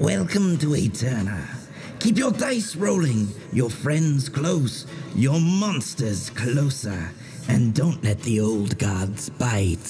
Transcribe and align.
Welcome 0.00 0.58
to 0.58 0.76
Eterna. 0.76 1.48
Keep 1.98 2.18
your 2.18 2.30
dice 2.30 2.76
rolling, 2.76 3.26
your 3.52 3.68
friends 3.68 4.28
close, 4.28 4.86
your 5.16 5.40
monsters 5.40 6.30
closer, 6.30 7.10
and 7.48 7.74
don't 7.74 8.04
let 8.04 8.22
the 8.22 8.38
old 8.38 8.78
gods 8.78 9.28
bite. 9.28 9.82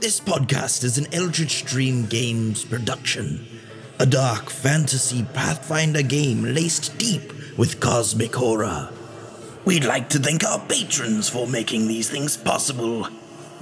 This 0.00 0.18
podcast 0.18 0.82
is 0.82 0.98
an 0.98 1.06
Eldritch 1.14 1.64
Dream 1.64 2.06
Games 2.06 2.64
production, 2.64 3.46
a 4.00 4.06
dark 4.06 4.50
fantasy 4.50 5.24
Pathfinder 5.32 6.02
game 6.02 6.42
laced 6.42 6.98
deep 6.98 7.32
with 7.56 7.78
cosmic 7.78 8.34
horror. 8.34 8.90
We'd 9.64 9.84
like 9.84 10.08
to 10.08 10.18
thank 10.18 10.44
our 10.44 10.58
patrons 10.66 11.28
for 11.28 11.46
making 11.46 11.86
these 11.86 12.10
things 12.10 12.36
possible 12.36 13.06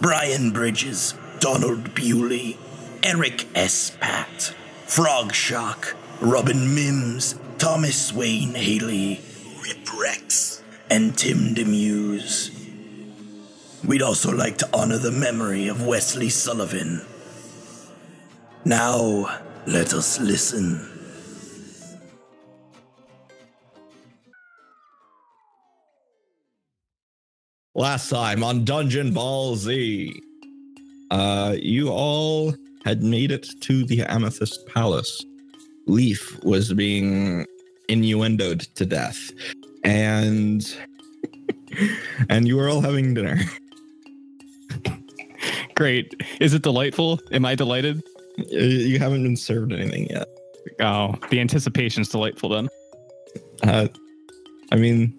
Brian 0.01 0.53
Bridges, 0.53 1.13
Donald 1.39 1.95
Bewley, 1.95 2.57
Eric 3.03 3.47
S. 3.55 3.95
Pat, 4.01 4.55
Frog 4.91 5.33
Shock, 5.33 5.95
Robin 6.21 6.75
Mims, 6.75 7.37
Thomas 7.59 8.13
Wayne 8.13 8.57
Haley, 8.57 9.21
Rip 9.63 10.01
Rex, 10.01 10.65
and 10.91 11.17
Tim 11.17 11.55
Demuse. 11.55 12.51
We'd 13.87 14.03
also 14.03 14.33
like 14.33 14.59
to 14.59 14.69
honor 14.75 14.99
the 14.99 15.13
memory 15.13 15.69
of 15.69 15.87
Wesley 15.87 16.29
Sullivan. 16.29 17.03
Now, 18.65 19.43
let 19.65 19.95
us 19.95 20.19
listen. 20.19 20.85
Last 27.77 28.11
time 28.11 28.43
on 28.43 28.65
Dungeon 28.65 29.15
Ball 29.15 29.55
Z, 29.55 30.21
uh, 31.13 31.55
you 31.61 31.91
all 31.91 32.57
had 32.85 33.03
made 33.03 33.31
it 33.31 33.47
to 33.61 33.85
the 33.85 34.03
Amethyst 34.03 34.67
Palace. 34.67 35.25
Leaf 35.87 36.39
was 36.45 36.73
being 36.73 37.47
innuendoed 37.89 38.73
to 38.75 38.87
death, 38.87 39.31
and 39.85 40.77
and 42.29 42.47
you 42.47 42.57
were 42.57 42.69
all 42.69 42.81
having 42.81 43.15
dinner. 43.15 43.39
Great. 45.75 46.15
Is 46.41 46.53
it 46.55 46.63
delightful? 46.63 47.21
Am 47.33 47.45
I 47.47 47.55
delighted? 47.55 48.03
Uh, 48.39 48.57
You 48.59 48.99
haven't 48.99 49.23
been 49.23 49.37
served 49.37 49.73
anything 49.73 50.09
yet. 50.11 50.29
Oh, 50.81 51.15
the 51.31 51.41
anticipation's 51.41 52.09
delightful 52.11 52.51
then. 52.51 52.69
Uh, 53.63 53.89
I 54.73 54.77
mean, 54.77 55.13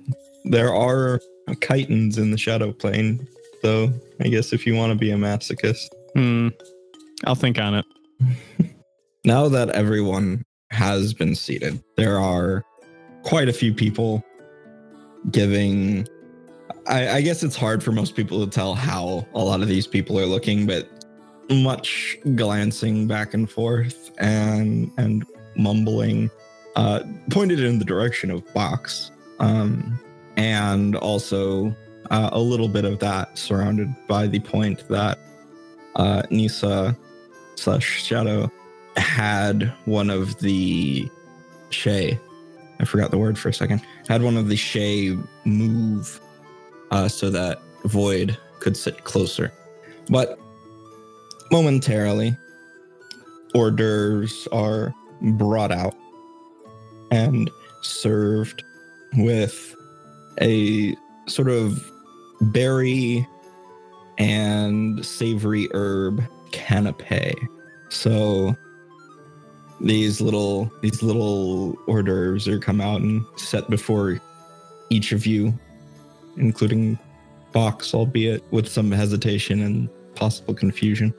there 0.45 0.73
are 0.73 1.19
chitons 1.55 2.17
in 2.17 2.31
the 2.31 2.37
shadow 2.37 2.71
plane, 2.71 3.27
so 3.61 3.91
I 4.19 4.27
guess 4.29 4.53
if 4.53 4.65
you 4.67 4.75
want 4.75 4.91
to 4.93 4.97
be 4.97 5.11
a 5.11 5.15
masochist. 5.15 5.87
Hmm. 6.15 6.49
I'll 7.25 7.35
think 7.35 7.59
on 7.59 7.75
it. 7.75 7.85
Now 9.23 9.47
that 9.49 9.69
everyone 9.69 10.43
has 10.71 11.13
been 11.13 11.35
seated, 11.35 11.83
there 11.95 12.19
are 12.19 12.65
quite 13.21 13.47
a 13.49 13.53
few 13.53 13.71
people 13.71 14.23
giving. 15.29 16.07
I, 16.87 17.09
I 17.09 17.21
guess 17.21 17.43
it's 17.43 17.55
hard 17.55 17.83
for 17.83 17.91
most 17.91 18.15
people 18.15 18.43
to 18.43 18.49
tell 18.49 18.73
how 18.73 19.27
a 19.35 19.39
lot 19.39 19.61
of 19.61 19.67
these 19.67 19.85
people 19.85 20.19
are 20.19 20.25
looking, 20.25 20.65
but 20.65 20.89
much 21.51 22.17
glancing 22.35 23.07
back 23.07 23.35
and 23.35 23.47
forth 23.47 24.09
and 24.17 24.91
and 24.97 25.23
mumbling, 25.55 26.31
uh, 26.75 27.01
pointed 27.29 27.59
in 27.59 27.77
the 27.77 27.85
direction 27.85 28.31
of 28.31 28.51
Box, 28.55 29.11
um, 29.37 29.99
and 30.35 30.95
also 30.95 31.75
uh, 32.09 32.29
a 32.31 32.39
little 32.39 32.67
bit 32.67 32.85
of 32.85 32.97
that 32.99 33.37
surrounded 33.37 33.93
by 34.07 34.25
the 34.25 34.39
point 34.39 34.87
that 34.87 35.19
uh, 35.95 36.23
Nisa 36.31 36.97
slash 37.61 38.03
Shadow 38.03 38.51
had 38.97 39.71
one 39.85 40.09
of 40.09 40.39
the 40.39 41.09
Shay. 41.69 42.19
I 42.79 42.85
forgot 42.85 43.11
the 43.11 43.19
word 43.19 43.37
for 43.37 43.49
a 43.49 43.53
second. 43.53 43.81
Had 44.07 44.23
one 44.23 44.35
of 44.35 44.49
the 44.49 44.55
Shay 44.55 45.15
move 45.45 46.19
uh, 46.89 47.07
so 47.07 47.29
that 47.29 47.61
Void 47.85 48.37
could 48.59 48.75
sit 48.75 49.03
closer. 49.03 49.51
But 50.09 50.39
momentarily, 51.51 52.35
hors 53.53 53.71
d'oeuvres 53.71 54.47
are 54.51 54.93
brought 55.21 55.71
out 55.71 55.95
and 57.11 57.49
served 57.81 58.63
with 59.17 59.75
a 60.41 60.95
sort 61.27 61.49
of 61.49 61.83
berry 62.41 63.27
and 64.17 65.05
savory 65.05 65.67
herb 65.73 66.23
canapé. 66.51 67.33
So 67.89 68.55
these 69.79 70.21
little 70.21 70.71
these 70.81 71.01
little 71.01 71.75
hors 71.87 72.03
d'oeuvres 72.03 72.47
are 72.47 72.59
come 72.59 72.81
out 72.81 73.01
and 73.01 73.25
set 73.35 73.69
before 73.69 74.19
each 74.89 75.11
of 75.11 75.25
you, 75.25 75.57
including 76.37 76.99
Box, 77.51 77.93
albeit 77.93 78.43
with 78.51 78.67
some 78.67 78.91
hesitation 78.91 79.61
and 79.63 79.89
possible 80.15 80.53
confusion. 80.53 81.13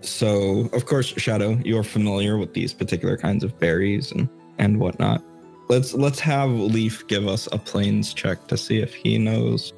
So, 0.00 0.70
of 0.72 0.86
course, 0.86 1.06
Shadow, 1.06 1.58
you're 1.64 1.82
familiar 1.82 2.38
with 2.38 2.54
these 2.54 2.72
particular 2.72 3.16
kinds 3.16 3.44
of 3.44 3.58
berries 3.58 4.12
and 4.12 4.28
and 4.58 4.78
whatnot. 4.78 5.22
Let's 5.68 5.94
let's 5.94 6.20
have 6.20 6.50
Leaf 6.50 7.06
give 7.08 7.26
us 7.26 7.48
a 7.52 7.58
planes 7.58 8.14
check 8.14 8.46
to 8.46 8.56
see 8.56 8.78
if 8.78 8.94
he 8.94 9.18
knows 9.18 9.72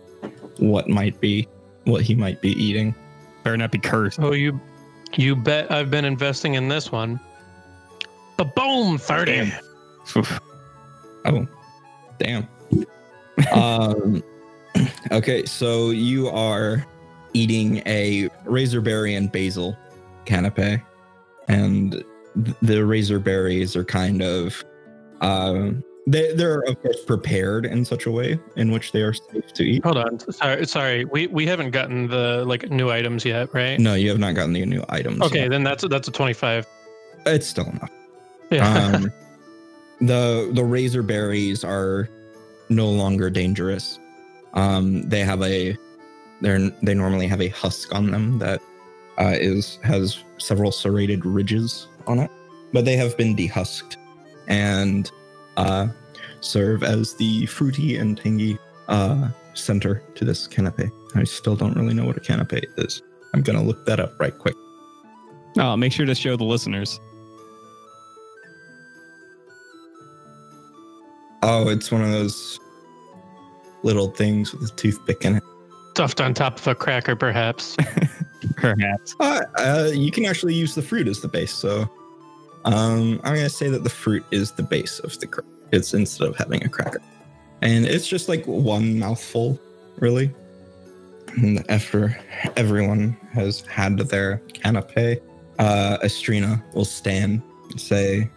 what 0.59 0.89
might 0.89 1.21
be 1.21 1.49
what 1.85 2.03
he 2.03 2.15
might 2.15 2.41
be 2.41 2.51
eating. 2.63 2.95
Better 3.43 3.57
not 3.57 3.73
be 3.73 3.79
cursed. 3.79 4.21
Oh, 4.21 4.33
you, 4.33 4.61
you 5.17 5.35
bet 5.37 5.71
I've 5.71 5.91
been 5.91 6.05
investing 6.05 6.55
in 6.55 6.69
this 6.69 6.93
one. 6.93 7.21
The 8.37 8.45
boom 8.45 8.99
thirty. 8.99 9.53
Oh, 11.25 11.47
damn. 12.19 12.49
um, 13.53 14.23
okay, 15.11 15.45
so 15.45 15.91
you 15.91 16.29
are 16.29 16.87
eating 17.35 17.83
a 17.87 18.29
razorberry 18.45 19.17
and 19.17 19.31
basil 19.31 19.77
canapé, 20.25 20.83
and 21.49 21.93
th- 21.93 22.57
the 22.63 22.75
razorberries 22.75 23.77
are 23.77 23.85
kind 23.85 24.23
of, 24.23 24.65
um, 25.21 25.83
they 26.09 26.35
they're 26.35 26.61
of 26.63 26.81
course 26.81 27.05
prepared 27.05 27.67
in 27.67 27.85
such 27.85 28.07
a 28.07 28.11
way 28.11 28.39
in 28.57 28.71
which 28.71 28.93
they 28.93 29.03
are 29.03 29.13
safe 29.13 29.53
to 29.53 29.63
eat. 29.63 29.85
Hold 29.85 29.99
on. 29.99 30.19
Sorry, 30.33 30.67
sorry. 30.67 31.05
We 31.05 31.27
we 31.27 31.47
haven't 31.47 31.71
gotten 31.71 32.09
the 32.09 32.45
like 32.47 32.71
new 32.71 32.91
items 32.91 33.25
yet, 33.25 33.53
right? 33.53 33.79
No, 33.79 33.95
you 33.95 34.09
have 34.09 34.19
not 34.19 34.35
gotten 34.35 34.55
the 34.55 34.65
new 34.65 34.83
items. 34.89 35.21
Okay, 35.21 35.43
yet. 35.43 35.51
then 35.51 35.63
that's 35.63 35.87
that's 35.89 36.09
a 36.09 36.11
twenty-five. 36.11 36.67
it's 37.27 37.47
still 37.47 37.67
enough. 37.67 37.91
Yeah. 38.51 38.75
um, 38.75 39.13
the 40.01 40.51
the 40.55 40.65
razor 40.65 41.03
berries 41.03 41.63
are 41.63 42.09
no 42.71 42.89
longer 42.89 43.29
dangerous. 43.29 43.99
Um, 44.55 45.03
they 45.03 45.21
have 45.21 45.43
a 45.43 45.77
they're 46.41 46.71
they 46.83 46.95
normally 46.95 47.27
have 47.27 47.43
a 47.43 47.49
husk 47.49 47.95
on 47.95 48.11
them 48.11 48.39
that 48.39 48.63
uh, 49.21 49.35
is 49.39 49.79
has 49.83 50.25
several 50.39 50.73
serrated 50.73 51.27
ridges 51.27 51.87
on 52.07 52.19
it, 52.19 52.31
but 52.73 52.87
they 52.87 52.97
have 52.97 53.15
been 53.19 53.37
dehusked 53.37 53.97
and 54.47 55.13
uh, 55.59 55.89
serve 56.41 56.83
as 56.83 57.15
the 57.15 57.45
fruity 57.47 57.97
and 57.97 58.17
tangy 58.17 58.59
uh, 58.89 59.29
center 59.55 60.03
to 60.15 60.25
this 60.25 60.49
canapé. 60.49 60.91
I 61.15 61.25
still 61.25 61.57
don't 61.57 61.75
really 61.75 61.95
know 61.95 62.07
what 62.07 62.17
a 62.17 62.21
canapé 62.21 62.65
is. 62.79 63.03
I'm 63.35 63.43
gonna 63.43 63.63
look 63.63 63.85
that 63.87 64.01
up 64.01 64.19
right 64.19 64.37
quick. 64.37 64.55
Oh, 65.59 65.77
make 65.77 65.93
sure 65.93 66.07
to 66.07 66.15
show 66.15 66.37
the 66.37 66.45
listeners. 66.45 67.01
Oh, 71.43 71.69
it's 71.69 71.91
one 71.91 72.03
of 72.03 72.11
those 72.11 72.59
little 73.83 74.11
things 74.11 74.53
with 74.53 74.71
a 74.71 74.75
toothpick 74.75 75.25
in 75.25 75.37
it. 75.37 75.43
Stuffed 75.91 76.21
on 76.21 76.35
top 76.35 76.59
of 76.59 76.67
a 76.67 76.75
cracker, 76.75 77.17
perhaps. 77.17 77.77
Perhaps. 78.57 79.17
Uh, 79.19 79.43
uh, 79.59 79.91
you 79.93 80.13
can 80.13 80.25
actually 80.25 80.55
use 80.55 80.75
the 80.77 80.83
fruit 80.83 81.09
as 81.09 81.21
the 81.21 81.29
base. 81.29 81.53
So 81.53 81.91
um, 82.65 83.21
I'm 83.25 83.35
to 83.37 83.51
say 83.51 83.69
that 83.69 83.85
the 83.85 83.91
fruit 83.91 84.25
is 84.31 84.53
the 84.53 84.63
base 84.63 84.99
of 85.01 85.19
the 85.21 85.27
cracker. 85.27 85.49
It's 85.73 85.95
instead 85.95 86.29
of 86.29 86.37
having 86.37 86.65
a 86.65 86.69
cracker. 86.69 87.01
And 87.63 87.87
it's 87.87 88.07
just 88.07 88.29
like 88.29 88.45
one 88.47 88.99
mouthful, 88.99 89.59
really. 89.99 90.33
And 91.37 91.65
after 91.71 92.19
everyone 92.57 93.17
has 93.33 93.61
had 93.63 93.99
their 93.99 94.43
canapé, 94.49 95.21
uh, 95.59 95.99
Estrina 96.03 96.63
will 96.75 96.85
stand 96.85 97.43
and 97.71 97.81
say, 97.81 98.31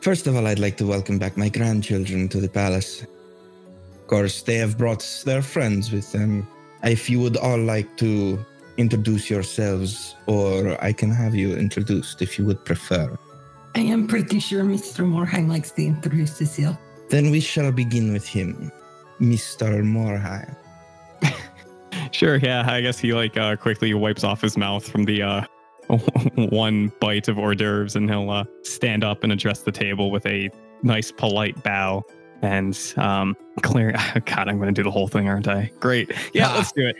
First 0.00 0.26
of 0.26 0.36
all, 0.36 0.46
I'd 0.46 0.58
like 0.58 0.76
to 0.78 0.86
welcome 0.86 1.18
back 1.18 1.36
my 1.36 1.48
grandchildren 1.48 2.28
to 2.28 2.40
the 2.40 2.48
palace. 2.48 3.02
Of 3.02 4.06
course, 4.06 4.42
they 4.42 4.56
have 4.56 4.76
brought 4.76 5.22
their 5.24 5.40
friends 5.40 5.92
with 5.92 6.12
them. 6.12 6.46
If 6.82 7.08
you 7.08 7.20
would 7.20 7.38
all 7.38 7.58
like 7.58 7.96
to 7.98 8.44
introduce 8.76 9.30
yourselves, 9.30 10.14
or 10.26 10.76
I 10.84 10.92
can 10.92 11.10
have 11.10 11.34
you 11.34 11.56
introduced 11.56 12.20
if 12.20 12.38
you 12.38 12.44
would 12.44 12.64
prefer. 12.64 13.16
I 13.74 13.80
am 13.80 14.06
pretty 14.06 14.38
sure 14.38 14.62
Mr. 14.64 15.04
Morheim 15.04 15.48
likes 15.48 15.70
to 15.72 15.84
introduce 15.84 16.38
himself. 16.38 16.76
Then 17.10 17.30
we 17.30 17.40
shall 17.40 17.72
begin 17.72 18.12
with 18.12 18.26
him, 18.26 18.70
Mr. 19.20 19.82
Morheim. 19.82 20.56
Sure, 22.10 22.36
yeah. 22.36 22.64
I 22.70 22.80
guess 22.80 22.98
he 22.98 23.12
like 23.12 23.36
uh, 23.36 23.56
quickly 23.56 23.92
wipes 23.94 24.22
off 24.22 24.40
his 24.40 24.56
mouth 24.56 24.88
from 24.88 25.04
the 25.04 25.22
uh, 25.22 25.42
one 26.36 26.92
bite 27.00 27.26
of 27.26 27.38
hors 27.38 27.56
d'oeuvres 27.56 27.96
and 27.96 28.08
he'll 28.08 28.30
uh, 28.30 28.44
stand 28.62 29.02
up 29.02 29.24
and 29.24 29.32
address 29.32 29.60
the 29.62 29.72
table 29.72 30.12
with 30.12 30.24
a 30.26 30.48
nice, 30.84 31.10
polite 31.10 31.60
bow. 31.64 32.04
And 32.42 32.78
um, 32.98 33.36
clear. 33.62 33.92
God, 34.26 34.48
I'm 34.48 34.58
going 34.58 34.72
to 34.72 34.78
do 34.80 34.84
the 34.84 34.90
whole 34.92 35.08
thing, 35.08 35.28
aren't 35.28 35.48
I? 35.48 35.72
Great. 35.80 36.12
Yeah, 36.34 36.48
Ah. 36.50 36.54
let's 36.56 36.72
do 36.72 36.92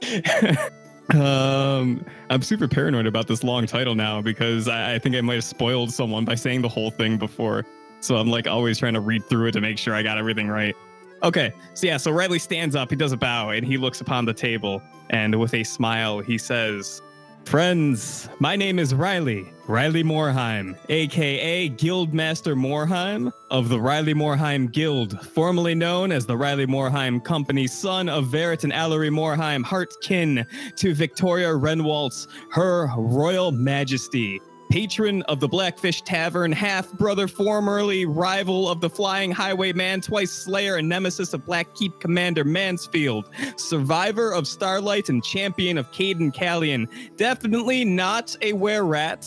it. 0.00 0.72
Um, 1.14 2.04
I'm 2.30 2.42
super 2.42 2.68
paranoid 2.68 3.06
about 3.06 3.26
this 3.28 3.42
long 3.42 3.66
title 3.66 3.94
now 3.94 4.20
because 4.20 4.68
I, 4.68 4.94
I 4.94 4.98
think 4.98 5.16
I 5.16 5.20
might 5.20 5.34
have 5.34 5.44
spoiled 5.44 5.92
someone 5.92 6.24
by 6.24 6.34
saying 6.34 6.62
the 6.62 6.68
whole 6.68 6.90
thing 6.90 7.16
before. 7.16 7.64
So 8.00 8.16
I'm 8.16 8.28
like 8.28 8.46
always 8.46 8.78
trying 8.78 8.94
to 8.94 9.00
read 9.00 9.24
through 9.24 9.46
it 9.48 9.52
to 9.52 9.60
make 9.60 9.78
sure 9.78 9.94
I 9.94 10.02
got 10.02 10.18
everything 10.18 10.48
right. 10.48 10.76
Okay, 11.22 11.52
so 11.74 11.86
yeah, 11.86 11.96
so 11.96 12.12
Riley 12.12 12.38
stands 12.38 12.76
up, 12.76 12.90
he 12.90 12.96
does 12.96 13.10
a 13.10 13.16
bow, 13.16 13.50
and 13.50 13.66
he 13.66 13.76
looks 13.76 14.00
upon 14.00 14.24
the 14.24 14.32
table, 14.32 14.80
and 15.10 15.34
with 15.40 15.52
a 15.52 15.64
smile, 15.64 16.20
he 16.20 16.38
says, 16.38 17.02
Friends, 17.48 18.28
my 18.40 18.56
name 18.56 18.78
is 18.78 18.94
Riley, 18.94 19.50
Riley 19.66 20.04
Morheim, 20.04 20.76
aka 20.90 21.70
Guildmaster 21.70 22.54
Morheim 22.54 23.32
of 23.50 23.70
the 23.70 23.80
Riley 23.80 24.12
Morheim 24.12 24.70
Guild, 24.70 25.18
formerly 25.28 25.74
known 25.74 26.12
as 26.12 26.26
the 26.26 26.36
Riley 26.36 26.66
Morheim 26.66 27.24
Company, 27.24 27.66
son 27.66 28.10
of 28.10 28.26
Verit 28.26 28.64
and 28.64 28.72
Allery 28.74 29.08
Morheim, 29.08 29.64
heart 29.64 29.94
kin 30.02 30.46
to 30.76 30.92
Victoria 30.92 31.48
Renwaltz, 31.48 32.26
her 32.50 32.90
royal 32.98 33.50
majesty. 33.50 34.42
Patron 34.68 35.22
of 35.22 35.40
the 35.40 35.48
Blackfish 35.48 36.02
Tavern, 36.02 36.52
half 36.52 36.92
brother, 36.92 37.26
formerly 37.26 38.04
rival 38.04 38.68
of 38.68 38.80
the 38.80 38.90
Flying 38.90 39.30
Highwayman, 39.30 40.02
twice 40.02 40.30
slayer 40.30 40.76
and 40.76 40.88
nemesis 40.88 41.32
of 41.32 41.44
Blackkeep 41.46 42.00
Commander 42.00 42.44
Mansfield, 42.44 43.30
survivor 43.56 44.32
of 44.32 44.46
Starlight 44.46 45.08
and 45.08 45.24
champion 45.24 45.78
of 45.78 45.90
Caden 45.92 46.34
Callion, 46.34 46.86
definitely 47.16 47.84
not 47.84 48.36
a 48.42 48.52
were 48.52 48.84
rat, 48.84 49.26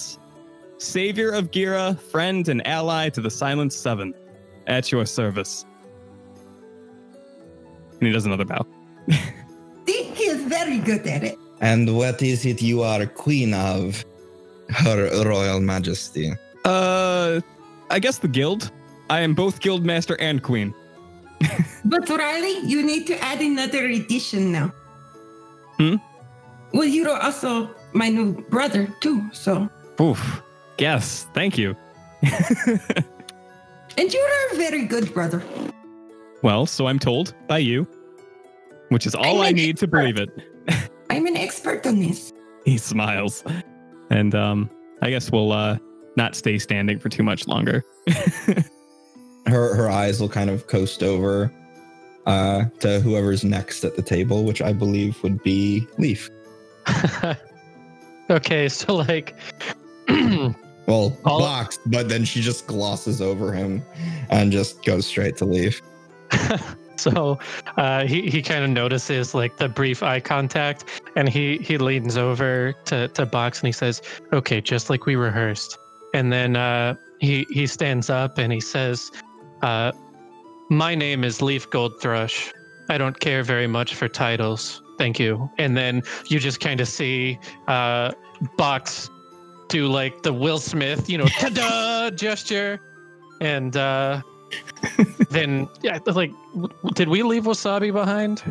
savior 0.77 1.31
of 1.31 1.51
Gira, 1.51 1.99
friend 1.99 2.47
and 2.47 2.65
ally 2.67 3.09
to 3.09 3.21
the 3.21 3.31
Silent 3.31 3.73
Seven. 3.73 4.13
At 4.67 4.91
your 4.91 5.07
service. 5.07 5.65
And 7.93 8.07
he 8.07 8.11
does 8.13 8.25
another 8.27 8.45
bow. 8.45 8.65
See, 9.87 10.03
he 10.13 10.23
is 10.25 10.43
very 10.43 10.77
good 10.77 11.05
at 11.07 11.23
it. 11.23 11.37
and 11.61 11.97
what 11.97 12.21
is 12.21 12.45
it 12.45 12.61
you 12.61 12.83
are 12.83 13.05
queen 13.07 13.55
of? 13.55 14.05
Her 14.71 15.09
Royal 15.25 15.59
Majesty. 15.59 16.33
Uh, 16.65 17.41
I 17.89 17.99
guess 17.99 18.17
the 18.17 18.27
guild. 18.27 18.71
I 19.09 19.21
am 19.21 19.33
both 19.33 19.59
guild 19.59 19.85
master 19.85 20.15
and 20.19 20.41
queen. 20.41 20.73
But 21.85 22.07
Riley, 22.09 22.59
you 22.59 22.83
need 22.85 23.07
to 23.07 23.17
add 23.23 23.41
another 23.41 23.85
edition 23.87 24.51
now. 24.51 24.71
Hmm? 25.77 25.95
Well, 26.73 26.85
you're 26.85 27.09
also 27.17 27.71
my 27.93 28.07
new 28.09 28.33
brother 28.49 28.87
too, 29.01 29.23
so 29.33 29.67
Oof. 29.99 30.41
Yes, 30.77 31.25
thank 31.33 31.57
you. 31.57 31.75
and 33.97 34.13
you're 34.13 34.29
a 34.53 34.55
very 34.55 34.85
good 34.85 35.13
brother. 35.13 35.41
well, 36.43 36.65
so 36.65 36.87
I'm 36.87 36.99
told 36.99 37.33
by 37.47 37.57
you, 37.57 37.87
which 38.89 39.05
is 39.07 39.15
all 39.15 39.41
I'm 39.41 39.47
I 39.47 39.49
an 39.49 39.55
need 39.55 39.77
to 39.77 39.87
believe 39.87 40.17
it. 40.17 40.29
I'm 41.09 41.25
an 41.25 41.35
expert 41.35 41.85
on 41.87 41.99
this. 41.99 42.31
He 42.65 42.77
smiles, 42.77 43.43
and 44.11 44.35
um, 44.35 44.69
I 45.01 45.09
guess 45.09 45.31
we'll 45.31 45.51
uh 45.51 45.77
not 46.17 46.35
stay 46.35 46.59
standing 46.59 46.99
for 46.99 47.09
too 47.09 47.23
much 47.23 47.47
longer. 47.47 47.83
Her 49.47 49.73
her 49.73 49.89
eyes 49.89 50.21
will 50.21 50.29
kind 50.29 50.51
of 50.51 50.67
coast 50.67 51.01
over 51.01 51.51
uh, 52.27 52.65
to 52.79 52.99
whoever's 52.99 53.43
next 53.43 53.83
at 53.83 53.95
the 53.95 54.01
table, 54.03 54.43
which 54.43 54.61
I 54.61 54.71
believe 54.71 55.21
would 55.23 55.41
be 55.41 55.87
Leaf. 55.97 56.29
okay, 58.29 58.69
so 58.69 58.95
like, 58.97 59.35
Well, 60.07 61.17
All- 61.25 61.39
Box, 61.39 61.79
but 61.85 62.09
then 62.09 62.25
she 62.25 62.41
just 62.41 62.67
glosses 62.67 63.21
over 63.21 63.53
him 63.53 63.83
and 64.29 64.51
just 64.51 64.83
goes 64.83 65.05
straight 65.05 65.37
to 65.37 65.45
Leaf. 65.45 65.81
so 66.97 67.39
uh, 67.77 68.05
he 68.05 68.29
he 68.29 68.41
kind 68.41 68.63
of 68.63 68.69
notices 68.69 69.33
like 69.33 69.57
the 69.57 69.69
brief 69.69 70.03
eye 70.03 70.19
contact, 70.19 71.00
and 71.15 71.27
he 71.29 71.57
he 71.57 71.77
leans 71.77 72.17
over 72.17 72.73
to 72.85 73.07
to 73.09 73.25
Box 73.25 73.59
and 73.59 73.67
he 73.67 73.71
says, 73.71 74.01
"Okay, 74.33 74.61
just 74.61 74.89
like 74.89 75.05
we 75.05 75.15
rehearsed." 75.15 75.77
And 76.13 76.31
then 76.31 76.55
uh, 76.55 76.95
he 77.19 77.45
he 77.49 77.67
stands 77.67 78.09
up 78.09 78.37
and 78.37 78.51
he 78.51 78.59
says, 78.59 79.11
uh, 79.61 79.91
"My 80.69 80.95
name 80.95 81.23
is 81.23 81.41
Leaf 81.41 81.69
Goldthrush. 81.69 82.51
I 82.89 82.97
don't 82.97 83.19
care 83.19 83.43
very 83.43 83.67
much 83.67 83.95
for 83.95 84.07
titles. 84.07 84.81
Thank 84.97 85.19
you." 85.19 85.49
And 85.57 85.75
then 85.77 86.03
you 86.27 86.39
just 86.39 86.59
kind 86.59 86.79
of 86.81 86.87
see 86.87 87.39
uh, 87.67 88.11
Box 88.57 89.09
do 89.69 89.87
like 89.87 90.23
the 90.23 90.33
Will 90.33 90.59
Smith, 90.59 91.09
you 91.09 91.17
know, 91.17 91.25
ta-da 91.39 92.09
gesture, 92.11 92.79
and. 93.39 93.75
uh 93.77 94.21
then 95.29 95.65
yeah 95.81 95.97
like 96.07 96.33
w- 96.53 96.67
did 96.93 97.07
we 97.07 97.23
leave 97.23 97.43
wasabi 97.45 97.89
behind 97.93 98.43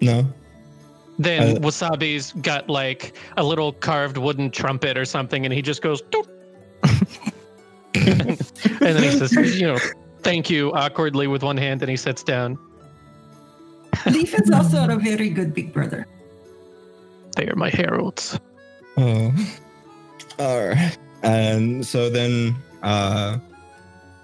No. 0.00 0.24
Then 1.18 1.56
Uh, 1.56 1.60
wasabi's 1.60 2.32
got 2.42 2.68
like 2.68 3.16
a 3.36 3.44
little 3.44 3.72
carved 3.72 4.16
wooden 4.18 4.50
trumpet 4.50 4.96
or 4.98 5.04
something 5.04 5.44
and 5.44 5.52
he 5.54 5.62
just 5.62 5.80
goes 5.82 6.02
"Doop." 6.02 6.26
and 7.94 8.38
then 8.80 9.02
he 9.02 9.10
says 9.10 9.60
you 9.60 9.66
know 9.66 9.78
thank 10.22 10.50
you 10.50 10.72
awkwardly 10.72 11.26
with 11.26 11.42
one 11.42 11.56
hand 11.56 11.82
and 11.82 11.90
he 11.90 11.96
sits 11.96 12.22
down 12.22 12.58
Leaf 14.06 14.34
is 14.34 14.50
also 14.54 14.88
a 14.88 14.96
very 14.96 15.30
good 15.30 15.54
big 15.54 15.72
brother. 15.72 16.06
they 17.36 17.46
are 17.48 17.56
my 17.56 17.70
heralds 17.70 18.38
Oh. 18.96 19.32
All 20.38 20.68
right. 20.68 20.96
And 21.24 21.84
so 21.84 22.08
then 22.10 22.54
uh 22.82 23.38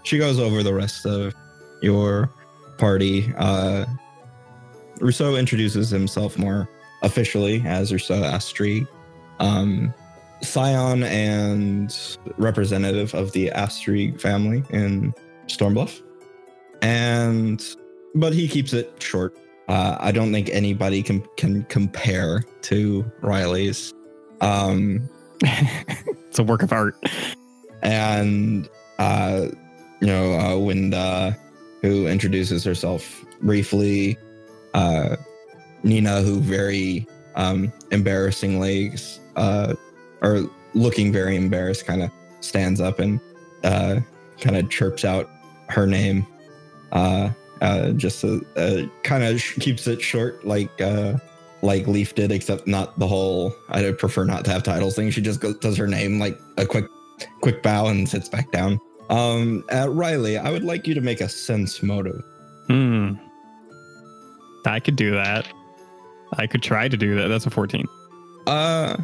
she 0.04 0.16
goes 0.18 0.38
over 0.38 0.62
the 0.62 0.72
rest 0.74 1.06
of 1.06 1.34
your 1.82 2.30
party. 2.78 3.32
Uh 3.36 3.84
Rousseau 5.00 5.34
introduces 5.36 5.90
himself 5.90 6.38
more 6.38 6.68
officially 7.02 7.62
as 7.66 7.92
Astri. 7.92 8.86
Um 9.38 9.94
scion 10.42 11.02
and 11.04 12.18
representative 12.38 13.14
of 13.14 13.32
the 13.32 13.50
Astri 13.54 14.18
family 14.20 14.64
in 14.70 15.14
Stormbluff. 15.46 16.02
And 16.82 17.64
but 18.14 18.32
he 18.32 18.48
keeps 18.48 18.72
it 18.72 18.92
short. 19.02 19.36
Uh, 19.68 19.96
I 20.00 20.10
don't 20.10 20.32
think 20.32 20.50
anybody 20.50 21.02
can 21.02 21.24
can 21.36 21.64
compare 21.64 22.44
to 22.62 23.10
Riley's. 23.20 23.92
Um, 24.40 25.08
it's 25.42 26.38
a 26.38 26.42
work 26.42 26.62
of 26.62 26.72
art. 26.72 26.96
and 27.82 28.68
uh, 28.98 29.46
you 30.00 30.06
know, 30.06 30.38
uh, 30.38 30.58
Winda, 30.58 31.38
who 31.82 32.06
introduces 32.06 32.64
herself 32.64 33.24
briefly, 33.42 34.18
uh, 34.74 35.16
Nina, 35.82 36.22
who 36.22 36.40
very 36.40 37.06
um, 37.34 37.72
embarrassingly, 37.90 38.92
uh, 39.36 39.74
or 40.22 40.48
looking 40.74 41.12
very 41.12 41.36
embarrassed, 41.36 41.86
kind 41.86 42.02
of 42.02 42.10
stands 42.40 42.80
up 42.80 42.98
and 42.98 43.20
uh, 43.64 44.00
kind 44.40 44.56
of 44.56 44.70
chirps 44.70 45.04
out 45.04 45.30
her 45.68 45.86
name. 45.86 46.26
Uh, 46.92 47.30
uh, 47.60 47.90
just 47.92 48.24
kind 49.02 49.22
of 49.22 49.40
sh- 49.40 49.58
keeps 49.60 49.86
it 49.86 50.00
short, 50.00 50.44
like 50.46 50.80
uh, 50.80 51.14
like 51.62 51.86
Leaf 51.86 52.14
did, 52.14 52.32
except 52.32 52.66
not 52.66 52.98
the 52.98 53.06
whole. 53.06 53.54
I 53.68 53.92
prefer 53.92 54.24
not 54.24 54.44
to 54.46 54.50
have 54.50 54.62
titles 54.62 54.96
thing. 54.96 55.10
She 55.10 55.20
just 55.20 55.40
does 55.60 55.76
her 55.76 55.86
name 55.86 56.18
like 56.18 56.38
a 56.56 56.66
quick 56.66 56.86
quick 57.42 57.62
bow 57.62 57.86
and 57.86 58.08
sits 58.08 58.28
back 58.28 58.50
down. 58.50 58.80
Um, 59.10 59.64
uh, 59.72 59.90
Riley, 59.90 60.38
I 60.38 60.50
would 60.50 60.64
like 60.64 60.86
you 60.86 60.94
to 60.94 61.00
make 61.00 61.20
a 61.20 61.28
sense 61.28 61.82
motive. 61.82 62.22
Hmm. 62.68 63.14
I 64.64 64.78
could 64.78 64.96
do 64.96 65.12
that. 65.12 65.46
I 66.38 66.46
could 66.46 66.62
try 66.62 66.88
to 66.88 66.96
do 66.96 67.14
that. 67.16 67.28
That's 67.28 67.46
a 67.46 67.50
14. 67.50 67.86
Uh, 68.46 68.96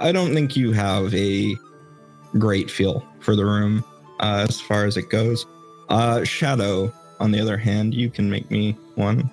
I 0.00 0.12
don't 0.12 0.32
think 0.32 0.56
you 0.56 0.72
have 0.72 1.14
a 1.14 1.54
great 2.38 2.70
feel 2.70 3.06
for 3.20 3.36
the 3.36 3.44
room 3.44 3.84
uh, 4.20 4.46
as 4.48 4.60
far 4.60 4.84
as 4.84 4.96
it 4.96 5.10
goes. 5.10 5.46
Uh, 5.88 6.24
Shadow, 6.24 6.92
on 7.18 7.32
the 7.32 7.40
other 7.40 7.56
hand, 7.56 7.94
you 7.94 8.10
can 8.10 8.30
make 8.30 8.50
me 8.50 8.72
one. 8.94 9.30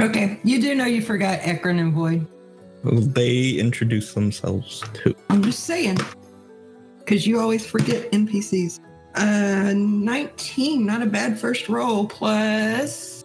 Okay, 0.00 0.40
you 0.44 0.60
do 0.60 0.74
know 0.74 0.86
you 0.86 1.02
forgot 1.02 1.40
Ekron 1.42 1.78
and 1.78 1.92
Void. 1.92 2.26
They 2.84 3.52
introduce 3.52 4.14
themselves 4.14 4.82
too. 4.94 5.14
I'm 5.28 5.42
just 5.42 5.64
saying. 5.64 5.98
Because 6.98 7.26
you 7.26 7.40
always 7.40 7.66
forget 7.66 8.10
NPCs. 8.12 8.80
Uh, 9.14 9.74
19, 9.74 10.86
not 10.86 11.02
a 11.02 11.06
bad 11.06 11.38
first 11.38 11.68
roll, 11.68 12.06
plus 12.06 13.24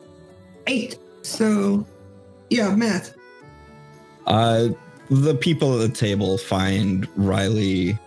8. 0.67 0.97
So, 1.21 1.85
yeah, 2.49 2.75
Matt. 2.75 3.13
Uh, 4.25 4.69
the 5.09 5.35
people 5.35 5.81
at 5.81 5.89
the 5.89 5.95
table 5.95 6.37
find 6.37 7.07
Riley 7.15 7.97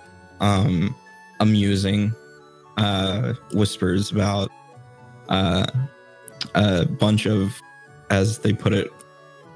um, 0.41 0.95
amusing. 1.41 2.15
Uh, 2.77 3.35
whispers 3.55 4.13
about 4.13 4.53
uh, 5.31 5.67
a 6.55 6.87
bunch 6.87 7.27
of, 7.27 7.61
as 8.11 8.39
they 8.39 8.53
put 8.53 8.73
it, 8.73 8.89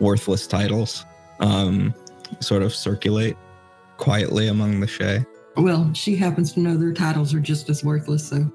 worthless 0.01 0.49
titles 0.49 1.05
um, 1.39 1.95
sort 2.41 2.62
of 2.62 2.75
circulate 2.75 3.37
quietly 3.99 4.49
among 4.49 4.81
the 4.81 4.89
Shay. 4.89 5.25
Well, 5.57 5.89
she 5.95 6.17
happens 6.17 6.53
to 6.55 6.61
know 6.61 6.77
their 6.77 6.93
titles 6.93 7.33
are 7.33 7.39
just 7.39 7.71
as 7.71 7.85
worthless, 7.85 8.29
so. 8.29 8.53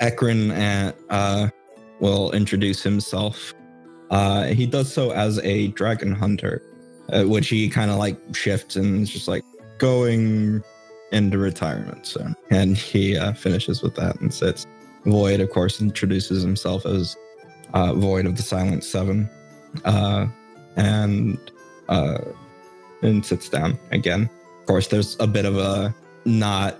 Ekron 0.00 0.50
uh, 0.50 0.92
uh, 1.10 1.48
will 2.00 2.32
introduce 2.32 2.82
himself. 2.82 3.52
Uh, 4.10 4.44
he 4.44 4.66
does 4.66 4.92
so 4.92 5.10
as 5.10 5.38
a 5.40 5.68
dragon 5.68 6.12
hunter, 6.12 6.62
uh, 7.12 7.24
which 7.24 7.48
he 7.48 7.68
kind 7.68 7.90
of 7.90 7.98
like 7.98 8.18
shifts 8.34 8.76
and 8.76 9.02
is 9.02 9.10
just 9.10 9.28
like 9.28 9.44
going 9.78 10.62
into 11.12 11.38
retirement 11.38 12.06
soon. 12.06 12.34
And 12.50 12.76
he 12.76 13.16
uh, 13.16 13.32
finishes 13.32 13.82
with 13.82 13.94
that 13.96 14.20
and 14.20 14.32
sits. 14.32 14.66
Void, 15.04 15.40
of 15.40 15.50
course, 15.50 15.80
introduces 15.80 16.42
himself 16.42 16.84
as 16.84 17.16
uh, 17.74 17.94
Void 17.94 18.26
of 18.26 18.36
the 18.36 18.42
Silent 18.42 18.82
Seven, 18.82 19.28
uh, 19.84 20.26
and 20.76 21.38
uh, 21.88 22.18
and 23.02 23.24
sits 23.24 23.48
down 23.48 23.78
again. 23.92 24.28
Of 24.60 24.66
course, 24.66 24.88
there's 24.88 25.16
a 25.20 25.26
bit 25.26 25.44
of 25.44 25.56
a 25.58 25.94
not 26.24 26.76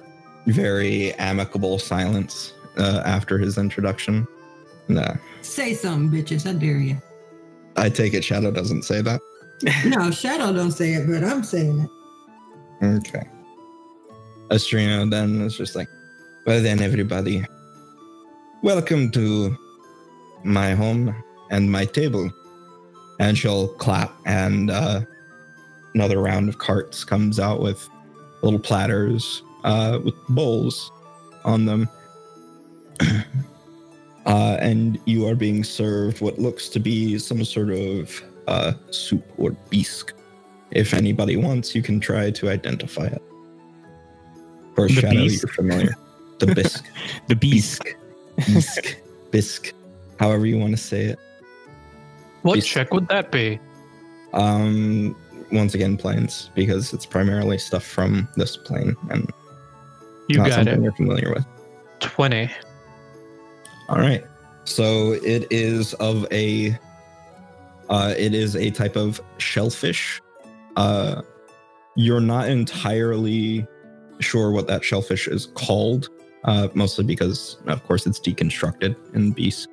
very 0.46 1.12
amicable 1.14 1.78
silence 1.78 2.52
uh, 2.78 3.02
after 3.04 3.38
his 3.38 3.58
introduction. 3.58 4.26
Nah, 4.88 5.14
Say 5.42 5.74
something, 5.74 6.10
bitches. 6.10 6.48
I 6.48 6.52
dare 6.54 6.78
you. 6.78 7.00
I 7.76 7.90
take 7.90 8.14
it 8.14 8.24
Shadow 8.24 8.50
doesn't 8.50 8.82
say 8.82 9.02
that. 9.02 9.20
No, 9.86 10.10
Shadow 10.10 10.52
don't 10.52 10.72
say 10.72 10.94
it, 10.94 11.06
but 11.06 11.24
I'm 11.24 11.42
saying 11.42 11.80
it. 11.80 12.84
Okay. 12.84 13.26
Estrina 14.50 15.10
then 15.10 15.40
is 15.42 15.56
just 15.56 15.74
like, 15.74 15.88
well 16.46 16.62
then, 16.62 16.80
everybody, 16.80 17.44
welcome 18.62 19.10
to 19.12 19.56
my 20.44 20.72
home 20.72 21.14
and 21.50 21.70
my 21.70 21.84
table. 21.84 22.30
And 23.18 23.36
she'll 23.36 23.68
clap, 23.68 24.12
and 24.26 24.70
uh, 24.70 25.00
another 25.94 26.20
round 26.20 26.48
of 26.48 26.58
carts 26.58 27.02
comes 27.02 27.40
out 27.40 27.60
with 27.60 27.88
little 28.42 28.60
platters 28.60 29.42
uh, 29.64 29.98
with 30.04 30.14
bowls 30.28 30.92
on 31.44 31.64
them. 31.64 31.88
uh, 34.26 34.56
and 34.60 34.98
you 35.06 35.26
are 35.26 35.34
being 35.34 35.64
served 35.64 36.20
what 36.20 36.38
looks 36.38 36.68
to 36.70 36.78
be 36.80 37.18
some 37.18 37.44
sort 37.44 37.70
of 37.70 38.22
uh, 38.48 38.72
soup 38.90 39.24
or 39.38 39.50
bisque. 39.70 40.12
If 40.72 40.92
anybody 40.94 41.36
wants, 41.36 41.74
you 41.74 41.82
can 41.82 42.00
try 42.00 42.30
to 42.32 42.50
identify 42.50 43.06
it. 43.06 43.22
Or 44.76 44.88
The 44.88 44.94
shadow, 44.94 45.10
bisque? 45.10 45.42
you're 45.42 45.52
familiar. 45.52 45.94
The 46.38 46.46
bisque, 46.54 46.84
The 47.28 47.36
beast. 47.36 47.82
bisque, 48.46 48.98
bisque, 49.30 49.72
however 50.20 50.44
you 50.46 50.58
want 50.58 50.72
to 50.72 50.82
say 50.82 51.04
it. 51.06 51.18
What 52.42 52.54
Beast. 52.54 52.68
check 52.68 52.92
would 52.92 53.08
that 53.08 53.32
be? 53.32 53.58
Um, 54.32 55.16
once 55.50 55.74
again, 55.74 55.96
planes 55.96 56.50
because 56.54 56.92
it's 56.92 57.06
primarily 57.06 57.58
stuff 57.58 57.84
from 57.84 58.28
this 58.36 58.56
plane 58.56 58.94
and 59.10 59.30
You 60.28 60.38
not 60.38 60.48
got 60.48 60.54
something 60.56 60.74
it. 60.74 60.82
you're 60.82 60.92
familiar 60.92 61.32
with. 61.32 61.46
20. 62.00 62.50
All 63.88 63.98
right. 63.98 64.24
So 64.64 65.12
it 65.12 65.46
is 65.50 65.94
of 65.94 66.26
a 66.32 66.76
uh 67.88 68.14
it 68.16 68.34
is 68.34 68.56
a 68.56 68.70
type 68.70 68.96
of 68.96 69.20
shellfish. 69.38 70.20
Uh 70.76 71.22
you're 71.94 72.20
not 72.20 72.48
entirely 72.48 73.66
sure 74.18 74.50
what 74.50 74.66
that 74.66 74.84
shellfish 74.84 75.28
is 75.28 75.46
called, 75.54 76.08
uh 76.44 76.68
mostly 76.74 77.04
because 77.04 77.58
of 77.66 77.84
course 77.86 78.06
it's 78.06 78.18
deconstructed 78.18 78.96
in 79.14 79.30
beast. 79.30 79.68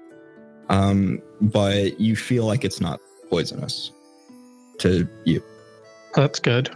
Um 0.70 1.22
but 1.42 2.00
you 2.00 2.16
feel 2.16 2.46
like 2.46 2.64
it's 2.64 2.80
not 2.80 3.00
poisonous 3.30 3.92
to 4.80 5.08
you. 5.26 5.44
That's 6.14 6.40
good. 6.40 6.70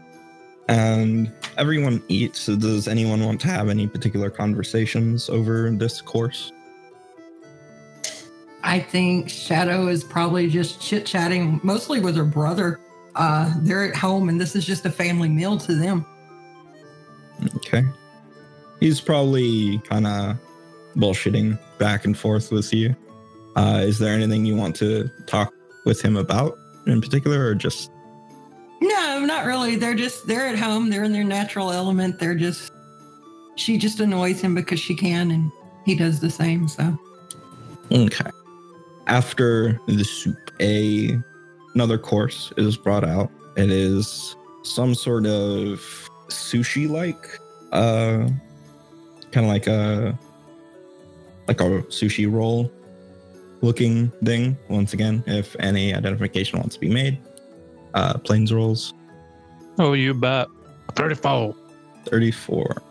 And 0.70 1.32
everyone 1.58 2.03
eats. 2.08 2.41
So 2.41 2.56
does 2.56 2.88
anyone 2.88 3.24
want 3.24 3.39
to 3.41 3.48
have 3.48 3.70
any 3.70 3.88
particular 3.88 4.29
conversations 4.29 5.29
over 5.29 5.70
this 5.70 6.01
course? 6.01 6.51
I 8.67 8.81
think 8.81 9.29
Shadow 9.29 9.88
is 9.88 10.03
probably 10.03 10.50
just 10.50 10.81
chit 10.81 11.05
chatting, 11.05 11.62
mostly 11.63 12.01
with 12.01 12.17
her 12.17 12.25
brother. 12.25 12.81
Uh, 13.15 13.53
they're 13.59 13.89
at 13.89 13.95
home, 13.95 14.27
and 14.27 14.41
this 14.41 14.57
is 14.57 14.65
just 14.65 14.86
a 14.86 14.91
family 14.91 15.29
meal 15.29 15.57
to 15.59 15.74
them. 15.74 16.05
Okay. 17.55 17.83
He's 18.81 19.00
probably 19.00 19.79
kind 19.79 20.05
of 20.05 20.38
bullshitting 20.97 21.57
back 21.77 22.03
and 22.03 22.17
forth 22.17 22.51
with 22.51 22.74
you. 22.74 22.93
Uh, 23.55 23.83
is 23.83 24.00
there 24.00 24.13
anything 24.13 24.45
you 24.45 24.57
want 24.57 24.75
to 24.75 25.09
talk 25.27 25.53
with 25.86 26.01
him 26.01 26.17
about 26.17 26.57
in 26.88 27.00
particular, 27.00 27.47
or 27.47 27.55
just 27.55 27.89
No, 28.81 29.24
not 29.25 29.45
really. 29.45 29.77
They're 29.77 29.95
just 29.95 30.27
they're 30.27 30.45
at 30.45 30.59
home. 30.59 30.89
They're 30.89 31.05
in 31.05 31.13
their 31.13 31.24
natural 31.24 31.71
element. 31.71 32.19
They're 32.19 32.36
just 32.36 32.74
she 33.55 33.77
just 33.77 34.01
annoys 34.01 34.41
him 34.41 34.53
because 34.53 34.81
she 34.81 34.93
can, 34.93 35.31
and 35.31 35.50
he 35.86 35.95
does 35.95 36.19
the 36.19 36.29
same. 36.29 36.67
So 36.67 37.00
okay? 37.93 38.29
After 39.07 39.79
the 39.87 40.03
soup, 40.03 40.51
a 40.59 41.17
another 41.73 41.97
course 41.97 42.51
is 42.57 42.77
brought 42.77 43.03
out. 43.03 43.31
It 43.55 43.71
is 43.71 44.35
some 44.63 44.93
sort 44.93 45.25
of 45.25 45.79
sushi-like, 46.27 47.39
uh, 47.71 48.27
kind 49.31 49.45
of 49.45 49.51
like 49.51 49.67
a 49.67 50.17
like 51.47 51.61
a 51.61 51.81
sushi 51.89 52.31
roll 52.31 52.71
looking 53.61 54.11
thing. 54.23 54.57
Once 54.67 54.93
again, 54.93 55.23
if 55.25 55.55
any 55.59 55.93
identification 55.93 56.59
wants 56.59 56.75
to 56.75 56.81
be 56.81 56.89
made, 56.89 57.17
uh, 57.93 58.17
planes 58.17 58.51
rolls 58.51 58.93
Oh, 59.79 59.93
you 59.93 60.13
bet. 60.13 60.47
34. 60.95 61.55
34. 62.05 62.81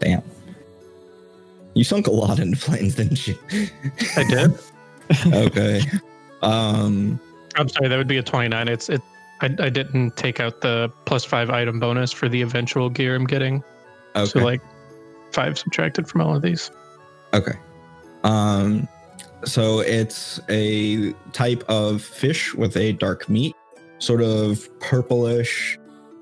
Damn. 0.00 0.22
You 1.74 1.84
sunk 1.84 2.06
a 2.06 2.10
lot 2.10 2.38
into 2.38 2.56
planes, 2.58 2.96
didn't 2.96 3.26
you? 3.26 3.36
I 4.16 4.24
did. 4.24 4.58
okay. 5.26 5.82
Um 6.42 7.20
I'm 7.56 7.68
sorry, 7.68 7.88
that 7.88 7.96
would 7.96 8.08
be 8.08 8.18
a 8.18 8.22
29. 8.22 8.68
It's 8.68 8.88
it. 8.88 9.02
I, 9.40 9.46
I 9.60 9.68
didn't 9.68 10.16
take 10.16 10.40
out 10.40 10.60
the 10.60 10.92
plus 11.04 11.24
five 11.24 11.50
item 11.50 11.78
bonus 11.78 12.12
for 12.12 12.28
the 12.28 12.42
eventual 12.42 12.90
gear 12.90 13.14
I'm 13.14 13.24
getting. 13.24 13.62
okay. 14.16 14.26
So 14.26 14.40
like 14.40 14.60
five 15.32 15.58
subtracted 15.58 16.08
from 16.08 16.20
all 16.20 16.34
of 16.34 16.42
these. 16.42 16.70
Okay. 17.34 17.58
Um 18.24 18.88
so 19.44 19.80
it's 19.80 20.40
a 20.48 21.12
type 21.32 21.62
of 21.68 22.02
fish 22.02 22.54
with 22.54 22.76
a 22.76 22.92
dark 22.92 23.28
meat, 23.28 23.54
sort 23.98 24.22
of 24.22 24.68
purplish. 24.80 25.78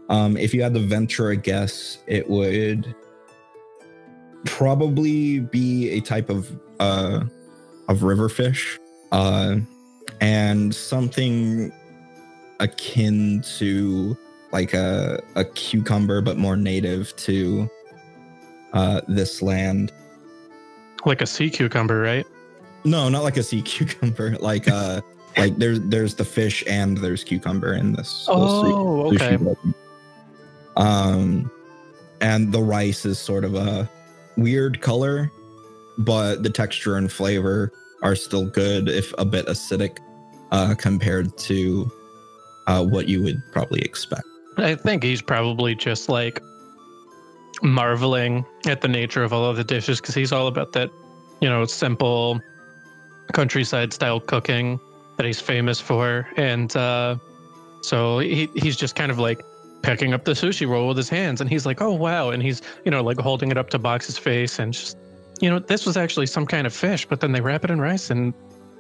Um 0.09 0.37
if 0.37 0.53
you 0.55 0.63
had 0.63 0.75
to 0.75 0.81
venture 0.81 1.31
a 1.31 1.37
guess, 1.37 1.99
it 2.07 2.29
would 2.29 2.95
probably 4.45 5.41
be 5.41 5.91
a 5.91 6.01
type 6.01 6.31
of 6.31 6.59
uh 6.79 7.25
of 7.89 8.03
river 8.03 8.29
fish. 8.29 8.79
Uh 9.13 9.57
and 10.21 10.75
something 10.75 11.73
akin 12.61 13.43
to 13.59 14.17
like 14.53 14.73
a 14.73 15.21
a 15.35 15.45
cucumber 15.45 16.21
but 16.21 16.37
more 16.39 16.57
native 16.57 17.15
to 17.17 17.69
uh 18.73 19.01
this 19.09 19.43
land. 19.43 19.93
Like 21.05 21.21
a 21.23 21.27
sea 21.27 21.51
cucumber, 21.51 22.01
right? 22.01 22.27
No, 22.85 23.09
not 23.09 23.23
like 23.23 23.37
a 23.37 23.43
sea 23.43 23.63
cucumber. 23.73 24.37
Like 24.39 24.69
uh 24.69 25.01
like 25.37 25.57
there's 25.57 25.81
there's 25.83 26.15
the 26.15 26.25
fish 26.25 26.65
and 26.67 26.97
there's 26.99 27.23
cucumber 27.23 27.75
in 27.75 27.93
this. 27.93 28.27
Oh, 28.29 29.13
okay. 29.13 29.37
bowl. 29.37 29.59
Um 30.77 31.51
and 32.21 32.53
the 32.53 32.63
rice 32.63 33.05
is 33.05 33.19
sort 33.19 33.45
of 33.45 33.55
a 33.55 33.89
weird 34.37 34.81
color, 34.81 35.31
but 35.99 36.43
the 36.43 36.51
texture 36.51 36.97
and 36.97 37.11
flavor 37.11 37.73
are 38.03 38.15
still 38.17 38.47
good, 38.47 38.89
if 38.89 39.13
a 39.19 39.25
bit 39.25 39.47
acidic, 39.47 39.99
uh 40.53 40.75
compared 40.79 41.37
to 41.39 41.91
uh 42.67 42.85
what 42.85 43.09
you 43.09 43.23
would 43.23 43.43
probably 43.53 43.81
expect. 43.81 44.25
I 44.59 44.75
think 44.75 45.03
he's 45.03 45.23
probably 45.23 45.75
just 45.75 46.09
like 46.09 46.41
marveling 47.63 48.45
at 48.67 48.81
the 48.81 48.89
nature 48.89 49.23
of 49.23 49.33
all 49.33 49.45
of 49.45 49.57
the 49.57 49.65
dishes 49.65 50.01
because 50.01 50.15
he's 50.15 50.33
all 50.33 50.47
about 50.47 50.73
that, 50.73 50.91
you 51.41 51.49
know, 51.49 51.65
simple 51.65 52.41
countryside 53.33 53.93
style 53.93 54.21
cooking 54.21 54.79
that 55.17 55.27
he's 55.27 55.41
famous 55.41 55.81
for. 55.81 56.27
And 56.37 56.75
uh, 56.77 57.17
so 57.83 58.19
he, 58.19 58.49
he's 58.55 58.77
just 58.77 58.95
kind 58.95 59.11
of 59.11 59.19
like 59.19 59.43
picking 59.83 60.13
up 60.13 60.25
the 60.25 60.33
sushi 60.33 60.69
roll 60.69 60.89
with 60.89 60.97
his 60.97 61.09
hands 61.09 61.41
and 61.41 61.49
he's 61.49 61.67
like, 61.67 61.81
oh, 61.81 61.93
wow. 61.93 62.31
And 62.31 62.43
he's, 62.43 62.63
you 62.85 62.91
know, 62.91 63.03
like 63.03 63.19
holding 63.19 63.51
it 63.51 63.57
up 63.59 63.71
to 63.71 63.79
Box's 63.79 64.19
face 64.19 64.59
and 64.59 64.73
just, 64.73 64.97
you 65.41 65.51
know, 65.51 65.59
this 65.59 65.87
was 65.87 65.97
actually 65.97 66.27
some 66.27 66.47
kind 66.47 66.67
of 66.67 66.75
fish, 66.75 67.07
but 67.07 67.21
then 67.21 67.33
they 67.33 67.41
wrap 67.41 67.65
it 67.65 67.71
in 67.71 67.81
rice 67.81 68.11
and, 68.11 68.33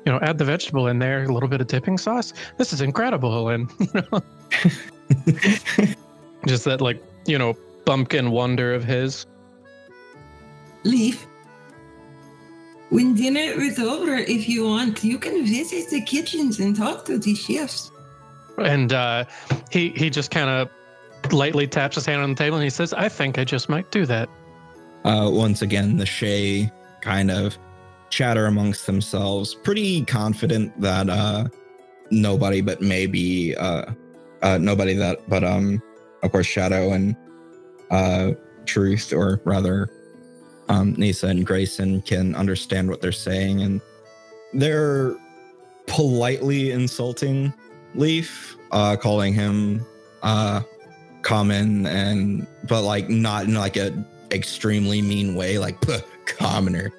you 0.04 0.12
know, 0.12 0.18
add 0.22 0.38
the 0.38 0.44
vegetable 0.44 0.86
in 0.86 0.98
there, 0.98 1.25
a 1.25 1.32
little 1.32 1.48
bit 1.48 1.60
of 1.60 1.66
dipping 1.66 1.98
sauce. 1.98 2.32
This 2.56 2.72
is 2.72 2.80
incredible. 2.80 3.48
And, 3.50 3.70
you 3.80 4.02
know, 4.10 4.22
just 6.46 6.64
that 6.64 6.80
like 6.80 7.02
you 7.26 7.38
know 7.38 7.54
bumpkin 7.84 8.30
wonder 8.30 8.75
of 8.75 8.84
his 8.84 9.26
Leaf. 10.84 11.26
When 12.90 13.16
dinner 13.16 13.40
is 13.40 13.80
over, 13.80 14.14
if 14.14 14.48
you 14.48 14.64
want, 14.64 15.02
you 15.02 15.18
can 15.18 15.44
visit 15.44 15.90
the 15.90 16.00
kitchens 16.00 16.60
and 16.60 16.76
talk 16.76 17.04
to 17.06 17.18
the 17.18 17.34
chefs. 17.34 17.90
and 18.58 18.92
uh, 18.92 19.25
he 19.70 19.90
he 19.90 20.08
just 20.08 20.30
kind 20.30 20.48
of 20.48 21.32
lightly 21.32 21.66
taps 21.66 21.96
his 21.96 22.06
hand 22.06 22.22
on 22.22 22.30
the 22.30 22.36
table 22.36 22.56
and 22.56 22.64
he 22.64 22.70
says, 22.70 22.92
"I 22.92 23.08
think 23.08 23.38
I 23.38 23.44
just 23.44 23.68
might 23.68 23.90
do 23.90 24.06
that." 24.06 24.28
Uh, 25.06 25.30
once 25.30 25.62
again, 25.62 25.96
the 25.96 26.04
Shay 26.04 26.70
kind 27.00 27.30
of 27.30 27.56
chatter 28.10 28.46
amongst 28.46 28.86
themselves, 28.86 29.54
pretty 29.54 30.04
confident 30.04 30.78
that 30.80 31.08
uh, 31.08 31.44
nobody 32.10 32.60
but 32.60 32.82
maybe 32.82 33.56
uh, 33.56 33.84
uh, 34.42 34.58
nobody 34.58 34.94
that 34.94 35.28
but 35.28 35.44
um, 35.44 35.80
of 36.25 36.32
course, 36.32 36.46
Shadow 36.46 36.90
and 36.92 37.14
uh, 37.92 38.32
Truth, 38.64 39.12
or 39.12 39.40
rather, 39.44 39.88
um, 40.68 40.94
Nisa 40.94 41.28
and 41.28 41.46
Grayson 41.46 42.02
can 42.02 42.34
understand 42.34 42.88
what 42.88 43.00
they're 43.00 43.12
saying, 43.12 43.62
and 43.62 43.80
they're 44.52 45.14
politely 45.86 46.72
insulting 46.72 47.54
Leaf, 47.94 48.56
uh, 48.72 48.96
calling 48.96 49.32
him 49.32 49.86
uh, 50.25 50.62
common 51.22 51.86
and 51.86 52.44
but 52.68 52.82
like 52.82 53.08
not 53.08 53.44
in 53.44 53.54
like 53.54 53.76
a 53.76 53.92
extremely 54.33 55.02
mean 55.02 55.35
way, 55.35 55.59
like 55.59 55.80
"Puh, 55.80 56.02
commoner, 56.26 56.92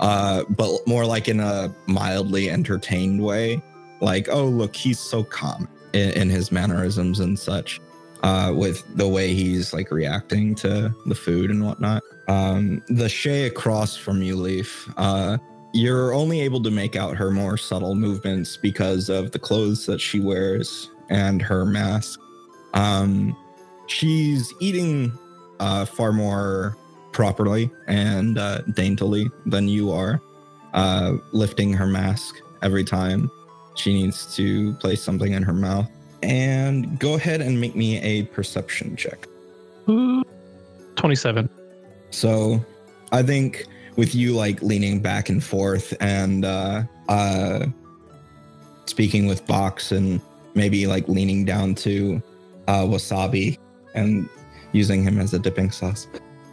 uh, 0.00 0.44
but 0.50 0.86
more 0.86 1.06
like 1.06 1.28
in 1.28 1.40
a 1.40 1.74
mildly 1.86 2.50
entertained 2.50 3.22
way. 3.22 3.62
Like, 4.00 4.28
oh 4.28 4.46
look, 4.46 4.74
he's 4.74 4.98
so 4.98 5.24
calm 5.24 5.68
in, 5.92 6.10
in 6.10 6.30
his 6.30 6.52
mannerisms 6.52 7.20
and 7.20 7.38
such. 7.38 7.80
Uh, 8.22 8.50
with 8.54 8.82
the 8.96 9.06
way 9.06 9.34
he's 9.34 9.74
like 9.74 9.90
reacting 9.90 10.54
to 10.54 10.94
the 11.04 11.14
food 11.14 11.50
and 11.50 11.62
whatnot. 11.62 12.02
Um, 12.26 12.82
the 12.88 13.06
Shay 13.06 13.44
across 13.44 13.98
from 13.98 14.22
you, 14.22 14.34
Leaf, 14.34 14.88
uh, 14.96 15.36
you're 15.74 16.14
only 16.14 16.40
able 16.40 16.62
to 16.62 16.70
make 16.70 16.96
out 16.96 17.16
her 17.16 17.30
more 17.30 17.58
subtle 17.58 17.94
movements 17.94 18.56
because 18.56 19.10
of 19.10 19.32
the 19.32 19.38
clothes 19.38 19.84
that 19.84 20.00
she 20.00 20.20
wears 20.20 20.88
and 21.10 21.42
her 21.42 21.66
mask. 21.66 22.18
Um, 22.72 23.36
she's 23.88 24.54
eating 24.60 25.12
uh, 25.60 25.84
far 25.84 26.12
more 26.12 26.76
properly 27.12 27.70
and 27.86 28.38
uh, 28.38 28.60
daintily 28.74 29.30
than 29.46 29.68
you 29.68 29.90
are, 29.90 30.20
uh, 30.74 31.14
lifting 31.32 31.72
her 31.72 31.86
mask 31.86 32.40
every 32.62 32.84
time 32.84 33.30
she 33.76 33.92
needs 33.92 34.34
to 34.36 34.74
place 34.74 35.02
something 35.02 35.32
in 35.32 35.42
her 35.42 35.52
mouth. 35.52 35.88
And 36.22 36.98
go 36.98 37.14
ahead 37.14 37.40
and 37.40 37.60
make 37.60 37.76
me 37.76 38.00
a 38.00 38.24
perception 38.24 38.96
check. 38.96 39.28
Twenty-seven. 40.96 41.48
So 42.10 42.64
I 43.12 43.22
think 43.22 43.66
with 43.96 44.14
you 44.14 44.34
like 44.34 44.62
leaning 44.62 45.00
back 45.00 45.28
and 45.28 45.42
forth 45.42 45.94
and 46.00 46.44
uh 46.44 46.82
uh 47.08 47.66
speaking 48.86 49.26
with 49.26 49.46
Box 49.46 49.92
and 49.92 50.20
maybe 50.54 50.86
like 50.86 51.08
leaning 51.08 51.44
down 51.44 51.74
to 51.74 52.22
uh 52.68 52.82
wasabi 52.82 53.58
and 53.94 54.28
using 54.74 55.02
him 55.02 55.18
as 55.18 55.32
a 55.32 55.38
dipping 55.38 55.70
sauce. 55.70 56.06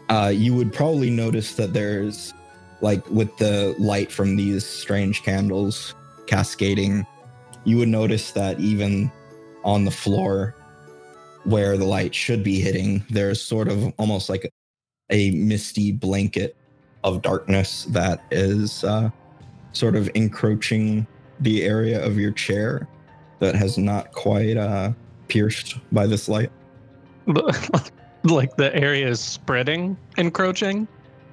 Uh 0.09 0.31
you 0.33 0.55
would 0.55 0.71
probably 0.71 1.09
notice 1.09 1.55
that 1.55 1.73
there's 1.73 2.33
like 2.81 3.07
with 3.09 3.35
the 3.37 3.75
light 3.77 4.11
from 4.11 4.35
these 4.35 4.65
strange 4.65 5.23
candles 5.23 5.93
cascading, 6.27 7.05
you 7.63 7.77
would 7.77 7.89
notice 7.89 8.31
that 8.31 8.59
even 8.59 9.11
on 9.63 9.85
the 9.85 9.91
floor 9.91 10.55
where 11.43 11.77
the 11.77 11.85
light 11.85 12.13
should 12.13 12.43
be 12.43 12.59
hitting, 12.59 13.03
there's 13.09 13.41
sort 13.41 13.67
of 13.67 13.93
almost 13.97 14.29
like 14.29 14.51
a, 15.11 15.31
misty 15.31 15.91
blanket 15.91 16.55
of 17.03 17.21
darkness 17.21 17.85
that 17.89 18.23
is 18.31 18.85
uh, 18.85 19.09
sort 19.73 19.95
of 19.97 20.09
encroaching 20.15 21.05
the 21.41 21.63
area 21.63 22.03
of 22.05 22.17
your 22.17 22.31
chair 22.31 22.87
that 23.39 23.53
has 23.53 23.77
not 23.77 24.13
quite 24.13 24.55
uh, 24.55 24.91
pierced 25.27 25.75
by 25.91 26.07
this 26.07 26.29
light. 26.29 26.49
like 28.23 28.55
the 28.55 28.75
area 28.75 29.07
is 29.07 29.19
spreading, 29.19 29.97
encroaching. 30.17 30.87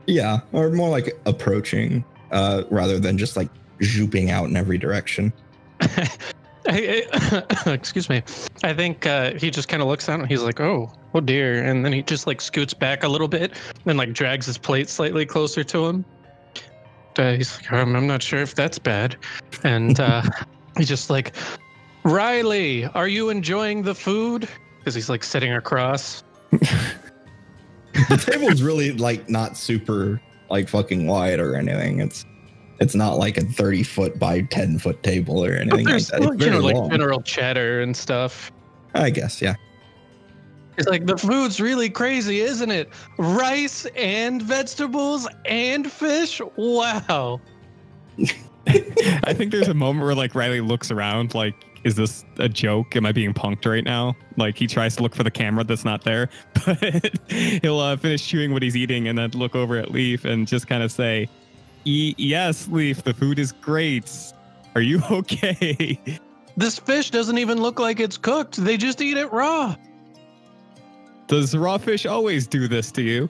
Yeah, 0.07 0.40
or 0.52 0.71
more 0.71 0.88
like 0.88 1.18
approaching 1.26 2.04
uh, 2.30 2.64
rather 2.70 2.98
than 2.98 3.18
just 3.18 3.37
like 3.37 3.48
zooping 3.81 4.31
out 4.31 4.48
in 4.48 4.57
every 4.57 4.79
direction. 4.79 5.33
I, 5.81 7.07
I- 7.12 7.70
excuse 7.72 8.09
me. 8.09 8.22
I 8.62 8.74
think 8.74 9.07
uh, 9.07 9.35
he 9.35 9.51
just 9.51 9.68
kind 9.68 9.83
of 9.83 9.88
looks 9.88 10.07
down 10.07 10.20
and 10.20 10.29
he's 10.29 10.42
like, 10.42 10.61
"Oh, 10.61 10.90
oh 11.14 11.20
dear," 11.20 11.62
and 11.62 11.85
then 11.85 11.92
he 11.92 12.03
just 12.03 12.27
like 12.27 12.40
scoots 12.40 12.74
back 12.74 13.05
a 13.05 13.09
little 13.09 13.29
bit 13.29 13.53
and 13.87 13.98
like 13.98 14.12
drags 14.12 14.46
his 14.46 14.59
plate 14.59 14.88
slightly 14.88 15.24
closer 15.27 15.64
to 15.64 15.87
him. 15.87 16.05
Uh, 17.18 17.33
he's 17.33 17.57
like, 17.57 17.72
um, 17.72 17.96
"I'm 17.96 18.07
not 18.07 18.22
sure 18.22 18.40
if 18.40 18.55
that's 18.55 18.79
bad," 18.79 19.16
and 19.64 19.98
uh, 20.01 20.22
he's 20.77 20.88
just 20.88 21.11
like, 21.11 21.35
"Riley, 22.05 22.87
are 22.87 23.09
you 23.09 23.31
enjoying 23.31 23.83
the 23.83 23.94
food?" 23.94 24.48
Because 24.79 24.94
he's 24.94 25.09
like 25.09 25.22
sitting 25.24 25.53
across. 25.53 26.22
The 26.50 28.16
table's 28.16 28.62
really 28.62 28.92
like 28.92 29.28
not 29.28 29.56
super 29.56 30.20
like 30.50 30.68
fucking 30.68 31.06
wide 31.06 31.40
or 31.40 31.56
anything. 31.56 32.00
It's 32.00 32.24
it's 32.80 32.94
not 32.94 33.18
like 33.18 33.37
a 33.37 33.44
30 33.44 33.82
foot 33.82 34.18
by 34.18 34.42
10 34.42 34.78
foot 34.78 35.02
table 35.02 35.44
or 35.44 35.52
anything 35.52 35.70
like 35.70 35.87
there's 35.87 36.08
that. 36.08 36.18
It's 36.18 36.26
like, 36.26 36.40
you 36.40 36.50
know 36.50 36.62
very 36.62 36.74
like 36.74 36.90
general 36.90 37.20
chatter 37.22 37.80
and 37.80 37.96
stuff. 37.96 38.52
I 38.94 39.11
guess, 39.11 39.42
yeah. 39.42 39.54
It's 40.76 40.87
like 40.87 41.06
the 41.06 41.16
food's 41.16 41.61
really 41.61 41.90
crazy, 41.90 42.40
isn't 42.40 42.70
it? 42.70 42.88
Rice 43.18 43.84
and 43.96 44.40
vegetables 44.40 45.26
and 45.44 45.90
fish. 45.90 46.40
Wow. 46.56 47.40
I 48.68 49.34
think 49.34 49.50
there's 49.50 49.68
a 49.68 49.74
moment 49.74 50.04
where 50.04 50.14
like 50.14 50.37
Riley 50.37 50.61
looks 50.61 50.92
around, 50.92 51.34
like, 51.34 51.54
is 51.85 51.95
this 51.95 52.25
a 52.38 52.49
joke? 52.49 52.97
Am 52.97 53.07
I 53.07 53.12
being 53.12 53.33
punked 53.33 53.67
right 53.67 53.85
now? 53.85 54.17
Like 54.37 54.57
he 54.59 54.67
tries 54.67 54.97
to 54.97 55.03
look 55.03 55.14
for 55.14 55.23
the 55.23 55.31
camera 55.31 55.64
that's 55.64 55.85
not 55.85 56.05
there, 56.05 56.29
but 56.67 57.19
he'll 57.29 57.81
uh, 57.81 57.97
finish 57.97 58.27
chewing 58.27 58.53
what 58.53 58.62
he's 58.62 58.77
eating 58.77 59.09
and 59.09 59.19
then 59.19 59.31
look 59.31 59.55
over 59.55 59.77
at 59.77 59.91
Leaf 59.91 60.25
and 60.25 60.47
just 60.47 60.67
kind 60.67 60.83
of 60.83 60.93
say, 60.93 61.29
"E- 61.85 62.14
"Yes, 62.19 62.69
Leaf, 62.69 63.03
the 63.03 63.14
food 63.14 63.38
is 63.38 63.53
great. 63.53 64.11
Are 64.75 64.81
you 64.81 65.03
okay?" 65.11 65.99
This 66.57 66.79
fish 66.79 67.11
doesn't 67.11 67.38
even 67.38 67.62
look 67.62 67.79
like 67.79 68.01
it's 68.01 68.17
cooked. 68.17 68.57
They 68.57 68.77
just 68.77 69.01
eat 69.01 69.17
it 69.17 69.33
raw. 69.33 69.77
Does 71.29 71.57
raw 71.57 71.79
fish 71.79 72.07
always 72.07 72.47
do 72.47 72.67
this 72.67 72.91
to 72.93 73.03
you? 73.03 73.29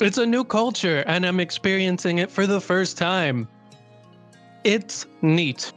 It's 0.00 0.18
a 0.18 0.26
new 0.26 0.44
culture, 0.44 1.02
and 1.08 1.26
I'm 1.26 1.40
experiencing 1.40 2.18
it 2.18 2.30
for 2.30 2.46
the 2.46 2.60
first 2.60 2.96
time. 2.96 3.48
It's 4.62 5.06
neat. 5.22 5.72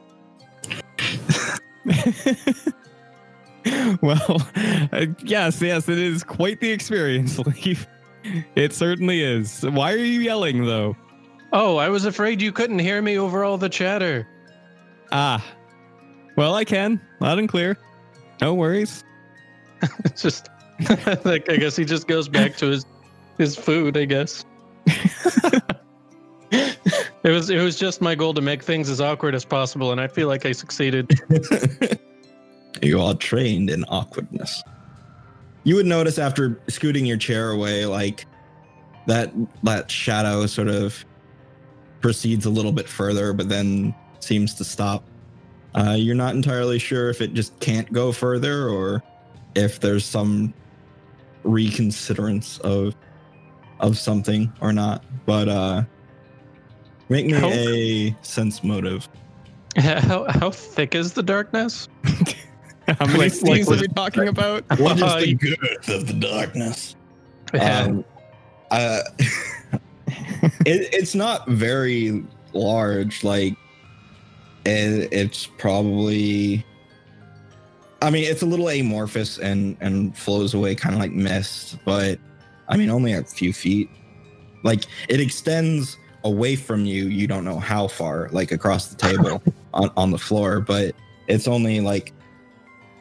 well, 4.02 4.42
uh, 4.92 5.06
yes, 5.24 5.62
yes, 5.62 5.90
it 5.90 5.98
is 5.98 6.24
quite 6.24 6.60
the 6.60 6.72
experience, 6.72 7.40
Leaf. 7.40 7.88
It 8.56 8.74
certainly 8.74 9.24
is. 9.24 9.64
Why 9.64 9.94
are 9.94 9.98
you 9.98 10.20
yelling, 10.20 10.66
though? 10.66 10.96
Oh, 11.54 11.78
I 11.78 11.90
was 11.90 12.06
afraid 12.06 12.42
you 12.42 12.52
couldn't 12.52 12.80
hear 12.80 13.02
me 13.02 13.18
over 13.18 13.44
all 13.44 13.58
the 13.58 13.70
chatter. 13.70 14.28
Ah, 15.12 15.44
well, 16.38 16.56
I 16.56 16.64
can 16.64 17.02
loud 17.20 17.40
and 17.40 17.50
clear. 17.50 17.78
No 18.42 18.54
worries. 18.54 19.04
It's 20.06 20.22
just 20.22 20.50
like 21.26 21.50
I 21.50 21.58
guess 21.58 21.76
he 21.76 21.86
just 21.86 22.08
goes 22.08 22.30
back 22.30 22.56
to 22.58 22.68
his 22.68 22.86
his 23.38 23.56
food, 23.56 23.98
I 23.98 24.06
guess. 24.06 24.46
It 27.24 27.30
was 27.30 27.50
it 27.50 27.62
was 27.62 27.78
just 27.78 28.02
my 28.02 28.16
goal 28.16 28.34
to 28.34 28.42
make 28.42 28.64
things 28.64 28.90
as 28.90 29.00
awkward 29.00 29.36
as 29.36 29.46
possible, 29.46 29.92
and 29.92 30.02
I 30.02 30.08
feel 30.08 30.28
like 30.28 30.46
I 30.46 30.52
succeeded. 30.52 31.20
you 32.82 33.00
are 33.00 33.14
trained 33.14 33.70
in 33.70 33.84
awkwardness. 33.86 34.64
You 35.64 35.76
would 35.76 35.86
notice 35.86 36.18
after 36.18 36.60
scooting 36.68 37.06
your 37.06 37.18
chair 37.18 37.52
away, 37.52 37.86
like 37.86 38.26
that 39.08 39.32
that 39.64 39.92
shadow 39.92 40.46
sort 40.48 40.68
of 40.68 41.06
proceeds 42.02 42.46
a 42.46 42.50
little 42.50 42.72
bit 42.72 42.90
further, 42.90 43.34
but 43.34 43.50
then 43.50 43.94
seems 44.20 44.56
to 44.56 44.64
stop. 44.64 45.04
Uh, 45.76 45.96
you're 45.98 46.16
not 46.16 46.36
entirely 46.36 46.80
sure 46.80 47.10
if 47.10 47.22
it 47.22 47.34
just 47.34 47.58
can't 47.60 47.92
go 47.94 48.12
further 48.12 48.68
or 48.68 49.04
if 49.56 49.80
there's 49.80 50.06
some 50.06 50.54
reconsiderance 51.44 52.58
of 52.60 52.96
of 53.80 53.98
something 53.98 54.52
or 54.62 54.74
not. 54.74 55.04
But 55.26 55.50
uh 55.50 55.84
make 57.12 57.26
me 57.28 57.34
How- 57.34 57.50
a 57.50 58.16
sense 58.22 58.64
motive. 58.64 59.08
How 59.78 60.26
how 60.30 60.52
thick 60.52 60.96
is 60.96 61.14
the 61.14 61.24
darkness? 61.24 61.88
How 62.88 63.06
many 63.06 63.20
Like- 63.20 63.32
steams 63.34 63.68
like 63.70 63.78
are 63.78 63.82
we 63.82 63.88
talking 63.90 64.28
about? 64.28 64.64
What 64.80 64.98
is 64.98 65.04
Uh, 65.04 65.20
the 65.20 65.30
you- 65.30 65.36
good 65.38 65.90
of 65.90 66.08
the 66.08 66.14
darkness? 66.14 66.96
Yeah. 67.54 67.84
Um, 67.84 68.06
uh, 68.72 69.02
it, 70.66 70.90
it's 70.94 71.14
not 71.16 71.48
very 71.50 72.24
large. 72.54 73.24
Like, 73.24 73.54
it, 74.66 75.10
it's 75.12 75.48
probably. 75.58 76.66
I 78.02 78.10
mean, 78.10 78.24
it's 78.24 78.42
a 78.42 78.46
little 78.46 78.70
amorphous 78.70 79.38
and 79.38 79.78
and 79.82 80.18
flows 80.18 80.54
away 80.54 80.76
kind 80.76 80.96
of 80.96 81.02
like 81.02 81.12
mist, 81.12 81.78
but 81.86 82.20
I 82.70 82.78
mean, 82.78 82.90
only 82.90 83.14
a 83.14 83.24
few 83.24 83.52
feet. 83.54 83.90
Like, 84.64 84.86
it 85.10 85.20
extends 85.20 85.98
away 86.24 86.56
from 86.56 86.86
you. 86.86 87.06
You 87.06 87.28
don't 87.28 87.44
know 87.44 87.60
how 87.60 87.88
far, 87.88 88.30
like 88.32 88.52
across 88.52 88.88
the 88.88 88.96
table 88.96 89.42
on 89.74 89.92
on 89.98 90.12
the 90.12 90.18
floor, 90.18 90.60
but 90.60 90.96
it's 91.28 91.48
only 91.48 91.80
like 91.80 92.14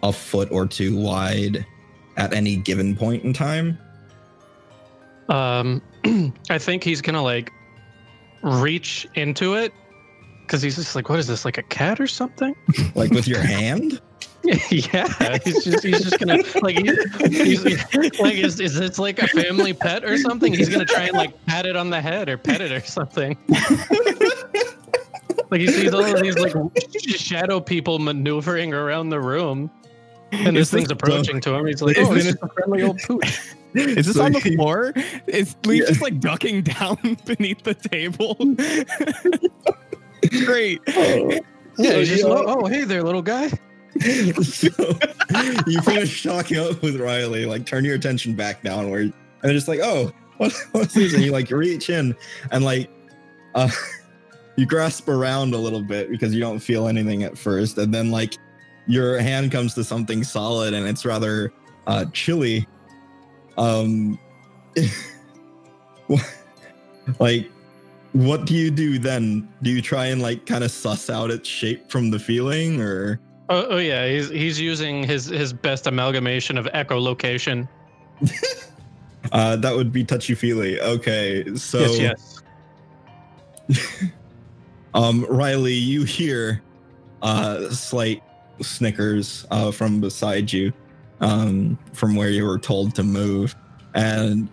a 0.03 0.13
foot 0.13 0.51
or 0.51 0.67
two 0.67 0.97
wide 0.97 1.65
at 2.17 2.33
any 2.33 2.57
given 2.57 2.97
point 2.97 3.25
in 3.25 3.33
time. 3.33 3.79
Um, 5.29 5.83
I 6.51 6.59
think 6.59 6.83
he's 6.83 7.01
gonna 7.01 7.23
like 7.23 7.53
reach 8.43 9.07
into 9.15 9.55
it 9.55 9.73
because 10.43 10.63
he's 10.63 10.77
just 10.77 10.97
like, 10.97 11.09
what 11.09 11.19
is 11.19 11.27
this, 11.27 11.45
like 11.45 11.59
a 11.59 11.63
cat 11.63 12.01
or 12.01 12.07
something? 12.07 12.57
Like 12.95 13.11
with 13.13 13.29
your 13.29 13.41
hand? 13.41 14.01
yeah, 14.71 15.39
he's 15.45 15.65
just 15.65 15.85
he's 15.85 16.03
just 16.03 16.19
gonna 16.19 16.43
like 16.63 16.77
he's, 16.79 17.63
he's 17.93 18.21
like 18.21 18.35
is 18.35 18.59
is 18.59 18.75
this 18.75 18.99
like 18.99 19.21
a 19.23 19.29
family 19.29 19.73
pet 19.73 20.05
or 20.05 20.17
something? 20.19 20.53
He's 20.53 20.69
gonna 20.69 20.85
try 20.85 21.05
and 21.05 21.13
like 21.17 21.45
pat 21.47 21.67
it 21.67 21.77
on 21.77 21.91
the 21.91 22.01
head 22.01 22.29
or 22.29 22.37
pet 22.37 22.61
it 22.61 22.73
or 22.73 22.81
something. 22.81 23.37
like 25.51 25.61
he 25.61 25.69
sees 25.69 25.95
all 25.95 26.05
of 26.05 26.21
these 26.21 26.37
like 26.37 26.55
shadow 27.17 27.61
people 27.61 27.99
maneuvering 28.01 28.75
around 28.75 29.11
the 29.11 29.21
room, 29.21 29.71
and 30.33 30.57
this 30.57 30.71
this 30.71 30.81
thing's 30.81 30.91
approaching 30.91 31.41
to 31.43 31.55
him. 31.55 31.67
He's 31.67 31.81
like, 31.83 31.97
Is 31.97 32.09
oh, 32.09 32.15
this- 32.15 32.27
it's 32.27 32.41
just 32.41 32.43
a 32.45 32.49
friendly 32.55 32.83
old 32.83 32.99
pooch. 32.99 33.55
Is 33.75 34.07
this 34.07 34.17
So 34.17 34.25
on 34.25 34.33
the 34.33 34.41
he- 34.41 34.57
floor? 34.57 34.93
Is 35.29 35.55
Leaf 35.65 35.83
Yeah. 35.83 35.89
just 35.91 36.03
like 36.03 36.19
ducking 36.19 36.63
down 36.63 37.17
beneath 37.25 37.63
the 37.63 37.75
table? 37.75 38.35
Great. 40.45 40.81
Oh. 40.89 41.31
Yeah, 41.79 41.95
he's 41.99 42.09
just 42.09 42.23
you- 42.25 42.29
oh, 42.29 42.35
like, 42.35 42.47
oh, 42.49 42.67
hey 42.67 42.83
there, 42.83 43.05
little 43.05 43.23
guy. 43.23 43.49
so 44.43 44.69
you 45.67 45.81
finish 45.83 46.23
talking 46.23 46.59
up 46.59 46.81
with 46.83 46.99
Riley, 46.99 47.45
like 47.45 47.67
turn 47.67 47.85
your 47.85 47.97
attention 47.97 48.35
back 48.35 48.63
downward, 48.63 49.03
and 49.03 49.15
they're 49.43 49.53
just 49.53 49.69
like, 49.69 49.81
oh, 49.83 50.11
what, 50.39 50.53
what's 50.73 50.95
this? 50.95 51.13
And 51.13 51.23
you 51.23 51.33
like 51.33 51.51
reach 51.51 51.91
in 51.91 52.17
and 52.51 52.65
like 52.65 52.91
uh 53.55 53.69
you 54.57 54.65
grasp 54.65 55.09
around 55.09 55.53
a 55.55 55.59
little 55.59 55.83
bit 55.83 56.11
because 56.11 56.33
you 56.35 56.41
don't 56.41 56.61
feel 56.61 56.89
anything 56.89 57.25
at 57.25 57.37
first, 57.37 57.77
and 57.77 57.93
then 57.93 58.11
like 58.11 58.35
your 58.87 59.19
hand 59.19 59.53
comes 59.53 59.75
to 59.75 59.85
something 59.85 60.25
solid 60.25 60.73
and 60.73 60.89
it's 60.89 61.05
rather 61.05 61.53
uh 61.87 62.07
chilly. 62.15 62.67
Um 63.59 64.19
like 67.19 67.51
what 68.13 68.47
do 68.47 68.55
you 68.55 68.71
do 68.71 68.99
then? 68.99 69.47
Do 69.63 69.71
you 69.71 69.83
try 69.83 70.07
and 70.07 70.23
like 70.23 70.47
kind 70.47 70.65
of 70.65 70.71
suss 70.71 71.11
out 71.11 71.31
its 71.31 71.49
shape 71.49 71.91
from 71.91 72.11
the 72.11 72.19
feeling 72.19 72.81
or 72.81 73.21
Oh, 73.51 73.67
oh 73.71 73.79
yeah, 73.79 74.07
he's 74.07 74.31
he's 74.31 74.61
using 74.61 75.03
his 75.03 75.27
his 75.27 75.53
best 75.53 75.87
amalgamation 75.87 76.57
of 76.57 76.67
echolocation. 76.67 77.69
Uh, 79.33 79.55
that 79.55 79.77
would 79.77 79.93
be 79.93 80.03
touchy 80.03 80.35
feely. 80.35 80.81
Okay, 80.81 81.55
so 81.55 81.81
yes, 81.93 82.43
yes. 83.69 84.11
um, 84.95 85.27
Riley, 85.29 85.75
you 85.75 86.05
hear 86.05 86.63
uh 87.21 87.69
slight 87.69 88.23
snickers 88.63 89.47
uh 89.51 89.71
from 89.71 90.01
beside 90.01 90.51
you, 90.51 90.73
um, 91.21 91.79
from 91.93 92.17
where 92.17 92.31
you 92.31 92.47
were 92.47 92.59
told 92.59 92.95
to 92.95 93.03
move, 93.05 93.55
and 93.95 94.49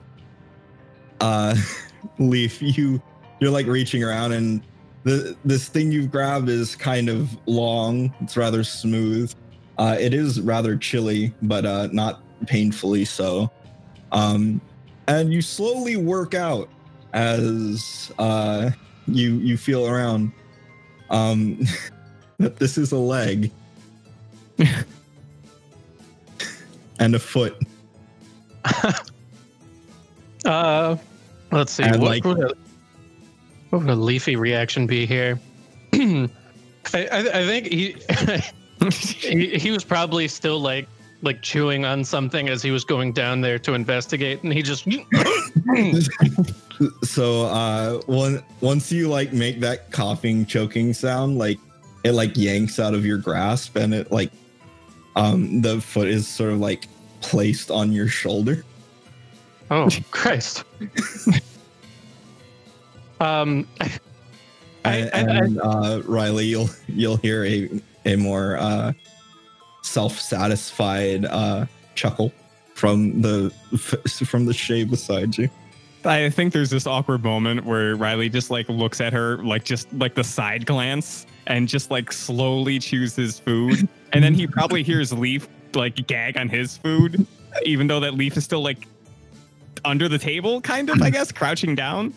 uh, 1.22 1.56
Leaf, 2.20 2.62
you 2.62 3.02
you're 3.40 3.52
like 3.52 3.68
reaching 3.68 4.04
around 4.04 4.34
and 4.34 4.62
the 5.08 5.36
this 5.46 5.70
thing 5.70 5.90
you've 5.92 6.12
grabbed 6.12 6.50
is 6.50 6.76
kind 6.76 7.08
of 7.10 7.30
long. 7.48 8.14
It's 8.20 8.36
rather 8.36 8.64
smooth. 8.64 9.34
Uh, 9.78 9.96
it 10.00 10.14
is 10.14 10.42
rather 10.42 10.76
chilly, 10.76 11.34
but 11.42 11.66
uh, 11.66 11.88
not 11.94 12.22
painfully 12.46 13.06
so. 13.06 13.50
Um, 14.12 14.60
and 15.08 15.32
you 15.32 15.42
slowly 15.42 15.96
work 15.96 16.34
out 16.34 16.68
as 17.14 18.12
uh, 18.20 18.72
you 19.08 19.36
you 19.36 19.56
feel 19.56 19.88
around. 19.88 20.34
Um, 21.10 21.66
that 22.38 22.56
this 22.60 22.78
is 22.78 22.92
a 22.92 22.98
leg 22.98 23.50
and 27.00 27.16
a 27.16 27.20
foot. 27.20 27.56
Uh, 30.46 30.96
let's 31.52 31.74
see. 31.74 31.84
And, 31.84 32.02
What, 32.02 32.24
like- 32.26 32.58
what 33.78 33.86
would 33.86 33.94
a 33.94 33.96
leafy 33.96 34.36
reaction 34.36 34.88
be 34.88 35.06
here? 35.06 35.40
I, 35.94 36.30
I, 36.94 37.08
I 37.12 37.46
think 37.46 37.68
he, 37.68 37.96
he 39.20 39.60
he 39.60 39.70
was 39.70 39.84
probably 39.84 40.28
still 40.28 40.60
like 40.60 40.88
like 41.22 41.44
chewing 41.44 41.86
on 41.86 42.04
something 42.04 42.50
as 42.50 42.64
he 42.64 42.72
was 42.72 42.84
going 42.84 43.14
down 43.14 43.40
there 43.40 43.60
to 43.60 43.76
investigate, 43.76 44.42
and 44.42 44.52
he 44.52 44.64
just 44.64 44.88
so 47.04 47.46
uh 47.46 48.02
one 48.08 48.44
once 48.62 48.92
you 48.92 49.10
like 49.10 49.32
make 49.32 49.60
that 49.60 49.92
coughing 49.92 50.44
choking 50.46 50.92
sound 50.92 51.38
like 51.38 51.60
it 52.04 52.14
like 52.14 52.36
yanks 52.36 52.80
out 52.80 52.96
of 52.96 53.06
your 53.06 53.18
grasp 53.18 53.76
and 53.76 53.94
it 53.94 54.12
like 54.12 54.32
um 55.16 55.62
the 55.62 55.80
foot 55.82 56.08
is 56.08 56.28
sort 56.28 56.52
of 56.52 56.60
like 56.60 56.88
placed 57.22 57.72
on 57.72 57.92
your 57.92 58.08
shoulder 58.08 58.64
oh 59.72 59.90
Christ. 60.12 60.64
um, 63.20 63.68
I, 63.80 63.90
I, 64.86 64.96
and, 64.96 65.32
I, 65.32 65.38
and, 65.38 65.62
uh 65.62 66.02
riley 66.06 66.46
you'll 66.46 66.70
you'll 66.88 67.18
hear 67.18 67.44
a 67.46 67.70
a 68.06 68.16
more 68.16 68.58
uh 68.58 68.94
self-satisfied 69.82 71.26
uh 71.26 71.66
chuckle 71.96 72.32
from 72.74 73.22
the 73.22 73.50
from 74.26 74.46
the 74.46 74.54
shade 74.54 74.90
beside 74.90 75.38
you 75.38 75.50
I 76.06 76.30
think 76.30 76.54
there's 76.54 76.70
this 76.70 76.88
awkward 76.88 77.24
moment 77.24 77.66
where 77.66 77.96
Riley 77.96 78.30
just 78.30 78.50
like 78.50 78.70
looks 78.70 79.02
at 79.02 79.12
her 79.14 79.38
like 79.44 79.66
just 79.66 79.92
like 79.94 80.16
the 80.16 80.24
side 80.24 80.66
glance 80.66 81.26
and 81.48 81.68
just 81.68 81.92
like 81.92 82.12
slowly 82.12 82.80
chews 82.80 83.16
his 83.16 83.40
food. 83.40 83.88
And 84.14 84.24
then 84.24 84.34
he 84.34 84.48
probably 84.48 84.84
hears 84.84 85.12
Leaf 85.12 85.50
like 85.76 86.08
gag 86.08 86.38
on 86.38 86.48
his 86.48 86.78
food, 86.78 87.28
even 87.66 87.88
though 87.88 88.00
that 88.00 88.14
Leaf 88.14 88.38
is 88.38 88.46
still 88.46 88.62
like 88.62 88.88
under 89.84 90.08
the 90.08 90.18
table, 90.18 90.62
kind 90.62 90.90
of, 90.90 91.02
I 91.02 91.10
guess, 91.10 91.30
crouching 91.30 91.76
down. 91.76 92.14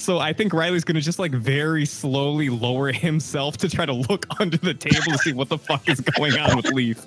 So 0.00 0.18
I 0.18 0.32
think 0.32 0.54
Riley's 0.54 0.82
gonna 0.82 1.02
just 1.02 1.18
like 1.18 1.32
very 1.32 1.84
slowly 1.84 2.48
lower 2.48 2.90
himself 2.90 3.58
to 3.58 3.68
try 3.68 3.84
to 3.84 3.92
look 3.92 4.26
under 4.40 4.56
the 4.56 4.72
table 4.72 5.12
to 5.12 5.18
see 5.18 5.34
what 5.34 5.50
the 5.50 5.58
fuck 5.58 5.88
is 5.90 6.00
going 6.00 6.38
on 6.38 6.56
with 6.56 6.66
Leaf. 6.72 7.04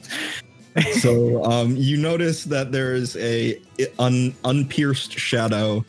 so 1.01 1.43
um, 1.43 1.75
you 1.75 1.97
notice 1.97 2.43
that 2.43 2.71
there 2.71 2.93
is 2.93 3.15
a 3.17 3.59
un, 3.97 4.33
unpierced 4.43 5.17
shadow 5.17 5.83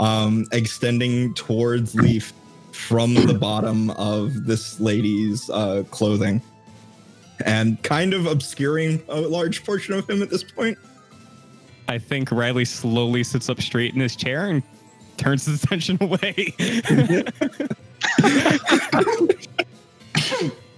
um, 0.00 0.44
extending 0.50 1.32
towards 1.34 1.94
Leaf 1.94 2.32
from 2.72 3.14
the 3.14 3.34
bottom 3.34 3.90
of 3.90 4.46
this 4.46 4.80
lady's 4.80 5.48
uh, 5.50 5.84
clothing 5.90 6.42
and 7.46 7.80
kind 7.84 8.12
of 8.12 8.26
obscuring 8.26 9.00
a 9.08 9.20
large 9.20 9.64
portion 9.64 9.94
of 9.94 10.08
him 10.10 10.20
at 10.20 10.30
this 10.30 10.42
point. 10.42 10.76
I 11.88 11.98
think 11.98 12.32
Riley 12.32 12.64
slowly 12.64 13.22
sits 13.22 13.48
up 13.48 13.60
straight 13.60 13.94
in 13.94 14.00
his 14.00 14.16
chair 14.16 14.46
and 14.46 14.62
turns 15.20 15.46
his 15.46 15.62
attention 15.62 15.98
away. 16.00 16.54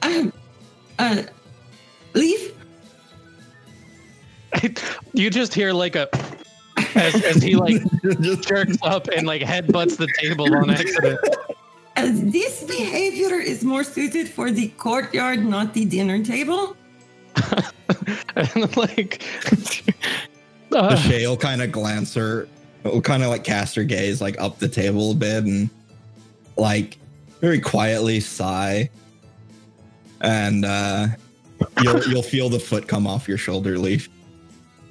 Um, 0.03 0.33
uh, 0.99 1.23
Leaf, 2.15 2.53
you 5.15 5.31
just 5.31 5.55
hear 5.55 5.73
like 5.73 5.97
a 5.97 6.09
as, 6.95 7.15
as 7.25 7.43
he 7.43 7.57
like 7.57 7.81
Just- 8.03 8.43
jerks 8.49 8.77
up 8.83 9.09
and 9.09 9.27
like 9.27 9.43
headbutts 9.43 9.97
the 9.97 10.09
table 10.21 10.53
on 10.55 10.69
accident. 10.71 11.19
uh, 11.97 12.09
this 12.13 12.65
behavior 12.65 13.37
is 13.37 13.65
more 13.65 13.85
suited 13.85 14.29
for 14.29 14.51
the 14.51 14.69
courtyard, 14.77 15.45
not 15.45 15.73
the 15.73 15.85
dinner 15.87 16.23
table. 16.23 16.77
and 18.37 18.77
like 18.77 19.23
the 20.69 20.79
uh, 20.79 20.97
Shay 20.97 21.27
will 21.27 21.37
kind 21.37 21.63
of 21.63 21.73
glance 21.73 22.13
her, 22.15 22.47
will 22.85 23.01
kind 23.01 23.23
of 23.23 23.29
like 23.31 23.45
cast 23.45 23.75
her 23.77 23.85
gaze 23.85 24.21
like 24.21 24.41
up 24.41 24.59
the 24.59 24.69
table 24.69 25.13
a 25.13 25.15
bit 25.15 25.45
and 25.45 25.71
like 26.57 26.99
very 27.41 27.61
quietly 27.61 28.21
sigh. 28.21 28.91
And 30.21 30.65
uh, 30.65 31.09
you'll 31.83 32.03
you'll 32.05 32.23
feel 32.23 32.49
the 32.49 32.61
foot 32.61 32.87
come 32.87 33.07
off 33.07 33.27
your 33.27 33.39
shoulder, 33.39 33.79
Leaf, 33.79 34.09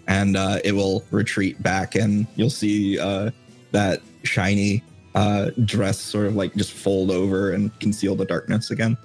and 0.07 0.35
uh, 0.35 0.59
it 0.63 0.73
will 0.73 1.05
retreat 1.11 1.61
back, 1.63 1.95
and 1.95 2.27
you'll 2.35 2.49
see 2.49 2.99
uh, 2.99 3.31
that 3.71 4.01
shiny 4.23 4.83
uh, 5.15 5.51
dress 5.63 5.99
sort 5.99 6.27
of 6.27 6.35
like 6.35 6.53
just 6.55 6.73
fold 6.73 7.11
over 7.11 7.51
and 7.51 7.77
conceal 7.79 8.15
the 8.15 8.25
darkness 8.25 8.71
again. 8.71 8.97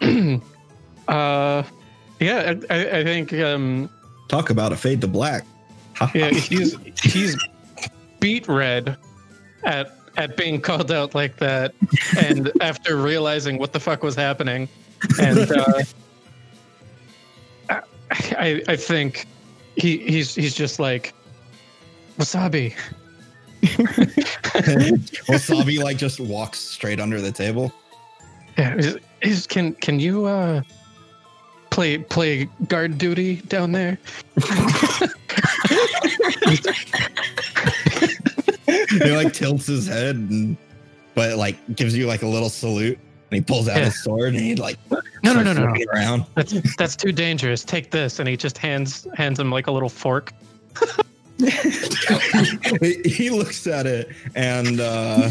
uh 1.08 1.62
yeah 2.20 2.54
I, 2.70 2.76
I 2.76 2.98
I 2.98 3.04
think 3.04 3.32
um 3.34 3.90
Talk 4.28 4.50
about 4.50 4.72
a 4.72 4.76
fade 4.76 5.00
to 5.00 5.08
black. 5.08 5.44
yeah 6.14 6.30
he's 6.30 6.76
he's 7.02 7.36
beet 8.20 8.48
red 8.48 8.96
at 9.64 9.96
at 10.16 10.36
being 10.36 10.60
called 10.60 10.90
out 10.90 11.14
like 11.14 11.36
that 11.36 11.74
and 12.18 12.50
after 12.60 12.96
realizing 12.96 13.58
what 13.58 13.72
the 13.72 13.80
fuck 13.80 14.02
was 14.02 14.14
happening 14.14 14.68
and 15.20 15.50
uh 15.52 15.82
I 18.10 18.62
I 18.66 18.76
think 18.76 19.26
he 19.76 19.98
he's 19.98 20.34
he's 20.34 20.54
just 20.54 20.78
like 20.80 21.12
wasabi 22.18 22.74
Wasabi 25.28 25.78
like 25.82 25.98
just 25.98 26.20
walks 26.20 26.60
straight 26.60 27.00
under 27.00 27.20
the 27.20 27.32
table. 27.32 27.72
Yeah, 28.56 28.76
is, 28.76 28.98
is 29.20 29.46
can 29.46 29.74
can 29.74 29.98
you 29.98 30.26
uh 30.26 30.62
play 31.70 31.98
play 31.98 32.48
guard 32.68 32.98
duty 32.98 33.36
down 33.48 33.72
there. 33.72 33.98
he 38.90 39.10
like 39.10 39.32
tilts 39.32 39.66
his 39.66 39.86
head 39.86 40.16
and 40.16 40.56
but 41.14 41.36
like 41.36 41.56
gives 41.76 41.96
you 41.96 42.06
like 42.06 42.22
a 42.22 42.26
little 42.26 42.48
salute 42.50 42.98
and 43.30 43.36
he 43.36 43.40
pulls 43.40 43.68
out 43.68 43.78
Yeah. 43.78 43.86
his 43.86 44.02
sword 44.02 44.34
and 44.34 44.42
he 44.42 44.54
like 44.54 44.78
No, 45.22 45.32
no, 45.34 45.42
no, 45.42 45.52
no, 45.52 45.66
no. 45.66 45.74
around. 45.94 46.24
That's 46.34 46.54
that's 46.76 46.96
too 46.96 47.12
dangerous. 47.12 47.64
Take 47.64 47.90
this, 47.90 48.18
and 48.20 48.28
he 48.28 48.36
just 48.36 48.56
hands 48.58 49.06
hands 49.14 49.38
him 49.40 49.50
like 49.50 49.66
a 49.66 49.72
little 49.72 49.88
fork. 49.88 50.32
he, 51.38 53.02
he 53.04 53.30
looks 53.30 53.66
at 53.66 53.86
it 53.86 54.08
and 54.34 54.80
uh 54.80 55.30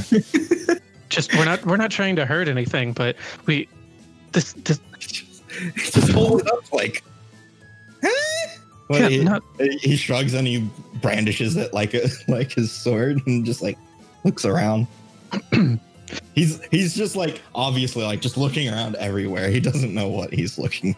Just 1.10 1.34
we're 1.36 1.46
not 1.46 1.66
we're 1.66 1.78
not 1.78 1.92
trying 1.92 2.16
to 2.18 2.26
hurt 2.26 2.48
anything, 2.48 2.94
but 2.94 3.16
we 3.46 3.68
this 4.34 4.54
this 4.54 4.80
just 5.76 6.12
holds 6.12 6.44
it 6.44 6.52
up 6.52 6.72
like 6.72 7.04
"Huh?" 8.04 8.58
Well, 8.90 9.02
yeah, 9.02 9.10
he, 9.10 9.24
not 9.24 9.44
he 9.58 9.96
shrugs 9.96 10.34
and 10.34 10.48
he 10.48 10.70
brandishes 10.96 11.56
it 11.58 11.74
like 11.74 11.94
a 11.94 12.08
like 12.28 12.52
his 12.52 12.72
sword 12.72 13.22
and 13.26 13.46
just 13.46 13.62
like 13.62 13.78
looks 14.24 14.46
around. 14.46 14.88
he's 16.36 16.64
he's 16.72 16.96
just 16.96 17.16
like 17.16 17.42
obviously 17.54 18.04
like 18.04 18.22
just 18.22 18.38
looking 18.38 18.70
around 18.70 18.96
everywhere. 18.96 19.50
He 19.50 19.60
doesn't 19.60 19.94
know 19.94 20.08
what 20.08 20.34
he's 20.34 20.58
looking. 20.58 20.96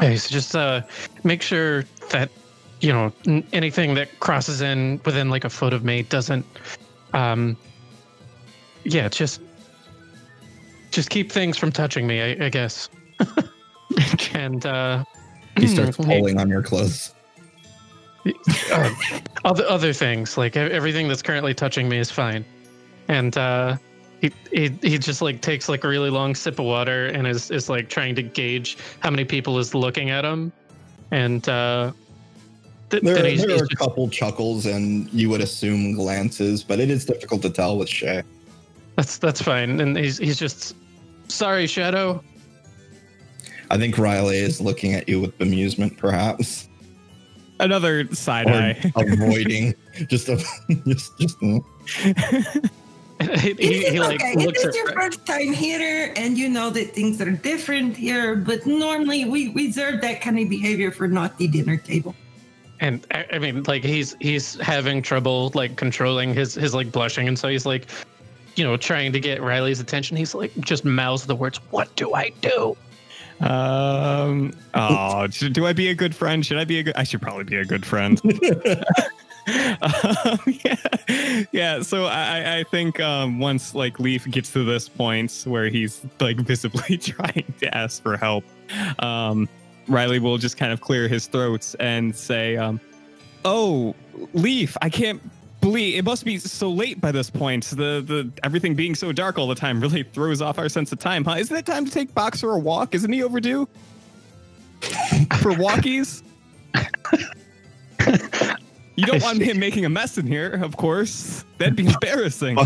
Hey, 0.00 0.16
so 0.16 0.30
just 0.30 0.54
uh, 0.54 0.82
make 1.24 1.42
sure 1.42 1.84
that 2.10 2.30
you 2.80 2.92
know 2.92 3.12
n- 3.26 3.46
anything 3.52 3.94
that 3.94 4.20
crosses 4.20 4.60
in 4.60 5.00
within 5.04 5.30
like 5.30 5.44
a 5.44 5.50
foot 5.50 5.72
of 5.72 5.84
me 5.84 6.02
doesn't. 6.02 6.46
Um, 7.14 7.56
yeah, 8.84 9.08
just 9.08 9.40
just 10.90 11.10
keep 11.10 11.32
things 11.32 11.56
from 11.56 11.72
touching 11.72 12.06
me. 12.06 12.22
I, 12.22 12.46
I 12.46 12.48
guess. 12.48 12.88
and 14.34 14.66
uh, 14.66 15.04
He 15.58 15.66
starts 15.66 15.96
hmm, 15.96 16.04
pulling 16.04 16.40
on 16.40 16.48
your 16.48 16.62
clothes. 16.62 17.14
uh, 18.72 18.94
other 19.44 19.64
other 19.68 19.92
things 19.92 20.36
like 20.36 20.56
everything 20.56 21.08
that's 21.08 21.22
currently 21.22 21.54
touching 21.54 21.88
me 21.88 21.98
is 21.98 22.10
fine. 22.10 22.44
And 23.08 23.36
uh, 23.38 23.76
he, 24.20 24.32
he 24.52 24.68
he 24.82 24.98
just 24.98 25.22
like 25.22 25.40
takes 25.40 25.68
like 25.68 25.84
a 25.84 25.88
really 25.88 26.10
long 26.10 26.34
sip 26.34 26.58
of 26.58 26.66
water 26.66 27.06
and 27.06 27.26
is 27.26 27.50
is 27.50 27.68
like 27.68 27.88
trying 27.88 28.14
to 28.16 28.22
gauge 28.22 28.76
how 29.00 29.10
many 29.10 29.24
people 29.24 29.58
is 29.58 29.74
looking 29.74 30.10
at 30.10 30.24
him. 30.24 30.52
And 31.10 31.48
uh, 31.48 31.92
th- 32.90 33.02
There, 33.02 33.24
he's, 33.24 33.40
there 33.40 33.50
he's 33.52 33.62
are 33.62 33.64
a 33.64 33.76
couple 33.76 34.08
chuckles 34.10 34.66
and 34.66 35.10
you 35.12 35.30
would 35.30 35.40
assume 35.40 35.92
glances, 35.94 36.62
but 36.62 36.80
it 36.80 36.90
is 36.90 37.06
difficult 37.06 37.42
to 37.42 37.50
tell 37.50 37.78
with 37.78 37.88
Shay. 37.88 38.22
that's 38.96 39.18
that's 39.18 39.40
fine. 39.40 39.80
And 39.80 39.96
he's 39.96 40.18
he's 40.18 40.38
just 40.38 40.74
sorry, 41.28 41.66
Shadow. 41.66 42.22
I 43.70 43.76
think 43.78 43.98
Riley 43.98 44.38
is 44.38 44.60
looking 44.60 44.94
at 44.94 45.08
you 45.08 45.20
with 45.20 45.36
bemusement, 45.38 45.96
perhaps, 45.96 46.68
Another 47.60 48.12
side 48.14 48.48
or 48.48 48.52
eye. 48.54 48.92
avoiding. 48.96 49.74
Just, 50.08 50.28
a, 50.28 50.36
just, 50.86 51.18
just. 51.18 51.40
mm. 51.40 51.60
he, 53.40 53.52
he, 53.54 53.90
he, 53.90 53.98
like 54.00 54.22
okay, 54.22 54.34
looks 54.36 54.60
it 54.62 54.66
at 54.66 54.70
is 54.70 54.76
your 54.76 54.92
first 54.92 55.26
time 55.26 55.52
here, 55.52 56.12
and 56.16 56.38
you 56.38 56.48
know 56.48 56.70
that 56.70 56.94
things 56.94 57.20
are 57.20 57.32
different 57.32 57.96
here. 57.96 58.36
But 58.36 58.64
normally, 58.64 59.24
we 59.24 59.52
reserve 59.54 60.00
that 60.02 60.20
kind 60.20 60.38
of 60.38 60.48
behavior 60.48 60.92
for 60.92 61.08
not 61.08 61.36
the 61.36 61.48
dinner 61.48 61.76
table. 61.76 62.14
and 62.80 63.04
I, 63.10 63.26
I 63.32 63.38
mean 63.40 63.64
like 63.66 63.82
he's 63.82 64.14
he's 64.20 64.54
having 64.60 65.02
trouble 65.02 65.50
like 65.54 65.76
controlling 65.76 66.32
his 66.34 66.54
his 66.54 66.74
like 66.74 66.92
blushing 66.92 67.26
and 67.26 67.36
so 67.38 67.48
he's 67.48 67.66
like 67.66 67.86
you 68.54 68.64
know 68.64 68.76
trying 68.76 69.12
to 69.12 69.20
get 69.20 69.42
riley's 69.42 69.80
attention 69.80 70.16
he's 70.16 70.34
like 70.34 70.56
just 70.60 70.84
mouths 70.84 71.26
the 71.26 71.34
words 71.34 71.58
what 71.70 71.94
do 71.96 72.14
i 72.14 72.30
do 72.40 72.76
Um. 73.40 74.52
Oh, 74.74 75.28
should, 75.30 75.52
do 75.52 75.66
I 75.66 75.72
be 75.72 75.88
a 75.88 75.94
good 75.94 76.14
friend? 76.14 76.44
Should 76.44 76.58
I 76.58 76.64
be 76.64 76.78
a 76.78 76.82
good? 76.82 76.96
I 76.96 77.04
should 77.04 77.22
probably 77.22 77.44
be 77.44 77.56
a 77.56 77.64
good 77.64 77.86
friend. 77.86 78.20
um, 79.80 80.38
yeah, 80.46 80.76
yeah. 81.52 81.82
So 81.82 82.06
I, 82.06 82.58
I 82.58 82.64
think 82.64 83.00
um, 83.00 83.38
once 83.38 83.74
like 83.74 83.98
Leaf 83.98 84.28
gets 84.30 84.52
to 84.52 84.64
this 84.64 84.88
point 84.88 85.44
where 85.46 85.68
he's 85.68 86.04
like 86.20 86.36
visibly 86.38 86.98
trying 86.98 87.52
to 87.60 87.76
ask 87.76 88.02
for 88.02 88.16
help, 88.16 88.44
um, 88.98 89.48
Riley 89.86 90.18
will 90.18 90.38
just 90.38 90.56
kind 90.56 90.72
of 90.72 90.80
clear 90.80 91.08
his 91.08 91.26
throat 91.26 91.74
and 91.80 92.14
say, 92.14 92.56
um, 92.56 92.80
"Oh, 93.44 93.94
Leaf, 94.34 94.76
I 94.82 94.90
can't." 94.90 95.22
Believe 95.68 95.98
it 95.98 96.04
must 96.06 96.24
be 96.24 96.38
so 96.38 96.70
late 96.70 96.98
by 96.98 97.12
this 97.12 97.28
point. 97.28 97.64
The 97.64 98.02
the 98.02 98.32
everything 98.42 98.74
being 98.74 98.94
so 98.94 99.12
dark 99.12 99.38
all 99.38 99.46
the 99.46 99.54
time 99.54 99.82
really 99.82 100.02
throws 100.02 100.40
off 100.40 100.58
our 100.58 100.70
sense 100.70 100.92
of 100.92 100.98
time, 100.98 101.26
huh? 101.26 101.32
Isn't 101.32 101.54
it 101.54 101.66
time 101.66 101.84
to 101.84 101.90
take 101.90 102.14
Boxer 102.14 102.52
a 102.52 102.58
walk? 102.58 102.94
Isn't 102.94 103.12
he 103.12 103.22
overdue? 103.22 103.68
For 105.42 105.52
walkies? 105.52 106.22
You 108.96 109.04
don't 109.04 109.22
want 109.22 109.42
him 109.42 109.58
making 109.58 109.84
a 109.84 109.90
mess 109.90 110.16
in 110.16 110.26
here, 110.26 110.54
of 110.64 110.78
course. 110.78 111.44
That'd 111.58 111.76
be 111.76 111.86
embarrassing. 111.86 112.56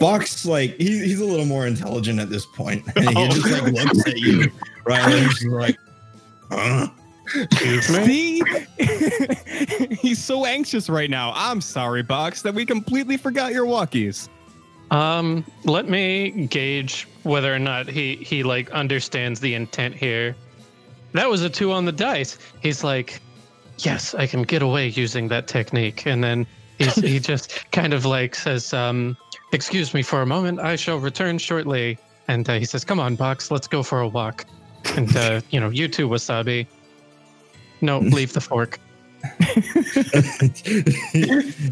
Box 0.00 0.46
like 0.46 0.78
he, 0.78 1.00
he's 1.00 1.20
a 1.20 1.26
little 1.26 1.44
more 1.44 1.66
intelligent 1.66 2.20
at 2.20 2.30
this 2.30 2.46
point. 2.46 2.82
And 2.96 3.10
he 3.10 3.14
oh. 3.14 3.28
just 3.28 3.50
like 3.50 3.70
looks 3.70 4.08
at 4.08 4.16
you, 4.16 4.50
Riley, 4.86 5.20
and 5.20 5.30
just 5.30 5.46
like, 5.46 5.76
huh? 6.50 6.88
See? 7.26 8.42
He's 10.00 10.22
so 10.22 10.44
anxious 10.44 10.88
right 10.88 11.10
now. 11.10 11.32
I'm 11.34 11.60
sorry, 11.60 12.02
Box, 12.02 12.42
that 12.42 12.54
we 12.54 12.66
completely 12.66 13.16
forgot 13.16 13.52
your 13.52 13.66
walkies. 13.66 14.28
um 14.90 15.44
let 15.64 15.88
me 15.88 16.46
gauge 16.48 17.08
whether 17.22 17.54
or 17.54 17.58
not 17.58 17.88
he 17.88 18.16
he 18.16 18.42
like 18.42 18.70
understands 18.72 19.40
the 19.40 19.54
intent 19.54 19.94
here. 19.94 20.36
That 21.12 21.28
was 21.30 21.42
a 21.42 21.48
two 21.48 21.72
on 21.72 21.84
the 21.86 21.92
dice. 21.92 22.38
He's 22.60 22.84
like 22.84 23.20
yes 23.78 24.14
i 24.14 24.24
can 24.24 24.42
get 24.42 24.62
away 24.62 24.88
using 24.88 25.28
that 25.28 25.48
technique. 25.48 26.06
And 26.06 26.22
then 26.22 26.46
he's, 26.78 26.94
he 26.96 27.18
just 27.32 27.64
kind 27.72 27.94
of 27.94 28.04
like 28.04 28.34
says 28.34 28.72
um 28.74 29.16
excuse 29.52 29.94
me 29.94 30.02
for 30.02 30.20
a 30.20 30.26
moment. 30.26 30.60
I 30.60 30.76
shall 30.76 30.98
return 30.98 31.38
shortly. 31.38 31.98
And 32.28 32.48
uh, 32.48 32.58
he 32.58 32.66
says 32.66 32.84
come 32.84 33.00
on 33.00 33.16
box. 33.16 33.50
Let's 33.50 33.66
go 33.66 33.82
for 33.82 34.00
a 34.00 34.08
walk. 34.08 34.44
And 34.96 35.16
uh 35.16 35.40
you 35.50 35.58
know 35.58 35.70
you 35.70 35.88
too 35.88 36.08
wasabi 36.08 36.66
no 37.84 37.98
leave 37.98 38.32
the 38.32 38.40
fork 38.40 38.78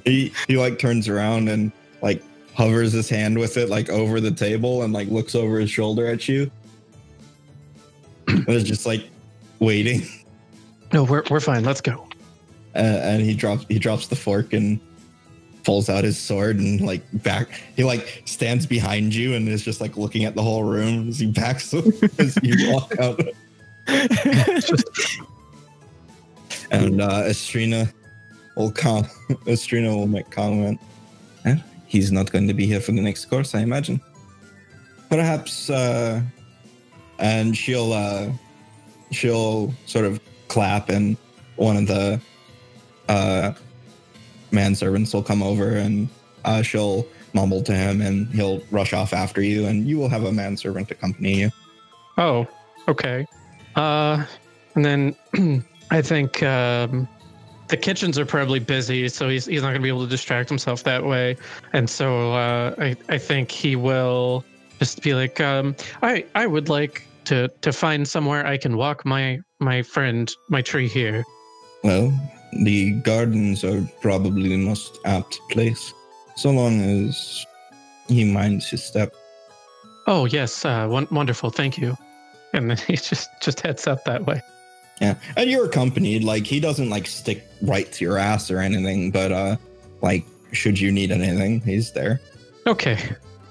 he 0.05 0.33
he 0.47 0.57
like 0.57 0.79
turns 0.79 1.09
around 1.09 1.49
and 1.49 1.71
like 2.01 2.23
hovers 2.55 2.93
his 2.93 3.09
hand 3.09 3.39
with 3.39 3.57
it 3.57 3.69
like 3.69 3.89
over 3.91 4.21
the 4.21 4.31
table 4.31 4.83
and 4.83 4.93
like 4.93 5.09
looks 5.09 5.35
over 5.35 5.59
his 5.59 5.71
shoulder 5.71 6.07
at 6.07 6.29
you. 6.29 6.51
and 8.29 8.49
is 8.49 8.65
just 8.65 8.87
like 8.87 9.09
waiting. 9.59 10.03
no 10.93 11.05
we're, 11.05 11.23
we're 11.31 11.41
fine 11.41 11.65
let's 11.65 11.81
go 11.81 12.07
Uh, 12.75 12.79
and 12.79 13.23
he 13.23 13.35
drops 13.35 13.67
he 13.69 13.79
drops 13.79 14.07
the 14.07 14.17
fork 14.17 14.53
and 14.55 14.81
pulls 15.65 15.89
out 15.89 16.05
his 16.05 16.19
sword 16.19 16.59
and 16.59 16.81
like 16.81 17.03
back 17.23 17.49
he 17.77 17.85
like 17.85 18.23
stands 18.25 18.67
behind 18.67 19.15
you 19.15 19.35
and 19.35 19.49
is 19.49 19.63
just 19.63 19.81
like 19.81 19.97
looking 19.97 20.25
at 20.25 20.35
the 20.35 20.43
whole 20.43 20.65
room 20.65 21.09
as 21.09 21.19
he 21.19 21.27
backs 21.27 21.73
as 22.19 22.39
you 22.43 22.73
walk 22.73 22.99
out 22.99 23.21
and 26.73 27.01
uh 27.01 27.23
estrina 27.25 27.93
will 28.57 28.71
com 28.71 29.05
estrina 29.47 29.95
will 29.95 30.07
make 30.07 30.31
comment. 30.31 30.81
"Eh, 31.45 31.57
he's 31.87 32.11
not 32.11 32.31
going 32.33 32.47
to 32.49 32.55
be 32.55 32.67
here 32.67 32.81
for 32.81 32.93
the 32.93 33.01
next 33.01 33.27
course 33.27 33.55
i 33.55 33.61
imagine. 33.61 34.01
Perhaps 35.09 35.71
uh 35.71 36.21
and 37.19 37.57
she'll 37.57 37.93
uh 37.93 38.31
she'll 39.11 39.73
sort 39.87 40.05
of 40.05 40.21
clap 40.49 40.89
and 40.89 41.17
one 41.57 41.77
of 41.77 41.87
the 41.87 42.21
uh 43.09 43.53
manservants 44.51 45.15
will 45.15 45.23
come 45.23 45.43
over 45.43 45.77
and 45.77 46.09
uh 46.45 46.63
she'll 46.63 47.07
mumble 47.35 47.63
to 47.63 47.73
him 47.75 48.01
and 48.01 48.29
he'll 48.29 48.63
rush 48.71 48.93
off 48.93 49.13
after 49.13 49.43
you 49.43 49.67
and 49.67 49.87
you 49.87 49.99
will 49.99 50.09
have 50.09 50.25
a 50.25 50.33
manservant 50.33 50.91
accompany 50.91 51.41
you. 51.41 51.51
Oh, 52.19 52.47
okay. 52.89 53.27
Uh, 53.75 54.25
and 54.75 54.85
then 54.85 55.17
I 55.93 56.01
think 56.01 56.43
um, 56.43 57.07
the 57.69 57.77
kitchens 57.77 58.19
are 58.19 58.25
probably 58.25 58.59
busy, 58.59 59.09
so 59.11 59.29
he's 59.29 59.45
he's 59.45 59.61
not 59.61 59.69
gonna 59.69 59.83
be 59.83 59.89
able 59.89 60.05
to 60.05 60.11
distract 60.11 60.49
himself 60.49 60.85
that 60.85 61.05
way. 61.05 61.37
And 61.75 61.89
so 61.89 62.33
uh, 62.33 62.75
I 62.79 62.97
I 63.11 63.19
think 63.19 63.51
he 63.51 63.77
will 63.77 64.43
just 64.79 65.03
be 65.03 65.13
like, 65.15 65.39
um, 65.39 65.77
I 66.03 66.25
I 66.35 66.47
would 66.47 66.71
like 66.71 67.07
to 67.25 67.49
to 67.61 67.73
find 67.73 68.09
somewhere 68.09 68.47
I 68.47 68.57
can 68.57 68.79
walk 68.79 69.05
my 69.05 69.39
my 69.61 69.83
friend 69.83 70.33
my 70.49 70.63
tree 70.63 70.89
here. 70.89 71.25
well 71.85 72.11
the 72.65 72.93
gardens 73.03 73.65
are 73.65 73.83
probably 74.01 74.49
the 74.49 74.57
most 74.57 74.99
apt 75.07 75.41
place 75.51 75.95
so 76.37 76.51
long 76.51 76.81
as 76.81 77.47
he 78.09 78.25
minds 78.25 78.69
his 78.69 78.83
step 78.85 79.15
Oh 80.07 80.25
yes, 80.27 80.65
uh, 80.65 80.87
won- 80.91 81.09
wonderful, 81.11 81.51
thank 81.51 81.79
you. 81.79 81.97
And 82.55 82.69
then 82.71 82.77
he 82.89 82.97
just 82.97 83.29
just 83.41 83.61
heads 83.61 83.87
out 83.87 84.05
that 84.05 84.27
way. 84.27 84.41
Yeah, 85.03 85.17
and 85.37 85.51
you're 85.51 85.67
accompanied. 85.67 86.23
Like 86.23 86.47
he 86.47 86.61
doesn't 86.61 86.89
like 86.89 87.09
stick 87.09 87.45
right 87.61 87.91
to 87.91 88.05
your 88.05 88.19
ass 88.19 88.53
or 88.53 88.61
anything, 88.61 89.11
but 89.11 89.33
uh, 89.33 89.57
like 90.01 90.25
should 90.53 90.79
you 90.79 90.93
need 90.93 91.11
anything, 91.11 91.61
he's 91.61 91.91
there. 91.91 92.21
Okay. 92.69 92.99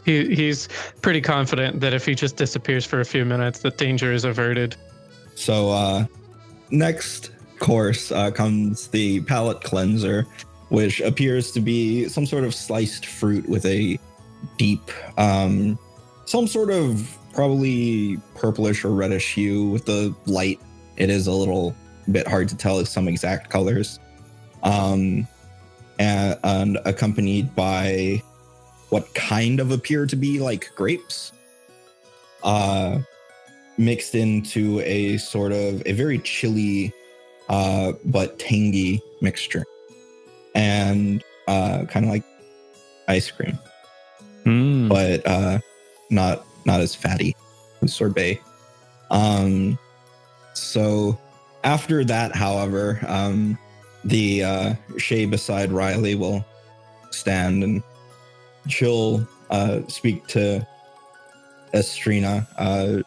He 0.05 0.33
he's 0.33 0.69
pretty 1.01 1.19
confident 1.19 1.81
that 1.81 1.93
if 1.93 2.05
he 2.05 2.15
just 2.15 2.37
disappears 2.37 2.85
for 2.85 3.01
a 3.01 3.05
few 3.05 3.25
minutes, 3.25 3.59
the 3.59 3.71
danger 3.71 4.13
is 4.13 4.23
averted. 4.23 4.77
So 5.35 5.71
uh, 5.71 6.05
next 6.69 7.31
course 7.59 8.13
uh, 8.13 8.31
comes 8.31 8.87
the 8.87 9.19
palate 9.21 9.61
cleanser, 9.61 10.25
which 10.69 11.01
appears 11.01 11.51
to 11.51 11.59
be 11.59 12.07
some 12.07 12.25
sort 12.25 12.45
of 12.45 12.55
sliced 12.55 13.05
fruit 13.05 13.47
with 13.49 13.65
a 13.65 13.99
deep, 14.57 14.89
um, 15.17 15.77
some 16.25 16.47
sort 16.47 16.71
of 16.71 17.17
probably 17.33 18.17
purplish 18.35 18.85
or 18.85 18.91
reddish 18.91 19.33
hue 19.33 19.69
with 19.69 19.85
the 19.85 20.15
light. 20.25 20.61
It 20.97 21.09
is 21.09 21.27
a 21.27 21.31
little 21.31 21.75
bit 22.11 22.27
hard 22.27 22.49
to 22.49 22.57
tell 22.57 22.83
some 22.85 23.07
exact 23.07 23.49
colors. 23.49 23.99
Um, 24.63 25.27
and, 25.99 26.37
and 26.43 26.77
accompanied 26.85 27.55
by 27.55 28.21
what 28.89 29.13
kind 29.13 29.59
of 29.59 29.71
appear 29.71 30.05
to 30.05 30.15
be 30.15 30.39
like 30.39 30.71
grapes. 30.75 31.31
Uh, 32.43 32.99
mixed 33.77 34.15
into 34.15 34.79
a 34.81 35.17
sort 35.17 35.51
of 35.51 35.81
a 35.85 35.93
very 35.93 36.19
chilly 36.19 36.93
uh, 37.49 37.93
but 38.05 38.37
tangy 38.39 39.01
mixture 39.21 39.63
and 40.55 41.23
uh, 41.47 41.85
kind 41.85 42.05
of 42.05 42.11
like 42.11 42.23
ice 43.07 43.29
cream 43.31 43.57
Mm. 44.45 44.89
but 44.89 45.25
uh, 45.27 45.59
not 46.09 46.45
not 46.65 46.81
as 46.81 46.95
fatty 46.95 47.35
as 47.83 47.93
sorbet 47.93 48.41
um, 49.11 49.77
so 50.61 51.17
after 51.63 52.03
that 52.03 52.35
however 52.35 52.99
um, 53.07 53.57
the 54.05 54.43
uh, 54.43 54.73
shay 54.97 55.25
beside 55.25 55.71
riley 55.71 56.15
will 56.15 56.43
stand 57.11 57.63
and 57.63 57.83
she'll 58.67 59.25
uh, 59.49 59.81
speak 59.87 60.25
to 60.27 60.65
estrina 61.73 62.47
uh, 62.57 63.01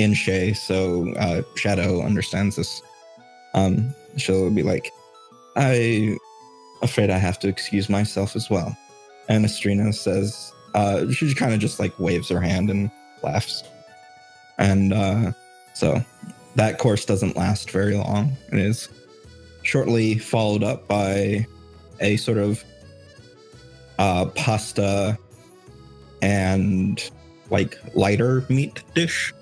in 0.00 0.14
Shay, 0.14 0.52
so 0.52 1.12
uh, 1.16 1.42
Shadow 1.56 2.02
understands 2.02 2.56
this. 2.56 2.82
Um, 3.54 3.94
she'll 4.16 4.50
be 4.50 4.62
like, 4.62 4.90
"I 5.56 6.16
afraid 6.82 7.10
I 7.10 7.18
have 7.18 7.38
to 7.40 7.48
excuse 7.48 7.88
myself 7.88 8.34
as 8.34 8.48
well." 8.48 8.76
And 9.28 9.44
Estrina 9.44 9.94
says, 9.94 10.52
uh, 10.74 11.10
she 11.10 11.34
kind 11.34 11.52
of 11.52 11.60
just 11.60 11.78
like 11.78 11.98
waves 11.98 12.28
her 12.30 12.40
hand 12.40 12.70
and 12.70 12.90
laughs. 13.22 13.62
And 14.58 14.92
uh, 14.92 15.32
so 15.74 16.02
that 16.56 16.78
course 16.78 17.04
doesn't 17.04 17.36
last 17.36 17.70
very 17.70 17.96
long. 17.96 18.36
It 18.52 18.58
is 18.58 18.88
shortly 19.62 20.18
followed 20.18 20.62
up 20.62 20.88
by 20.88 21.46
a 22.00 22.16
sort 22.16 22.38
of 22.38 22.64
uh, 23.98 24.26
pasta 24.34 25.18
and 26.22 27.10
like 27.50 27.78
lighter 27.94 28.44
meat 28.48 28.82
dish 28.94 29.32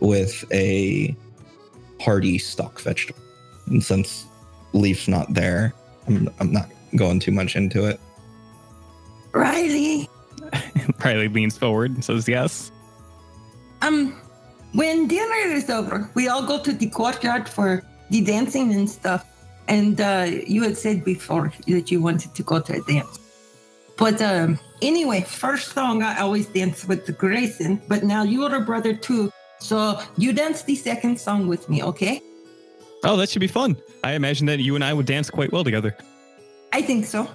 with 0.00 0.44
a 0.52 1.14
hearty 2.00 2.38
stock 2.38 2.80
vegetable. 2.80 3.20
And 3.66 3.82
since 3.82 4.26
Leaf's 4.72 5.08
not 5.08 5.32
there, 5.32 5.72
I'm, 6.06 6.28
I'm 6.40 6.52
not 6.52 6.68
going 6.96 7.20
too 7.20 7.32
much 7.32 7.56
into 7.56 7.86
it. 7.86 7.98
Riley, 9.32 10.08
Riley 11.04 11.28
leans 11.28 11.56
forward 11.56 11.92
and 11.92 12.04
says 12.04 12.28
yes. 12.28 12.70
um, 13.82 14.14
when 14.74 15.06
dinner 15.08 15.54
is 15.54 15.70
over, 15.70 16.10
we 16.14 16.28
all 16.28 16.44
go 16.44 16.60
to 16.60 16.72
the 16.72 16.90
courtyard 16.90 17.48
for 17.48 17.82
the 18.10 18.20
dancing 18.22 18.74
and 18.74 18.90
stuff. 18.90 19.24
And 19.68 20.00
uh, 20.00 20.26
you 20.46 20.62
had 20.62 20.76
said 20.76 21.04
before 21.04 21.52
that 21.66 21.90
you 21.90 22.02
wanted 22.02 22.34
to 22.34 22.42
go 22.42 22.60
to 22.60 22.74
a 22.74 22.80
dance. 22.82 23.18
But 23.96 24.20
um, 24.20 24.58
anyway, 24.82 25.22
first 25.22 25.72
song 25.72 26.02
I 26.02 26.20
always 26.20 26.46
dance 26.46 26.84
with 26.84 27.16
Grayson, 27.16 27.80
but 27.88 28.02
now 28.02 28.24
you're 28.24 28.54
a 28.54 28.60
brother 28.60 28.94
too. 28.94 29.32
So 29.60 30.00
you 30.18 30.32
dance 30.32 30.62
the 30.62 30.74
second 30.74 31.18
song 31.18 31.46
with 31.46 31.68
me, 31.68 31.82
okay? 31.84 32.20
Oh, 33.04 33.16
that 33.16 33.30
should 33.30 33.40
be 33.40 33.46
fun. 33.46 33.76
I 34.02 34.12
imagine 34.12 34.46
that 34.46 34.58
you 34.58 34.74
and 34.74 34.84
I 34.84 34.92
would 34.92 35.06
dance 35.06 35.30
quite 35.30 35.52
well 35.52 35.64
together. 35.64 35.96
I 36.72 36.82
think 36.82 37.06
so. 37.06 37.28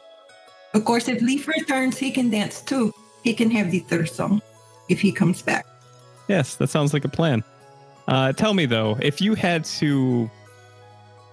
Of 0.74 0.84
course, 0.86 1.08
if 1.08 1.22
Leaf 1.22 1.48
returns, 1.48 1.98
he 1.98 2.12
can 2.12 2.30
dance 2.30 2.62
too. 2.62 2.94
He 3.24 3.34
can 3.34 3.50
have 3.52 3.72
the 3.72 3.80
third 3.80 4.10
song 4.10 4.42
if 4.90 5.00
he 5.00 5.12
comes 5.12 5.42
back. 5.42 5.66
Yes, 6.30 6.56
that 6.58 6.70
sounds 6.70 6.94
like 6.94 7.04
a 7.04 7.10
plan. 7.10 7.44
Uh, 8.08 8.32
tell 8.32 8.54
me 8.54 8.66
though, 8.66 8.98
if 9.02 9.20
you 9.20 9.36
had 9.36 9.66
to 9.66 10.30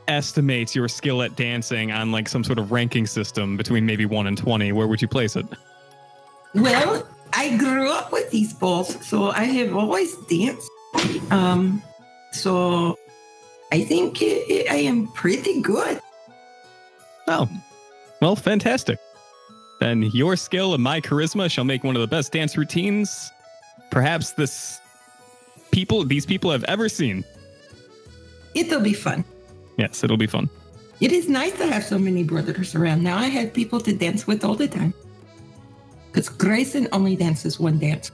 estimate 0.09 0.74
your 0.74 0.88
skill 0.88 1.22
at 1.22 1.37
dancing 1.37 1.92
on 1.92 2.12
like 2.12 2.28
some 2.28 2.42
sort 2.42 2.59
of 2.59 2.72
ranking 2.72 3.06
system 3.06 3.56
between 3.56 3.87
maybe 3.87 4.06
one 4.06 4.26
and 4.26 4.37
twenty, 4.37 4.72
where 4.72 4.87
would 4.87 5.00
you 5.00 5.09
place 5.09 5.37
it? 5.37 5.46
Well, 6.54 7.06
I 7.35 7.56
grew 7.59 7.90
up 7.90 8.11
with 8.11 8.30
these 8.30 8.54
balls, 8.54 8.96
so 9.06 9.30
I 9.30 9.44
have 9.44 9.76
always 9.76 10.16
danced. 10.28 10.70
Um, 11.30 11.82
so 12.32 12.98
I 13.72 13.85
think 13.85 14.22
i 14.22 14.76
am 14.76 15.09
pretty 15.09 15.61
good. 15.61 16.00
Oh, 17.28 17.48
well, 18.22 18.37
fantastic. 18.37 18.98
Then 19.80 20.04
your 20.14 20.37
skill 20.37 20.72
and 20.72 20.82
my 20.82 21.02
charisma 21.02 21.50
shall 21.50 21.64
make 21.64 21.85
one 21.85 21.96
of 21.96 22.00
the 22.00 22.09
best 22.09 22.32
dance 22.32 22.56
routines, 22.56 23.30
perhaps 23.90 24.32
this 24.32 24.80
people 25.76 26.04
these 26.04 26.24
people 26.24 26.50
have 26.50 26.64
ever 26.64 26.88
seen. 26.88 27.22
It'll 28.54 28.80
be 28.80 28.94
fun. 28.94 29.22
Yes, 29.76 30.02
it'll 30.02 30.16
be 30.16 30.26
fun. 30.26 30.48
It 31.00 31.12
is 31.12 31.28
nice 31.28 31.52
to 31.58 31.66
have 31.66 31.84
so 31.84 31.98
many 31.98 32.22
brothers 32.24 32.74
around. 32.74 33.02
Now 33.02 33.18
I 33.18 33.26
have 33.26 33.52
people 33.52 33.78
to 33.82 33.92
dance 33.92 34.26
with 34.26 34.42
all 34.42 34.54
the 34.54 34.68
time. 34.68 34.94
Because 36.06 36.30
Grayson 36.30 36.88
only 36.92 37.14
dances 37.14 37.60
one 37.60 37.78
dance. 37.78 38.10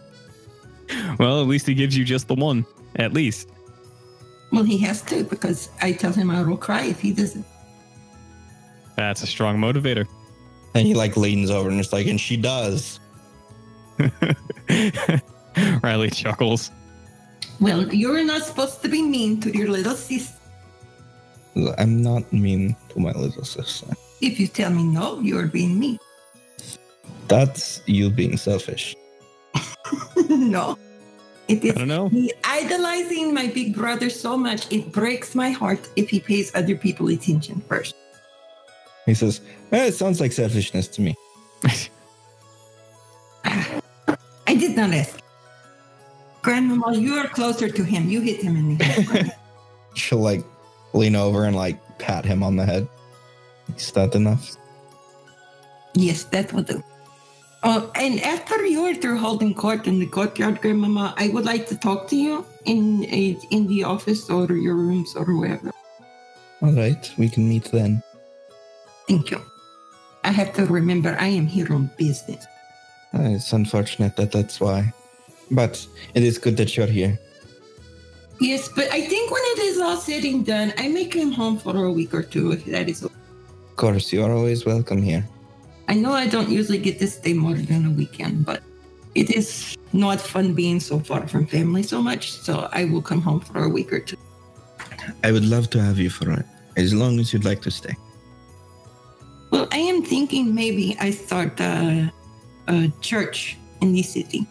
Well, 1.20 1.40
at 1.40 1.46
least 1.46 1.68
he 1.68 1.74
gives 1.74 1.96
you 1.96 2.04
just 2.04 2.26
the 2.26 2.34
one, 2.34 2.66
at 2.96 3.12
least. 3.12 3.48
Well, 4.50 4.64
he 4.64 4.76
has 4.78 5.00
to 5.02 5.22
because 5.22 5.68
I 5.80 5.92
tell 5.92 6.12
him 6.12 6.28
I 6.30 6.42
will 6.42 6.56
cry 6.56 6.82
if 6.86 7.00
he 7.00 7.12
doesn't. 7.12 7.46
That's 8.96 9.22
a 9.22 9.26
strong 9.28 9.56
motivator. 9.58 10.08
And 10.74 10.84
he 10.84 10.94
like 10.94 11.16
leans 11.16 11.48
over 11.48 11.70
and 11.70 11.78
it's 11.78 11.92
like, 11.92 12.08
and 12.08 12.20
she 12.20 12.36
does. 12.36 12.98
Riley 15.84 16.10
chuckles. 16.10 16.72
Well, 17.60 17.92
you're 17.94 18.24
not 18.24 18.42
supposed 18.42 18.82
to 18.82 18.88
be 18.88 19.02
mean 19.02 19.40
to 19.40 19.56
your 19.56 19.68
little 19.68 19.94
sister. 19.94 20.36
I'm 21.78 22.02
not 22.02 22.32
mean 22.32 22.76
to 22.90 22.98
my 22.98 23.12
little 23.12 23.44
sister. 23.44 23.86
If 24.20 24.40
you 24.40 24.46
tell 24.46 24.70
me 24.70 24.84
no, 24.84 25.20
you're 25.20 25.46
being 25.46 25.78
mean. 25.78 25.98
That's 27.28 27.82
you 27.86 28.10
being 28.10 28.36
selfish. 28.36 28.96
no. 30.28 30.78
It 31.48 31.64
is 31.64 31.74
I 31.74 31.78
don't 31.78 31.88
know. 31.88 32.08
me 32.08 32.30
idolizing 32.44 33.34
my 33.34 33.48
big 33.48 33.74
brother 33.74 34.08
so 34.08 34.36
much, 34.36 34.70
it 34.72 34.92
breaks 34.92 35.34
my 35.34 35.50
heart 35.50 35.88
if 35.96 36.08
he 36.08 36.20
pays 36.20 36.54
other 36.54 36.76
people 36.76 37.08
attention 37.08 37.62
first. 37.68 37.94
He 39.06 39.14
says, 39.14 39.40
eh, 39.72 39.86
it 39.86 39.94
sounds 39.94 40.20
like 40.20 40.32
selfishness 40.32 40.88
to 40.88 41.02
me. 41.02 41.14
I 43.44 44.54
did 44.54 44.76
not 44.76 44.92
ask. 44.92 45.21
Grandmama, 46.42 46.96
you 46.96 47.14
are 47.14 47.28
closer 47.28 47.68
to 47.68 47.84
him. 47.84 48.08
You 48.08 48.20
hit 48.20 48.42
him 48.42 48.56
in 48.56 48.76
the 48.76 48.84
head. 48.84 49.36
She'll 49.94 50.18
like 50.18 50.44
lean 50.92 51.16
over 51.16 51.44
and 51.44 51.54
like 51.54 51.78
pat 51.98 52.24
him 52.24 52.42
on 52.42 52.56
the 52.56 52.66
head. 52.66 52.88
Is 53.76 53.92
that 53.92 54.14
enough? 54.14 54.56
yes, 55.94 56.24
that 56.24 56.52
will 56.52 56.62
do. 56.62 56.82
Oh, 57.64 57.92
and 57.94 58.20
after 58.22 58.64
you 58.66 58.84
are 58.86 58.94
through 58.94 59.18
holding 59.18 59.54
court 59.54 59.86
in 59.86 60.00
the 60.00 60.06
courtyard, 60.06 60.60
Grandmama, 60.60 61.14
I 61.16 61.28
would 61.28 61.44
like 61.44 61.68
to 61.68 61.76
talk 61.76 62.08
to 62.08 62.16
you 62.16 62.44
in 62.64 63.04
a, 63.04 63.38
in 63.50 63.68
the 63.68 63.84
office 63.84 64.28
or 64.28 64.50
your 64.52 64.74
rooms 64.74 65.14
or 65.14 65.24
wherever. 65.36 65.70
All 66.60 66.72
right, 66.72 67.12
we 67.18 67.28
can 67.28 67.48
meet 67.48 67.64
then. 67.66 68.02
Thank 69.06 69.30
you. 69.30 69.40
I 70.24 70.32
have 70.32 70.52
to 70.54 70.66
remember 70.66 71.16
I 71.20 71.28
am 71.28 71.46
here 71.46 71.72
on 71.72 71.90
business. 71.96 72.44
Uh, 73.14 73.36
it's 73.36 73.52
unfortunate 73.52 74.16
that 74.16 74.32
that's 74.32 74.60
why. 74.60 74.92
But 75.52 75.86
it 76.14 76.22
is 76.24 76.38
good 76.38 76.56
that 76.56 76.76
you're 76.76 76.86
here. 76.86 77.18
Yes, 78.40 78.68
but 78.74 78.90
I 78.90 79.02
think 79.02 79.30
when 79.30 79.42
it 79.54 79.58
is 79.70 79.78
all 79.78 79.96
said 79.96 80.24
and 80.24 80.44
done, 80.44 80.72
I 80.76 80.88
may 80.88 81.04
come 81.04 81.30
home 81.30 81.58
for 81.58 81.76
a 81.84 81.92
week 81.92 82.12
or 82.12 82.22
two 82.22 82.50
if 82.52 82.64
that 82.64 82.88
is 82.88 83.04
okay. 83.04 83.14
Of 83.70 83.76
course, 83.76 84.12
you 84.12 84.24
are 84.24 84.32
always 84.32 84.66
welcome 84.66 85.00
here. 85.00 85.24
I 85.88 85.94
know 85.94 86.12
I 86.12 86.26
don't 86.26 86.48
usually 86.48 86.78
get 86.78 86.98
to 86.98 87.06
stay 87.06 87.34
more 87.34 87.54
than 87.54 87.86
a 87.86 87.90
weekend, 87.90 88.46
but 88.46 88.62
it 89.14 89.30
is 89.30 89.76
not 89.92 90.20
fun 90.20 90.54
being 90.54 90.80
so 90.80 90.98
far 90.98 91.28
from 91.28 91.46
family 91.46 91.82
so 91.82 92.02
much, 92.02 92.32
so 92.32 92.68
I 92.72 92.84
will 92.84 93.02
come 93.02 93.20
home 93.20 93.40
for 93.40 93.62
a 93.62 93.68
week 93.68 93.92
or 93.92 94.00
two. 94.00 94.16
I 95.22 95.32
would 95.32 95.44
love 95.44 95.68
to 95.70 95.82
have 95.82 95.98
you 95.98 96.10
for 96.10 96.32
it, 96.32 96.46
as 96.76 96.94
long 96.94 97.20
as 97.20 97.32
you'd 97.32 97.44
like 97.44 97.60
to 97.62 97.70
stay. 97.70 97.94
Well, 99.50 99.68
I 99.70 99.78
am 99.78 100.02
thinking 100.02 100.54
maybe 100.54 100.96
I 100.98 101.10
start 101.10 101.60
a, 101.60 102.10
a 102.68 102.90
church 103.02 103.58
in 103.82 103.92
the 103.92 104.02
city, 104.02 104.46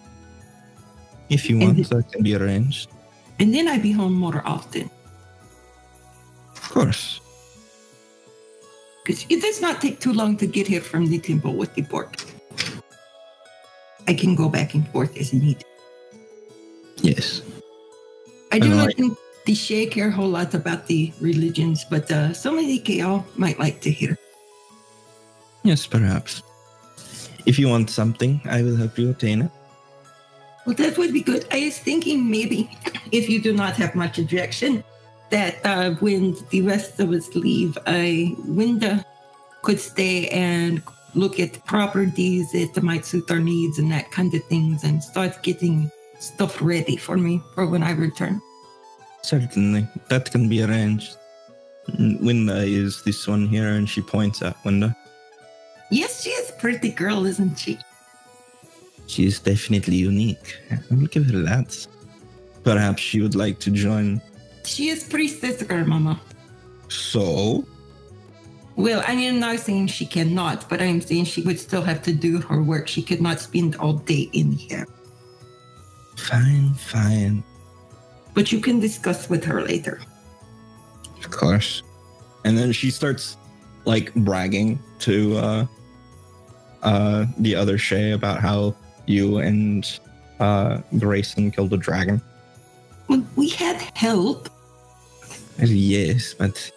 If 1.31 1.49
you 1.49 1.57
want, 1.59 1.79
that 1.89 2.11
can 2.11 2.21
be 2.21 2.35
arranged. 2.35 2.91
and 3.39 3.55
then 3.55 3.67
I'd 3.67 3.81
be 3.81 3.95
home 3.95 4.13
more 4.13 4.43
often. 4.45 4.91
Of 6.53 6.69
course. 6.69 7.21
Because 9.01 9.25
it 9.29 9.41
does 9.41 9.61
not 9.61 9.81
take 9.81 9.99
too 9.99 10.13
long 10.13 10.37
to 10.37 10.45
get 10.45 10.67
here 10.67 10.81
from 10.83 11.07
the 11.07 11.17
temple 11.17 11.55
with 11.55 11.73
the 11.73 11.81
port. 11.81 12.21
I 14.07 14.13
can 14.13 14.35
go 14.35 14.49
back 14.49 14.75
and 14.75 14.85
forth 14.89 15.15
as 15.17 15.33
needed. 15.33 15.65
Yes. 17.01 17.41
I 18.51 18.59
do 18.59 18.69
not 18.69 18.93
think 18.93 19.17
the 19.47 19.55
Shay 19.55 19.87
care 19.87 20.09
a 20.09 20.11
whole 20.11 20.29
lot 20.29 20.53
about 20.53 20.85
the 20.85 21.11
religions, 21.19 21.85
but 21.89 22.11
uh, 22.11 22.33
some 22.33 22.59
of 22.59 22.67
the 22.67 22.77
KL 22.77 23.23
might 23.37 23.57
like 23.57 23.79
to 23.81 23.89
hear. 23.89 24.19
Yes, 25.63 25.87
perhaps. 25.87 26.43
If 27.47 27.57
you 27.57 27.69
want 27.69 27.89
something, 27.89 28.41
I 28.45 28.61
will 28.61 28.75
help 28.75 28.99
you 28.99 29.09
obtain 29.09 29.41
it. 29.49 29.51
Well, 30.71 30.87
that 30.87 30.97
would 30.97 31.11
be 31.11 31.19
good. 31.21 31.45
I 31.51 31.65
was 31.65 31.77
thinking 31.77 32.31
maybe, 32.31 32.71
if 33.11 33.29
you 33.29 33.41
do 33.41 33.51
not 33.51 33.75
have 33.75 33.93
much 33.93 34.17
objection, 34.17 34.85
that 35.29 35.57
uh, 35.65 35.95
when 35.95 36.37
the 36.49 36.61
rest 36.61 36.97
of 37.01 37.11
us 37.11 37.35
leave, 37.35 37.77
I 37.85 38.37
Winda 38.45 39.05
could 39.63 39.81
stay 39.81 40.29
and 40.29 40.81
look 41.13 41.41
at 41.41 41.59
properties 41.65 42.53
that 42.53 42.81
might 42.81 43.03
suit 43.03 43.29
our 43.29 43.39
needs 43.39 43.79
and 43.79 43.91
that 43.91 44.11
kind 44.11 44.33
of 44.33 44.45
things, 44.45 44.85
and 44.85 45.03
start 45.03 45.43
getting 45.43 45.91
stuff 46.21 46.61
ready 46.61 46.95
for 46.95 47.17
me 47.17 47.43
for 47.53 47.65
when 47.65 47.83
I 47.83 47.91
return. 47.91 48.41
Certainly, 49.23 49.89
that 50.07 50.31
can 50.31 50.47
be 50.47 50.63
arranged. 50.63 51.17
Winda 51.99 52.63
is 52.63 53.03
this 53.03 53.27
one 53.27 53.45
here, 53.45 53.73
and 53.73 53.89
she 53.89 54.01
points 54.01 54.41
at 54.41 54.55
Winda. 54.63 54.95
Yes, 55.89 56.23
she 56.23 56.29
is 56.29 56.49
a 56.49 56.53
pretty 56.53 56.91
girl, 56.91 57.25
isn't 57.25 57.59
she? 57.59 57.77
She 59.11 59.25
is 59.27 59.39
definitely 59.43 59.97
unique. 59.97 60.55
I 60.71 60.79
will 60.95 61.07
give 61.07 61.25
her 61.27 61.39
that. 61.43 61.75
Perhaps 62.63 63.01
she 63.03 63.19
would 63.21 63.35
like 63.35 63.59
to 63.59 63.69
join. 63.69 64.21
She 64.63 64.87
is 64.87 65.03
priestess 65.03 65.61
girl, 65.63 65.83
Mama. 65.85 66.15
So, 66.87 67.65
Well, 68.77 69.03
I 69.05 69.11
am 69.27 69.37
not 69.39 69.59
saying 69.59 69.87
she 69.87 70.05
cannot, 70.05 70.69
but 70.69 70.81
I 70.81 70.85
am 70.85 71.01
saying 71.01 71.25
she 71.25 71.41
would 71.41 71.59
still 71.59 71.81
have 71.81 72.01
to 72.03 72.13
do 72.13 72.39
her 72.39 72.63
work. 72.63 72.87
She 72.87 73.01
could 73.03 73.19
not 73.21 73.41
spend 73.41 73.75
all 73.83 73.93
day 73.99 74.29
in 74.31 74.53
here. 74.53 74.87
fine, 76.15 76.71
fine, 76.75 77.43
But 78.33 78.51
you 78.53 78.61
can 78.61 78.79
discuss 78.79 79.27
with 79.29 79.43
her 79.43 79.59
later. 79.61 79.99
of 81.19 81.29
course. 81.31 81.83
And 82.45 82.57
then 82.57 82.71
she 82.71 82.89
starts 82.91 83.35
like 83.83 84.13
bragging 84.15 84.79
to 84.99 85.35
uh 85.37 85.65
uh 86.83 87.25
the 87.39 87.55
other 87.55 87.77
Shay 87.77 88.11
about 88.11 88.39
how 88.39 88.75
you 89.11 89.37
and 89.37 89.99
uh 90.39 90.79
Grayson 90.97 91.51
killed 91.51 91.73
a 91.73 91.77
dragon. 91.77 92.21
We 93.35 93.49
had 93.49 93.77
help. 93.95 94.49
Yes, 95.59 96.33
but 96.33 96.71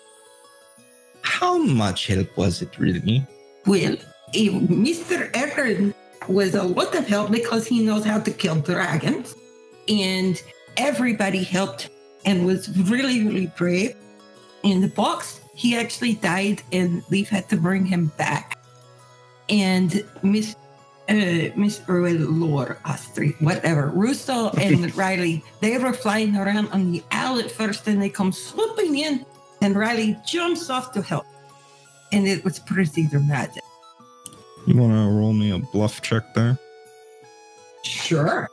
how 1.23 1.59
much 1.59 2.07
help 2.09 2.37
was 2.37 2.63
it 2.63 2.79
really? 2.79 3.27
Well, 3.67 3.97
Mr. 4.35 5.31
Eckerd 5.33 5.95
was 6.29 6.55
a 6.55 6.63
lot 6.63 6.95
of 6.95 7.07
help 7.07 7.31
because 7.31 7.67
he 7.67 7.85
knows 7.85 8.05
how 8.05 8.19
to 8.21 8.31
kill 8.31 8.57
dragons. 8.57 9.35
And 9.89 10.43
everybody 10.77 11.43
helped 11.43 11.91
and 12.25 12.47
was 12.47 12.69
really, 12.89 13.25
really 13.25 13.47
brave. 13.57 13.95
In 14.63 14.81
the 14.81 14.89
box, 14.89 15.41
he 15.55 15.77
actually 15.77 16.15
died 16.15 16.63
and 16.73 17.03
Leaf 17.11 17.29
had 17.29 17.49
to 17.51 17.57
bring 17.57 17.85
him 17.85 18.07
back. 18.17 18.59
And 19.49 20.05
Miss 20.23 20.57
uh, 21.09 21.51
Miss 21.57 21.83
Earl, 21.89 22.15
Lore, 22.15 22.79
Astrid, 22.85 23.35
whatever, 23.41 23.89
Russo 23.89 24.51
and 24.51 24.95
Riley, 24.97 25.45
they 25.61 25.77
were 25.79 25.93
flying 25.93 26.37
around 26.37 26.69
on 26.69 26.93
the 26.93 27.03
owl 27.11 27.39
at 27.39 27.51
first 27.51 27.87
and 27.87 28.01
they 28.01 28.09
come 28.09 28.33
swooping 28.33 28.99
in 28.99 29.27
and 29.61 29.77
Riley 29.77 30.17
jumps 30.27 30.71
off 30.71 30.93
to 30.93 31.03
help. 31.03 31.27
And 32.13 32.27
it 32.27 32.45
was 32.45 32.59
pretty 32.59 33.07
dramatic. 33.07 33.63
You 34.67 34.77
wanna 34.77 35.11
roll 35.11 35.33
me 35.33 35.51
a 35.51 35.59
bluff 35.59 36.01
check 36.01 36.33
there? 36.35 36.59
Sure. 37.83 38.49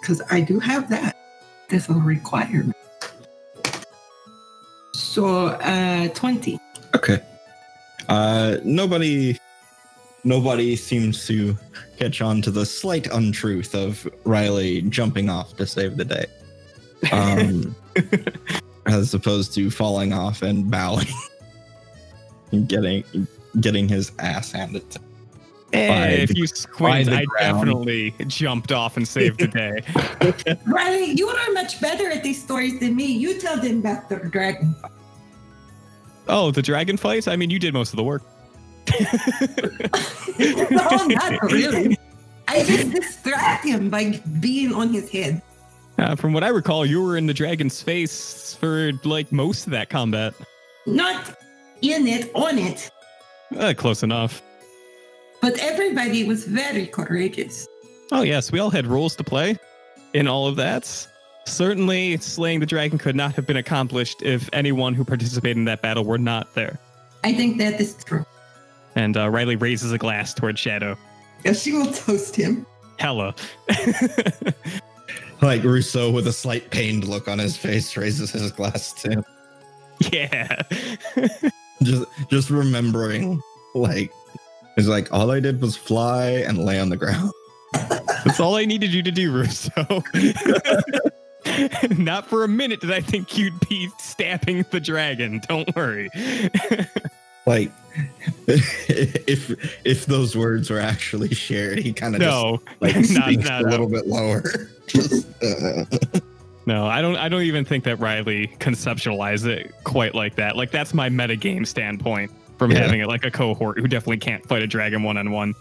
Because 0.00 0.22
I 0.30 0.40
do 0.40 0.60
have 0.60 0.88
that. 0.90 1.16
This 1.68 1.88
will 1.88 2.00
require 2.00 2.62
me. 2.62 2.72
So, 4.94 5.46
uh, 5.46 6.08
20. 6.08 6.58
Okay. 6.94 7.20
Uh, 8.08 8.58
nobody, 8.64 9.36
nobody 10.26 10.76
seems 10.76 11.26
to 11.28 11.56
catch 11.98 12.20
on 12.20 12.42
to 12.42 12.50
the 12.50 12.66
slight 12.66 13.06
untruth 13.06 13.74
of 13.74 14.06
Riley 14.24 14.82
jumping 14.82 15.30
off 15.30 15.56
to 15.56 15.66
save 15.66 15.96
the 15.96 16.04
day, 16.04 16.26
um, 17.12 17.74
as 18.86 19.14
opposed 19.14 19.54
to 19.54 19.70
falling 19.70 20.12
off 20.12 20.42
and 20.42 20.70
bowing, 20.70 21.06
and 22.52 22.68
getting 22.74 23.04
getting 23.60 23.88
his 23.88 24.12
ass 24.18 24.52
handed 24.52 24.90
to. 24.90 25.00
Eh, 25.72 25.88
By 25.88 26.06
if 26.22 26.28
the- 26.30 26.36
you 26.36 26.46
squint, 26.46 27.08
I 27.08 27.24
ground. 27.24 27.54
definitely 27.60 28.14
jumped 28.26 28.72
off 28.72 28.96
and 28.96 29.06
saved 29.08 29.40
the 29.40 29.48
day. 29.48 30.56
Riley, 30.66 31.12
you 31.12 31.28
are 31.28 31.52
much 31.52 31.80
better 31.80 32.10
at 32.10 32.22
these 32.22 32.42
stories 32.42 32.78
than 32.80 32.94
me. 32.94 33.06
You 33.06 33.40
tell 33.40 33.56
them 33.60 33.78
about 33.80 34.08
the 34.08 34.16
dragon. 34.16 34.74
oh, 36.28 36.50
the 36.50 36.62
dragon 36.62 36.96
fights? 36.96 37.26
I 37.28 37.36
mean, 37.36 37.50
you 37.50 37.58
did 37.58 37.72
most 37.72 37.92
of 37.92 37.96
the 37.96 38.04
work. 38.04 38.22
no, 40.70 41.06
not 41.06 41.42
really. 41.50 41.98
I 42.48 42.64
just 42.64 42.90
distract 42.92 43.64
him 43.64 43.90
by 43.90 44.20
being 44.40 44.72
on 44.72 44.92
his 44.92 45.10
head. 45.10 45.42
Uh, 45.98 46.14
from 46.14 46.32
what 46.32 46.44
I 46.44 46.48
recall, 46.48 46.84
you 46.84 47.02
were 47.02 47.16
in 47.16 47.26
the 47.26 47.34
dragon's 47.34 47.82
face 47.82 48.54
for 48.54 48.92
like 49.04 49.32
most 49.32 49.66
of 49.66 49.72
that 49.72 49.88
combat. 49.88 50.34
Not 50.86 51.34
in 51.82 52.06
it, 52.06 52.30
on 52.34 52.58
it. 52.58 52.90
Uh, 53.56 53.74
close 53.76 54.02
enough. 54.02 54.42
But 55.40 55.58
everybody 55.58 56.24
was 56.24 56.44
very 56.44 56.86
courageous. 56.86 57.66
Oh, 58.12 58.22
yes, 58.22 58.52
we 58.52 58.58
all 58.58 58.70
had 58.70 58.86
roles 58.86 59.16
to 59.16 59.24
play 59.24 59.58
in 60.14 60.28
all 60.28 60.46
of 60.46 60.56
that. 60.56 61.06
Certainly, 61.46 62.18
slaying 62.18 62.60
the 62.60 62.66
dragon 62.66 62.98
could 62.98 63.16
not 63.16 63.34
have 63.34 63.46
been 63.46 63.56
accomplished 63.56 64.22
if 64.22 64.48
anyone 64.52 64.94
who 64.94 65.04
participated 65.04 65.56
in 65.56 65.64
that 65.66 65.82
battle 65.82 66.04
were 66.04 66.18
not 66.18 66.54
there. 66.54 66.78
I 67.24 67.32
think 67.32 67.58
that 67.58 67.80
is 67.80 67.94
true. 68.04 68.24
And 68.96 69.16
uh, 69.16 69.30
Riley 69.30 69.56
raises 69.56 69.92
a 69.92 69.98
glass 69.98 70.34
toward 70.34 70.58
Shadow. 70.58 70.96
Yes, 71.44 71.62
she 71.62 71.72
will 71.72 71.92
toast 71.92 72.34
him. 72.34 72.66
Hella. 72.98 73.34
Like 75.42 75.62
Russo, 75.64 76.10
with 76.10 76.26
a 76.26 76.32
slight 76.32 76.70
pained 76.70 77.06
look 77.06 77.28
on 77.28 77.38
his 77.38 77.56
face, 77.56 77.96
raises 77.96 78.30
his 78.30 78.50
glass 78.52 78.92
too. 78.94 79.22
yeah. 80.12 80.62
Just, 81.82 82.06
just 82.30 82.48
remembering, 82.48 83.38
like, 83.74 84.10
it's 84.78 84.88
like 84.88 85.12
all 85.12 85.30
I 85.30 85.40
did 85.40 85.60
was 85.60 85.76
fly 85.76 86.28
and 86.28 86.64
lay 86.64 86.80
on 86.80 86.88
the 86.88 86.96
ground. 86.96 87.30
That's 88.24 88.40
all 88.40 88.56
I 88.56 88.64
needed 88.64 88.94
you 88.94 89.02
to 89.02 89.10
do, 89.10 89.30
Russo. 89.30 90.02
Not 91.90 92.26
for 92.26 92.44
a 92.44 92.48
minute 92.48 92.80
did 92.80 92.90
I 92.90 93.02
think 93.02 93.36
you'd 93.36 93.60
be 93.68 93.90
stabbing 93.98 94.64
the 94.70 94.80
dragon. 94.80 95.42
Don't 95.46 95.76
worry. 95.76 96.08
Like 97.46 97.70
if 98.46 99.50
if 99.86 100.06
those 100.06 100.36
words 100.36 100.68
were 100.70 100.78
actually 100.80 101.34
shared 101.34 101.78
he 101.78 101.92
kind 101.92 102.14
of 102.14 102.20
no, 102.20 102.60
just 102.66 102.80
like 102.82 102.94
not, 103.10 103.24
speaks 103.28 103.48
not 103.48 103.62
a 103.64 103.68
little 103.68 103.88
bit 103.88 104.06
lower 104.06 104.42
just 104.86 105.26
uh, 105.42 105.84
No, 106.66 106.84
I 106.86 107.00
don't. 107.00 107.16
I 107.16 107.28
don't 107.28 107.42
even 107.42 107.64
think 107.64 107.84
that 107.84 108.00
Riley 108.00 108.48
conceptualized 108.58 109.46
it 109.46 109.72
quite 109.84 110.16
like 110.16 110.34
that. 110.34 110.56
Like 110.56 110.72
that's 110.72 110.92
my 110.92 111.08
metagame 111.08 111.64
standpoint 111.64 112.32
from 112.58 112.72
Yeah. 112.72 112.78
having 112.80 112.98
it 113.00 113.06
like 113.06 113.24
a 113.24 113.30
cohort 113.30 113.78
who 113.78 113.86
definitely 113.86 114.16
can't 114.18 114.44
fight 114.48 114.62
a 114.62 114.66
dragon 114.66 115.04
one 115.04 115.16
on 115.16 115.30
one. 115.30 115.54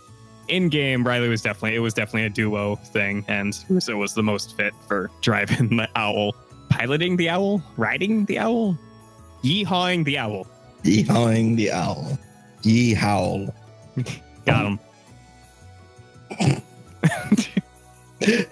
In 0.48 0.68
game, 0.68 1.04
Riley 1.06 1.30
was 1.30 1.44
definitely 1.44 1.76
it 1.76 1.80
was 1.80 1.94
definitely 1.94 2.26
a 2.26 2.30
duo 2.30 2.76
thing, 2.78 3.24
and 3.28 3.56
Russo 3.70 3.96
was 3.98 4.16
the 4.16 4.24
most 4.24 4.58
fit 4.58 4.74
for 4.88 5.12
driving 5.22 5.78
the 5.78 5.88
owl, 5.96 6.34
piloting 6.70 7.18
the 7.18 7.30
owl, 7.30 7.62
riding 7.78 8.26
the 8.26 8.40
owl, 8.40 8.76
yeehawing 9.44 10.06
the 10.06 10.18
owl. 10.18 10.48
Yeehawing 10.86 11.56
the 11.58 11.72
owl 11.72 12.18
ye 12.64 12.94
howl 12.94 13.54
Got 14.46 14.66
him. 14.66 14.80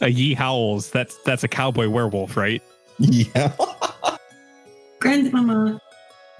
a 0.00 0.08
yee 0.08 0.34
howls. 0.34 0.90
That's 0.90 1.16
that's 1.24 1.42
a 1.42 1.48
cowboy 1.48 1.88
werewolf, 1.88 2.36
right? 2.36 2.62
yeah 2.98 3.50
Grandmama, 5.00 5.80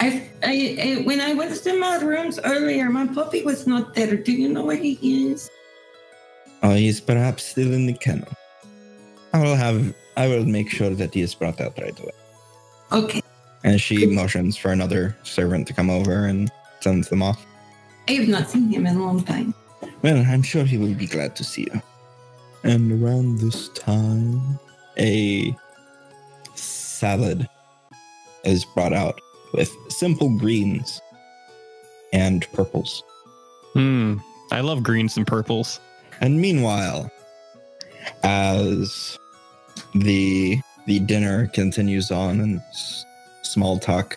I, 0.01 0.29
I, 0.43 0.77
I, 1.01 1.03
when 1.05 1.21
I 1.21 1.33
went 1.35 1.57
to 1.57 1.79
my 1.81 1.97
rooms 1.97 2.39
earlier, 2.45 2.91
my 2.91 3.07
puppy 3.07 3.43
was 3.43 3.67
not 3.67 3.95
there. 3.95 4.15
Do 4.17 4.33
you 4.33 4.49
know 4.51 4.65
where 4.65 4.77
he 4.77 4.93
is? 5.31 5.51
oh 6.63 6.75
he's 6.75 7.01
perhaps 7.01 7.43
still 7.43 7.73
in 7.73 7.87
the 7.87 7.95
kennel 7.95 8.29
i 9.33 9.41
will 9.43 9.57
have 9.57 9.95
i 10.19 10.29
will 10.29 10.45
make 10.45 10.69
sure 10.69 10.91
that 10.91 11.15
he 11.15 11.23
is 11.23 11.35
brought 11.35 11.59
out 11.59 11.73
right 11.79 11.99
away 11.99 12.13
Okay. 12.93 13.20
And 13.65 13.81
she 13.81 14.07
motions 14.07 14.57
for 14.57 14.73
another 14.73 15.17
servant 15.23 15.67
to 15.69 15.73
come 15.75 15.91
over 15.91 16.25
and 16.25 16.51
sends 16.81 17.09
them 17.09 17.23
off 17.23 17.45
I 18.09 18.13
have 18.15 18.29
not 18.29 18.51
seen 18.51 18.71
him 18.71 18.87
in 18.87 18.97
a 18.97 19.05
long 19.05 19.23
time. 19.23 19.55
Well, 20.03 20.17
I'm 20.27 20.43
sure 20.43 20.65
he 20.65 20.79
will 20.79 20.95
be 20.95 21.07
glad 21.07 21.37
to 21.37 21.45
see 21.45 21.69
you. 21.73 21.81
And 22.65 23.01
around 23.01 23.39
this 23.39 23.69
time, 23.69 24.59
a 24.99 25.55
salad 26.55 27.49
is 28.43 28.65
brought 28.65 28.93
out 28.93 29.21
with 29.53 29.71
simple 29.91 30.37
greens 30.39 31.01
and 32.13 32.51
purples. 32.53 33.05
Hmm. 33.75 34.17
I 34.51 34.61
love 34.61 34.83
greens 34.83 35.17
and 35.17 35.27
purples. 35.27 35.79
And 36.21 36.41
meanwhile, 36.41 37.11
as 38.25 39.19
the 39.95 40.59
the 40.87 40.99
dinner 41.01 41.47
continues 41.49 42.11
on 42.11 42.41
and 42.41 42.61
s- 42.71 43.05
small 43.51 43.79
talk 43.79 44.17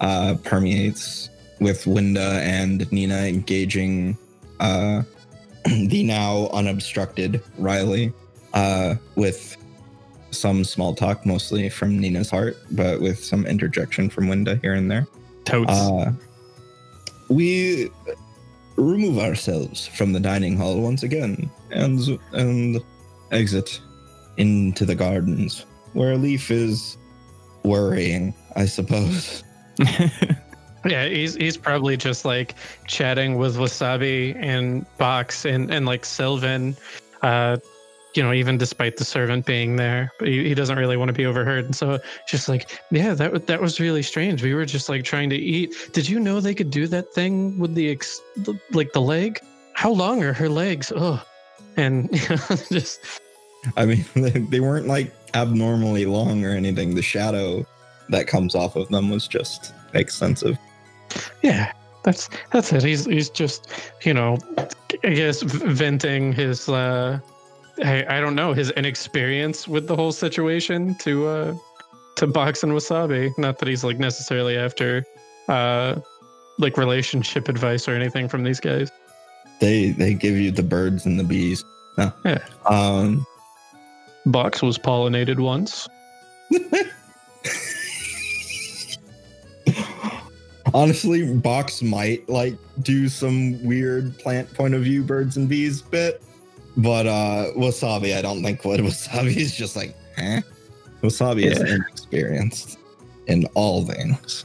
uh, 0.00 0.34
permeates 0.44 1.30
with 1.60 1.86
Winda 1.86 2.40
and 2.42 2.90
Nina 2.92 3.26
engaging 3.26 4.16
uh, 4.60 5.02
the 5.64 6.02
now 6.04 6.48
unobstructed 6.52 7.42
Riley 7.58 8.12
uh, 8.54 8.94
with 9.16 9.56
some 10.30 10.64
small 10.64 10.94
talk, 10.94 11.26
mostly 11.26 11.68
from 11.68 11.98
Nina's 11.98 12.30
heart, 12.30 12.56
but 12.70 13.00
with 13.00 13.22
some 13.22 13.46
interjection 13.46 14.08
from 14.08 14.28
Winda 14.28 14.56
here 14.56 14.74
and 14.74 14.90
there. 14.90 15.06
Totes. 15.44 15.72
Uh, 15.72 16.12
we 17.28 17.90
remove 18.76 19.18
ourselves 19.18 19.86
from 19.86 20.12
the 20.12 20.20
dining 20.20 20.56
hall 20.56 20.80
once 20.80 21.02
again 21.02 21.50
and 21.70 22.18
and 22.32 22.80
exit 23.30 23.80
into 24.36 24.84
the 24.84 24.94
gardens 24.94 25.66
where 25.92 26.16
Leaf 26.16 26.50
is 26.50 26.96
worrying, 27.64 28.34
I 28.56 28.66
suppose. 28.66 29.44
Yeah, 30.84 31.06
he's 31.06 31.34
he's 31.34 31.56
probably 31.56 31.96
just 31.96 32.24
like 32.24 32.54
chatting 32.86 33.36
with 33.36 33.56
Wasabi 33.56 34.34
and 34.36 34.86
Box 34.96 35.44
and 35.44 35.70
and 35.70 35.84
like 35.84 36.06
Sylvan, 36.06 36.74
uh, 37.20 37.58
you 38.14 38.22
know, 38.22 38.32
even 38.32 38.56
despite 38.56 38.96
the 38.96 39.04
servant 39.04 39.44
being 39.44 39.76
there, 39.76 40.10
but 40.18 40.28
he, 40.28 40.48
he 40.48 40.54
doesn't 40.54 40.78
really 40.78 40.96
want 40.96 41.10
to 41.10 41.12
be 41.12 41.26
overheard. 41.26 41.66
And 41.66 41.76
so 41.76 41.98
just 42.26 42.48
like, 42.48 42.80
yeah, 42.90 43.12
that 43.12 43.46
that 43.46 43.60
was 43.60 43.78
really 43.78 44.02
strange. 44.02 44.42
We 44.42 44.54
were 44.54 44.64
just 44.64 44.88
like 44.88 45.04
trying 45.04 45.28
to 45.30 45.36
eat. 45.36 45.74
Did 45.92 46.08
you 46.08 46.18
know 46.18 46.40
they 46.40 46.54
could 46.54 46.70
do 46.70 46.86
that 46.86 47.12
thing 47.12 47.58
with 47.58 47.74
the 47.74 47.90
ex, 47.90 48.20
the, 48.36 48.58
like 48.72 48.92
the 48.94 49.02
leg? 49.02 49.38
How 49.74 49.90
long 49.90 50.22
are 50.22 50.32
her 50.32 50.48
legs? 50.48 50.92
Oh, 50.96 51.22
and 51.76 52.08
you 52.10 52.28
know, 52.30 52.56
just 52.70 53.00
I 53.76 53.84
mean, 53.84 54.04
they, 54.14 54.30
they 54.30 54.60
weren't 54.60 54.86
like 54.86 55.12
abnormally 55.34 56.06
long 56.06 56.42
or 56.46 56.52
anything. 56.52 56.94
The 56.94 57.02
shadow 57.02 57.66
that 58.10 58.26
comes 58.26 58.54
off 58.54 58.76
of 58.76 58.88
them 58.88 59.10
was 59.10 59.26
just 59.26 59.72
extensive. 59.94 60.58
Yeah, 61.42 61.72
that's 62.02 62.28
that's 62.52 62.72
it. 62.72 62.82
He's 62.82 63.06
he's 63.06 63.30
just 63.30 63.68
you 64.02 64.14
know, 64.14 64.38
I 65.04 65.10
guess 65.10 65.42
venting 65.42 66.32
his 66.32 66.68
uh, 66.68 67.18
I 67.82 68.04
I 68.08 68.20
don't 68.20 68.34
know 68.34 68.52
his 68.52 68.70
inexperience 68.72 69.66
with 69.66 69.86
the 69.86 69.96
whole 69.96 70.12
situation 70.12 70.94
to 70.96 71.26
uh 71.26 71.54
to 72.16 72.26
Box 72.26 72.62
and 72.62 72.72
Wasabi. 72.72 73.36
Not 73.38 73.58
that 73.58 73.68
he's 73.68 73.84
like 73.84 73.98
necessarily 73.98 74.56
after 74.56 75.04
uh 75.48 76.00
like 76.58 76.76
relationship 76.76 77.48
advice 77.48 77.88
or 77.88 77.94
anything 77.94 78.28
from 78.28 78.44
these 78.44 78.60
guys. 78.60 78.90
They 79.60 79.90
they 79.90 80.14
give 80.14 80.36
you 80.36 80.50
the 80.50 80.62
birds 80.62 81.06
and 81.06 81.18
the 81.18 81.24
bees. 81.24 81.64
No. 81.98 82.12
Yeah. 82.24 82.44
Um 82.66 83.26
Box 84.26 84.62
was 84.62 84.78
pollinated 84.78 85.38
once. 85.38 85.88
Honestly, 90.72 91.34
Box 91.34 91.82
might 91.82 92.28
like 92.28 92.54
do 92.82 93.08
some 93.08 93.62
weird 93.64 94.16
plant 94.18 94.52
point 94.54 94.74
of 94.74 94.82
view 94.82 95.02
birds 95.02 95.36
and 95.36 95.48
bees 95.48 95.82
bit, 95.82 96.22
but 96.76 97.06
uh 97.06 97.46
Wasabi, 97.56 98.16
I 98.16 98.22
don't 98.22 98.42
think 98.42 98.64
would. 98.64 98.80
Wasabi 98.84 99.36
is 99.36 99.54
just 99.54 99.76
like, 99.76 99.96
huh? 100.16 100.40
Wasabi 101.02 101.44
is 101.44 101.60
inexperienced 101.60 102.78
in 103.26 103.46
all 103.54 103.84
things 103.84 104.44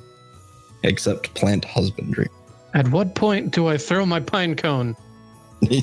except 0.84 1.34
plant 1.34 1.66
husbandry. 1.66 2.28
At 2.74 2.88
what 2.90 3.16
point 3.16 3.52
do 3.52 3.68
I 3.68 3.78
throw 3.78 4.06
my 4.06 4.20
pine 4.20 4.56
cone? 4.56 4.96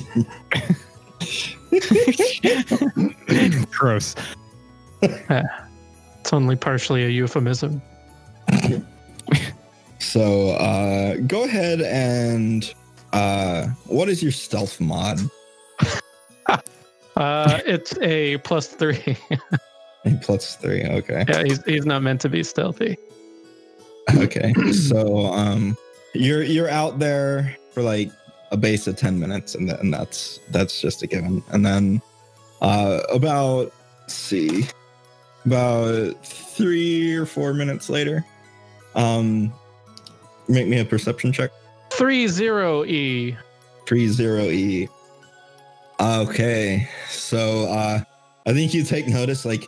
Gross. 3.71 4.15
It's 6.23 6.31
only 6.31 6.55
partially 6.55 7.03
a 7.03 7.09
euphemism. 7.09 7.81
So 10.03 10.49
uh 10.51 11.15
go 11.27 11.43
ahead 11.43 11.81
and 11.81 12.73
uh 13.13 13.67
what 13.85 14.09
is 14.09 14.21
your 14.21 14.31
stealth 14.31 14.79
mod? 14.79 15.19
Uh, 17.15 17.59
it's 17.65 17.97
a 18.01 18.37
plus 18.39 18.67
three. 18.67 19.17
A 20.05 20.11
plus 20.21 20.55
three, 20.57 20.83
okay. 20.83 21.23
yeah, 21.29 21.43
he's 21.43 21.63
he's 21.63 21.85
not 21.85 22.01
meant 22.01 22.19
to 22.21 22.29
be 22.29 22.43
stealthy. 22.43 22.97
Okay. 24.15 24.53
so 24.73 25.27
um 25.27 25.77
you're 26.13 26.43
you're 26.43 26.69
out 26.69 26.99
there 26.99 27.55
for 27.71 27.83
like 27.83 28.11
a 28.51 28.57
base 28.57 28.85
of 28.87 28.97
10 28.97 29.17
minutes 29.17 29.55
and 29.55 29.69
then 29.69 29.91
that's 29.91 30.39
that's 30.51 30.81
just 30.81 31.03
a 31.03 31.07
given. 31.07 31.41
And 31.51 31.65
then 31.65 32.01
uh 32.61 32.99
about 33.09 33.71
see 34.07 34.67
about 35.45 36.25
3 36.25 37.15
or 37.15 37.25
4 37.25 37.53
minutes 37.53 37.89
later 37.89 38.25
um 38.95 39.53
make 40.47 40.67
me 40.67 40.79
a 40.79 40.85
perception 40.85 41.31
check. 41.31 41.51
Three 41.91 42.27
zero 42.27 42.83
E. 42.85 43.37
30E. 43.85 44.87
Okay. 45.99 46.87
So 47.07 47.65
uh 47.65 48.01
I 48.45 48.53
think 48.53 48.73
you 48.73 48.83
take 48.83 49.07
notice 49.07 49.45
like 49.45 49.65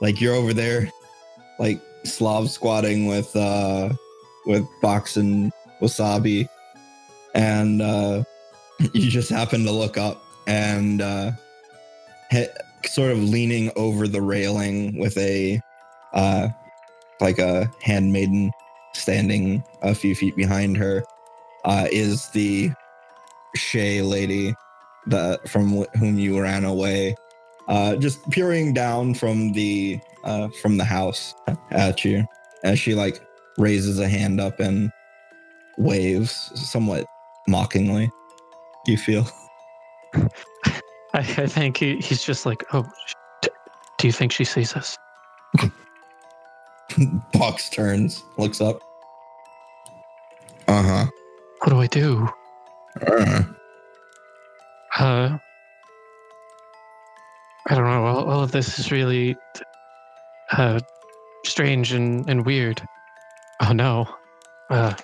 like 0.00 0.20
you're 0.20 0.34
over 0.34 0.52
there 0.52 0.90
like 1.58 1.80
Slav 2.04 2.50
squatting 2.50 3.06
with 3.06 3.34
uh 3.34 3.90
with 4.46 4.66
Box 4.82 5.16
and 5.16 5.52
Wasabi 5.80 6.48
and 7.34 7.80
uh 7.80 8.24
you 8.92 9.10
just 9.10 9.30
happen 9.30 9.64
to 9.64 9.72
look 9.72 9.96
up 9.96 10.22
and 10.46 11.00
uh 11.00 11.32
he- 12.30 12.46
sort 12.84 13.12
of 13.12 13.22
leaning 13.22 13.72
over 13.76 14.06
the 14.06 14.20
railing 14.20 14.98
with 14.98 15.16
a 15.16 15.60
uh 16.12 16.48
like 17.20 17.38
a 17.38 17.70
handmaiden 17.80 18.50
standing 18.94 19.62
a 19.82 19.94
few 19.94 20.14
feet 20.14 20.36
behind 20.36 20.76
her 20.76 21.04
uh 21.64 21.86
is 21.90 22.28
the 22.30 22.70
Shay 23.54 24.02
lady 24.02 24.54
that 25.06 25.48
from 25.48 25.76
wh- 25.76 25.98
whom 25.98 26.18
you 26.18 26.40
ran 26.40 26.64
away, 26.64 27.14
uh, 27.68 27.96
just 27.96 28.28
peering 28.30 28.72
down 28.72 29.14
from 29.14 29.52
the 29.52 30.00
uh, 30.24 30.48
from 30.62 30.76
the 30.76 30.84
house 30.84 31.34
at 31.70 32.04
you 32.04 32.26
as 32.64 32.78
she 32.78 32.94
like 32.94 33.20
raises 33.58 33.98
a 33.98 34.08
hand 34.08 34.40
up 34.40 34.58
and 34.60 34.90
waves 35.78 36.50
somewhat 36.54 37.04
mockingly. 37.46 38.10
You 38.86 38.96
feel 38.96 39.26
I, 40.14 41.18
I 41.18 41.46
think 41.46 41.76
he, 41.76 41.96
he's 41.96 42.24
just 42.24 42.44
like, 42.44 42.64
oh, 42.72 42.84
do 43.98 44.06
you 44.06 44.12
think 44.12 44.32
she 44.32 44.44
sees 44.44 44.74
us? 44.74 44.96
Box 47.32 47.68
turns, 47.70 48.22
looks 48.38 48.60
up. 48.60 48.80
Uh 50.68 50.82
huh. 50.82 51.06
What 51.60 51.70
do 51.70 51.80
I 51.80 51.86
do? 51.86 52.28
Uh, 53.06 53.42
Uh, 54.98 55.38
I 57.68 57.74
don't 57.74 57.84
know. 57.84 58.04
All, 58.06 58.30
all 58.30 58.42
of 58.42 58.52
this 58.52 58.78
is 58.78 58.92
really 58.92 59.36
uh, 60.52 60.78
strange 61.44 61.92
and, 61.92 62.28
and 62.28 62.44
weird. 62.46 62.80
Oh 63.62 63.72
no. 63.72 64.06
Uh, 64.70 64.94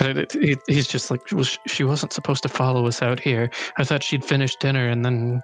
and 0.00 0.18
it- 0.18 0.34
it- 0.36 0.58
he's 0.68 0.86
just 0.86 1.10
like, 1.10 1.20
well, 1.32 1.44
sh- 1.44 1.58
she 1.66 1.84
wasn't 1.84 2.12
supposed 2.12 2.42
to 2.44 2.48
follow 2.48 2.86
us 2.86 3.02
out 3.02 3.20
here. 3.20 3.50
I 3.76 3.84
thought 3.84 4.02
she'd 4.02 4.24
finish 4.24 4.54
dinner 4.56 4.88
and 4.88 5.04
then 5.04 5.42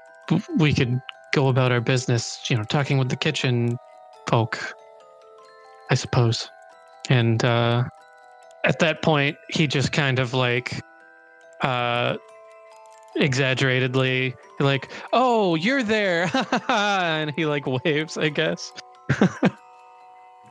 we 0.56 0.72
could 0.72 1.00
go 1.32 1.48
about 1.48 1.72
our 1.72 1.80
business, 1.80 2.38
you 2.48 2.56
know, 2.56 2.64
talking 2.64 2.96
with 2.98 3.08
the 3.08 3.16
kitchen 3.16 3.76
folk, 4.28 4.74
I 5.92 5.94
suppose. 5.94 6.48
And 7.10 7.44
uh, 7.44 7.84
at 8.64 8.78
that 8.78 9.02
point, 9.02 9.36
he 9.50 9.66
just 9.66 9.92
kind 9.92 10.18
of 10.18 10.32
like 10.32 10.82
uh, 11.60 12.16
exaggeratedly 13.16 14.34
like, 14.58 14.90
"Oh, 15.12 15.54
you're 15.54 15.82
there," 15.82 16.30
and 16.70 17.30
he 17.36 17.44
like 17.44 17.66
waves, 17.66 18.16
I 18.16 18.30
guess. 18.30 18.72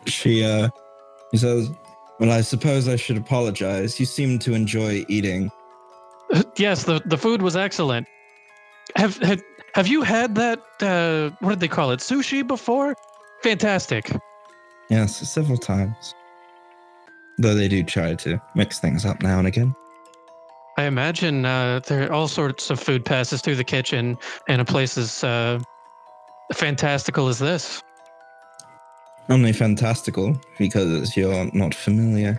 she 0.06 0.44
uh, 0.46 0.70
he 1.32 1.38
says, 1.40 1.72
"Well, 2.20 2.32
I 2.32 2.42
suppose 2.42 2.88
I 2.88 2.96
should 2.96 3.18
apologize. 3.18 4.00
You 4.00 4.06
seem 4.06 4.38
to 4.40 4.54
enjoy 4.54 5.04
eating." 5.10 5.50
yes, 6.56 6.84
the 6.84 7.02
the 7.06 7.18
food 7.18 7.42
was 7.42 7.56
excellent. 7.56 8.06
Have 8.96 9.18
have 9.18 9.42
have 9.74 9.88
you 9.88 10.04
had 10.04 10.36
that? 10.36 10.60
Uh, 10.80 11.32
what 11.40 11.50
did 11.50 11.62
they 11.62 11.68
call 11.68 11.90
it? 11.90 12.00
Sushi 12.00 12.46
before? 12.46 12.94
Fantastic. 13.42 14.12
Yes, 14.92 15.16
several 15.16 15.58
times. 15.58 16.14
Though 17.38 17.56
they 17.56 17.70
do 17.70 17.82
try 17.82 18.14
to 18.16 18.42
mix 18.56 18.80
things 18.80 19.06
up 19.06 19.24
now 19.24 19.40
and 19.40 19.48
again. 19.48 19.74
I 20.78 20.84
imagine 20.84 21.46
uh, 21.46 21.80
there 21.88 22.10
are 22.10 22.12
all 22.12 22.28
sorts 22.28 22.70
of 22.70 22.78
food 22.78 23.06
passes 23.06 23.42
through 23.42 23.56
the 23.56 23.64
kitchen, 23.64 24.18
and 24.50 24.60
a 24.60 24.66
place 24.66 24.98
as 24.98 25.24
uh, 25.24 25.60
fantastical 26.54 27.30
as 27.30 27.40
this. 27.40 27.82
Only 29.30 29.54
fantastical 29.54 30.38
because 30.60 31.16
you're 31.16 31.50
not 31.54 31.74
familiar. 31.74 32.38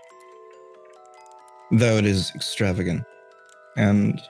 Though 1.70 1.96
it 1.96 2.04
is 2.04 2.32
extravagant 2.34 3.02
and 3.78 4.20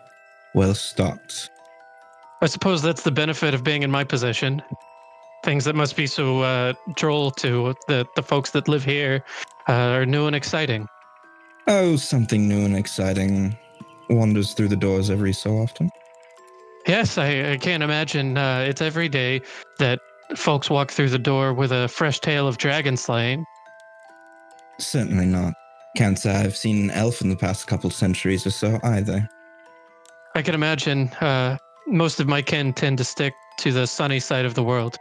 well 0.55 0.75
stocked. 0.75 1.51
I 2.41 2.47
suppose 2.47 2.83
that's 2.83 3.03
the 3.03 3.11
benefit 3.11 3.53
of 3.53 3.65
being 3.65 3.83
in 3.83 3.91
my 3.91 4.05
position. 4.05 4.63
Things 5.43 5.65
that 5.65 5.75
must 5.75 5.97
be 5.97 6.07
so 6.07 6.41
uh, 6.41 6.73
droll 6.95 7.31
to 7.33 7.75
the 7.89 8.07
the 8.17 8.23
folks 8.23 8.51
that 8.51 8.69
live 8.69 8.85
here 8.85 9.25
uh, 9.69 9.73
are 9.73 10.07
new 10.07 10.27
and 10.27 10.37
exciting. 10.37 10.89
Oh, 11.67 11.97
something 11.97 12.49
new 12.49 12.65
and 12.65 12.77
exciting 12.77 13.57
wanders 14.11 14.55
through 14.55 14.69
the 14.69 14.77
doors 14.77 15.11
every 15.11 15.33
so 15.33 15.59
often. 15.59 15.91
Yes, 16.87 17.19
I, 17.19 17.53
I 17.53 17.57
can't 17.57 17.83
imagine 17.83 18.37
uh, 18.37 18.67
it's 18.69 18.83
every 18.83 19.09
day 19.09 19.41
that 19.79 20.01
folks 20.35 20.69
walk 20.69 20.91
through 20.91 21.11
the 21.11 21.19
door 21.19 21.55
with 21.55 21.71
a 21.71 21.89
fresh 21.89 22.19
tale 22.19 22.49
of 22.49 22.59
dragon 22.59 22.97
slaying. 22.97 23.45
Certainly 24.81 25.27
not. 25.27 25.55
Can't 25.97 26.19
say 26.19 26.35
I've 26.35 26.57
seen 26.57 26.85
an 26.85 26.91
elf 26.91 27.21
in 27.21 27.29
the 27.29 27.37
past 27.37 27.67
couple 27.67 27.91
centuries 27.91 28.47
or 28.47 28.51
so 28.51 28.81
either. 28.83 29.29
I 30.35 30.43
can 30.43 30.55
imagine 30.55 31.09
uh, 31.21 31.59
most 31.87 32.19
of 32.19 32.27
my 32.27 32.43
kin 32.43 32.73
tend 32.73 32.99
to 32.99 33.05
stick 33.05 33.35
to 33.59 33.71
the 33.71 33.87
sunny 33.87 34.19
side 34.19 34.47
of 34.47 34.55
the 34.55 34.63
world. 34.63 34.97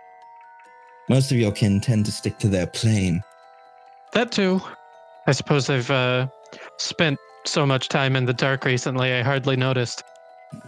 Most 1.12 1.30
of 1.30 1.38
your 1.38 1.52
kin 1.52 1.82
tend 1.82 2.06
to 2.06 2.12
stick 2.12 2.38
to 2.38 2.48
their 2.48 2.66
plane. 2.66 3.22
That 4.14 4.32
too. 4.32 4.62
I 5.28 5.34
suppose 5.34 5.70
I've 5.70 5.92
uh, 5.92 6.28
spent 6.78 7.20
so 7.44 7.66
much 7.66 7.90
time 7.90 8.16
in 8.16 8.24
the 8.28 8.34
dark 8.34 8.64
recently, 8.64 9.12
I 9.12 9.22
hardly 9.22 9.58
noticed. 9.58 10.06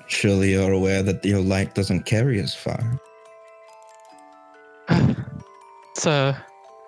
Surely 0.08 0.52
you're 0.52 0.74
aware 0.74 1.02
that 1.02 1.24
your 1.24 1.39
light 1.39 1.76
doesn't 1.76 2.04
carry 2.04 2.41
as 2.41 2.54
far. 2.54 3.00
It's 5.96 6.08
uh, 6.08 6.36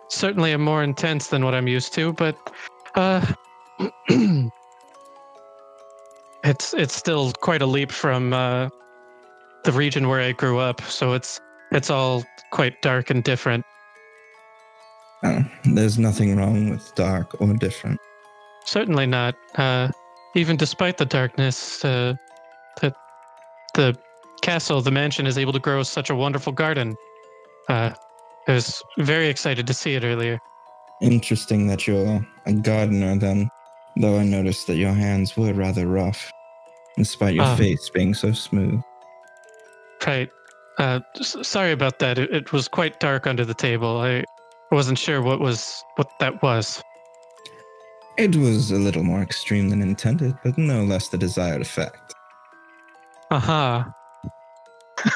certainly 0.09 0.51
a 0.51 0.57
more 0.57 0.83
intense 0.83 1.27
than 1.27 1.45
what 1.45 1.53
I'm 1.53 1.67
used 1.67 1.93
to, 1.93 2.11
but 2.11 2.35
uh, 2.95 3.25
it's 6.43 6.73
it's 6.73 6.95
still 6.95 7.31
quite 7.33 7.61
a 7.61 7.67
leap 7.67 7.91
from 7.91 8.33
uh, 8.33 8.67
the 9.63 9.71
region 9.71 10.07
where 10.09 10.21
I 10.21 10.31
grew 10.31 10.57
up. 10.57 10.81
So 10.81 11.13
it's 11.13 11.39
it's 11.71 11.89
all 11.89 12.23
quite 12.51 12.81
dark 12.81 13.09
and 13.09 13.23
different. 13.23 13.65
Oh, 15.23 15.43
there's 15.65 15.97
nothing 15.97 16.35
wrong 16.37 16.69
with 16.69 16.93
dark 16.95 17.39
or 17.41 17.53
different. 17.53 17.99
Certainly 18.65 19.07
not. 19.07 19.35
Uh, 19.55 19.89
even 20.35 20.57
despite 20.57 20.97
the 20.97 21.05
darkness, 21.05 21.83
uh, 21.85 22.13
the 22.81 22.93
the 23.75 23.97
castle, 24.41 24.81
the 24.81 24.91
mansion, 24.91 25.25
is 25.25 25.37
able 25.37 25.53
to 25.53 25.59
grow 25.59 25.81
such 25.83 26.09
a 26.09 26.15
wonderful 26.15 26.51
garden. 26.53 26.95
Uh, 27.69 27.91
I 28.47 28.51
was 28.53 28.83
very 28.99 29.27
excited 29.27 29.65
to 29.67 29.73
see 29.73 29.95
it 29.95 30.03
earlier. 30.03 30.39
Interesting 31.01 31.67
that 31.67 31.87
you're 31.87 32.25
a 32.45 32.53
gardener 32.53 33.17
then, 33.17 33.49
though 33.97 34.17
I 34.19 34.23
noticed 34.23 34.67
that 34.67 34.75
your 34.75 34.93
hands 34.93 35.35
were 35.35 35.53
rather 35.53 35.87
rough, 35.87 36.31
despite 36.97 37.33
your 37.35 37.45
Ah. 37.45 37.55
face 37.55 37.89
being 37.89 38.13
so 38.13 38.31
smooth. 38.33 38.81
Right. 40.05 40.29
Uh, 40.77 40.99
sorry 41.21 41.71
about 41.71 41.99
that. 41.99 42.17
It, 42.17 42.33
it 42.33 42.51
was 42.51 42.67
quite 42.67 42.99
dark 42.99 43.27
under 43.27 43.45
the 43.45 43.53
table. 43.53 43.99
I 44.01 44.25
wasn't 44.71 44.97
sure 44.97 45.21
what 45.21 45.39
was 45.39 45.83
what 45.95 46.09
that 46.19 46.41
was. 46.41 46.81
It 48.17 48.35
was 48.35 48.71
a 48.71 48.77
little 48.77 49.03
more 49.03 49.21
extreme 49.21 49.69
than 49.69 49.81
intended, 49.81 50.35
but 50.43 50.57
no 50.57 50.83
less 50.83 51.09
the 51.09 51.17
desired 51.17 51.61
effect. 51.61 52.13
Aha. 53.31 53.93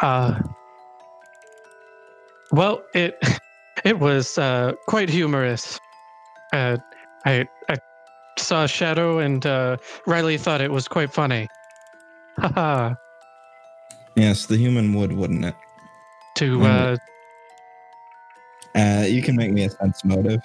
uh 0.00 0.40
well, 2.52 2.82
it 2.94 3.18
it 3.84 3.98
was 3.98 4.38
uh, 4.38 4.72
quite 4.86 5.08
humorous. 5.08 5.78
Uh, 6.52 6.78
I 7.24 7.46
I 7.68 7.76
saw 8.38 8.64
a 8.64 8.68
shadow, 8.68 9.18
and 9.18 9.44
uh, 9.44 9.76
Riley 10.06 10.38
thought 10.38 10.60
it 10.60 10.70
was 10.70 10.88
quite 10.88 11.12
funny. 11.12 11.48
Haha. 12.38 12.94
Yes, 14.18 14.46
the 14.46 14.56
human 14.56 14.94
would, 14.94 15.12
wouldn't 15.12 15.44
it? 15.44 15.54
to 16.36 16.62
uh, 16.64 16.96
Uh, 18.74 19.04
you 19.06 19.20
can 19.22 19.36
make 19.36 19.52
me 19.52 19.64
a 19.64 19.70
sense 19.70 20.02
motive. 20.06 20.40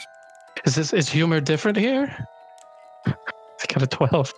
is 0.66 0.76
this 0.76 0.92
is 0.92 1.08
humor 1.10 1.40
different 1.40 1.78
here? 1.78 2.14
I 3.06 3.14
got 3.70 3.82
a 3.84 3.88
twelve. 3.88 4.34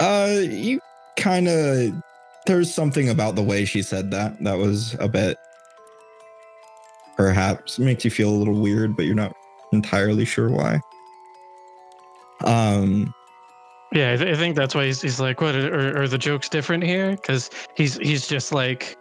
Uh, 0.00 0.38
you 0.40 0.80
kind 1.16 1.48
of. 1.48 2.02
There's 2.46 2.72
something 2.72 3.10
about 3.10 3.34
the 3.36 3.42
way 3.42 3.66
she 3.66 3.82
said 3.82 4.10
that 4.10 4.42
that 4.42 4.56
was 4.56 4.94
a 4.98 5.06
bit. 5.08 5.36
Perhaps 7.18 7.78
makes 7.78 8.06
you 8.06 8.10
feel 8.10 8.30
a 8.30 8.38
little 8.38 8.58
weird, 8.58 8.96
but 8.96 9.04
you're 9.04 9.14
not 9.14 9.34
entirely 9.72 10.24
sure 10.24 10.48
why. 10.48 10.80
Um, 12.44 13.12
Yeah, 13.92 14.12
I, 14.12 14.16
th- 14.16 14.34
I 14.34 14.38
think 14.38 14.56
that's 14.56 14.74
why 14.74 14.86
he's, 14.86 15.02
he's 15.02 15.20
like, 15.20 15.40
what 15.40 15.54
are, 15.54 16.02
are 16.02 16.08
the 16.08 16.18
jokes 16.18 16.48
different 16.48 16.82
here? 16.82 17.10
Because 17.12 17.50
he's 17.76 17.96
he's 17.98 18.26
just 18.26 18.52
like 18.52 18.96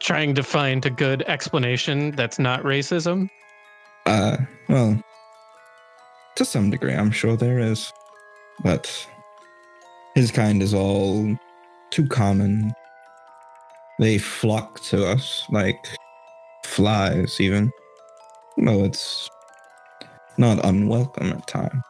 trying 0.00 0.34
to 0.34 0.42
find 0.42 0.84
a 0.84 0.90
good 0.90 1.22
explanation 1.28 2.10
that's 2.12 2.38
not 2.38 2.62
racism. 2.64 3.28
uh, 4.06 4.36
well, 4.68 5.00
to 6.34 6.44
some 6.44 6.70
degree, 6.70 6.92
I'm 6.92 7.12
sure 7.12 7.36
there 7.36 7.60
is, 7.60 7.92
but 8.64 9.06
his 10.16 10.32
kind 10.32 10.60
is 10.60 10.74
all 10.74 11.36
too 11.90 12.08
common. 12.08 12.72
They 14.00 14.18
flock 14.18 14.80
to 14.84 15.06
us 15.06 15.44
like 15.50 15.78
flies, 16.64 17.40
even. 17.40 17.70
Well, 18.56 18.84
it's 18.84 19.28
not 20.36 20.64
unwelcome 20.64 21.30
at 21.32 21.46
times. 21.46 21.82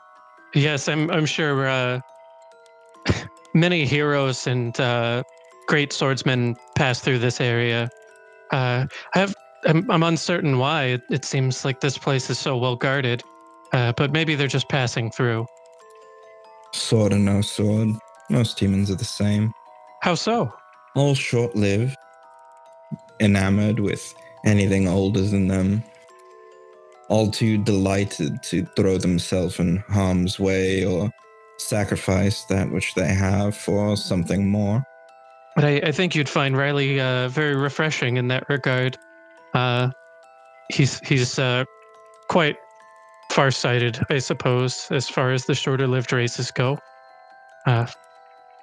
Yes, 0.55 0.87
I'm 0.87 1.11
I'm 1.11 1.25
sure 1.25 1.67
uh, 1.67 2.01
many 3.55 3.85
heroes 3.85 4.47
and 4.47 4.79
uh, 4.81 5.23
great 5.67 5.93
swordsmen 5.93 6.57
pass 6.75 7.01
through 7.01 7.19
this 7.19 7.41
area. 7.41 7.91
Uh, 8.51 8.87
I 9.15 9.19
have 9.19 9.35
I'm, 9.65 9.89
I'm 9.91 10.03
uncertain 10.03 10.59
why. 10.59 10.85
It, 10.85 11.03
it 11.11 11.25
seems 11.25 11.65
like 11.65 11.81
this 11.81 11.97
place 11.97 12.29
is 12.31 12.39
so 12.39 12.57
well 12.57 12.77
guarded, 12.77 13.23
uh, 13.73 13.93
but 13.97 14.13
maybe 14.13 14.35
they're 14.35 14.49
just 14.49 14.69
passing 14.69 15.11
through. 15.11 15.47
Sword 16.75 17.13
and 17.13 17.25
no 17.25 17.43
sword. 17.43 17.91
Most 18.31 18.59
humans 18.59 18.91
are 18.91 18.97
the 18.97 19.05
same. 19.05 19.53
How 20.01 20.15
so? 20.15 20.53
All 20.95 21.15
short 21.15 21.55
lived, 21.55 21.97
enamored 23.21 23.79
with 23.79 24.15
anything 24.45 24.89
older 24.89 25.23
than 25.23 25.49
them. 25.49 25.83
All 27.09 27.31
too 27.31 27.59
delighted 27.59 28.43
to 28.45 28.65
throw 28.75 28.99
themselves 28.99 29.59
in 29.59 29.79
harm's 29.89 30.41
way 30.41 30.85
or 30.85 31.11
sacrifice 31.69 32.45
that 32.45 32.71
which 32.71 32.95
they 32.95 33.09
have 33.09 33.57
for 33.57 33.97
something 33.97 34.49
more. 34.49 34.85
But 35.55 35.65
I, 35.65 35.77
I 35.85 35.93
think 35.93 36.15
you'd 36.15 36.29
find 36.29 36.57
Riley 36.57 37.01
uh, 37.01 37.29
very 37.29 37.55
refreshing 37.55 38.17
in 38.17 38.29
that 38.29 38.49
regard. 38.49 38.99
Uh, 39.55 39.91
he's 40.71 40.99
he's 41.01 41.39
uh, 41.39 41.65
quite 42.29 42.57
farsighted, 43.31 44.01
I 44.11 44.19
suppose, 44.19 44.89
as 44.91 45.09
far 45.09 45.33
as 45.33 45.47
the 45.47 45.55
shorter-lived 45.55 46.13
races 46.13 46.51
go. 46.51 46.79
Uh, 47.67 47.87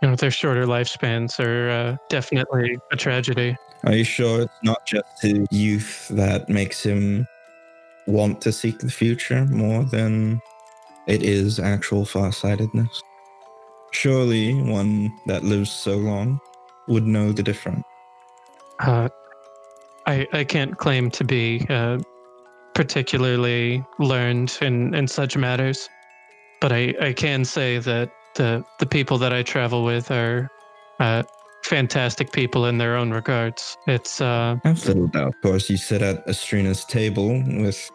you 0.02 0.10
know, 0.10 0.16
their 0.16 0.32
shorter 0.32 0.66
lifespans 0.66 1.40
are 1.44 1.70
uh, 1.70 1.98
definitely 2.10 2.78
a 2.92 2.96
tragedy. 2.96 3.56
Are 3.84 3.94
you 3.94 4.04
sure 4.04 4.42
it's 4.42 4.54
not 4.64 4.86
just 4.86 5.22
his 5.22 5.48
youth 5.52 6.08
that 6.10 6.50
makes 6.50 6.84
him 6.84 7.28
want 8.08 8.42
to 8.42 8.52
seek 8.52 8.80
the 8.80 8.92
future 8.92 9.46
more 9.46 9.84
than 9.84 10.42
it 11.10 11.24
is 11.24 11.60
actual 11.60 12.06
farsightedness? 12.06 13.02
Surely 13.92 14.54
one 14.54 15.12
that 15.26 15.44
lives 15.44 15.72
so 15.72 15.98
long 15.98 16.40
would 16.88 17.08
know 17.08 17.32
the 17.32 17.44
difference. 17.44 17.84
Uh, 18.80 19.10
I 20.06 20.28
I 20.32 20.44
can't 20.44 20.78
claim 20.78 21.10
to 21.12 21.24
be 21.24 21.66
uh, 21.70 21.98
particularly 22.76 23.84
learned 23.98 24.58
in, 24.62 24.94
in 24.94 25.08
such 25.08 25.36
matters, 25.36 25.90
but 26.62 26.72
I, 26.72 26.94
I 27.02 27.14
can 27.14 27.44
say 27.44 27.80
that 27.80 28.12
the 28.36 28.64
the 28.80 28.86
people 28.86 29.18
that 29.18 29.34
I 29.34 29.44
travel 29.44 29.84
with 29.84 30.12
are 30.12 30.50
uh, 31.00 31.24
fantastic 31.64 32.32
people 32.32 32.68
in 32.68 32.78
their 32.78 32.96
own 32.96 33.12
regards. 33.12 33.76
It's 33.88 34.22
uh, 34.22 34.58
I've 34.64 34.86
little 34.86 35.08
doubt. 35.08 35.30
Of 35.30 35.42
course, 35.42 35.70
you 35.70 35.78
sit 35.78 36.02
at 36.02 36.28
Estrina's 36.28 36.86
table 36.86 37.44
with 37.58 37.90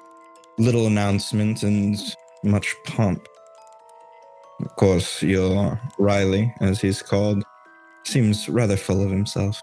little 0.58 0.86
announcements 0.86 1.62
and 1.62 1.96
much 2.44 2.74
pomp. 2.84 3.26
Of 4.64 4.76
course, 4.76 5.22
your 5.22 5.80
Riley, 5.98 6.54
as 6.60 6.80
he's 6.80 7.02
called, 7.02 7.42
seems 8.04 8.48
rather 8.48 8.76
full 8.76 9.02
of 9.02 9.10
himself. 9.10 9.60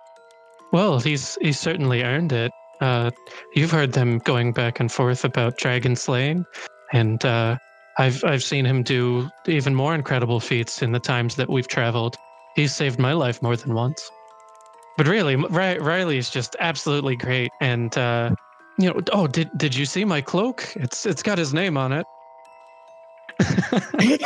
well, 0.74 1.00
he's 1.00 1.38
he's 1.42 1.60
certainly 1.60 2.04
earned 2.04 2.34
it. 2.34 2.52
Uh, 2.82 3.12
you've 3.54 3.72
heard 3.72 3.94
them 3.94 4.18
going 4.20 4.52
back 4.54 4.80
and 4.80 4.92
forth 4.92 5.24
about 5.24 5.58
dragon 5.58 5.96
slaying, 5.96 6.46
and 6.92 7.24
uh, 7.26 7.58
I've 7.98 8.24
I've 8.24 8.44
seen 8.44 8.66
him 8.66 8.84
do 8.84 9.30
even 9.48 9.76
more 9.76 9.96
incredible 9.96 10.40
feats 10.40 10.82
in 10.82 10.92
the 10.92 11.00
times 11.00 11.36
that 11.36 11.50
we've 11.50 11.68
traveled. 11.68 12.16
He's 12.56 12.76
saved 12.76 13.00
my 13.00 13.14
life 13.14 13.42
more 13.42 13.56
than 13.56 13.74
once. 13.74 14.10
But 14.98 15.08
really, 15.08 15.36
Ri- 15.36 15.80
Riley 15.80 16.18
is 16.18 16.30
just 16.30 16.56
absolutely 16.60 17.16
great, 17.16 17.52
and 17.62 17.98
uh, 17.98 18.32
you 18.78 18.88
know, 18.90 19.00
oh, 19.14 19.28
did 19.28 19.50
did 19.58 19.76
you 19.76 19.86
see 19.86 20.04
my 20.04 20.22
cloak? 20.22 20.74
It's 20.76 21.06
it's 21.06 21.24
got 21.24 21.38
his 21.38 21.54
name 21.54 21.78
on 21.78 21.92
it. 21.94 22.06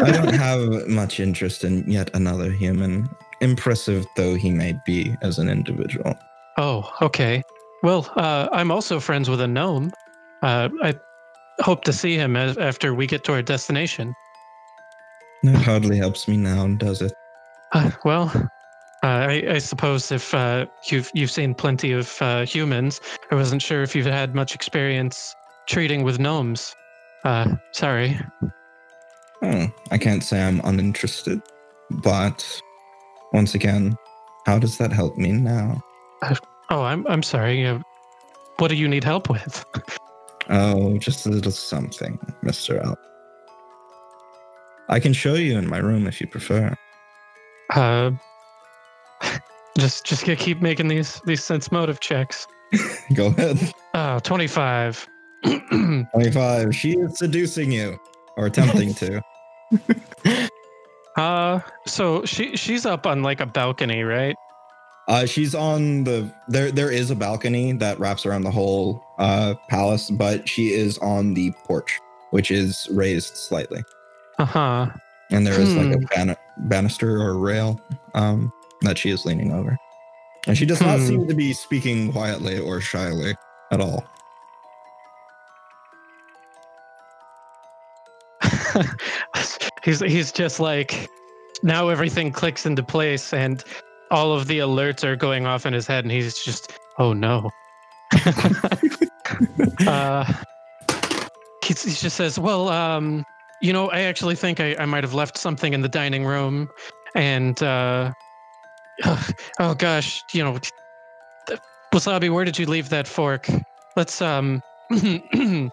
I 0.00 0.10
don't 0.12 0.34
have 0.34 0.88
much 0.88 1.20
interest 1.20 1.64
in 1.64 1.88
yet 1.90 2.10
another 2.14 2.50
human 2.50 3.08
impressive 3.40 4.06
though 4.16 4.34
he 4.34 4.50
may 4.50 4.78
be 4.84 5.16
as 5.22 5.38
an 5.38 5.48
individual. 5.48 6.18
Oh, 6.56 6.92
okay. 7.02 7.42
Well, 7.82 8.10
uh, 8.16 8.48
I'm 8.52 8.70
also 8.70 8.98
friends 9.00 9.30
with 9.30 9.40
a 9.40 9.46
gnome. 9.46 9.92
Uh, 10.42 10.68
I 10.82 10.94
hope 11.60 11.84
to 11.84 11.92
see 11.92 12.16
him 12.16 12.36
as, 12.36 12.58
after 12.58 12.94
we 12.94 13.06
get 13.06 13.24
to 13.24 13.32
our 13.32 13.42
destination. 13.42 14.14
That 15.44 15.62
hardly 15.62 15.96
helps 15.96 16.26
me 16.26 16.36
now, 16.36 16.66
does 16.66 17.00
it? 17.00 17.12
Uh, 17.72 17.90
well, 18.04 18.32
uh, 19.04 19.06
I, 19.06 19.44
I 19.50 19.58
suppose 19.58 20.10
if 20.10 20.34
uh, 20.34 20.66
you've 20.90 21.10
you've 21.14 21.30
seen 21.30 21.54
plenty 21.54 21.92
of 21.92 22.20
uh, 22.20 22.44
humans, 22.44 23.00
I 23.30 23.36
wasn't 23.36 23.62
sure 23.62 23.82
if 23.82 23.94
you've 23.94 24.06
had 24.06 24.34
much 24.34 24.54
experience 24.54 25.34
treating 25.68 26.02
with 26.02 26.18
gnomes. 26.18 26.74
Uh, 27.24 27.56
sorry. 27.72 28.18
Oh, 29.42 29.68
I 29.90 29.98
can't 29.98 30.22
say 30.24 30.42
I'm 30.42 30.60
uninterested, 30.64 31.40
but 31.90 32.44
once 33.32 33.54
again, 33.54 33.96
how 34.46 34.58
does 34.58 34.78
that 34.78 34.92
help 34.92 35.16
me 35.16 35.32
now? 35.32 35.82
Oh, 36.70 36.82
I'm 36.82 37.06
I'm 37.06 37.22
sorry. 37.22 37.66
Uh, 37.66 37.78
what 38.58 38.68
do 38.68 38.74
you 38.74 38.88
need 38.88 39.04
help 39.04 39.28
with? 39.30 39.64
Oh, 40.50 40.96
just 40.96 41.26
a 41.26 41.28
little 41.28 41.52
something, 41.52 42.18
Mr. 42.42 42.82
Al. 42.82 42.96
I 44.88 44.98
can 44.98 45.12
show 45.12 45.34
you 45.34 45.58
in 45.58 45.68
my 45.68 45.76
room 45.76 46.06
if 46.06 46.20
you 46.20 46.26
prefer. 46.26 46.74
Uh, 47.74 48.12
just 49.78 50.06
just 50.06 50.24
keep 50.24 50.62
making 50.62 50.88
these 50.88 51.20
these 51.26 51.44
sense 51.44 51.70
motive 51.70 52.00
checks. 52.00 52.46
Go 53.14 53.26
ahead. 53.26 53.58
Oh, 53.92 54.20
25. 54.20 55.06
25. 55.70 56.74
She 56.74 56.92
is 56.92 57.18
seducing 57.18 57.72
you, 57.72 57.98
or 58.36 58.46
attempting 58.46 58.94
to. 58.94 59.22
uh, 61.16 61.60
so 61.86 62.24
she 62.24 62.56
she's 62.56 62.86
up 62.86 63.06
on 63.06 63.22
like 63.22 63.40
a 63.40 63.46
balcony, 63.46 64.02
right? 64.02 64.36
Uh, 65.08 65.24
she's 65.24 65.54
on 65.54 66.04
the 66.04 66.30
there. 66.48 66.70
There 66.70 66.90
is 66.90 67.10
a 67.10 67.16
balcony 67.16 67.72
that 67.72 67.98
wraps 67.98 68.26
around 68.26 68.42
the 68.42 68.50
whole 68.50 69.02
uh, 69.18 69.54
palace, 69.68 70.10
but 70.10 70.48
she 70.48 70.72
is 70.74 70.98
on 70.98 71.34
the 71.34 71.50
porch, 71.64 71.98
which 72.30 72.50
is 72.50 72.86
raised 72.92 73.36
slightly, 73.36 73.82
Uh 74.38 74.44
huh. 74.44 74.86
and 75.30 75.46
there 75.46 75.58
is 75.60 75.76
like 75.76 75.90
a 75.90 75.96
Hmm. 75.96 76.04
ban- 76.14 76.36
banister 76.58 77.22
or 77.22 77.38
rail 77.38 77.80
um, 78.14 78.52
that 78.82 78.98
she 78.98 79.10
is 79.10 79.24
leaning 79.24 79.52
over. 79.52 79.76
And 80.46 80.56
she 80.56 80.66
does 80.66 80.80
not 80.80 80.98
Hmm. 80.98 81.06
seem 81.06 81.28
to 81.28 81.34
be 81.34 81.52
speaking 81.52 82.12
quietly 82.12 82.58
or 82.58 82.80
shyly 82.80 83.34
at 83.72 83.80
all. 83.80 84.04
he's 89.84 90.00
he's 90.00 90.32
just 90.32 90.60
like 90.60 91.08
now 91.62 91.88
everything 91.88 92.30
clicks 92.32 92.66
into 92.66 92.82
place 92.82 93.32
and 93.32 93.64
all 94.10 94.32
of 94.32 94.46
the 94.46 94.58
alerts 94.58 95.04
are 95.04 95.16
going 95.16 95.46
off 95.46 95.66
in 95.66 95.72
his 95.72 95.86
head 95.86 96.04
and 96.04 96.12
he's 96.12 96.38
just 96.38 96.72
oh 96.98 97.12
no. 97.12 97.50
Uh 99.86 100.24
he, 101.64 101.74
he 101.74 101.90
just 101.90 102.16
says 102.16 102.38
well 102.38 102.68
um 102.68 103.24
you 103.60 103.72
know 103.72 103.90
i 103.90 104.00
actually 104.00 104.34
think 104.34 104.58
i, 104.58 104.74
I 104.76 104.86
might 104.86 105.04
have 105.04 105.14
left 105.14 105.36
something 105.36 105.74
in 105.74 105.82
the 105.82 105.88
dining 105.88 106.24
room 106.24 106.68
and 107.14 107.62
uh 107.62 108.12
oh 109.60 109.74
gosh 109.74 110.22
you 110.32 110.42
know 110.42 110.58
wasabi 111.92 112.32
where 112.32 112.44
did 112.44 112.58
you 112.58 112.66
leave 112.66 112.88
that 112.90 113.06
fork? 113.06 113.48
Let's 113.96 114.20
um 114.22 114.62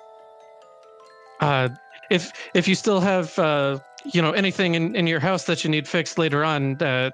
uh 1.39 1.69
if 2.09 2.31
if 2.53 2.67
you 2.67 2.75
still 2.75 2.99
have 2.99 3.37
uh 3.39 3.79
you 4.13 4.21
know 4.21 4.31
anything 4.31 4.75
in, 4.75 4.95
in 4.95 5.07
your 5.07 5.19
house 5.19 5.45
that 5.45 5.63
you 5.63 5.69
need 5.69 5.87
fixed 5.87 6.17
later 6.17 6.43
on 6.43 6.81
uh 6.81 7.09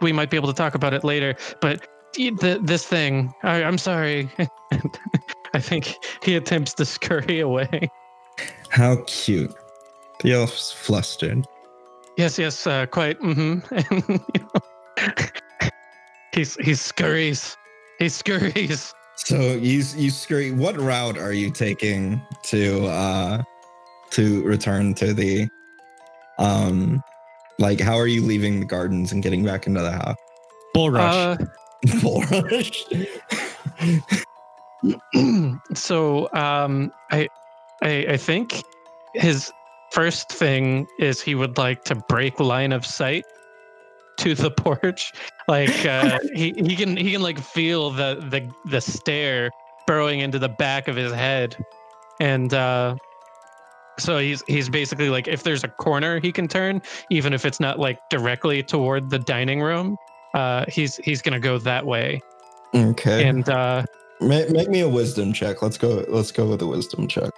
we 0.00 0.12
might 0.12 0.30
be 0.30 0.36
able 0.36 0.48
to 0.48 0.54
talk 0.54 0.74
about 0.74 0.92
it 0.94 1.04
later 1.04 1.34
but 1.60 1.86
the, 2.14 2.60
this 2.62 2.86
thing 2.86 3.32
I, 3.42 3.62
i'm 3.64 3.78
sorry 3.78 4.30
i 5.54 5.60
think 5.60 5.96
he 6.22 6.36
attempts 6.36 6.74
to 6.74 6.84
scurry 6.84 7.40
away 7.40 7.88
How 8.70 8.96
cute. 9.06 9.54
The 10.20 10.32
elf's 10.34 10.72
flustered. 10.72 11.44
yes 12.16 12.38
yes 12.38 12.66
uh 12.66 12.86
quite 12.86 13.18
mm-hmm 13.20 13.58
and 13.74 14.20
you 14.34 14.40
know, 14.40 15.68
he's 16.32 16.54
he 16.56 16.74
scurries 16.74 17.56
he 17.98 18.08
scurries 18.08 18.92
So 19.16 19.36
you 19.54 19.82
you 19.96 20.10
scurry. 20.10 20.50
What 20.52 20.76
route 20.80 21.18
are 21.18 21.32
you 21.32 21.50
taking 21.50 22.20
to 22.44 22.86
uh 22.86 23.42
to 24.12 24.42
return 24.44 24.94
to 24.94 25.12
the 25.12 25.48
um 26.38 27.02
like 27.58 27.80
how 27.80 27.96
are 27.96 28.06
you 28.06 28.22
leaving 28.22 28.60
the 28.60 28.66
gardens 28.66 29.12
and 29.12 29.22
getting 29.22 29.44
back 29.44 29.66
into 29.66 29.80
the 29.80 29.92
house? 29.92 30.16
Bull 30.74 30.90
rush. 30.90 31.14
uh 31.14 31.36
Bull 32.02 32.22
rush. 32.42 32.84
so 35.74 36.32
um 36.32 36.92
I, 37.10 37.28
I 37.82 38.06
i 38.10 38.16
think 38.16 38.62
his 39.14 39.52
first 39.92 40.32
thing 40.32 40.86
is 40.98 41.20
he 41.20 41.34
would 41.34 41.58
like 41.58 41.84
to 41.84 41.94
break 41.94 42.40
line 42.40 42.72
of 42.72 42.84
sight 42.84 43.24
to 44.18 44.34
the 44.34 44.50
porch 44.56 45.12
like 45.48 45.86
uh 45.86 46.18
he, 46.34 46.52
he 46.56 46.74
can 46.74 46.96
he 46.96 47.12
can 47.12 47.22
like 47.22 47.38
feel 47.38 47.90
the 47.90 48.24
the 48.30 48.50
the 48.70 48.80
stare 48.80 49.50
burrowing 49.86 50.20
into 50.20 50.38
the 50.38 50.48
back 50.48 50.88
of 50.88 50.96
his 50.96 51.12
head 51.12 51.56
and 52.20 52.54
uh 52.54 52.96
so 53.98 54.18
he's 54.18 54.42
he's 54.46 54.68
basically 54.68 55.10
like 55.10 55.28
if 55.28 55.42
there's 55.42 55.64
a 55.64 55.68
corner 55.68 56.18
he 56.20 56.32
can 56.32 56.48
turn 56.48 56.80
even 57.10 57.32
if 57.32 57.44
it's 57.44 57.60
not 57.60 57.78
like 57.78 57.98
directly 58.08 58.62
toward 58.62 59.10
the 59.10 59.18
dining 59.18 59.60
room 59.60 59.96
uh 60.34 60.64
he's 60.68 60.96
he's 60.96 61.20
gonna 61.20 61.40
go 61.40 61.58
that 61.58 61.84
way 61.84 62.20
okay. 62.74 63.28
and 63.28 63.48
uh 63.48 63.84
Ma- 64.22 64.46
make 64.50 64.68
me 64.68 64.80
a 64.80 64.88
wisdom 64.88 65.32
check. 65.32 65.62
Let's 65.62 65.76
go. 65.76 66.04
Let's 66.08 66.30
go 66.30 66.46
with 66.46 66.62
a 66.62 66.66
wisdom 66.66 67.08
check. 67.08 67.30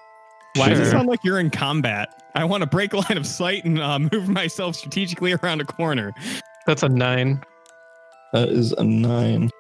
Why 0.57 0.69
does 0.69 0.79
it 0.81 0.91
sound 0.91 1.09
like 1.09 1.21
you're 1.25 1.41
in 1.41 1.51
combat? 1.51 2.23
I 2.35 2.45
want 2.45 2.61
to 2.61 2.69
break 2.69 2.93
line 3.09 3.17
of 3.17 3.27
sight 3.27 3.65
and 3.65 3.81
uh, 3.81 3.99
move 3.99 4.29
myself 4.29 4.77
strategically 4.77 5.33
around 5.33 5.61
a 5.61 5.65
corner. 5.65 6.13
that's 6.67 6.83
a 6.83 6.89
nine 6.89 7.43
That 8.33 8.51
is 8.51 8.73
a 8.73 8.85
nine. 8.85 9.51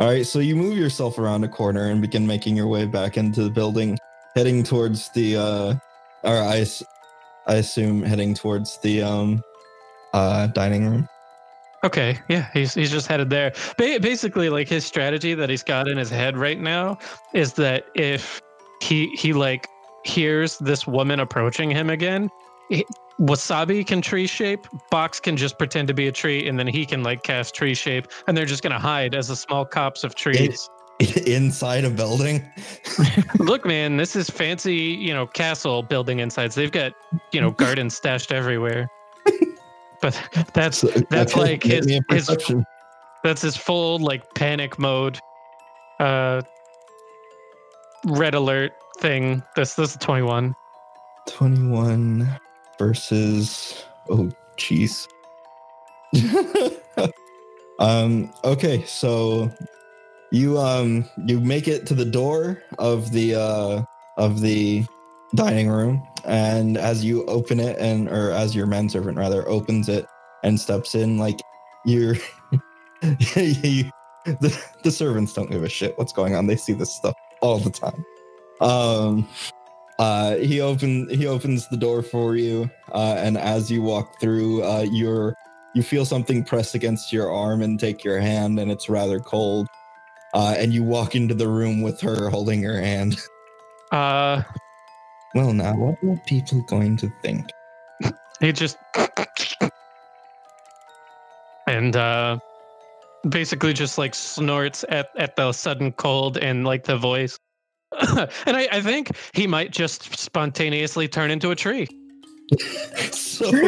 All 0.00 0.08
right, 0.08 0.26
so 0.26 0.40
you 0.40 0.56
move 0.56 0.76
yourself 0.76 1.18
around 1.18 1.44
a 1.44 1.48
corner 1.48 1.88
and 1.90 2.02
begin 2.02 2.26
making 2.26 2.56
your 2.56 2.66
way 2.66 2.84
back 2.84 3.16
into 3.16 3.44
the 3.44 3.50
building, 3.50 3.96
heading 4.34 4.64
towards 4.64 5.08
the, 5.10 5.36
uh, 5.36 5.74
or 6.24 6.36
I, 6.36 6.66
I 7.46 7.54
assume 7.56 8.02
heading 8.02 8.34
towards 8.34 8.78
the 8.78 9.02
um, 9.02 9.42
uh, 10.12 10.46
dining 10.48 10.88
room. 10.88 11.08
Okay, 11.84 12.18
yeah, 12.28 12.48
he's 12.54 12.72
he's 12.72 12.90
just 12.90 13.06
headed 13.06 13.28
there. 13.28 13.52
Ba- 13.76 13.98
basically, 14.00 14.48
like 14.48 14.68
his 14.68 14.86
strategy 14.86 15.34
that 15.34 15.50
he's 15.50 15.62
got 15.62 15.86
in 15.86 15.98
his 15.98 16.08
head 16.08 16.36
right 16.36 16.58
now 16.58 16.98
is 17.34 17.52
that 17.54 17.84
if 17.94 18.40
he 18.82 19.08
he 19.16 19.34
like 19.34 19.68
hears 20.02 20.58
this 20.58 20.86
woman 20.86 21.20
approaching 21.20 21.70
him 21.70 21.90
again, 21.90 22.30
Wasabi 23.20 23.86
can 23.86 24.00
tree 24.00 24.26
shape, 24.26 24.66
Box 24.90 25.20
can 25.20 25.36
just 25.36 25.58
pretend 25.58 25.88
to 25.88 25.94
be 25.94 26.08
a 26.08 26.12
tree, 26.12 26.48
and 26.48 26.58
then 26.58 26.66
he 26.66 26.86
can 26.86 27.02
like 27.02 27.22
cast 27.22 27.54
tree 27.54 27.74
shape, 27.74 28.08
and 28.26 28.34
they're 28.34 28.46
just 28.46 28.62
gonna 28.62 28.78
hide 28.78 29.14
as 29.14 29.28
a 29.28 29.36
small 29.36 29.66
copse 29.66 30.04
of 30.04 30.14
trees. 30.14 30.70
Inside 31.26 31.84
a 31.84 31.90
building. 31.90 32.42
Look, 33.38 33.64
man, 33.66 33.96
this 33.96 34.14
is 34.14 34.30
fancy, 34.30 34.74
you 34.76 35.12
know, 35.12 35.26
castle 35.26 35.82
building 35.82 36.20
insides. 36.20 36.54
They've 36.54 36.70
got 36.72 36.92
you 37.32 37.40
know 37.40 37.50
gardens 37.50 37.96
stashed 37.96 38.32
everywhere. 38.32 38.88
But 40.02 40.20
that's 40.52 40.82
That's 41.08 41.34
like 41.34 41.62
his- 41.62 41.86
his- 42.10 42.30
That's 43.22 43.40
his 43.40 43.56
full 43.56 43.98
like 44.00 44.22
panic 44.34 44.78
mode. 44.78 45.18
Uh 45.98 46.42
red 48.04 48.34
alert 48.34 48.72
thing. 48.98 49.42
This 49.56 49.74
this 49.74 49.92
is 49.92 49.96
21. 49.96 50.54
21 51.26 52.28
versus 52.78 53.86
oh 54.10 54.28
jeez 54.58 55.08
um 57.78 58.30
okay 58.44 58.84
so 58.84 59.50
you 60.34 60.58
um 60.58 61.04
you 61.26 61.38
make 61.38 61.68
it 61.68 61.86
to 61.86 61.94
the 61.94 62.04
door 62.04 62.60
of 62.78 63.12
the 63.12 63.34
uh 63.36 63.82
of 64.16 64.40
the 64.40 64.84
dining 65.36 65.68
room 65.68 66.04
and 66.24 66.76
as 66.76 67.04
you 67.04 67.24
open 67.26 67.60
it 67.60 67.78
and 67.78 68.08
or 68.08 68.32
as 68.32 68.54
your 68.54 68.66
manservant 68.66 69.16
rather 69.16 69.48
opens 69.48 69.88
it 69.88 70.06
and 70.42 70.58
steps 70.58 70.94
in 70.96 71.18
like 71.18 71.40
you're 71.84 72.16
you, 73.36 73.90
the, 74.24 74.64
the 74.82 74.90
servants 74.90 75.32
don't 75.34 75.50
give 75.50 75.62
a 75.62 75.68
shit 75.68 75.96
what's 75.98 76.12
going 76.12 76.34
on. 76.34 76.46
They 76.46 76.56
see 76.56 76.72
this 76.72 76.94
stuff 76.94 77.14
all 77.40 77.58
the 77.58 77.70
time. 77.70 78.04
Um 78.60 79.28
uh 80.00 80.36
he 80.36 80.60
open 80.60 81.08
he 81.10 81.28
opens 81.28 81.68
the 81.68 81.76
door 81.76 82.02
for 82.02 82.34
you 82.34 82.68
uh 82.90 83.14
and 83.18 83.38
as 83.38 83.70
you 83.70 83.80
walk 83.82 84.18
through 84.20 84.64
uh 84.64 84.84
you're 84.90 85.36
you 85.76 85.84
feel 85.84 86.04
something 86.04 86.42
press 86.42 86.74
against 86.74 87.12
your 87.12 87.32
arm 87.32 87.62
and 87.62 87.78
take 87.78 88.02
your 88.02 88.18
hand 88.18 88.58
and 88.58 88.72
it's 88.72 88.88
rather 88.88 89.20
cold 89.20 89.68
uh 90.34 90.54
and 90.58 90.72
you 90.72 90.82
walk 90.82 91.14
into 91.14 91.34
the 91.34 91.48
room 91.48 91.80
with 91.80 92.00
her 92.00 92.28
holding 92.28 92.62
her 92.62 92.80
hand 92.80 93.16
Uh 93.92 94.42
well 95.34 95.52
now 95.52 95.74
what 95.74 95.96
are 96.04 96.20
people 96.26 96.62
going 96.68 96.96
to 96.96 97.10
think 97.22 97.50
he 98.40 98.52
just 98.52 98.76
and 101.66 101.96
uh, 101.96 102.38
basically 103.28 103.72
just 103.72 103.98
like 103.98 104.14
snorts 104.14 104.84
at, 104.88 105.08
at 105.16 105.36
the 105.36 105.52
sudden 105.52 105.92
cold 105.92 106.36
and 106.38 106.64
like 106.64 106.84
the 106.84 106.96
voice. 106.96 107.38
and 108.00 108.30
I, 108.56 108.68
I 108.72 108.80
think 108.80 109.10
he 109.32 109.46
might 109.46 109.70
just 109.70 110.18
spontaneously 110.18 111.08
turn 111.08 111.30
into 111.30 111.50
a 111.50 111.56
tree. 111.56 111.86
So 113.10 113.50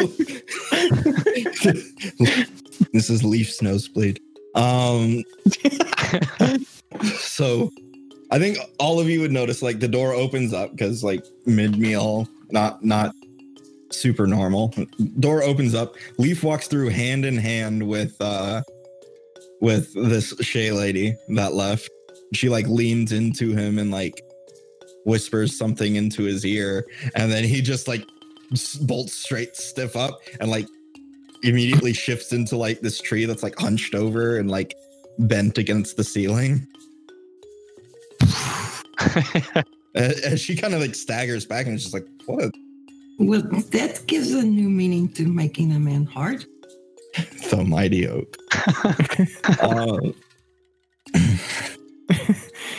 this 2.93 3.09
is 3.09 3.23
Leaf 3.23 3.49
Snowspleed. 3.49 4.19
Um 4.57 5.23
so 7.19 7.71
I 8.31 8.39
think 8.39 8.57
all 8.79 8.99
of 8.99 9.09
you 9.09 9.21
would 9.21 9.31
notice 9.31 9.61
like 9.61 9.79
the 9.79 9.87
door 9.87 10.13
opens 10.13 10.53
up 10.53 10.71
because 10.71 11.03
like 11.03 11.23
mid 11.45 11.77
meal, 11.77 12.27
not 12.51 12.83
not 12.83 13.13
super 13.91 14.27
normal. 14.27 14.73
Door 15.19 15.43
opens 15.43 15.73
up. 15.73 15.95
Leaf 16.17 16.43
walks 16.43 16.67
through 16.67 16.89
hand 16.89 17.25
in 17.25 17.37
hand 17.37 17.87
with 17.87 18.19
uh 18.19 18.63
with 19.61 19.93
this 19.93 20.33
Shay 20.41 20.71
lady 20.71 21.15
that 21.29 21.53
left. 21.53 21.89
She 22.33 22.49
like 22.49 22.67
leans 22.67 23.11
into 23.11 23.55
him 23.55 23.79
and 23.79 23.91
like 23.91 24.21
whispers 25.05 25.57
something 25.57 25.95
into 25.95 26.23
his 26.23 26.45
ear, 26.45 26.85
and 27.15 27.31
then 27.31 27.43
he 27.43 27.61
just 27.61 27.87
like 27.87 28.03
bolts 28.81 29.13
straight 29.13 29.55
stiff 29.55 29.95
up 29.95 30.19
and 30.39 30.49
like 30.49 30.67
immediately 31.43 31.93
shifts 31.93 32.33
into 32.33 32.57
like 32.57 32.81
this 32.81 32.99
tree 32.99 33.25
that's 33.25 33.43
like 33.43 33.57
hunched 33.59 33.93
over 33.95 34.37
and 34.37 34.49
like 34.49 34.73
bent 35.19 35.57
against 35.57 35.97
the 35.97 36.03
ceiling. 36.03 36.65
And, 39.95 40.13
and 40.23 40.39
she 40.39 40.55
kind 40.55 40.75
of 40.75 40.79
like 40.81 40.93
staggers 40.93 41.45
back 41.45 41.65
and 41.65 41.75
is 41.75 41.81
just 41.83 41.93
like, 41.93 42.05
what 42.27 42.51
Well, 43.17 43.41
that 43.41 44.03
gives 44.05 44.31
a 44.31 44.43
new 44.43 44.69
meaning 44.69 45.09
to 45.13 45.25
making 45.27 45.71
a 45.71 45.79
man 45.79 46.05
hard. 46.05 46.45
the 47.49 47.63
mighty 47.65 48.07
oak. 48.07 48.37
uh, 49.59 49.97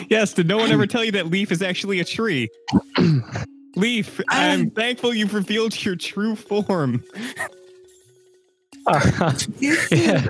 Yes, 0.09 0.33
did 0.33 0.47
no 0.47 0.57
one 0.57 0.71
ever 0.71 0.87
tell 0.87 1.03
you 1.03 1.11
that 1.11 1.27
Leaf 1.27 1.51
is 1.51 1.61
actually 1.61 1.99
a 1.99 2.05
tree? 2.05 2.47
Leaf, 3.75 4.21
I'm 4.29 4.61
Um, 4.61 4.69
thankful 4.71 5.13
you've 5.13 5.33
revealed 5.33 5.83
your 5.83 5.95
true 5.97 6.35
form. 6.35 7.03
This 9.59 9.91
is 9.91 10.27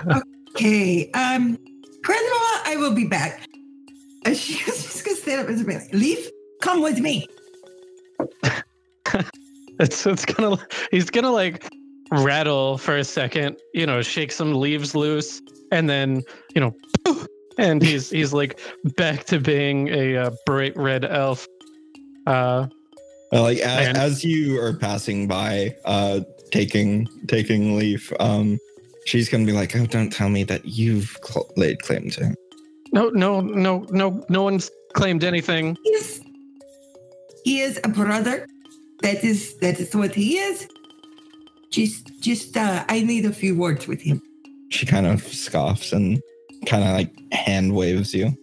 okay. 0.56 1.10
Um, 1.12 1.58
Grandma, 2.04 2.40
I 2.66 2.76
will 2.78 2.94
be 2.94 3.06
back. 3.06 3.48
And 4.26 4.36
she 4.36 4.64
was 4.70 4.84
just 4.84 5.06
gonna 5.06 5.18
stand 5.18 5.42
up 5.42 5.48
and 5.50 5.66
be 5.66 5.74
like, 5.76 5.94
Leaf, 5.94 6.28
come 6.62 6.82
with 6.82 7.00
me. 7.00 7.26
it's 9.80 10.06
it's 10.06 10.26
gonna 10.26 10.58
he's 10.92 11.10
gonna 11.10 11.32
like 11.32 11.68
rattle 12.12 12.78
for 12.78 12.98
a 12.98 13.04
second, 13.04 13.58
you 13.74 13.86
know, 13.86 14.02
shake 14.02 14.32
some 14.32 14.54
leaves 14.60 14.96
loose, 14.96 15.42
and 15.72 15.90
then 15.90 16.22
you 16.56 16.62
know, 16.62 16.76
and 17.58 17.82
he's 17.82 18.10
he's 18.10 18.34
like 18.34 18.60
back 18.98 19.24
to 19.26 19.40
being 19.40 19.88
a 19.90 20.18
uh, 20.18 20.32
bright 20.46 20.76
red 20.76 21.06
elf. 21.06 21.48
Uh, 22.28 22.68
Uh, 23.32 23.42
like 23.44 23.60
a, 23.60 23.66
And- 23.66 23.98
as 23.98 24.24
you 24.24 24.60
are 24.60 24.74
passing 24.74 25.28
by 25.28 25.76
uh 25.86 26.22
taking 26.52 27.08
taking 27.28 27.78
leaf 27.78 28.12
um 28.20 28.58
she's 29.06 29.30
gonna 29.30 29.46
be 29.46 29.52
like 29.52 29.76
oh 29.76 29.86
don't 29.86 30.12
tell 30.12 30.30
me 30.30 30.44
that 30.44 30.66
you've 30.66 31.18
cl- 31.24 31.50
laid 31.56 31.82
claim 31.82 32.10
to 32.10 32.26
him 32.26 32.36
no, 32.92 33.10
no, 33.10 33.42
no, 33.42 33.86
no, 33.92 34.26
no 34.30 34.44
one's 34.44 34.72
claimed 34.94 35.24
anything. 35.24 35.78
He 35.84 35.90
is, 35.92 36.22
he 37.44 37.60
is 37.62 37.80
a 37.84 37.90
brother. 37.90 38.48
That 39.02 39.24
is 39.24 39.58
that 39.58 39.80
is 39.80 39.96
what 39.96 40.14
he 40.14 40.38
is. 40.38 40.68
Just 41.70 42.20
just 42.20 42.58
uh 42.58 42.84
I 42.90 43.02
need 43.02 43.26
a 43.26 43.32
few 43.32 43.56
words 43.56 43.88
with 43.88 44.02
him. 44.02 44.22
she 44.70 44.86
kind 44.86 45.08
of 45.08 45.22
scoffs 45.22 45.94
and 45.94 46.22
kind 46.66 46.84
of 46.84 46.90
like 46.90 47.12
hand 47.32 47.74
waves 47.74 48.14
you 48.14 48.36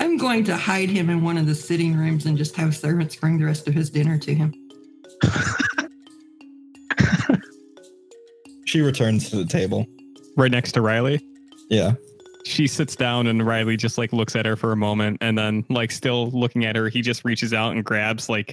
I'm 0.00 0.18
going 0.18 0.44
to 0.44 0.56
hide 0.56 0.90
him 0.90 1.08
in 1.08 1.22
one 1.22 1.38
of 1.38 1.46
the 1.46 1.54
sitting 1.54 1.96
rooms 1.96 2.26
and 2.26 2.36
just 2.36 2.54
have 2.56 2.76
servants 2.76 3.16
bring 3.16 3.38
the 3.38 3.46
rest 3.46 3.66
of 3.68 3.74
his 3.74 3.90
dinner 3.90 4.18
to 4.18 4.34
him. 4.34 4.52
she 8.74 8.80
returns 8.80 9.30
to 9.30 9.36
the 9.36 9.44
table 9.46 9.86
Right 10.36 10.50
next 10.50 10.72
to 10.72 10.80
Riley. 10.82 11.20
yeah 11.70 11.92
She 12.44 12.66
sits 12.66 12.96
down 12.96 13.28
and 13.28 13.46
Riley 13.46 13.76
just 13.76 13.98
like 13.98 14.12
looks 14.12 14.34
at 14.34 14.46
her 14.46 14.56
for 14.56 14.72
a 14.72 14.76
moment 14.76 15.18
and 15.20 15.38
then 15.38 15.64
like 15.70 15.92
still 15.92 16.28
looking 16.32 16.64
at 16.64 16.74
her, 16.74 16.88
he 16.88 17.00
just 17.00 17.24
reaches 17.24 17.52
out 17.54 17.70
and 17.72 17.84
grabs 17.84 18.28
like 18.28 18.52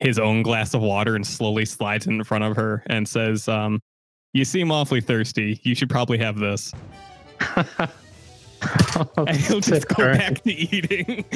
his 0.00 0.18
own 0.18 0.42
glass 0.42 0.74
of 0.74 0.80
water 0.80 1.14
and 1.14 1.24
slowly 1.24 1.64
slides 1.64 2.08
it 2.08 2.10
in 2.10 2.24
front 2.24 2.42
of 2.42 2.56
her 2.56 2.82
and 2.86 3.06
says, 3.08 3.46
um, 3.46 3.80
you 4.32 4.44
seem 4.44 4.72
awfully 4.72 5.00
thirsty. 5.00 5.60
You 5.62 5.76
should 5.76 5.88
probably 5.88 6.18
have 6.18 6.38
this. 6.40 6.72
And 9.16 9.36
he'll 9.36 9.60
just 9.60 9.88
go 9.88 9.96
Burn. 9.96 10.18
back 10.18 10.42
to 10.42 10.52
eating. 10.52 11.24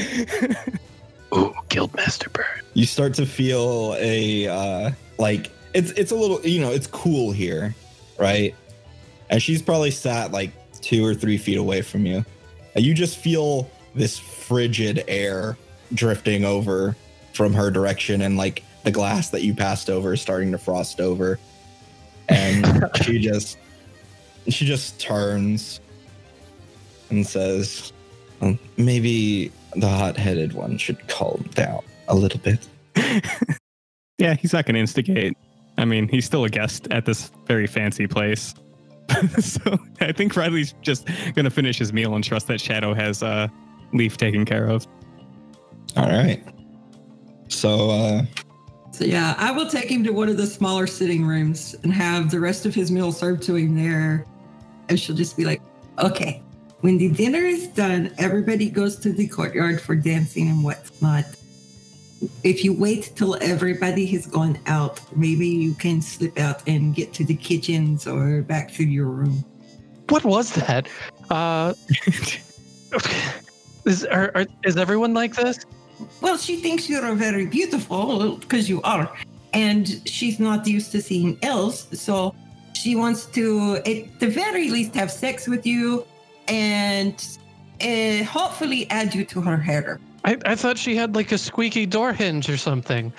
Ooh, 1.35 1.53
Guildmaster 1.69 2.33
Bird. 2.33 2.63
you 2.75 2.87
start 2.87 3.15
to 3.15 3.27
feel 3.27 3.95
a 3.99 4.47
uh 4.47 4.91
like 5.19 5.51
it's 5.75 5.91
it's 5.93 6.13
a 6.13 6.15
little 6.15 6.41
you 6.43 6.61
know 6.61 6.71
it's 6.71 6.87
cool 6.87 7.33
here 7.33 7.75
right? 8.19 8.55
And 9.31 9.43
she's 9.43 9.63
probably 9.63 9.91
sat 9.91 10.33
like 10.33 10.51
two 10.81 11.05
or 11.05 11.15
three 11.15 11.39
feet 11.39 11.59
away 11.59 11.83
from 11.83 12.07
you. 12.07 12.25
And 12.75 12.85
you 12.85 12.95
just 12.95 13.19
feel 13.19 13.71
this 13.95 14.19
frigid 14.19 15.05
air 15.09 15.57
drifting 15.95 16.45
over 16.45 16.97
from 17.33 17.53
her 17.55 17.71
direction 17.71 18.23
and 18.23 18.37
like 18.37 18.63
the 18.85 18.91
glass 18.91 19.31
that 19.31 19.43
you 19.43 19.55
passed 19.55 19.91
over 19.91 20.13
is 20.13 20.21
starting 20.21 20.53
to 20.53 20.59
frost 20.59 21.01
over. 21.01 21.39
And 22.29 22.89
she 23.03 23.19
just 23.19 23.59
she 24.49 24.65
just 24.65 25.01
turns 25.01 25.81
and 27.11 27.27
says 27.27 27.93
"Um, 28.41 28.59
maybe 28.77 29.51
the 29.75 29.89
hot-headed 29.89 30.53
one 30.53 30.79
should 30.79 31.07
calm 31.09 31.49
down 31.55 31.83
a 32.09 32.15
little 32.15 32.41
bit. 32.41 32.67
Yeah, 34.19 34.35
he's 34.35 34.53
not 34.53 34.65
going 34.65 34.75
to 34.75 34.81
instigate. 34.81 35.37
I 35.79 35.85
mean, 35.85 36.09
he's 36.09 36.25
still 36.25 36.45
a 36.45 36.49
guest 36.49 36.89
at 36.91 37.05
this 37.05 37.31
very 37.47 37.67
fancy 37.67 38.07
place. 38.07 38.55
so 39.39 39.79
I 40.01 40.13
think 40.13 40.35
Riley's 40.35 40.75
just 40.83 41.07
going 41.35 41.45
to 41.45 41.51
finish 41.51 41.79
his 41.79 41.93
meal 41.93 42.15
and 42.15 42.25
trust 42.25 42.49
that 42.49 42.61
Shadow 42.61 42.95
has 42.95 43.23
uh, 43.23 43.49
Leaf 43.93 44.17
taken 44.17 44.45
care 44.45 44.69
of. 44.69 44.87
all 45.97 46.07
right 46.07 46.43
so 47.49 47.91
uh 47.91 48.25
So 48.93 49.05
yeah, 49.05 49.35
I 49.39 49.51
will 49.51 49.69
take 49.69 49.91
him 49.91 50.05
to 50.05 50.11
one 50.11 50.29
of 50.29 50.37
the 50.37 50.47
smaller 50.47 50.87
sitting 50.87 51.25
rooms 51.25 51.75
and 51.83 51.93
have 51.93 52.31
the 52.31 52.41
rest 52.41 52.67
of 52.67 52.75
his 52.75 52.91
meal 52.91 53.13
served 53.13 53.43
to 53.45 53.57
him 53.57 53.75
there. 53.75 54.27
And 54.89 54.99
she'll 54.99 55.17
just 55.17 55.37
be 55.37 55.45
like, 55.45 55.61
okay, 55.99 56.43
when 56.81 56.97
the 56.99 57.11
dinner 57.11 57.41
is 57.41 57.67
done, 57.69 58.15
everybody 58.19 58.71
goes 58.71 58.97
to 59.01 59.13
the 59.13 59.27
courtyard 59.27 59.81
for 59.81 59.95
dancing 59.97 60.49
and 60.49 60.65
whatnot. 60.65 61.25
If 62.45 62.65
you 62.65 62.73
wait 62.73 63.13
till 63.15 63.37
everybody 63.41 64.07
has 64.07 64.27
gone 64.27 64.59
out, 64.67 65.01
maybe 65.17 65.49
you 65.49 65.75
can 65.75 66.01
slip 66.03 66.39
out 66.39 66.63
and 66.67 66.95
get 66.95 67.13
to 67.15 67.25
the 67.25 67.35
kitchens 67.35 68.07
or 68.07 68.43
back 68.43 68.73
to 68.75 68.85
your 68.85 69.07
room. 69.07 69.45
What 70.09 70.25
was 70.25 70.53
that? 70.55 70.89
Uh, 71.31 71.75
is 73.85 74.05
are, 74.05 74.31
are, 74.35 74.47
is 74.65 74.77
everyone 74.77 75.15
like 75.15 75.35
this? 75.35 75.59
Well, 76.21 76.37
she 76.37 76.57
thinks 76.57 76.89
you're 76.89 77.15
very 77.15 77.47
beautiful 77.47 78.37
because 78.37 78.69
you 78.69 78.83
are, 78.83 79.11
and 79.53 80.03
she's 80.07 80.39
not 80.39 80.67
used 80.67 80.93
to 80.93 81.01
seeing 81.01 81.39
elves, 81.43 81.89
so 81.99 82.35
she 82.75 82.95
wants 82.95 83.27
to, 83.27 83.77
at 83.87 84.21
the 84.21 84.29
very 84.29 84.71
least, 84.71 84.95
have 84.95 85.11
sex 85.11 85.49
with 85.49 85.67
you, 85.67 86.07
and 86.49 87.27
uh, 87.81 88.25
hopefully 88.25 88.89
add 88.91 89.15
you 89.15 89.25
to 89.25 89.41
her 89.41 89.57
harem. 89.57 90.01
I, 90.27 90.37
I 90.45 90.57
thought 90.57 90.77
she 90.77 90.97
had 90.97 91.15
like 91.15 91.31
a 91.31 91.39
squeaky 91.39 91.87
door 91.87 92.13
hinge 92.13 92.51
or 92.51 92.57
something. 92.57 93.13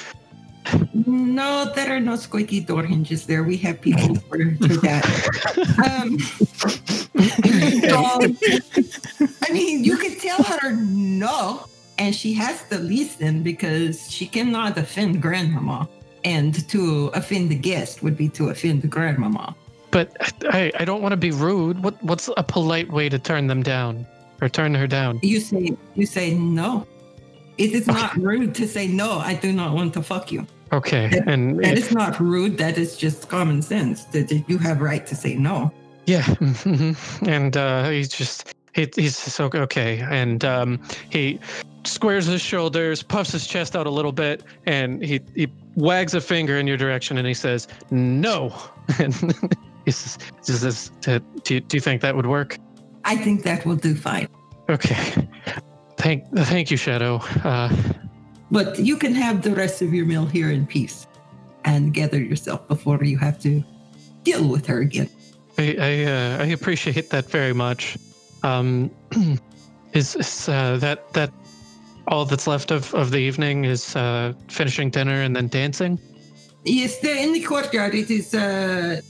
No, 0.94 1.72
there 1.74 1.96
are 1.96 2.02
no 2.02 2.18
squeaky 2.18 2.60
door 2.60 2.84
hinges 2.84 3.26
there. 3.26 3.44
We 3.44 3.56
have 3.58 3.80
people 3.80 4.16
for, 4.28 4.38
for 4.38 4.76
that. 4.84 5.06
Um, 5.88 6.20
so, 7.88 8.20
I 9.48 9.54
mean, 9.54 9.86
you 9.86 9.96
could 9.96 10.20
tell 10.20 10.44
her 10.44 10.74
no, 10.74 11.66
and 11.98 12.14
she 12.14 12.34
has 12.34 12.68
to 12.70 12.78
listen 12.78 13.42
because 13.42 14.12
she 14.12 14.28
cannot 14.28 14.78
offend 14.78 15.22
grandmama. 15.22 15.88
And 16.26 16.68
to 16.70 17.10
offend 17.14 17.50
the 17.50 17.56
guest 17.56 18.04
would 18.04 18.18
be 18.18 18.28
to 18.30 18.50
offend 18.50 18.82
the 18.82 18.90
grandmama. 18.90 19.56
But 19.92 20.12
I, 20.50 20.74
I 20.78 20.84
don't 20.84 21.02
want 21.02 21.14
to 21.14 21.18
be 21.18 21.32
rude. 21.32 21.84
What 21.84 22.04
what's 22.04 22.30
a 22.36 22.44
polite 22.44 22.92
way 22.92 23.08
to 23.08 23.18
turn 23.18 23.48
them 23.48 23.64
down 23.64 24.06
or 24.42 24.50
turn 24.50 24.76
her 24.76 24.88
down? 24.88 25.22
You 25.24 25.40
say 25.40 25.78
you 25.96 26.06
say 26.06 26.34
no. 26.34 26.86
It 27.58 27.72
is 27.74 27.88
not 27.88 28.16
rude 28.16 28.54
to 28.56 28.68
say 28.68 28.88
no. 28.88 29.20
I 29.20 29.34
do 29.34 29.52
not 29.52 29.74
want 29.74 29.94
to 29.96 30.02
fuck 30.04 30.32
you. 30.32 30.46
Okay, 30.74 31.10
and 31.26 31.60
That 31.64 31.78
if- 31.78 31.86
is 31.90 31.92
not 31.94 32.20
rude. 32.20 32.58
That 32.58 32.78
is 32.78 32.98
just 32.98 33.30
common 33.30 33.62
sense. 33.62 34.04
That 34.06 34.28
that 34.30 34.44
you 34.48 34.58
have 34.60 34.82
right 34.82 35.06
to 35.08 35.16
say 35.16 35.36
no. 35.36 35.72
yeah, 36.06 36.24
mhm. 36.40 36.96
and 37.28 37.56
uh, 37.58 37.90
he's 37.90 38.10
just 38.10 38.54
he, 38.74 38.88
he's 38.96 39.18
so 39.18 39.50
okay, 39.54 40.00
and 40.10 40.44
um, 40.46 40.80
he 41.10 41.40
squares 41.86 42.26
his 42.26 42.42
shoulders, 42.42 43.02
puffs 43.02 43.32
his 43.32 43.48
chest 43.48 43.76
out 43.76 43.88
a 43.88 43.90
little 43.90 44.12
bit, 44.12 44.44
and 44.66 45.04
he 45.04 45.22
he 45.36 45.48
wags 45.76 46.14
a 46.14 46.22
finger 46.22 46.58
in 46.58 46.68
your 46.68 46.78
direction, 46.78 47.18
and 47.18 47.26
he 47.28 47.34
says 47.34 47.68
no, 47.92 48.54
and 49.00 49.14
Is, 49.88 50.18
is 50.50 50.60
this, 50.60 50.90
do, 51.00 51.22
you, 51.56 51.62
do 51.62 51.78
you 51.78 51.82
think 51.82 52.02
that 52.02 52.14
would 52.14 52.26
work? 52.26 52.58
I 53.06 53.16
think 53.16 53.44
that 53.44 53.66
will 53.66 53.78
do 53.78 53.96
fine. 53.96 54.28
Okay. 54.70 55.26
Thank, 55.98 56.26
thank 56.36 56.72
you, 56.72 56.78
Shadow. 56.78 57.22
Uh, 57.44 57.70
But 58.50 58.80
you 58.80 58.98
can 58.98 59.14
have 59.14 59.42
the 59.42 59.52
rest 59.52 59.82
of 59.82 59.94
your 59.94 60.06
meal 60.06 60.26
here 60.26 60.52
in 60.52 60.66
peace 60.66 61.06
and 61.66 61.94
gather 61.94 62.22
yourself 62.22 62.68
before 62.68 63.04
you 63.04 63.18
have 63.18 63.40
to 63.42 63.64
deal 64.24 64.48
with 64.48 64.66
her 64.68 64.80
again. 64.80 65.10
I 65.58 65.76
I, 65.80 65.94
uh, 66.06 66.44
I 66.44 66.48
appreciate 66.54 67.10
that 67.10 67.30
very 67.30 67.54
much. 67.54 67.98
Um, 68.44 68.90
is 69.94 70.16
is 70.16 70.48
uh, 70.48 70.78
that 70.78 71.12
that 71.14 71.32
all 72.08 72.26
that's 72.26 72.48
left 72.48 72.72
of, 72.72 72.94
of 72.94 73.12
the 73.12 73.18
evening 73.18 73.66
is 73.66 73.96
uh, 73.96 74.34
finishing 74.48 74.90
dinner 74.90 75.22
and 75.22 75.36
then 75.36 75.48
dancing? 75.48 76.00
Yes, 76.64 77.04
in 77.04 77.34
the 77.34 77.42
courtyard, 77.42 77.96
it 77.96 78.10
is 78.10 78.34
uh, 78.34 79.02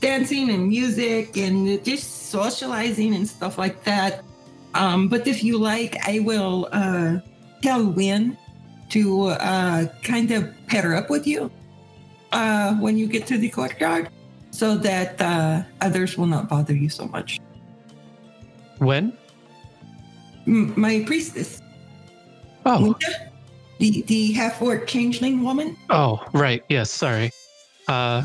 dancing 0.00 0.50
and 0.50 0.68
music 0.68 1.36
and 1.36 1.84
just 1.84 2.30
socializing 2.30 3.14
and 3.14 3.28
stuff 3.28 3.58
like 3.58 3.84
that. 3.84 4.22
Um, 4.74 5.08
but 5.08 5.26
if 5.26 5.42
you 5.44 5.58
like, 5.58 5.96
I 6.06 6.18
will 6.20 6.68
uh, 6.72 7.18
tell 7.62 7.84
Win 7.86 8.36
to 8.90 9.28
uh, 9.28 9.86
kind 10.02 10.30
of 10.30 10.52
pair 10.66 10.94
up 10.94 11.08
with 11.10 11.26
you 11.26 11.50
uh, 12.32 12.74
when 12.76 12.98
you 12.98 13.06
get 13.06 13.26
to 13.28 13.38
the 13.38 13.48
courtyard 13.48 14.08
so 14.50 14.76
that 14.76 15.20
uh, 15.20 15.62
others 15.80 16.18
will 16.18 16.26
not 16.26 16.48
bother 16.48 16.74
you 16.74 16.88
so 16.88 17.06
much. 17.06 17.40
When? 18.78 19.12
M- 20.46 20.74
my 20.78 21.02
priestess, 21.06 21.60
Oh, 22.66 22.78
Linda, 22.78 23.30
the, 23.78 24.02
the 24.02 24.32
half 24.32 24.60
orc 24.62 24.86
changeling 24.86 25.42
woman. 25.42 25.76
oh, 25.90 26.24
right. 26.32 26.62
Yes, 26.68 26.90
sorry. 26.90 27.30
Uh, 27.88 28.24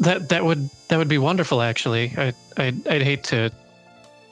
that 0.00 0.28
that 0.30 0.44
would 0.44 0.68
that 0.88 0.96
would 0.96 1.08
be 1.08 1.18
wonderful. 1.18 1.60
Actually, 1.62 2.12
I 2.16 2.32
I'd, 2.56 2.86
I'd 2.88 3.02
hate 3.02 3.22
to, 3.24 3.50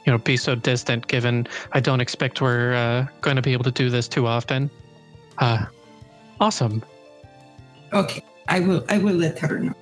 you 0.05 0.11
know, 0.11 0.17
be 0.17 0.37
so 0.37 0.55
distant. 0.55 1.07
Given 1.07 1.47
I 1.71 1.79
don't 1.79 2.01
expect 2.01 2.41
we're 2.41 2.73
uh, 2.73 3.07
going 3.21 3.35
to 3.35 3.41
be 3.41 3.53
able 3.53 3.63
to 3.65 3.71
do 3.71 3.89
this 3.89 4.07
too 4.07 4.27
often. 4.27 4.69
Uh, 5.37 5.65
awesome. 6.39 6.83
Okay, 7.91 8.23
I 8.47 8.59
will. 8.59 8.83
I 8.89 8.97
will 8.97 9.15
let 9.15 9.39
her 9.39 9.59
know. 9.59 9.73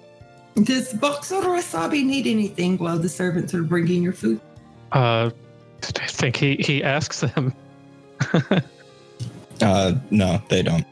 Does 0.64 0.94
Boxer 0.94 1.36
Wasabi 1.36 2.04
need 2.04 2.28
anything 2.28 2.78
while 2.78 3.00
the 3.00 3.10
servants 3.10 3.54
are 3.54 3.64
bringing 3.64 4.04
your 4.04 4.14
food? 4.14 4.42
Uh, 4.92 5.32
I 5.84 6.08
think 6.08 6.36
he 6.36 6.56
he 6.58 6.84
asks 6.84 7.22
them. 7.22 7.54
Uh, 9.62 9.94
no, 10.10 10.42
they 10.50 10.64
don't. 10.64 10.86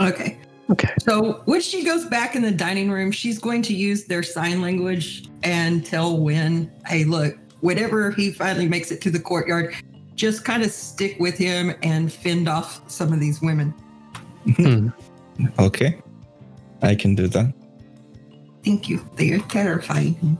Okay. 0.00 0.38
Okay. 0.70 0.92
So 1.00 1.42
when 1.44 1.60
she 1.60 1.84
goes 1.84 2.06
back 2.06 2.34
in 2.34 2.42
the 2.42 2.50
dining 2.50 2.90
room, 2.90 3.10
she's 3.10 3.38
going 3.38 3.62
to 3.62 3.74
use 3.74 4.04
their 4.04 4.22
sign 4.22 4.60
language 4.60 5.28
and 5.42 5.84
tell 5.84 6.18
Win, 6.18 6.72
hey, 6.86 7.04
look, 7.04 7.36
whenever 7.64 8.10
he 8.10 8.30
finally 8.30 8.68
makes 8.68 8.92
it 8.92 9.00
to 9.00 9.10
the 9.10 9.18
courtyard, 9.18 9.74
just 10.14 10.44
kind 10.44 10.62
of 10.62 10.70
stick 10.70 11.16
with 11.18 11.38
him 11.38 11.74
and 11.82 12.12
fend 12.12 12.46
off 12.46 12.88
some 12.90 13.10
of 13.10 13.20
these 13.20 13.40
women. 13.40 13.70
Hmm. 14.56 14.88
Okay, 15.58 15.98
I 16.82 16.94
can 16.94 17.14
do 17.14 17.26
that. 17.28 17.54
Thank 18.66 18.90
you. 18.90 19.02
They 19.16 19.32
are 19.32 19.38
terrifying. 19.38 20.36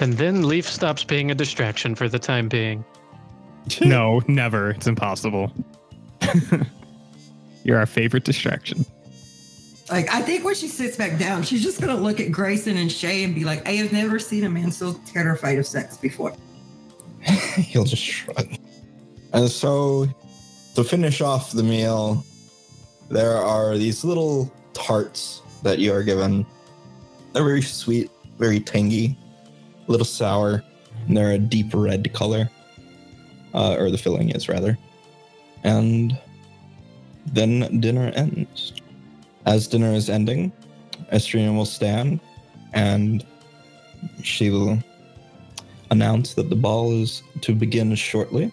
And 0.00 0.14
then 0.14 0.42
Leaf 0.42 0.68
stops 0.68 1.04
being 1.04 1.30
a 1.30 1.36
distraction 1.36 1.94
for 1.94 2.08
the 2.08 2.18
time 2.18 2.48
being. 2.48 2.84
No, 3.80 4.20
never. 4.28 4.72
It's 4.72 4.86
impossible. 4.86 5.50
You're 7.64 7.78
our 7.78 7.86
favorite 7.86 8.24
distraction. 8.24 8.84
Like, 9.90 10.12
I 10.12 10.22
think 10.22 10.44
when 10.44 10.54
she 10.54 10.68
sits 10.68 10.96
back 10.96 11.18
down, 11.18 11.42
she's 11.42 11.62
just 11.62 11.80
going 11.80 11.94
to 11.94 12.02
look 12.02 12.18
at 12.18 12.32
Grayson 12.32 12.76
and 12.78 12.90
Shay 12.90 13.22
and 13.22 13.34
be 13.34 13.44
like, 13.44 13.66
I 13.68 13.72
have 13.72 13.92
never 13.92 14.18
seen 14.18 14.44
a 14.44 14.48
man 14.48 14.72
so 14.72 14.94
terrified 15.06 15.58
of 15.58 15.66
sex 15.66 15.96
before. 15.98 16.34
He'll 17.20 17.84
just 17.84 18.02
shrug. 18.02 18.48
And 19.34 19.50
so, 19.50 20.06
to 20.74 20.84
finish 20.84 21.20
off 21.20 21.52
the 21.52 21.62
meal, 21.62 22.24
there 23.10 23.36
are 23.36 23.76
these 23.76 24.04
little 24.04 24.50
tarts 24.72 25.42
that 25.62 25.78
you 25.78 25.92
are 25.92 26.02
given. 26.02 26.46
They're 27.32 27.44
very 27.44 27.62
sweet, 27.62 28.10
very 28.38 28.60
tangy, 28.60 29.18
a 29.86 29.90
little 29.90 30.06
sour, 30.06 30.64
and 31.06 31.16
they're 31.16 31.32
a 31.32 31.38
deep 31.38 31.70
red 31.74 32.10
color. 32.14 32.48
Uh, 33.52 33.76
or 33.78 33.90
the 33.90 33.98
filling 33.98 34.30
is, 34.30 34.48
rather. 34.48 34.76
And 35.62 36.18
then 37.26 37.80
dinner 37.80 38.10
ends. 38.16 38.72
As 39.46 39.68
dinner 39.68 39.92
is 39.92 40.08
ending, 40.08 40.52
Estrina 41.12 41.54
will 41.54 41.66
stand 41.66 42.20
and 42.72 43.24
she 44.22 44.50
will 44.50 44.78
announce 45.90 46.34
that 46.34 46.50
the 46.50 46.56
ball 46.56 46.92
is 46.92 47.22
to 47.42 47.54
begin 47.54 47.94
shortly 47.94 48.50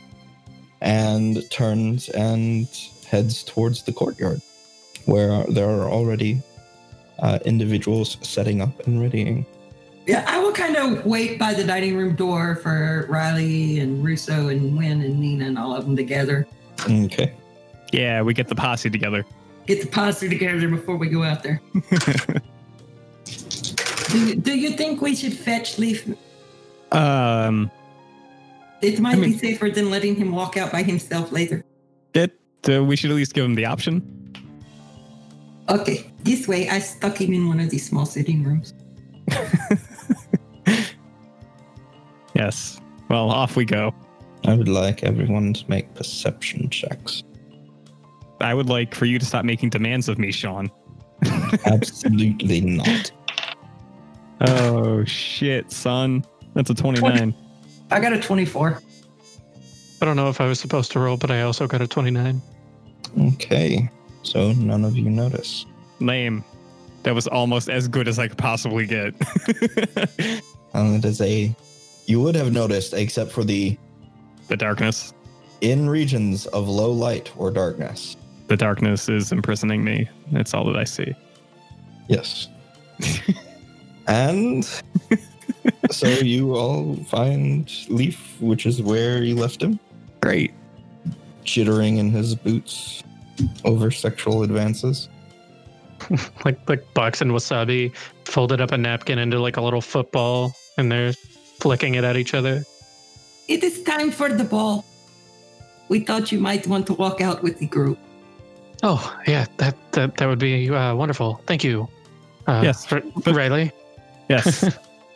and 0.81 1.49
turns 1.49 2.09
and 2.09 2.67
heads 3.07 3.43
towards 3.43 3.83
the 3.83 3.93
courtyard 3.93 4.41
where 5.05 5.43
there 5.45 5.69
are 5.69 5.89
already 5.89 6.41
uh, 7.19 7.39
individuals 7.45 8.17
setting 8.21 8.61
up 8.61 8.87
and 8.87 9.01
readying. 9.01 9.45
Yeah, 10.07 10.25
I 10.27 10.39
will 10.39 10.51
kind 10.51 10.75
of 10.75 11.05
wait 11.05 11.37
by 11.37 11.53
the 11.53 11.63
dining 11.63 11.95
room 11.95 12.15
door 12.15 12.55
for 12.55 13.05
Riley 13.09 13.79
and 13.79 14.03
Russo 14.03 14.47
and 14.49 14.75
Win 14.77 15.01
and 15.01 15.19
Nina 15.19 15.45
and 15.45 15.57
all 15.57 15.75
of 15.75 15.85
them 15.85 15.95
together. 15.95 16.47
Okay. 16.89 17.33
Yeah, 17.91 18.21
we 18.21 18.33
get 18.33 18.47
the 18.47 18.55
posse 18.55 18.89
together. 18.89 19.25
Get 19.71 19.79
the 19.79 19.87
posse 19.87 20.27
together 20.27 20.67
before 20.67 20.97
we 20.97 21.07
go 21.07 21.23
out 21.23 21.43
there. 21.43 21.61
do, 23.23 24.19
you, 24.19 24.35
do 24.35 24.59
you 24.59 24.71
think 24.71 25.01
we 25.01 25.15
should 25.15 25.31
fetch 25.31 25.79
Leaf? 25.79 26.05
Um, 26.91 27.71
It 28.81 28.99
might 28.99 29.13
I 29.13 29.15
mean- 29.15 29.31
be 29.31 29.37
safer 29.37 29.69
than 29.69 29.89
letting 29.89 30.15
him 30.17 30.33
walk 30.33 30.57
out 30.57 30.73
by 30.73 30.83
himself 30.83 31.31
later. 31.31 31.63
it, 32.13 32.37
uh, 32.67 32.83
we 32.83 32.97
should 32.97 33.11
at 33.11 33.15
least 33.15 33.33
give 33.33 33.45
him 33.45 33.55
the 33.55 33.63
option. 33.63 34.03
Okay, 35.69 36.11
this 36.23 36.49
way 36.49 36.67
I 36.67 36.79
stuck 36.79 37.21
him 37.21 37.31
in 37.31 37.47
one 37.47 37.61
of 37.61 37.69
these 37.69 37.85
small 37.87 38.05
sitting 38.05 38.43
rooms. 38.43 38.73
Yes. 42.35 42.81
Well, 43.09 43.29
off 43.29 43.55
we 43.55 43.63
go. 43.65 43.93
I 44.45 44.53
would 44.53 44.67
like 44.67 45.03
everyone 45.03 45.53
to 45.53 45.69
make 45.69 45.93
perception 45.95 46.69
checks. 46.69 47.23
I 48.41 48.53
would 48.53 48.69
like 48.69 48.95
for 48.95 49.05
you 49.05 49.19
to 49.19 49.25
stop 49.25 49.45
making 49.45 49.69
demands 49.69 50.09
of 50.09 50.17
me, 50.17 50.31
Sean. 50.31 50.69
Absolutely 51.65 52.61
not. 52.61 53.11
Oh 54.41 55.03
shit, 55.05 55.71
son. 55.71 56.25
That's 56.55 56.69
a 56.69 56.73
29. 56.75 57.33
I 57.91 57.99
got 57.99 58.13
a 58.13 58.19
24. 58.19 58.79
I 60.01 60.05
don't 60.05 60.15
know 60.15 60.29
if 60.29 60.41
I 60.41 60.47
was 60.47 60.59
supposed 60.59 60.91
to 60.93 60.99
roll, 60.99 61.17
but 61.17 61.29
I 61.29 61.43
also 61.43 61.67
got 61.67 61.81
a 61.81 61.87
29. 61.87 62.41
Okay. 63.33 63.89
So 64.23 64.51
none 64.53 64.83
of 64.83 64.97
you 64.97 65.09
notice. 65.09 65.65
Lame. 65.99 66.43
That 67.03 67.15
was 67.15 67.27
almost 67.27 67.69
as 67.69 67.87
good 67.87 68.07
as 68.07 68.19
I 68.19 68.27
could 68.27 68.37
possibly 68.37 68.85
get. 68.85 69.13
And 70.73 70.95
it 70.95 71.05
is 71.05 71.19
a. 71.21 71.53
You 72.05 72.21
would 72.21 72.35
have 72.35 72.51
noticed, 72.53 72.93
except 72.93 73.31
for 73.31 73.43
the 73.43 73.77
the 74.47 74.57
darkness. 74.57 75.13
in 75.61 75.89
regions 75.89 76.45
of 76.47 76.67
low 76.67 76.91
light 76.91 77.31
or 77.37 77.51
darkness. 77.51 78.15
The 78.51 78.57
darkness 78.57 79.07
is 79.07 79.31
imprisoning 79.31 79.81
me. 79.81 80.09
That's 80.33 80.53
all 80.53 80.65
that 80.65 80.75
I 80.75 80.83
see. 80.83 81.15
Yes. 82.09 82.49
and 84.07 84.67
so 85.89 86.09
you 86.09 86.57
all 86.57 86.97
find 87.05 87.71
Leaf, 87.87 88.35
which 88.41 88.65
is 88.65 88.81
where 88.81 89.23
you 89.23 89.37
left 89.37 89.63
him, 89.63 89.79
Great. 90.19 90.51
chittering 91.45 91.95
in 91.95 92.11
his 92.11 92.35
boots 92.35 93.03
over 93.63 93.89
sexual 93.89 94.43
advances. 94.43 95.07
Like 96.43 96.59
like 96.67 96.93
Box 96.93 97.21
and 97.21 97.31
Wasabi 97.31 97.95
folded 98.25 98.59
up 98.59 98.73
a 98.73 98.77
napkin 98.77 99.17
into 99.17 99.39
like 99.39 99.55
a 99.55 99.61
little 99.61 99.79
football, 99.79 100.53
and 100.77 100.91
they're 100.91 101.13
flicking 101.61 101.95
it 101.95 102.03
at 102.03 102.17
each 102.17 102.33
other. 102.33 102.65
It 103.47 103.63
is 103.63 103.81
time 103.83 104.11
for 104.11 104.27
the 104.27 104.43
ball. 104.43 104.83
We 105.87 106.01
thought 106.01 106.33
you 106.33 106.39
might 106.41 106.67
want 106.67 106.85
to 106.87 106.93
walk 106.95 107.21
out 107.21 107.43
with 107.43 107.57
the 107.57 107.67
group. 107.67 107.97
Oh 108.83 109.15
yeah, 109.27 109.45
that 109.57 109.75
that, 109.93 110.17
that 110.17 110.25
would 110.27 110.39
be 110.39 110.69
uh, 110.69 110.95
wonderful. 110.95 111.41
Thank 111.45 111.63
you. 111.63 111.87
Uh, 112.47 112.61
Yes, 112.63 112.91
R- 112.91 113.01
but- 113.23 113.35
Riley. 113.35 113.71
Yes. 114.29 114.63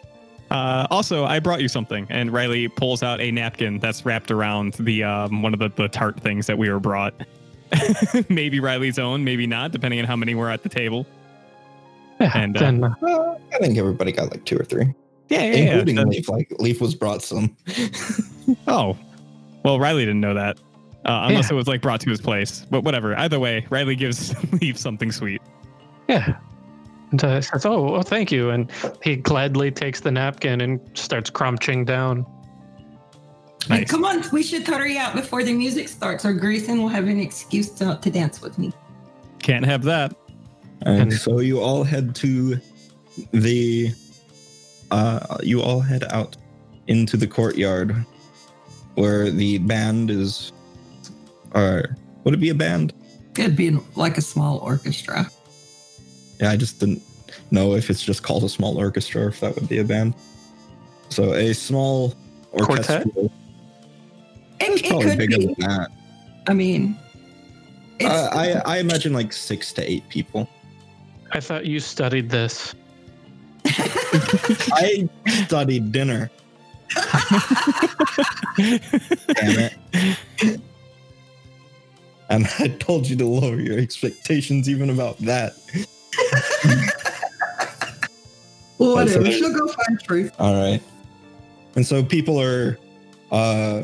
uh, 0.51 0.87
also, 0.91 1.25
I 1.25 1.39
brought 1.39 1.61
you 1.61 1.67
something, 1.67 2.05
and 2.09 2.31
Riley 2.31 2.67
pulls 2.67 3.01
out 3.01 3.19
a 3.21 3.31
napkin 3.31 3.79
that's 3.79 4.05
wrapped 4.05 4.29
around 4.29 4.73
the 4.73 5.03
um, 5.03 5.41
one 5.41 5.53
of 5.53 5.59
the, 5.59 5.69
the 5.69 5.87
tart 5.87 6.19
things 6.19 6.45
that 6.47 6.57
we 6.57 6.69
were 6.69 6.79
brought. 6.79 7.13
maybe 8.29 8.59
Riley's 8.59 8.99
own, 8.99 9.23
maybe 9.23 9.47
not, 9.47 9.71
depending 9.71 9.99
on 9.99 10.05
how 10.05 10.15
many 10.15 10.35
were 10.35 10.49
at 10.49 10.61
the 10.63 10.69
table. 10.69 11.05
Yeah, 12.19 12.31
And, 12.35 12.55
uh, 12.55 12.59
then 12.59 12.83
uh, 12.83 12.93
Well, 13.01 13.41
I 13.53 13.57
think 13.57 13.77
everybody 13.77 14.11
got 14.11 14.31
like 14.31 14.45
two 14.45 14.57
or 14.57 14.63
three, 14.63 14.93
Yeah, 15.29 15.43
yeah, 15.45 15.53
including 15.53 15.97
yeah. 15.97 16.03
Leaf. 16.03 16.29
Like 16.29 16.51
Leaf 16.59 16.79
was 16.79 16.93
brought 16.95 17.21
some. 17.23 17.55
Oh, 18.67 18.95
well, 19.63 19.79
Riley 19.79 20.05
didn't 20.05 20.21
know 20.21 20.35
that, 20.35 20.59
uh, 21.05 21.25
unless 21.27 21.45
Yeah. 21.49 21.53
it 21.53 21.55
was 21.57 21.67
like 21.67 21.81
brought 21.81 22.01
to 22.01 22.09
his 22.09 22.21
place. 22.21 22.65
But 22.69 22.83
whatever. 22.83 23.17
Either 23.17 23.39
way, 23.39 23.65
Riley 23.69 23.95
gives 23.95 24.33
Leaf 24.61 24.77
something 24.77 25.11
sweet. 25.11 25.41
yeah, 26.07 26.37
And 27.11 27.23
uh, 27.23 27.41
says, 27.41 27.65
"Oh, 27.65 27.95
oh, 27.95 28.01
thank 28.01 28.31
you." 28.31 28.49
And 28.49 28.71
he 29.03 29.15
gladly 29.15 29.71
takes 29.71 29.99
the 30.01 30.11
napkin 30.11 30.61
and 30.61 30.79
starts 30.93 31.29
crunching 31.29 31.85
down. 31.85 32.25
Nice. 33.69 33.89
Come 33.89 34.05
on, 34.05 34.23
we 34.31 34.43
should 34.43 34.67
hurry 34.67 34.97
out 34.97 35.15
before 35.15 35.43
the 35.43 35.53
music 35.53 35.87
starts, 35.89 36.23
or 36.23 36.33
Grayson 36.33 36.79
will 36.81 36.87
have 36.89 37.07
an 37.07 37.19
excuse 37.19 37.69
to, 37.71 37.97
to 37.99 38.11
dance 38.11 38.39
with 38.41 38.59
me. 38.59 38.71
Can't 39.39 39.65
have 39.65 39.81
that. 39.83 40.15
And 40.81 41.01
And- 41.03 41.13
so 41.13 41.39
you 41.39 41.59
all 41.61 41.83
head 41.83 42.13
to 42.15 42.59
the 43.31 43.91
uh 44.91 45.37
you 45.41 45.61
all 45.61 45.79
head 45.79 46.03
out 46.11 46.35
into 46.87 47.17
the 47.17 47.25
courtyard 47.25 47.95
where 48.95 49.31
the 49.31 49.57
band 49.59 50.11
is 50.11 50.51
or 51.55 51.95
would 52.23 52.33
it 52.33 52.37
be 52.39 52.49
a 52.49 52.55
band? 52.55 52.93
It'd 53.37 53.55
be 53.55 53.71
like 53.95 54.17
a 54.17 54.21
small 54.21 54.59
orchestra. 54.59 55.29
Yeah, 56.39 56.51
I 56.51 56.57
just 56.57 56.79
didn't 56.79 57.01
know 57.51 57.73
if 57.75 57.89
it's 57.89 58.03
just 58.03 58.23
called 58.23 58.43
a 58.43 58.49
small 58.49 58.77
orchestra 58.77 59.23
or 59.23 59.27
if 59.29 59.39
that 59.39 59.55
would 59.55 59.67
be 59.69 59.79
a 59.79 59.83
band. 59.83 60.13
So 61.09 61.33
a 61.33 61.53
small 61.53 62.13
Quartet? 62.51 63.05
orchestra. 63.05 63.23
It, 63.23 63.31
It's 64.59 64.81
it 64.81 64.87
probably 64.89 65.09
could 65.09 65.17
bigger 65.17 65.37
be. 65.37 65.45
than 65.47 65.55
that. 65.59 65.91
I 66.47 66.53
mean, 66.53 66.97
it's, 67.99 68.09
Uh, 68.09 68.29
I 68.33 68.75
I 68.75 68.77
imagine 68.79 69.13
like 69.13 69.33
six 69.33 69.71
to 69.73 69.89
eight 69.89 70.07
people. 70.09 70.47
I 71.31 71.39
thought 71.39 71.65
you 71.65 71.79
studied 71.79 72.29
this. 72.29 72.73
I 73.65 75.09
studied 75.45 75.91
dinner. 75.91 76.29
Damn 78.57 79.59
it. 79.59 80.61
And 82.29 82.47
I 82.59 82.67
told 82.67 83.07
you 83.07 83.15
to 83.17 83.25
lower 83.25 83.59
your 83.59 83.79
expectations 83.79 84.69
even 84.69 84.89
about 84.89 85.17
that. 85.19 85.53
whatever. 88.77 89.31
She'll 89.31 89.53
go 89.53 89.67
find 89.67 90.03
truth. 90.03 90.33
All 90.39 90.53
right. 90.53 90.81
And 91.75 91.85
so 91.85 92.03
people 92.03 92.41
are 92.41 92.77
uh 93.31 93.83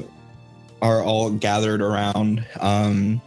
are 0.82 1.04
all 1.04 1.30
gathered 1.32 1.82
around. 1.82 2.46
Um 2.60 3.22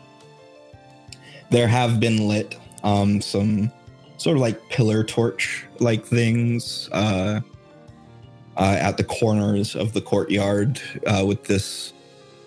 there 1.51 1.69
have 1.69 2.01
been 2.01 2.29
lit 2.29 2.59
um 2.83 3.21
some 3.21 3.71
sort 4.17 4.37
of 4.37 4.41
like 4.41 4.69
pillar 4.71 5.05
torch 5.05 5.67
like 5.81 6.05
things 6.05 6.89
uh 6.93 7.41
uh, 8.57 8.77
at 8.81 8.97
the 8.97 9.05
corners 9.05 9.75
of 9.75 9.93
the 9.93 10.01
courtyard 10.01 10.81
uh, 11.07 11.25
with 11.27 11.43
this 11.45 11.93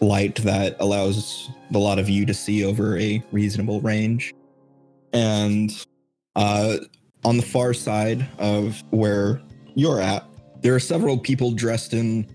light 0.02 0.36
that 0.36 0.76
allows 0.80 1.50
a 1.74 1.78
lot 1.78 2.00
of 2.00 2.10
you 2.10 2.26
to 2.26 2.34
see 2.34 2.64
over 2.64 2.98
a 2.98 3.24
reasonable 3.32 3.82
range. 3.82 4.34
And 5.14 5.72
uh, 6.36 6.78
on 7.26 7.38
the 7.38 7.44
far 7.44 7.74
side 7.74 8.28
of 8.40 8.84
where 8.92 9.42
you're 9.76 10.02
at, 10.02 10.26
there 10.62 10.76
are 10.76 10.80
several 10.80 11.18
people 11.18 11.52
dressed 11.52 11.94
in 11.94 12.28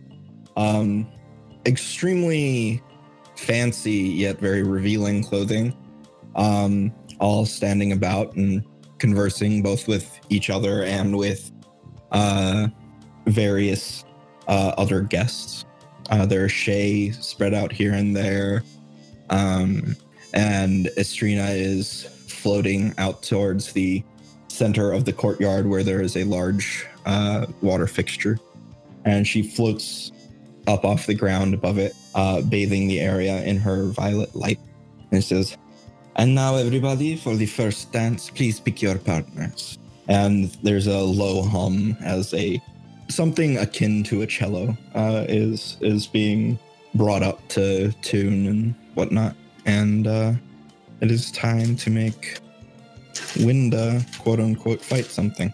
um, 0.57 1.07
extremely 1.67 2.83
fancy 3.37 3.93
yet 3.93 4.39
very 4.39 4.63
revealing 4.63 5.23
clothing, 5.23 5.77
um, 6.37 6.93
all 7.21 7.47
standing 7.47 7.93
about 7.93 8.35
and 8.37 8.65
conversing 8.99 9.63
both 9.63 9.89
with 9.89 10.21
each 10.29 10.51
other 10.51 10.85
and 10.85 11.17
with 11.17 11.51
uh, 12.13 12.69
various 13.27 14.05
uh, 14.49 14.75
other 14.77 15.01
guests. 15.01 15.65
Uh, 16.11 16.27
there's 16.27 16.53
Shay 16.53 17.11
spread 17.11 17.55
out 17.55 17.73
here 17.73 17.93
and 17.93 18.15
there. 18.15 18.63
Um, 19.31 19.97
and 20.35 20.87
Estrina 20.97 21.55
is 21.55 22.05
floating 22.29 22.95
out 22.99 23.23
towards 23.23 23.73
the 23.73 24.03
center 24.49 24.93
of 24.93 25.05
the 25.05 25.13
courtyard 25.13 25.67
where 25.67 25.83
there 25.83 26.03
is 26.03 26.17
a 26.17 26.25
large 26.25 26.87
uh, 27.07 27.47
water 27.61 27.87
fixture. 27.87 28.39
And 29.05 29.27
she 29.27 29.43
floats 29.43 30.13
up 30.67 30.85
off 30.85 31.07
the 31.07 31.15
ground 31.15 31.55
above 31.55 31.79
it, 31.79 31.95
uh, 32.15 32.43
bathing 32.43 32.89
the 32.89 33.01
area 33.01 33.43
in 33.45 33.57
her 33.59 33.87
violet 33.87 34.35
light. 34.35 34.61
And 35.11 35.23
says, 35.23 35.57
And 36.17 36.35
now, 36.35 36.57
everybody, 36.57 37.17
for 37.17 37.37
the 37.37 37.47
first 37.47 37.93
dance, 37.93 38.31
please 38.31 38.61
pick 38.61 38.81
your 38.81 38.99
partners. 38.99 39.79
And 40.09 40.47
there's 40.63 40.87
a 40.87 40.99
low 40.99 41.43
hum 41.43 41.97
as 42.01 42.33
a 42.35 42.61
something 43.15 43.59
akin 43.59 44.03
to 44.05 44.23
a 44.23 44.27
cello 44.27 44.77
uh, 44.95 45.25
is 45.29 45.77
is 45.81 46.07
being 46.07 46.59
brought 46.95 47.23
up 47.23 47.47
to 47.49 47.93
tune 48.03 48.47
and 48.47 48.75
whatnot. 48.95 49.35
And 49.65 50.07
uh, 50.07 50.33
it 51.01 51.11
is 51.11 51.31
time 51.33 51.77
to 51.77 51.91
make 51.91 52.39
Winda 53.41 54.05
quote 54.19 54.41
unquote 54.41 54.81
fight 54.81 55.07
something. 55.07 55.53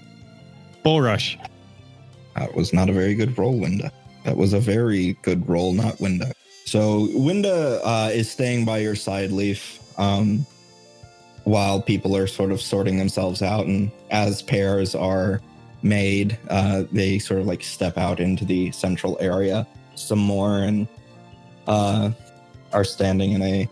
Bull 0.83 1.01
rush. 1.01 1.39
That 2.37 2.55
was 2.55 2.73
not 2.73 2.89
a 2.89 2.93
very 2.93 3.15
good 3.15 3.37
roll, 3.37 3.59
Winda. 3.59 3.91
That 4.25 4.37
was 4.37 4.53
a 4.53 4.61
very 4.61 5.15
good 5.23 5.49
roll, 5.49 5.73
not 5.73 6.01
Winda. 6.01 6.33
So 6.65 7.09
Winda 7.15 7.81
uh, 7.85 8.11
is 8.13 8.31
staying 8.31 8.65
by 8.65 8.79
your 8.79 8.95
side, 8.95 9.33
Leaf, 9.33 9.81
um, 9.99 10.47
while 11.45 11.81
people 11.81 12.17
are 12.17 12.27
sort 12.27 12.53
of 12.53 12.61
sorting 12.61 12.99
themselves 12.99 13.43
out, 13.43 13.67
and 13.67 13.91
as 14.11 14.43
pairs 14.43 14.95
are 14.95 15.41
made, 15.83 16.39
uh, 16.49 16.85
they 16.93 17.18
sort 17.18 17.41
of 17.41 17.47
like 17.47 17.62
step 17.62 17.97
out 17.99 18.20
into 18.20 18.45
the 18.45 18.70
central 18.72 19.16
area 19.20 19.66
some 19.99 20.18
more 20.18 20.59
and 20.59 20.87
uh, 21.66 22.11
are 22.72 22.85
standing 22.85 23.33
in 23.33 23.43
a 23.43 23.68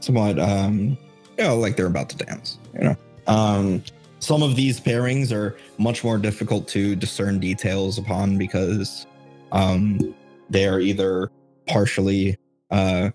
somewhat, 0.00 0.38
um, 0.38 0.98
you 1.36 1.44
know, 1.44 1.56
like 1.56 1.76
they're 1.76 1.86
about 1.86 2.08
to 2.10 2.16
dance. 2.16 2.58
You 2.74 2.84
know, 2.84 2.96
um, 3.26 3.82
some 4.20 4.42
of 4.42 4.56
these 4.56 4.80
pairings 4.80 5.32
are 5.32 5.56
much 5.78 6.04
more 6.04 6.18
difficult 6.18 6.68
to 6.68 6.96
discern 6.96 7.38
details 7.38 7.98
upon 7.98 8.36
because 8.36 9.06
um, 9.52 10.14
they 10.50 10.66
are 10.66 10.80
either 10.80 11.30
partially 11.66 12.36
uh, 12.70 13.10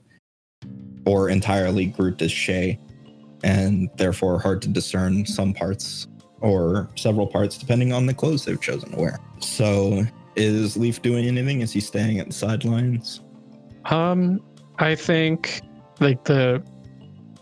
or 1.06 1.30
entirely 1.30 1.88
grouped 1.88 2.22
as 2.22 2.32
Shay, 2.32 2.80
and 3.44 3.90
therefore 3.98 4.40
hard 4.40 4.62
to 4.64 4.70
discern 4.70 5.26
some 5.26 5.54
parts 5.54 6.08
or 6.44 6.90
several 6.96 7.26
parts 7.26 7.58
depending 7.58 7.92
on 7.94 8.06
the 8.06 8.14
clothes 8.14 8.46
they've 8.46 8.62
chosen 8.62 8.92
to 8.92 8.98
wear. 8.98 9.20
So, 9.40 10.06
is 10.36 10.78
Leaf 10.78 11.02
doing 11.02 11.26
anything? 11.26 11.62
Is 11.62 11.72
he 11.72 11.80
staying 11.80 12.20
at 12.20 12.28
the 12.28 12.34
sidelines? 12.34 13.22
Um, 13.86 14.40
I 14.78 14.96
think 14.96 15.62
like 16.00 16.24
the 16.26 16.64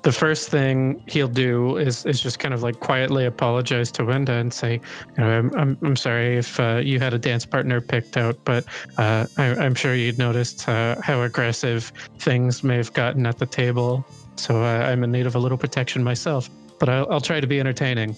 the 0.03 0.11
first 0.11 0.49
thing 0.49 1.03
he'll 1.07 1.27
do 1.27 1.77
is 1.77 2.05
is 2.05 2.21
just 2.21 2.39
kind 2.39 2.53
of 2.53 2.63
like 2.63 2.79
quietly 2.79 3.25
apologize 3.25 3.91
to 3.93 4.05
Winda 4.05 4.33
and 4.33 4.53
say, 4.53 4.73
you 4.73 5.23
know, 5.23 5.29
I'm 5.29 5.55
I'm, 5.55 5.77
I'm 5.81 5.95
sorry 5.95 6.37
if 6.37 6.59
uh, 6.59 6.81
you 6.83 6.99
had 6.99 7.13
a 7.13 7.19
dance 7.19 7.45
partner 7.45 7.81
picked 7.81 8.17
out, 8.17 8.37
but 8.45 8.65
uh, 8.97 9.25
I, 9.37 9.55
I'm 9.55 9.75
sure 9.75 9.95
you'd 9.95 10.17
noticed 10.17 10.67
uh, 10.67 10.95
how 11.01 11.21
aggressive 11.21 11.91
things 12.19 12.63
may 12.63 12.77
have 12.77 12.93
gotten 12.93 13.25
at 13.25 13.37
the 13.37 13.45
table. 13.45 14.05
So 14.35 14.63
uh, 14.63 14.85
I'm 14.89 15.03
in 15.03 15.11
need 15.11 15.27
of 15.27 15.35
a 15.35 15.39
little 15.39 15.57
protection 15.57 16.03
myself, 16.03 16.49
but 16.79 16.89
I'll, 16.89 17.11
I'll 17.11 17.21
try 17.21 17.39
to 17.39 17.47
be 17.47 17.59
entertaining. 17.59 18.15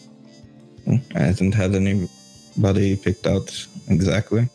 I 0.88 1.20
haven't 1.20 1.54
had 1.54 1.76
anybody 1.76 2.96
picked 2.96 3.28
out 3.28 3.68
exactly. 3.90 4.48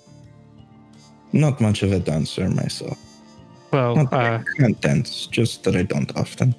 Not 1.32 1.60
much 1.60 1.82
of 1.82 1.92
a 1.92 2.00
dancer 2.00 2.48
myself. 2.48 2.98
Well, 3.72 3.96
Not 3.96 4.12
uh, 4.12 4.16
I 4.16 4.44
can't 4.56 4.80
dance, 4.80 5.26
just 5.26 5.64
that 5.64 5.76
I 5.76 5.82
don't 5.82 6.14
often. 6.16 6.54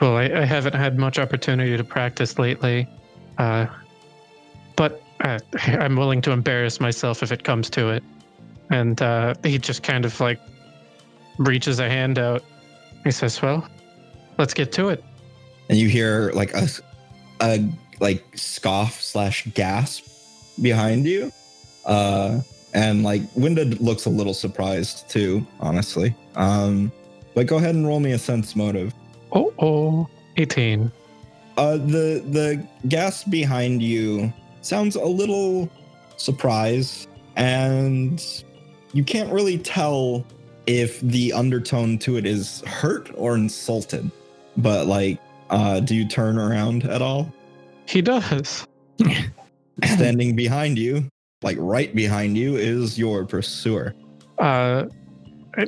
Well, 0.00 0.16
I, 0.16 0.24
I 0.24 0.44
haven't 0.44 0.74
had 0.74 0.98
much 0.98 1.18
opportunity 1.18 1.76
to 1.76 1.84
practice 1.84 2.38
lately, 2.38 2.88
uh, 3.38 3.66
but 4.76 5.02
uh, 5.20 5.38
I'm 5.66 5.96
willing 5.96 6.22
to 6.22 6.32
embarrass 6.32 6.80
myself 6.80 7.22
if 7.22 7.30
it 7.30 7.44
comes 7.44 7.70
to 7.70 7.90
it. 7.90 8.02
And 8.70 9.00
uh, 9.02 9.34
he 9.44 9.58
just 9.58 9.82
kind 9.82 10.04
of 10.04 10.18
like 10.20 10.40
reaches 11.38 11.78
a 11.78 11.88
hand 11.88 12.18
out. 12.18 12.42
He 13.04 13.10
says, 13.10 13.40
"Well, 13.42 13.66
let's 14.38 14.54
get 14.54 14.72
to 14.72 14.88
it." 14.88 15.04
and 15.70 15.78
you 15.78 15.88
hear 15.88 16.32
like 16.32 16.52
a, 16.52 16.68
a 17.40 17.64
like 18.00 18.24
scoff 18.36 19.00
slash 19.00 19.46
gasp 19.54 20.06
behind 20.60 21.06
you. 21.06 21.32
Uh 21.84 22.40
and 22.72 23.02
like 23.02 23.22
Winda 23.34 23.64
looks 23.64 24.06
a 24.06 24.10
little 24.10 24.34
surprised 24.34 25.08
too 25.08 25.46
honestly. 25.60 26.14
Um 26.34 26.90
but 27.34 27.46
go 27.46 27.56
ahead 27.56 27.74
and 27.74 27.86
roll 27.86 28.00
me 28.00 28.12
a 28.12 28.18
sense 28.18 28.56
motive. 28.56 28.92
Oh, 29.32 29.52
oh, 29.60 30.08
18. 30.36 30.90
uh 31.56 31.76
the 31.76 32.24
the 32.28 32.66
gasp 32.88 33.30
behind 33.30 33.82
you 33.82 34.32
sounds 34.62 34.96
a 34.96 35.04
little 35.04 35.68
surprised 36.16 37.08
and 37.36 38.44
you 38.92 39.04
can't 39.04 39.32
really 39.32 39.56
tell 39.58 40.24
if 40.66 41.00
the 41.00 41.32
undertone 41.32 41.98
to 41.98 42.16
it 42.16 42.26
is 42.26 42.60
hurt 42.62 43.10
or 43.14 43.34
insulted. 43.34 44.10
But 44.56 44.86
like 44.86 45.18
uh 45.50 45.80
do 45.80 45.94
you 45.94 46.06
turn 46.06 46.38
around 46.38 46.84
at 46.84 47.02
all 47.02 47.32
He 47.90 48.00
does. 48.02 48.66
standing 49.84 50.36
behind 50.36 50.78
you, 50.78 51.08
like 51.42 51.56
right 51.58 51.92
behind 51.94 52.36
you, 52.36 52.56
is 52.56 52.98
your 52.98 53.24
pursuer. 53.24 53.94
Uh, 54.38 54.86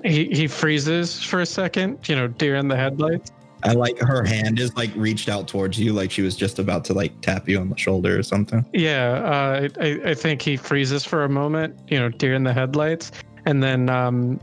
he 0.05 0.27
he 0.27 0.47
freezes 0.47 1.21
for 1.21 1.41
a 1.41 1.47
second. 1.47 2.09
You 2.09 2.15
know, 2.15 2.29
deer 2.29 2.55
in 2.57 2.69
the 2.69 2.77
headlights, 2.77 3.33
And 3.65 3.79
like 3.79 3.99
her 3.99 4.25
hand 4.25 4.61
is 4.61 4.75
like 4.77 4.91
reached 4.95 5.29
out 5.29 5.49
towards 5.49 5.81
you, 5.81 5.93
like 5.93 6.13
she 6.13 6.23
was 6.23 6.37
just 6.37 6.61
about 6.61 6.85
to 6.87 6.95
like 6.95 7.21
tap 7.23 7.49
you 7.49 7.59
on 7.59 7.69
the 7.71 7.77
shoulder 7.77 8.19
or 8.19 8.23
something. 8.23 8.65
Yeah, 8.73 9.15
uh, 9.25 9.69
I, 9.81 10.11
I 10.11 10.15
think 10.15 10.43
he 10.43 10.57
freezes 10.57 11.05
for 11.05 11.25
a 11.25 11.29
moment, 11.29 11.77
you 11.89 11.99
know, 11.99 12.09
deer 12.09 12.35
in 12.35 12.45
the 12.45 12.53
headlights, 12.53 13.11
and 13.47 13.63
then 13.63 13.89
um, 13.89 14.39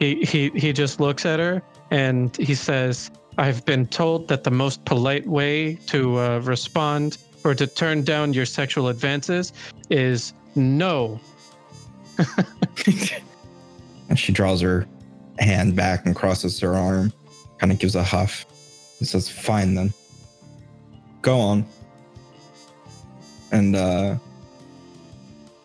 he, 0.00 0.24
he 0.24 0.50
he 0.56 0.72
just 0.72 0.98
looks 0.98 1.24
at 1.24 1.38
her 1.38 1.62
and 1.92 2.36
he 2.36 2.54
says, 2.54 3.10
"I've 3.40 3.64
been 3.64 3.86
told 3.86 4.28
that 4.28 4.44
the 4.44 4.50
most 4.50 4.84
polite 4.84 5.26
way 5.26 5.74
to 5.86 6.18
uh, 6.18 6.38
respond 6.44 7.18
or 7.42 7.54
to 7.54 7.66
turn 7.66 8.04
down 8.04 8.32
your 8.32 8.46
sexual 8.46 8.88
advances 8.88 9.52
is 9.90 10.32
no." 10.54 11.18
And 14.10 14.18
she 14.18 14.32
draws 14.32 14.60
her 14.60 14.86
hand 15.38 15.76
back 15.76 16.04
and 16.04 16.14
crosses 16.14 16.58
her 16.60 16.74
arm, 16.74 17.12
kind 17.58 17.72
of 17.72 17.78
gives 17.78 17.94
a 17.94 18.02
huff, 18.02 18.44
and 18.98 19.08
says, 19.08 19.28
Fine 19.30 19.74
then. 19.76 19.94
Go 21.22 21.38
on. 21.38 21.64
And 23.52 23.76
uh 23.76 24.16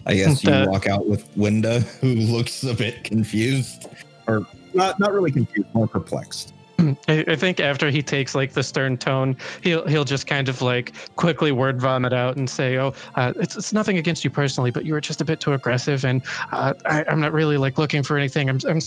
I 0.05 0.13
guess 0.13 0.43
you 0.43 0.51
Uh, 0.51 0.67
walk 0.69 0.87
out 0.87 1.07
with 1.07 1.27
Winda, 1.35 1.79
who 2.01 2.13
looks 2.13 2.63
a 2.63 2.75
bit 2.75 3.03
confused. 3.03 3.87
Or 4.27 4.45
not 4.75 4.99
not 4.99 5.11
really 5.11 5.31
confused, 5.31 5.67
more 5.73 5.87
perplexed. 5.87 6.53
I, 7.07 7.25
I 7.27 7.35
think 7.35 7.59
after 7.59 7.89
he 7.89 8.01
takes 8.01 8.35
like 8.35 8.53
the 8.53 8.63
stern 8.63 8.97
tone, 8.97 9.35
he'll 9.61 9.85
he'll 9.87 10.03
just 10.03 10.27
kind 10.27 10.49
of 10.49 10.61
like 10.61 10.93
quickly 11.15 11.51
word 11.51 11.79
vomit 11.79 12.13
out 12.13 12.37
and 12.37 12.49
say, 12.49 12.77
"Oh, 12.77 12.93
uh, 13.15 13.33
it's 13.37 13.55
it's 13.55 13.73
nothing 13.73 13.97
against 13.97 14.23
you 14.23 14.29
personally, 14.29 14.71
but 14.71 14.85
you 14.85 14.93
were 14.93 15.01
just 15.01 15.21
a 15.21 15.25
bit 15.25 15.39
too 15.39 15.53
aggressive, 15.53 16.05
and 16.05 16.21
uh, 16.51 16.73
I, 16.85 17.05
I'm 17.07 17.19
not 17.19 17.33
really 17.33 17.57
like 17.57 17.77
looking 17.77 18.03
for 18.03 18.17
anything. 18.17 18.49
I'm 18.49 18.59
I'm 18.67 18.79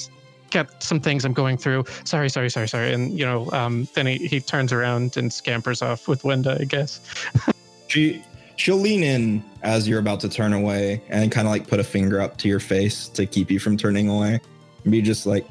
got 0.50 0.82
some 0.82 1.00
things 1.00 1.24
I'm 1.24 1.32
going 1.32 1.56
through. 1.56 1.84
Sorry, 2.04 2.28
sorry, 2.28 2.50
sorry, 2.50 2.68
sorry." 2.68 2.92
And 2.92 3.18
you 3.18 3.24
know, 3.24 3.50
um, 3.52 3.88
then 3.94 4.06
he 4.06 4.18
he 4.18 4.40
turns 4.40 4.72
around 4.72 5.16
and 5.16 5.32
scampers 5.32 5.82
off 5.82 6.08
with 6.08 6.24
Linda, 6.24 6.58
I 6.60 6.64
guess. 6.64 7.00
She 7.90 8.22
she'll 8.56 8.76
lean 8.76 9.02
in 9.02 9.42
as 9.62 9.88
you're 9.88 9.98
about 9.98 10.20
to 10.20 10.28
turn 10.28 10.52
away 10.52 11.00
and 11.08 11.32
kind 11.32 11.46
of 11.46 11.52
like 11.52 11.66
put 11.66 11.80
a 11.80 11.84
finger 11.84 12.20
up 12.20 12.36
to 12.36 12.48
your 12.48 12.60
face 12.60 13.08
to 13.08 13.24
keep 13.24 13.50
you 13.50 13.58
from 13.58 13.78
turning 13.78 14.10
away. 14.10 14.40
And 14.84 14.92
be 14.92 15.00
just 15.00 15.24
like 15.24 15.46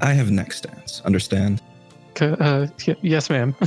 I 0.00 0.12
have 0.12 0.30
next 0.30 0.62
dance, 0.62 1.02
understand? 1.04 1.62
Uh, 2.20 2.66
y- 2.86 2.96
yes, 3.02 3.30
ma'am. 3.30 3.54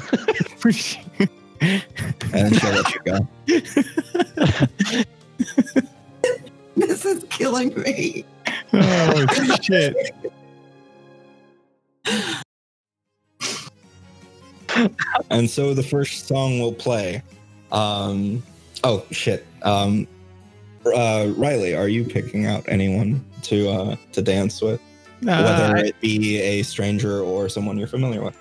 And 2.32 2.56
she'll 2.56 2.72
let 2.72 2.94
you 2.94 3.02
go. 3.04 3.28
This 6.78 7.04
is 7.04 7.26
killing 7.30 7.78
me. 7.82 8.24
oh 8.72 9.26
shit! 9.62 10.16
and 15.30 15.50
so 15.50 15.74
the 15.74 15.84
first 15.84 16.28
song 16.28 16.60
we'll 16.60 16.72
play. 16.74 17.22
Um, 17.74 18.42
oh 18.86 19.06
shit. 19.12 19.46
Um, 19.64 20.08
uh, 20.86 21.34
Riley, 21.36 21.76
are 21.76 21.90
you 21.90 22.06
picking 22.06 22.46
out 22.46 22.64
anyone 22.70 23.26
to 23.44 23.70
uh, 23.70 23.96
to 24.14 24.22
dance 24.22 24.62
with, 24.62 24.80
whether 25.22 25.78
Uh, 25.78 25.82
it 25.82 26.00
be 26.02 26.38
a 26.40 26.64
stranger 26.64 27.22
or 27.22 27.50
someone 27.50 27.78
you're 27.78 27.88
familiar 27.88 28.24
with? 28.24 28.38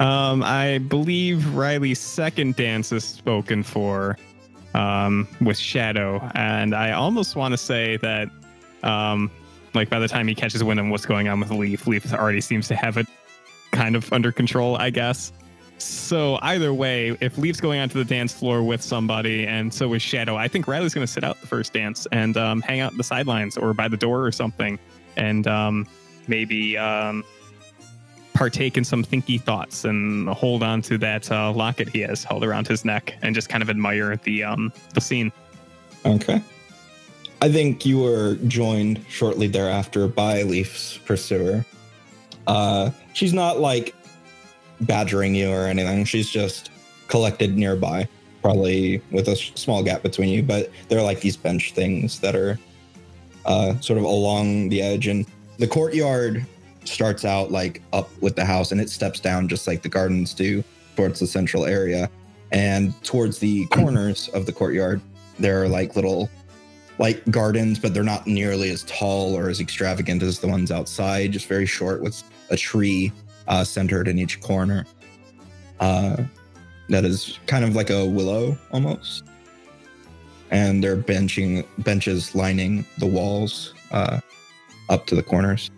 Um, 0.00 0.42
I 0.44 0.78
believe 0.78 1.54
Riley's 1.54 1.98
second 1.98 2.56
dance 2.56 2.92
is 2.92 3.04
spoken 3.04 3.62
for 3.62 4.16
um, 4.74 5.26
with 5.40 5.58
Shadow, 5.58 6.20
and 6.34 6.74
I 6.74 6.92
almost 6.92 7.34
want 7.34 7.52
to 7.52 7.58
say 7.58 7.96
that, 7.98 8.28
um, 8.82 9.30
like 9.74 9.90
by 9.90 9.98
the 9.98 10.08
time 10.08 10.28
he 10.28 10.34
catches 10.34 10.62
wind 10.62 10.78
of 10.78 10.86
what's 10.86 11.06
going 11.06 11.28
on 11.28 11.40
with 11.40 11.50
Leaf, 11.50 11.86
Leaf 11.86 12.12
already 12.12 12.40
seems 12.40 12.68
to 12.68 12.76
have 12.76 12.96
it 12.96 13.06
kind 13.72 13.96
of 13.96 14.12
under 14.12 14.30
control, 14.30 14.76
I 14.76 14.90
guess. 14.90 15.32
So 15.78 16.38
either 16.42 16.74
way, 16.74 17.16
if 17.20 17.38
Leaf's 17.38 17.60
going 17.60 17.80
onto 17.80 17.98
the 17.98 18.04
dance 18.04 18.32
floor 18.32 18.62
with 18.62 18.82
somebody, 18.82 19.46
and 19.46 19.72
so 19.72 19.92
is 19.94 20.02
Shadow, 20.02 20.36
I 20.36 20.48
think 20.48 20.66
Riley's 20.68 20.94
going 20.94 21.06
to 21.06 21.12
sit 21.12 21.24
out 21.24 21.40
the 21.40 21.46
first 21.46 21.72
dance 21.72 22.06
and 22.12 22.36
um, 22.36 22.62
hang 22.62 22.80
out 22.80 22.92
in 22.92 22.98
the 22.98 23.04
sidelines 23.04 23.56
or 23.56 23.74
by 23.74 23.88
the 23.88 23.96
door 23.96 24.24
or 24.24 24.32
something, 24.32 24.78
and 25.16 25.46
um, 25.46 25.86
maybe 26.28 26.76
um, 26.76 27.24
partake 28.34 28.76
in 28.76 28.84
some 28.84 29.02
thinky 29.02 29.40
thoughts 29.40 29.84
and 29.84 30.28
hold 30.28 30.62
on 30.62 30.80
to 30.82 30.96
that 30.98 31.30
uh, 31.32 31.52
locket 31.52 31.88
he 31.88 32.00
has 32.00 32.22
held 32.22 32.44
around 32.44 32.68
his 32.68 32.84
neck 32.84 33.16
and 33.22 33.34
just 33.34 33.48
kind 33.48 33.62
of 33.62 33.68
admire 33.70 34.16
the 34.18 34.44
um 34.44 34.72
the 34.94 35.00
scene. 35.00 35.32
Okay. 36.06 36.40
I 37.40 37.50
think 37.50 37.86
you 37.86 37.98
were 37.98 38.34
joined 38.46 39.04
shortly 39.08 39.46
thereafter 39.46 40.08
by 40.08 40.42
Leaf's 40.42 40.98
pursuer. 40.98 41.64
Uh, 42.46 42.90
she's 43.12 43.32
not 43.32 43.60
like 43.60 43.94
badgering 44.82 45.34
you 45.34 45.50
or 45.50 45.66
anything. 45.66 46.04
She's 46.04 46.30
just 46.30 46.70
collected 47.08 47.56
nearby, 47.56 48.08
probably 48.42 49.02
with 49.10 49.28
a 49.28 49.36
small 49.36 49.82
gap 49.82 50.02
between 50.02 50.28
you. 50.28 50.42
But 50.42 50.70
there 50.88 50.98
are 50.98 51.04
like 51.04 51.20
these 51.20 51.36
bench 51.36 51.72
things 51.72 52.20
that 52.20 52.34
are 52.34 52.58
uh, 53.44 53.78
sort 53.80 53.98
of 53.98 54.04
along 54.04 54.68
the 54.68 54.82
edge, 54.82 55.06
and 55.06 55.26
the 55.58 55.66
courtyard 55.66 56.44
starts 56.84 57.24
out 57.24 57.50
like 57.50 57.82
up 57.92 58.10
with 58.20 58.36
the 58.36 58.44
house, 58.44 58.72
and 58.72 58.80
it 58.80 58.90
steps 58.90 59.20
down 59.20 59.48
just 59.48 59.66
like 59.66 59.82
the 59.82 59.88
gardens 59.88 60.32
do 60.34 60.64
towards 60.96 61.20
the 61.20 61.26
central 61.26 61.66
area. 61.66 62.10
And 62.50 63.00
towards 63.04 63.38
the 63.38 63.66
corners 63.72 64.28
of 64.28 64.46
the 64.46 64.52
courtyard, 64.52 65.00
there 65.38 65.62
are 65.62 65.68
like 65.68 65.96
little 65.96 66.30
like 66.98 67.24
gardens, 67.30 67.78
but 67.78 67.94
they're 67.94 68.02
not 68.02 68.26
nearly 68.26 68.70
as 68.70 68.82
tall 68.84 69.36
or 69.36 69.48
as 69.48 69.60
extravagant 69.60 70.22
as 70.22 70.40
the 70.40 70.48
ones 70.48 70.70
outside, 70.70 71.32
just 71.32 71.46
very 71.46 71.66
short 71.66 72.02
with 72.02 72.22
a 72.50 72.56
tree 72.56 73.12
uh, 73.46 73.62
centered 73.62 74.08
in 74.08 74.18
each 74.18 74.40
corner. 74.40 74.84
Uh, 75.78 76.24
that 76.88 77.04
is 77.04 77.38
kind 77.46 77.64
of 77.64 77.76
like 77.76 77.90
a 77.90 78.04
willow 78.04 78.56
almost. 78.72 79.24
And 80.50 80.82
there 80.82 80.92
are 80.92 80.96
benching 80.96 81.66
benches 81.78 82.34
lining 82.34 82.84
the 82.96 83.06
walls 83.06 83.74
uh, 83.92 84.20
up 84.88 85.06
to 85.06 85.14
the 85.14 85.22
corners. 85.22 85.70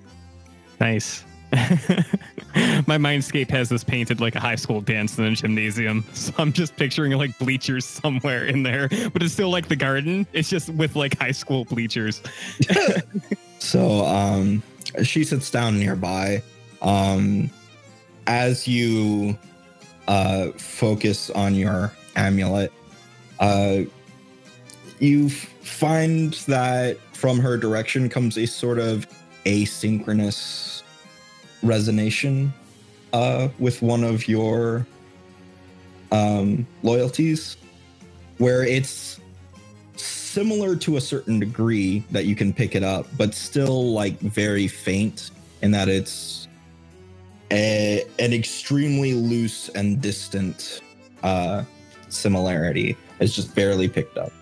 Nice. 0.81 1.25
My 1.53 2.97
mindscape 2.97 3.51
has 3.51 3.69
this 3.69 3.83
painted 3.83 4.21
like 4.21 4.37
a 4.37 4.41
high 4.41 4.55
school 4.55 4.81
dance 4.81 5.19
in 5.19 5.25
a 5.25 5.35
gymnasium. 5.35 6.05
So 6.15 6.33
I'm 6.39 6.53
just 6.53 6.77
picturing 6.77 7.13
like 7.13 7.37
bleachers 7.39 7.85
somewhere 7.85 8.45
in 8.45 8.63
there, 8.63 8.89
but 9.13 9.23
it's 9.23 9.33
still 9.33 9.51
like 9.51 9.69
the 9.69 9.77
garden. 9.77 10.27
It's 10.33 10.49
just 10.49 10.69
with 10.71 10.97
like 10.97 11.19
high 11.19 11.33
school 11.33 11.65
bleachers. 11.65 12.23
So 13.61 14.05
um, 14.07 14.63
she 15.05 15.23
sits 15.23 15.51
down 15.51 15.79
nearby. 15.79 16.43
Um, 16.81 17.51
as 18.27 18.67
you 18.67 19.39
uh, 20.09 20.49
focus 20.53 21.31
on 21.31 21.55
your 21.55 21.93
amulet, 22.17 22.73
uh, 23.39 23.81
you 24.99 25.31
find 25.61 26.35
that 26.47 26.99
from 27.13 27.39
her 27.39 27.57
direction 27.57 28.09
comes 28.09 28.37
a 28.39 28.47
sort 28.47 28.79
of 28.79 29.07
asynchronous 29.45 30.83
resonation 31.63 32.51
uh, 33.13 33.49
with 33.59 33.83
one 33.83 34.05
of 34.05 34.29
your 34.29 34.87
um, 36.13 36.67
loyalties, 36.83 37.57
where 38.39 38.65
it's 38.65 39.21
similar 39.97 40.77
to 40.77 40.97
a 40.97 41.01
certain 41.01 41.39
degree 41.39 42.05
that 42.11 42.25
you 42.25 42.35
can 42.35 42.53
pick 42.53 42.75
it 42.75 42.83
up, 42.83 43.07
but 43.17 43.35
still 43.35 43.93
like 43.93 44.19
very 44.21 44.69
faint 44.69 45.31
in 45.63 45.71
that 45.73 45.89
it's 45.89 46.49
a, 47.51 48.05
an 48.19 48.33
extremely 48.33 49.13
loose 49.13 49.69
and 49.71 50.01
distant 50.01 50.81
uh, 51.23 51.65
similarity. 52.09 52.97
It's 53.19 53.35
just 53.35 53.55
barely 53.55 53.89
picked 53.89 54.17
up. 54.17 54.33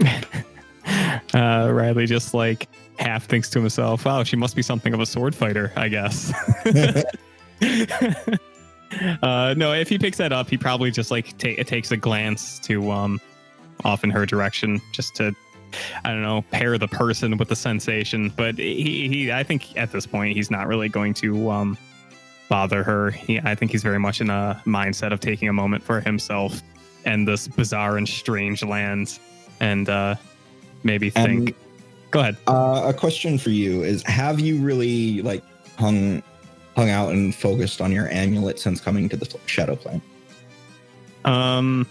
Uh, 1.32 1.70
Riley 1.72 2.06
just 2.06 2.34
like 2.34 2.68
half 2.98 3.26
thinks 3.26 3.48
to 3.50 3.60
himself, 3.60 4.04
"Wow, 4.04 4.24
she 4.24 4.34
must 4.36 4.56
be 4.56 4.62
something 4.62 4.92
of 4.92 4.98
a 5.00 5.06
sword 5.06 5.32
fighter, 5.34 5.72
I 5.76 5.88
guess." 5.88 6.32
uh, 9.22 9.54
no, 9.56 9.72
if 9.72 9.88
he 9.88 9.98
picks 9.98 10.18
that 10.18 10.32
up, 10.32 10.50
he 10.50 10.56
probably 10.56 10.90
just 10.90 11.12
like 11.12 11.38
ta- 11.38 11.62
takes 11.64 11.92
a 11.92 11.96
glance 11.96 12.58
to 12.60 12.90
um 12.90 13.20
off 13.84 14.02
in 14.02 14.10
her 14.10 14.26
direction, 14.26 14.80
just 14.92 15.14
to 15.16 15.32
I 16.04 16.10
don't 16.10 16.22
know 16.22 16.42
pair 16.50 16.76
the 16.78 16.88
person 16.88 17.36
with 17.36 17.48
the 17.48 17.56
sensation. 17.56 18.32
But 18.36 18.58
he, 18.58 19.08
he 19.08 19.32
I 19.32 19.44
think 19.44 19.76
at 19.76 19.92
this 19.92 20.06
point 20.06 20.36
he's 20.36 20.50
not 20.50 20.66
really 20.66 20.88
going 20.88 21.14
to 21.14 21.50
um 21.50 21.78
bother 22.48 22.82
her. 22.82 23.12
He, 23.12 23.38
I 23.38 23.54
think 23.54 23.70
he's 23.70 23.84
very 23.84 24.00
much 24.00 24.20
in 24.20 24.30
a 24.30 24.60
mindset 24.66 25.12
of 25.12 25.20
taking 25.20 25.48
a 25.48 25.52
moment 25.52 25.84
for 25.84 26.00
himself 26.00 26.60
and 27.04 27.26
this 27.26 27.46
bizarre 27.46 27.96
and 27.96 28.08
strange 28.08 28.64
land, 28.64 29.18
and 29.60 29.88
uh 29.88 30.16
maybe 30.82 31.10
think. 31.10 31.54
Go 32.10 32.20
ahead. 32.20 32.36
Uh, 32.46 32.82
a 32.86 32.94
question 32.94 33.38
for 33.38 33.50
you 33.50 33.82
is: 33.82 34.02
Have 34.04 34.40
you 34.40 34.60
really 34.60 35.22
like 35.22 35.42
hung 35.78 36.22
hung 36.76 36.90
out 36.90 37.10
and 37.10 37.34
focused 37.34 37.80
on 37.80 37.92
your 37.92 38.08
amulet 38.08 38.58
since 38.58 38.80
coming 38.80 39.08
to 39.08 39.16
the 39.16 39.38
Shadow 39.46 39.76
Plane? 39.76 40.02
Um, 41.24 41.86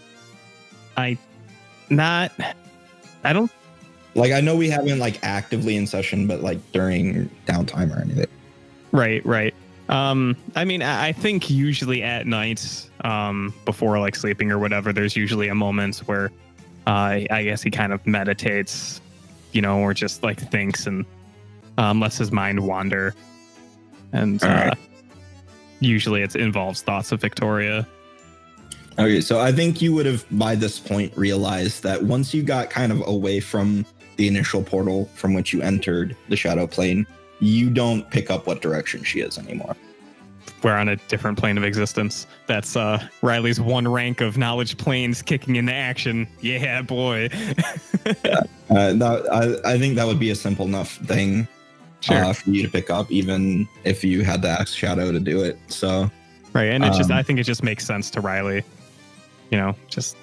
I 0.97 1.17
not. 1.89 2.31
I 3.23 3.33
don't. 3.33 3.51
Like, 4.15 4.31
I 4.31 4.41
know 4.41 4.55
we 4.55 4.69
haven't 4.69 4.99
like 4.99 5.19
actively 5.23 5.75
in 5.75 5.85
session, 5.85 6.27
but 6.27 6.41
like 6.41 6.59
during 6.71 7.29
downtime 7.45 7.95
or 7.95 8.01
anything. 8.01 8.27
Right, 8.91 9.23
right. 9.25 9.53
Um, 9.87 10.35
I 10.55 10.65
mean, 10.65 10.81
I 10.81 11.07
I 11.07 11.11
think 11.11 11.49
usually 11.49 12.03
at 12.03 12.27
night, 12.27 12.89
um, 13.03 13.53
before 13.65 13.99
like 13.99 14.15
sleeping 14.15 14.51
or 14.51 14.59
whatever, 14.59 14.93
there's 14.93 15.15
usually 15.15 15.47
a 15.47 15.55
moment 15.55 15.99
where, 15.99 16.31
uh, 16.89 17.21
I 17.29 17.43
guess 17.43 17.61
he 17.61 17.69
kind 17.69 17.93
of 17.93 18.05
meditates, 18.07 18.99
you 19.51 19.61
know, 19.61 19.79
or 19.79 19.93
just 19.93 20.23
like 20.23 20.39
thinks 20.49 20.87
and 20.87 21.05
um, 21.77 21.99
lets 21.99 22.17
his 22.17 22.31
mind 22.31 22.59
wander. 22.65 23.13
And 24.11 24.43
uh, 24.43 24.47
Alright. 24.47 24.77
usually 25.81 26.23
it 26.23 26.35
involves 26.35 26.81
thoughts 26.81 27.11
of 27.11 27.21
Victoria. 27.21 27.87
Okay, 28.97 29.21
so 29.21 29.39
I 29.39 29.51
think 29.51 29.83
you 29.83 29.93
would 29.93 30.07
have 30.07 30.25
by 30.31 30.55
this 30.55 30.79
point 30.79 31.15
realized 31.15 31.83
that 31.83 32.01
once 32.01 32.33
you 32.33 32.41
got 32.41 32.71
kind 32.71 32.91
of 32.91 33.07
away 33.07 33.39
from 33.39 33.85
the 34.17 34.27
initial 34.27 34.63
portal 34.63 35.05
from 35.13 35.35
which 35.35 35.53
you 35.53 35.61
entered 35.61 36.17
the 36.27 36.35
shadow 36.35 36.65
plane, 36.65 37.05
you 37.39 37.69
don't 37.69 38.09
pick 38.09 38.31
up 38.31 38.47
what 38.47 38.63
direction 38.63 39.03
she 39.03 39.19
is 39.19 39.37
anymore. 39.37 39.75
We're 40.63 40.75
on 40.75 40.89
a 40.89 40.95
different 41.07 41.37
plane 41.37 41.57
of 41.57 41.63
existence. 41.63 42.27
That's 42.47 42.75
uh, 42.75 43.07
Riley's 43.21 43.61
one 43.61 43.87
rank 43.87 44.21
of 44.21 44.37
knowledge 44.37 44.77
planes 44.77 45.21
kicking 45.21 45.55
into 45.55 45.73
action. 45.73 46.27
Yeah, 46.41 46.81
boy. 46.81 47.29
Uh, 48.69 48.93
that, 48.93 49.25
I, 49.65 49.73
I 49.73 49.79
think 49.79 49.95
that 49.95 50.05
would 50.05 50.19
be 50.19 50.29
a 50.29 50.35
simple 50.35 50.65
enough 50.67 50.97
thing 50.97 51.47
Sure. 52.01 52.23
uh, 52.23 52.33
for 52.33 52.51
you 52.51 52.61
to 52.61 52.69
pick 52.69 52.91
up, 52.91 53.11
even 53.11 53.67
if 53.83 54.03
you 54.03 54.23
had 54.23 54.43
to 54.43 54.47
ask 54.47 54.77
Shadow 54.77 55.11
to 55.11 55.19
do 55.19 55.43
it. 55.43 55.57
So 55.67 56.09
Right, 56.53 56.69
and 56.69 56.83
it 56.83 56.93
just 56.93 57.09
Um, 57.09 57.17
I 57.17 57.23
think 57.23 57.39
it 57.39 57.43
just 57.43 57.63
makes 57.63 57.85
sense 57.85 58.11
to 58.11 58.21
Riley. 58.21 58.63
You 59.49 59.57
know, 59.57 59.75
just 59.87 60.15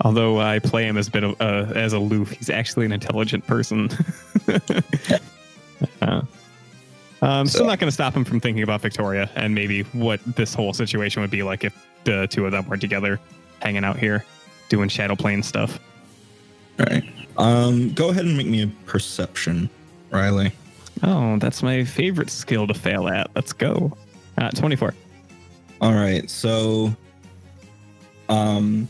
although 0.00 0.40
I 0.40 0.58
play 0.60 0.86
him 0.86 0.96
as 0.96 1.08
a 1.08 1.10
bit 1.10 1.24
of 1.24 1.40
uh, 1.40 1.72
as 1.74 1.92
aloof, 1.92 2.30
he's 2.30 2.50
actually 2.50 2.86
an 2.86 2.92
intelligent 2.92 3.46
person. 3.46 3.90
uh, 6.02 6.22
I'm 7.28 7.46
still 7.46 7.66
not 7.66 7.78
going 7.78 7.88
to 7.88 7.94
stop 7.94 8.14
him 8.14 8.24
from 8.24 8.40
thinking 8.40 8.62
about 8.62 8.80
Victoria 8.80 9.30
and 9.34 9.54
maybe 9.54 9.82
what 9.92 10.20
this 10.36 10.54
whole 10.54 10.72
situation 10.72 11.22
would 11.22 11.30
be 11.30 11.42
like 11.42 11.64
if 11.64 11.86
the 12.04 12.26
two 12.28 12.46
of 12.46 12.52
them 12.52 12.68
were 12.68 12.76
together, 12.76 13.20
hanging 13.60 13.84
out 13.84 13.98
here, 13.98 14.24
doing 14.68 14.88
shadow 14.88 15.16
plane 15.16 15.42
stuff. 15.42 15.78
right. 16.78 17.04
Um, 17.36 17.92
go 17.94 18.10
ahead 18.10 18.24
and 18.24 18.36
make 18.36 18.46
me 18.46 18.62
a 18.62 18.66
perception, 18.86 19.68
Riley. 20.10 20.52
Oh, 21.02 21.38
that's 21.38 21.62
my 21.62 21.84
favorite 21.84 22.30
skill 22.30 22.66
to 22.66 22.74
fail 22.74 23.08
at. 23.08 23.30
Let's 23.34 23.52
go. 23.52 23.96
Uh, 24.38 24.50
24. 24.50 24.94
All 25.80 25.92
right. 25.92 26.28
So, 26.30 26.94
um, 28.28 28.88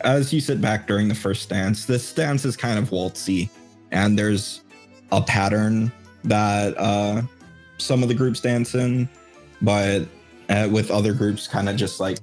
as 0.00 0.32
you 0.32 0.40
sit 0.40 0.60
back 0.60 0.86
during 0.86 1.08
the 1.08 1.14
first 1.14 1.48
dance, 1.48 1.86
this 1.86 2.12
dance 2.12 2.44
is 2.44 2.56
kind 2.56 2.78
of 2.78 2.90
waltzy, 2.90 3.50
and 3.90 4.18
there's 4.18 4.62
a 5.12 5.20
pattern 5.20 5.92
that 6.24 6.76
uh, 6.78 7.22
some 7.78 8.02
of 8.02 8.08
the 8.08 8.14
groups 8.14 8.40
dancing, 8.40 9.08
but 9.62 10.06
uh, 10.48 10.68
with 10.70 10.90
other 10.90 11.12
groups 11.12 11.48
kind 11.48 11.68
of 11.68 11.76
just 11.76 12.00
like 12.00 12.18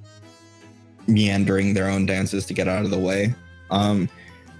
meandering 1.06 1.74
their 1.74 1.88
own 1.88 2.06
dances 2.06 2.46
to 2.46 2.54
get 2.54 2.68
out 2.68 2.84
of 2.84 2.90
the 2.90 2.98
way. 2.98 3.34
Um, 3.70 4.08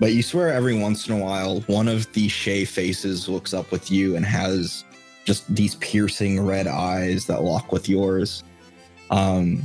but 0.01 0.12
you 0.12 0.23
swear 0.23 0.52
every 0.52 0.78
once 0.78 1.09
in 1.09 1.14
a 1.14 1.23
while, 1.23 1.60
one 1.62 1.86
of 1.86 2.12
the 2.12 2.28
Shay 2.28 2.64
faces 2.64 3.28
looks 3.28 3.55
up 3.55 3.70
with 3.70 3.90
you 3.90 4.16
and 4.16 4.27
has 4.27 4.85
just 5.24 5.55
these 5.55 5.77
piercing 5.77 6.44
red 6.44 6.66
eyes 6.66 7.27
that 7.27 7.43
lock 7.43 7.73
with 7.73 7.89
yours 7.89 8.43
um 9.10 9.62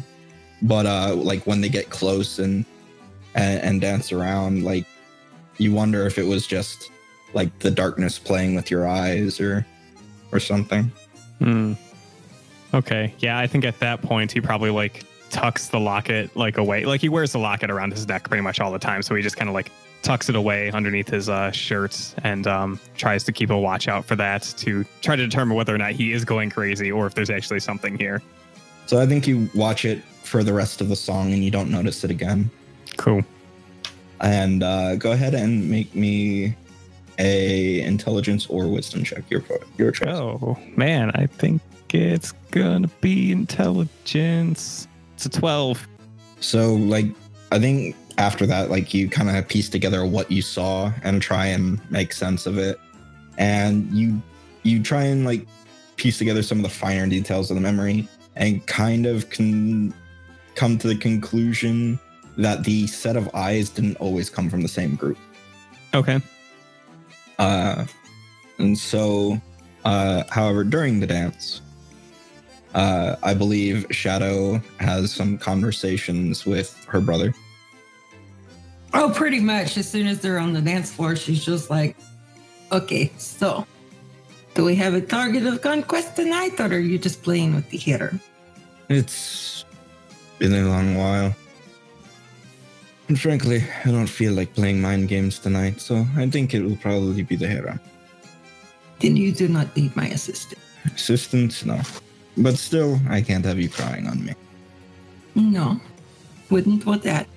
but 0.63 0.85
uh 0.85 1.13
like 1.15 1.45
when 1.47 1.61
they 1.61 1.69
get 1.69 1.89
close 1.89 2.39
and 2.39 2.65
and, 3.35 3.61
and 3.61 3.81
dance 3.81 4.11
around 4.11 4.63
like 4.63 4.85
you 5.57 5.73
wonder 5.73 6.05
if 6.05 6.17
it 6.17 6.25
was 6.25 6.45
just 6.45 6.91
like 7.33 7.57
the 7.59 7.71
darkness 7.71 8.19
playing 8.19 8.55
with 8.55 8.69
your 8.69 8.87
eyes 8.87 9.39
or 9.39 9.65
or 10.31 10.39
something 10.39 10.91
Hmm. 11.39 11.73
Okay. 12.73 13.13
Yeah, 13.19 13.37
I 13.39 13.47
think 13.47 13.65
at 13.65 13.79
that 13.79 14.01
point 14.01 14.31
he 14.31 14.41
probably 14.41 14.69
like 14.69 15.03
tucks 15.29 15.67
the 15.69 15.79
locket 15.79 16.35
like 16.35 16.57
away. 16.57 16.85
Like 16.85 17.01
he 17.01 17.09
wears 17.09 17.31
the 17.31 17.39
locket 17.39 17.69
around 17.69 17.91
his 17.91 18.07
neck 18.07 18.27
pretty 18.27 18.41
much 18.41 18.59
all 18.59 18.71
the 18.71 18.79
time, 18.79 19.01
so 19.01 19.15
he 19.15 19.21
just 19.21 19.37
kind 19.37 19.49
of 19.49 19.53
like 19.53 19.71
tucks 20.03 20.29
it 20.29 20.35
away 20.35 20.71
underneath 20.71 21.09
his 21.09 21.27
uh, 21.27 21.51
shirt 21.51 22.13
and 22.23 22.45
um, 22.47 22.79
tries 22.95 23.23
to 23.25 23.31
keep 23.31 23.49
a 23.49 23.57
watch 23.57 23.87
out 23.87 24.05
for 24.05 24.15
that 24.15 24.43
to 24.57 24.85
try 25.01 25.15
to 25.15 25.25
determine 25.25 25.55
whether 25.57 25.73
or 25.73 25.77
not 25.77 25.91
he 25.91 26.13
is 26.13 26.23
going 26.23 26.49
crazy 26.49 26.91
or 26.91 27.07
if 27.07 27.13
there's 27.15 27.29
actually 27.29 27.59
something 27.59 27.97
here. 27.97 28.21
so 28.85 29.01
i 29.01 29.05
think 29.07 29.27
you 29.27 29.49
watch 29.55 29.83
it 29.85 30.01
for 30.23 30.43
the 30.43 30.53
rest 30.53 30.81
of 30.81 30.87
the 30.87 30.95
song 30.95 31.33
and 31.33 31.43
you 31.43 31.49
don't 31.51 31.69
notice 31.71 32.03
it 32.03 32.11
again 32.11 32.49
Cool. 32.95 33.21
and 34.21 34.61
uh 34.63 34.95
go 34.97 35.11
ahead 35.13 35.33
and 35.33 35.69
make 35.69 35.93
me 35.95 36.55
a 37.19 37.81
intelligence 37.81 38.45
or 38.47 38.67
wisdom 38.67 39.03
check 39.03 39.23
your 39.29 39.43
your 39.77 39.91
choice 39.91 40.07
Oh 40.09 40.57
man, 40.75 41.11
I 41.15 41.25
think 41.25 41.61
it's 41.93 42.31
gonna 42.51 42.89
be 43.01 43.31
intelligence. 43.31 44.87
It's 45.15 45.25
a 45.25 45.29
twelve. 45.29 45.87
So 46.39 46.75
like 46.75 47.07
I 47.51 47.59
think 47.59 47.95
after 48.17 48.45
that, 48.47 48.69
like 48.69 48.93
you 48.93 49.09
kind 49.09 49.29
of 49.29 49.47
piece 49.47 49.69
together 49.69 50.05
what 50.05 50.31
you 50.31 50.41
saw 50.41 50.91
and 51.03 51.21
try 51.21 51.47
and 51.47 51.79
make 51.91 52.13
sense 52.13 52.45
of 52.45 52.57
it. 52.57 52.79
And 53.37 53.91
you 53.93 54.21
you 54.63 54.81
try 54.81 55.03
and 55.03 55.25
like 55.25 55.47
piece 55.95 56.17
together 56.17 56.43
some 56.43 56.59
of 56.59 56.63
the 56.63 56.69
finer 56.69 57.07
details 57.07 57.49
of 57.49 57.55
the 57.55 57.61
memory 57.61 58.07
and 58.35 58.65
kind 58.67 59.05
of 59.05 59.29
can 59.29 59.93
come 60.55 60.77
to 60.77 60.87
the 60.87 60.95
conclusion 60.95 61.99
that 62.37 62.63
the 62.63 62.85
set 62.87 63.15
of 63.15 63.33
eyes 63.33 63.69
didn't 63.69 63.95
always 63.97 64.29
come 64.29 64.49
from 64.49 64.61
the 64.61 64.67
same 64.67 64.95
group. 64.95 65.17
Okay. 65.93 66.21
Uh, 67.39 67.85
and 68.57 68.77
so, 68.77 69.39
uh, 69.85 70.23
however, 70.29 70.63
during 70.63 70.99
the 70.99 71.07
dance, 71.07 71.61
uh, 72.73 73.15
I 73.23 73.33
believe 73.33 73.85
Shadow 73.91 74.61
has 74.79 75.11
some 75.11 75.37
conversations 75.37 76.45
with 76.45 76.83
her 76.85 77.01
brother. 77.01 77.33
Oh, 78.93 79.11
pretty 79.13 79.39
much. 79.39 79.77
As 79.77 79.89
soon 79.89 80.07
as 80.07 80.19
they're 80.19 80.39
on 80.39 80.53
the 80.53 80.61
dance 80.61 80.91
floor, 80.91 81.15
she's 81.15 81.43
just 81.43 81.69
like, 81.69 81.95
okay, 82.71 83.11
so 83.17 83.65
do 84.55 84.65
we 84.65 84.75
have 84.75 84.93
a 84.93 85.01
target 85.01 85.45
of 85.45 85.61
conquest 85.61 86.15
tonight, 86.15 86.59
or 86.59 86.65
are 86.65 86.79
you 86.79 86.97
just 86.97 87.21
playing 87.21 87.53
with 87.53 87.69
the 87.69 87.77
hitter? 87.77 88.19
It's 88.89 89.65
been 90.39 90.53
a 90.53 90.67
long 90.67 90.95
while. 90.95 91.35
And 93.07 93.19
frankly, 93.19 93.63
I 93.85 93.91
don't 93.91 94.07
feel 94.07 94.33
like 94.33 94.53
playing 94.53 94.81
mind 94.81 95.07
games 95.07 95.39
tonight, 95.39 95.79
so 95.79 96.05
I 96.17 96.29
think 96.29 96.53
it 96.53 96.61
will 96.61 96.75
probably 96.75 97.23
be 97.23 97.37
the 97.37 97.47
Hera. 97.47 97.79
Then 98.99 99.15
you 99.15 99.31
do 99.31 99.47
not 99.47 99.75
need 99.77 99.95
my 99.95 100.07
assistance. 100.07 100.61
Assistance? 100.93 101.63
No. 101.63 101.79
But 102.35 102.57
still, 102.57 102.99
I 103.09 103.21
can't 103.21 103.45
have 103.45 103.59
you 103.59 103.69
crying 103.69 104.07
on 104.07 104.25
me. 104.25 104.33
No, 105.35 105.79
wouldn't 106.49 106.85
want 106.85 107.03
that. 107.03 107.27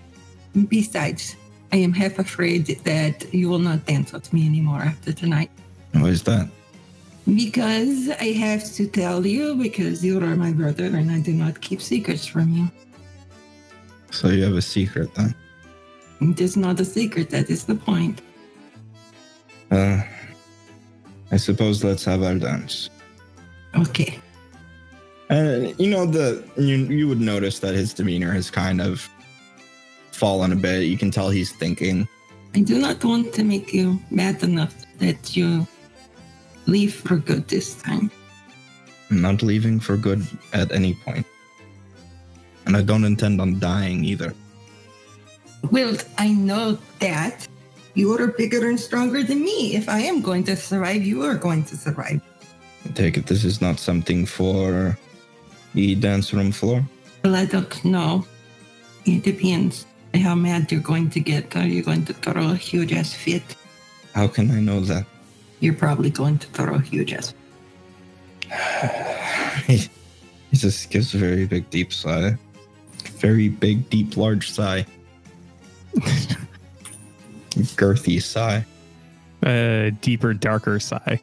Besides, 0.68 1.36
I 1.72 1.76
am 1.76 1.92
half 1.92 2.18
afraid 2.18 2.66
that 2.66 3.32
you 3.32 3.48
will 3.48 3.58
not 3.60 3.86
dance 3.86 4.12
with 4.12 4.32
me 4.32 4.46
anymore 4.46 4.80
after 4.80 5.12
tonight. 5.12 5.50
Why 5.92 6.08
is 6.08 6.22
that? 6.24 6.48
Because 7.26 8.08
I 8.08 8.32
have 8.32 8.64
to 8.74 8.86
tell 8.86 9.24
you, 9.24 9.54
because 9.54 10.04
you 10.04 10.18
are 10.18 10.34
my 10.34 10.52
brother 10.52 10.86
and 10.86 11.10
I 11.10 11.20
do 11.20 11.32
not 11.32 11.60
keep 11.60 11.80
secrets 11.80 12.26
from 12.26 12.52
you. 12.52 12.70
So 14.10 14.28
you 14.28 14.42
have 14.44 14.56
a 14.56 14.62
secret 14.62 15.14
then? 15.14 15.34
It 16.20 16.40
is 16.40 16.56
not 16.56 16.80
a 16.80 16.84
secret, 16.84 17.30
that 17.30 17.48
is 17.50 17.64
the 17.64 17.74
point. 17.74 18.20
Uh, 19.70 20.02
I 21.30 21.36
suppose 21.36 21.82
let's 21.84 22.04
have 22.04 22.22
our 22.22 22.34
dance. 22.34 22.90
Okay. 23.76 24.18
And 25.28 25.78
you 25.78 25.88
know 25.88 26.06
the 26.06 26.44
you 26.56 26.76
you 26.76 27.06
would 27.06 27.20
notice 27.20 27.60
that 27.60 27.74
his 27.74 27.94
demeanor 27.94 28.32
has 28.32 28.50
kind 28.50 28.80
of 28.80 29.08
fallen 30.10 30.52
a 30.52 30.56
bit. 30.56 30.82
You 30.84 30.98
can 30.98 31.12
tell 31.12 31.30
he's 31.30 31.52
thinking. 31.52 32.08
I 32.54 32.60
do 32.60 32.80
not 32.80 33.04
want 33.04 33.32
to 33.34 33.44
make 33.44 33.72
you 33.72 34.00
mad 34.10 34.42
enough 34.42 34.74
that 34.98 35.36
you 35.36 35.66
leave 36.66 36.94
for 36.94 37.16
good 37.16 37.46
this 37.46 37.76
time. 37.76 38.10
I'm 39.08 39.22
not 39.22 39.42
leaving 39.42 39.78
for 39.78 39.96
good 39.96 40.26
at 40.52 40.72
any 40.72 40.94
point. 40.94 41.26
And 42.66 42.76
I 42.76 42.82
don't 42.82 43.04
intend 43.04 43.40
on 43.40 43.60
dying 43.60 44.04
either. 44.04 44.34
Well, 45.70 45.96
I 46.18 46.28
know 46.28 46.78
that. 47.00 47.46
You 47.94 48.12
are 48.16 48.28
bigger 48.28 48.68
and 48.68 48.78
stronger 48.78 49.22
than 49.22 49.42
me. 49.42 49.74
If 49.74 49.88
I 49.88 50.00
am 50.00 50.22
going 50.22 50.44
to 50.44 50.56
survive, 50.56 51.04
you 51.04 51.22
are 51.22 51.34
going 51.34 51.64
to 51.64 51.76
survive. 51.76 52.20
I 52.84 52.88
take 52.90 53.16
it 53.16 53.26
this 53.26 53.44
is 53.44 53.60
not 53.60 53.78
something 53.78 54.24
for 54.26 54.96
the 55.74 55.94
dance 55.96 56.32
room 56.32 56.52
floor. 56.52 56.84
Well, 57.24 57.34
I 57.34 57.44
don't 57.44 57.84
know. 57.84 58.24
It 59.04 59.22
depends 59.22 59.86
how 60.14 60.34
mad 60.34 60.70
you're 60.70 60.80
going 60.80 61.10
to 61.10 61.20
get. 61.20 61.56
Are 61.56 61.66
you 61.66 61.82
going 61.82 62.04
to 62.06 62.14
throw 62.14 62.50
a 62.50 62.54
huge 62.54 62.92
ass 62.92 63.12
fit? 63.12 63.42
How 64.14 64.28
can 64.28 64.50
I 64.50 64.60
know 64.60 64.80
that? 64.80 65.04
You're 65.60 65.74
probably 65.74 66.10
going 66.10 66.38
to 66.38 66.46
throw 66.48 66.76
a 66.76 66.80
huge 66.80 67.12
ass. 67.12 67.34
he 69.66 69.88
he 70.50 70.56
just 70.56 70.90
gives 70.90 71.14
a 71.14 71.18
very 71.18 71.46
big, 71.46 71.70
deep 71.70 71.92
sigh. 71.92 72.36
Very 73.18 73.48
big, 73.48 73.88
deep, 73.88 74.16
large 74.16 74.50
sigh. 74.50 74.84
Girthy 77.76 78.22
sigh. 78.22 78.64
A 79.42 79.90
deeper, 80.00 80.34
darker 80.34 80.78
sigh. 80.80 81.20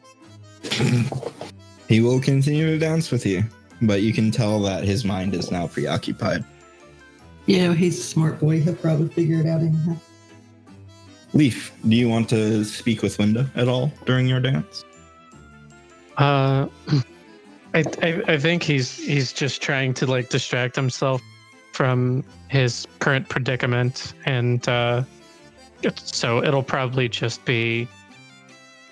He 1.88 2.00
will 2.00 2.20
continue 2.20 2.66
to 2.66 2.78
dance 2.78 3.10
with 3.10 3.24
you. 3.24 3.44
but 3.82 4.02
you 4.02 4.12
can 4.12 4.30
tell 4.30 4.60
that 4.62 4.84
his 4.84 5.04
mind 5.04 5.34
is 5.34 5.50
now 5.50 5.66
preoccupied. 5.66 6.44
Yeah, 7.46 7.72
he's 7.72 7.98
a 7.98 8.02
smart 8.02 8.40
boy. 8.40 8.60
He'll 8.60 8.74
probably 8.74 9.08
figure 9.08 9.40
it 9.40 9.46
out 9.46 9.60
anyhow. 9.60 9.96
Leaf, 11.32 11.72
do 11.86 11.94
you 11.94 12.08
want 12.08 12.28
to 12.30 12.64
speak 12.64 13.02
with 13.02 13.18
Linda 13.18 13.50
at 13.54 13.68
all 13.68 13.92
during 14.04 14.26
your 14.26 14.40
dance? 14.40 14.84
Uh, 16.16 16.66
I, 17.74 17.84
I 18.02 18.22
I 18.28 18.38
think 18.38 18.62
he's 18.62 18.96
he's 18.96 19.32
just 19.32 19.62
trying 19.62 19.94
to 19.94 20.06
like 20.06 20.30
distract 20.30 20.74
himself 20.74 21.22
from 21.72 22.24
his 22.48 22.86
current 22.98 23.28
predicament, 23.28 24.14
and 24.24 24.66
uh, 24.68 25.02
so 25.96 26.42
it'll 26.42 26.62
probably 26.62 27.08
just 27.08 27.44
be, 27.44 27.86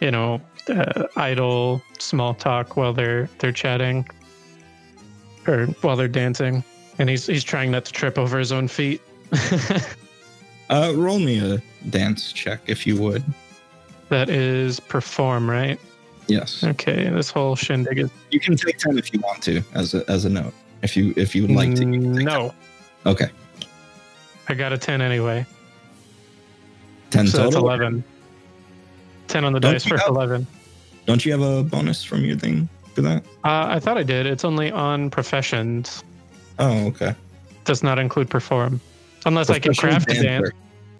you 0.00 0.10
know, 0.10 0.40
uh, 0.68 1.04
idle 1.16 1.82
small 1.98 2.34
talk 2.34 2.76
while 2.76 2.92
they're 2.92 3.28
they're 3.38 3.52
chatting, 3.52 4.06
or 5.46 5.66
while 5.82 5.96
they're 5.96 6.08
dancing, 6.08 6.62
and 6.98 7.08
he's 7.08 7.26
he's 7.26 7.44
trying 7.44 7.70
not 7.70 7.84
to 7.86 7.92
trip 7.92 8.18
over 8.18 8.38
his 8.38 8.52
own 8.52 8.68
feet. 8.68 9.00
Uh, 10.68 10.92
roll 10.96 11.20
me 11.20 11.38
a 11.38 11.62
dance 11.90 12.32
check 12.32 12.58
if 12.66 12.88
you 12.88 13.00
would. 13.00 13.22
that 14.08 14.28
is 14.28 14.80
perform, 14.80 15.48
right? 15.48 15.78
Yes, 16.26 16.64
Okay, 16.64 17.08
this 17.08 17.30
whole 17.30 17.54
shindig 17.54 18.00
is 18.00 18.10
you 18.32 18.40
can 18.40 18.56
take 18.56 18.76
ten 18.78 18.98
if 18.98 19.12
you 19.14 19.20
want 19.20 19.40
to, 19.44 19.62
as 19.74 19.94
a 19.94 20.02
as 20.10 20.24
a 20.24 20.28
note. 20.28 20.52
If 20.82 20.96
you 20.96 21.14
if 21.16 21.36
you 21.36 21.42
would 21.42 21.52
like 21.52 21.76
to. 21.76 21.82
you 21.82 21.98
no. 22.00 22.48
10. 23.04 23.12
Okay, 23.12 23.28
I 24.48 24.54
got 24.54 24.72
a 24.72 24.78
10 24.78 25.00
anyway. 25.00 25.44
ten 27.10 27.26
so 27.26 27.38
that's 27.38 27.54
total. 27.54 27.68
11. 27.68 28.04
10 29.28 29.44
on 29.44 29.52
the 29.52 29.60
Don't 29.60 29.72
dice 29.72 29.84
for 29.84 29.98
have- 29.98 30.08
11. 30.08 30.46
Don't 31.06 31.24
you 31.24 31.32
have 31.32 31.40
a 31.42 31.62
bonus 31.62 32.02
from 32.02 32.24
your 32.24 32.36
thing 32.36 32.68
for 32.94 33.02
that? 33.02 33.24
Uh, 33.44 33.66
I 33.68 33.78
thought 33.80 33.96
I 33.96 34.02
did. 34.02 34.26
It's 34.26 34.44
only 34.44 34.70
on 34.72 35.08
professions. 35.10 36.02
Oh, 36.58 36.86
okay. 36.88 37.14
Does 37.64 37.82
not 37.82 37.98
include 37.98 38.28
perform. 38.30 38.80
Unless 39.24 39.50
I 39.50 39.58
can 39.58 39.74
craft 39.74 40.10
a 40.10 40.14
dance. 40.22 40.50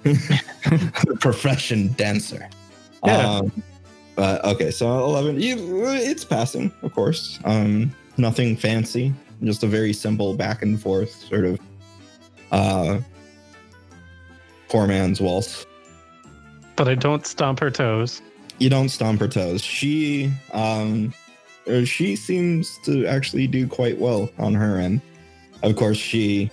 dancer. 0.05 0.35
Profession 1.21 1.93
dancer. 1.95 2.49
Yeah. 3.05 3.17
Um, 3.39 3.63
but 4.17 4.45
okay, 4.45 4.71
so 4.71 4.89
eleven. 5.05 5.37
It's 5.41 6.25
passing, 6.25 6.73
of 6.83 6.93
course. 6.95 7.39
Um, 7.45 7.95
nothing 8.17 8.57
fancy. 8.57 9.13
Just 9.43 9.63
a 9.63 9.67
very 9.67 9.93
simple 9.93 10.35
back 10.35 10.63
and 10.63 10.81
forth 10.81 11.11
sort 11.13 11.45
of. 11.45 11.61
Uh, 12.53 12.99
poor 14.69 14.87
man's 14.87 15.21
waltz. 15.21 15.67
But 16.77 16.89
I 16.89 16.95
don't 16.95 17.27
stomp 17.27 17.61
her 17.61 17.71
toes. 17.71 18.21
You 18.59 18.71
don't 18.71 18.89
stomp 18.89 19.21
her 19.21 19.29
toes. 19.29 19.63
She, 19.63 20.33
um, 20.53 21.13
uh, 21.67 21.85
she 21.85 22.17
seems 22.17 22.79
to 22.85 23.07
actually 23.07 23.47
do 23.47 23.67
quite 23.67 23.99
well 23.99 24.31
on 24.39 24.55
her 24.55 24.79
end. 24.79 25.01
Of 25.63 25.77
course, 25.77 25.97
she 25.97 26.51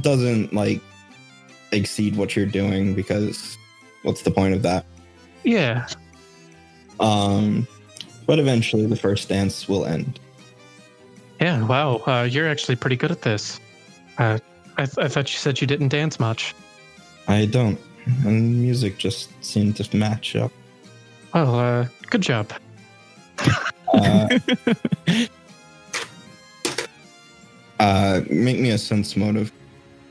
doesn't 0.00 0.52
like 0.52 0.80
exceed 1.72 2.16
what 2.16 2.36
you're 2.36 2.46
doing 2.46 2.94
because 2.94 3.56
what's 4.02 4.22
the 4.22 4.30
point 4.30 4.54
of 4.54 4.62
that? 4.62 4.84
Yeah. 5.44 5.86
Um, 7.00 7.66
but 8.26 8.38
eventually 8.38 8.86
the 8.86 8.96
first 8.96 9.28
dance 9.28 9.68
will 9.68 9.84
end. 9.84 10.20
Yeah. 11.40 11.62
Wow. 11.62 11.96
Uh, 12.06 12.28
you're 12.30 12.48
actually 12.48 12.76
pretty 12.76 12.96
good 12.96 13.10
at 13.10 13.22
this. 13.22 13.60
Uh, 14.18 14.38
I, 14.76 14.86
th- 14.86 14.98
I 14.98 15.08
thought 15.08 15.32
you 15.32 15.38
said 15.38 15.60
you 15.60 15.66
didn't 15.66 15.88
dance 15.88 16.20
much. 16.20 16.54
I 17.28 17.46
don't, 17.46 17.78
and 18.24 18.60
music 18.60 18.98
just 18.98 19.30
seemed 19.44 19.76
to 19.76 19.96
match 19.96 20.36
up. 20.36 20.52
Well, 21.32 21.54
uh, 21.58 21.86
good 22.10 22.20
job. 22.20 22.52
Uh, 23.92 24.28
uh, 27.80 28.20
make 28.30 28.58
me 28.58 28.70
a 28.70 28.78
sense 28.78 29.16
motive. 29.16 29.52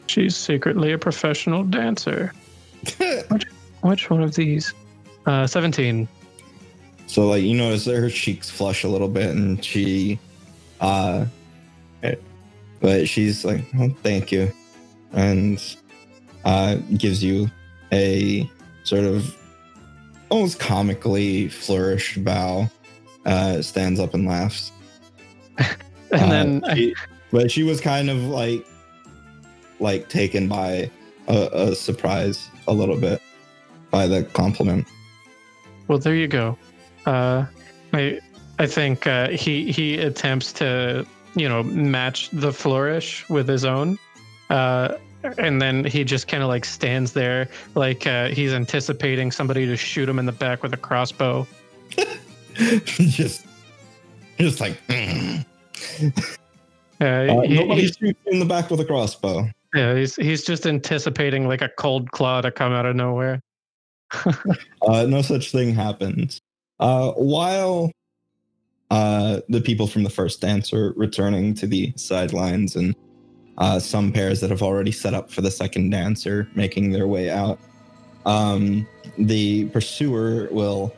She's 0.08 0.36
secretly 0.36 0.92
a 0.92 0.98
professional 0.98 1.64
dancer. 1.64 2.34
Which 3.82 4.10
one 4.10 4.22
of 4.24 4.36
these? 4.36 4.74
Uh, 5.26 5.48
17. 5.48 6.08
So 7.08 7.28
like 7.28 7.44
you 7.44 7.56
notice 7.56 7.86
that 7.86 7.96
her 7.96 8.10
cheeks 8.10 8.50
flush 8.50 8.84
a 8.84 8.90
little 8.90 9.08
bit 9.08 9.30
and 9.30 9.64
she 9.64 10.20
uh 10.82 11.26
but 12.84 13.08
she's 13.08 13.46
like, 13.46 13.64
oh, 13.80 13.96
thank 14.04 14.30
you. 14.30 14.52
And 15.14 15.58
uh 16.46 16.76
gives 16.98 17.24
you 17.24 17.50
a 17.92 18.50
sort 18.84 19.04
of 19.06 19.36
almost 20.30 20.60
comically 20.60 21.48
flourished 21.50 22.24
bow. 22.24 22.70
Uh 23.26 23.62
stands 23.62 24.00
up 24.00 24.14
and 24.14 24.26
laughs. 24.28 24.72
And 26.12 26.64
Uh, 26.64 26.68
then 26.68 26.76
she- 26.78 26.96
but 27.32 27.50
she 27.52 27.64
was 27.64 27.82
kind 27.82 28.10
of 28.12 28.18
like 28.26 28.64
like 29.80 30.08
taken 30.10 30.48
by 30.48 30.90
a, 31.28 31.50
a 31.52 31.76
surprise 31.76 32.48
a 32.68 32.74
little 32.74 32.98
bit 32.98 33.20
by 33.90 34.06
the 34.08 34.24
compliment. 34.24 34.86
Well, 35.88 35.98
there 35.98 36.14
you 36.16 36.28
go. 36.28 36.56
Uh, 37.08 37.46
I 37.94 38.20
I 38.60 38.68
think 38.68 39.08
uh, 39.08 39.30
he 39.30 39.72
he 39.72 39.98
attempts 39.98 40.54
to 40.54 41.06
you 41.36 41.50
know 41.50 41.64
match 41.64 42.30
the 42.32 42.54
flourish 42.54 43.28
with 43.30 43.48
his 43.48 43.66
own, 43.66 43.98
uh, 44.52 44.96
and 45.38 45.62
then 45.62 45.84
he 45.86 46.04
just 46.04 46.28
kind 46.28 46.44
of 46.44 46.50
like 46.50 46.66
stands 46.66 47.14
there 47.14 47.48
like 47.76 48.06
uh, 48.08 48.28
he's 48.30 48.54
anticipating 48.54 49.32
somebody 49.32 49.66
to 49.66 49.76
shoot 49.78 50.08
him 50.10 50.20
in 50.20 50.26
the 50.26 50.32
back 50.32 50.64
with 50.64 50.74
a 50.74 50.78
crossbow. 50.78 51.48
just 52.86 53.46
just 54.40 54.60
like 54.60 54.78
mm. 54.88 55.46
Uh, 57.02 57.06
Uh, 57.06 57.42
he- 57.42 57.56
nobody 57.56 57.88
shoots 57.88 58.20
in 58.28 58.40
the 58.40 58.46
back 58.46 58.70
with 58.70 58.80
a 58.80 58.86
crossbow. 58.86 59.50
yeah, 59.74 59.96
he's 59.96 60.16
he's 60.16 60.44
just 60.44 60.66
anticipating 60.66 61.48
like 61.48 61.62
a 61.62 61.70
cold 61.78 62.12
claw 62.12 62.42
to 62.42 62.52
come 62.52 62.72
out 62.74 62.86
of 62.86 62.96
nowhere. 62.96 63.42
Uh, 64.86 65.06
no 65.06 65.22
such 65.22 65.52
thing 65.52 65.74
happens. 65.74 66.42
Uh, 66.80 67.12
while 67.14 67.90
uh, 68.92 69.40
the 69.48 69.62
people 69.62 69.88
from 69.88 70.04
the 70.04 70.10
first 70.10 70.42
dance 70.42 70.74
are 70.74 70.92
returning 70.98 71.54
to 71.56 71.66
the 71.66 71.94
sidelines, 71.96 72.76
and 72.76 72.94
uh, 73.58 73.80
some 73.80 74.12
pairs 74.12 74.42
that 74.42 74.50
have 74.50 74.64
already 74.64 74.92
set 74.92 75.14
up 75.14 75.32
for 75.32 75.42
the 75.42 75.52
second 75.52 75.90
dancer 75.90 76.48
making 76.56 76.92
their 76.92 77.08
way 77.08 77.30
out, 77.30 77.60
um, 78.26 78.88
the 79.18 79.66
pursuer 79.70 80.48
will 80.52 80.94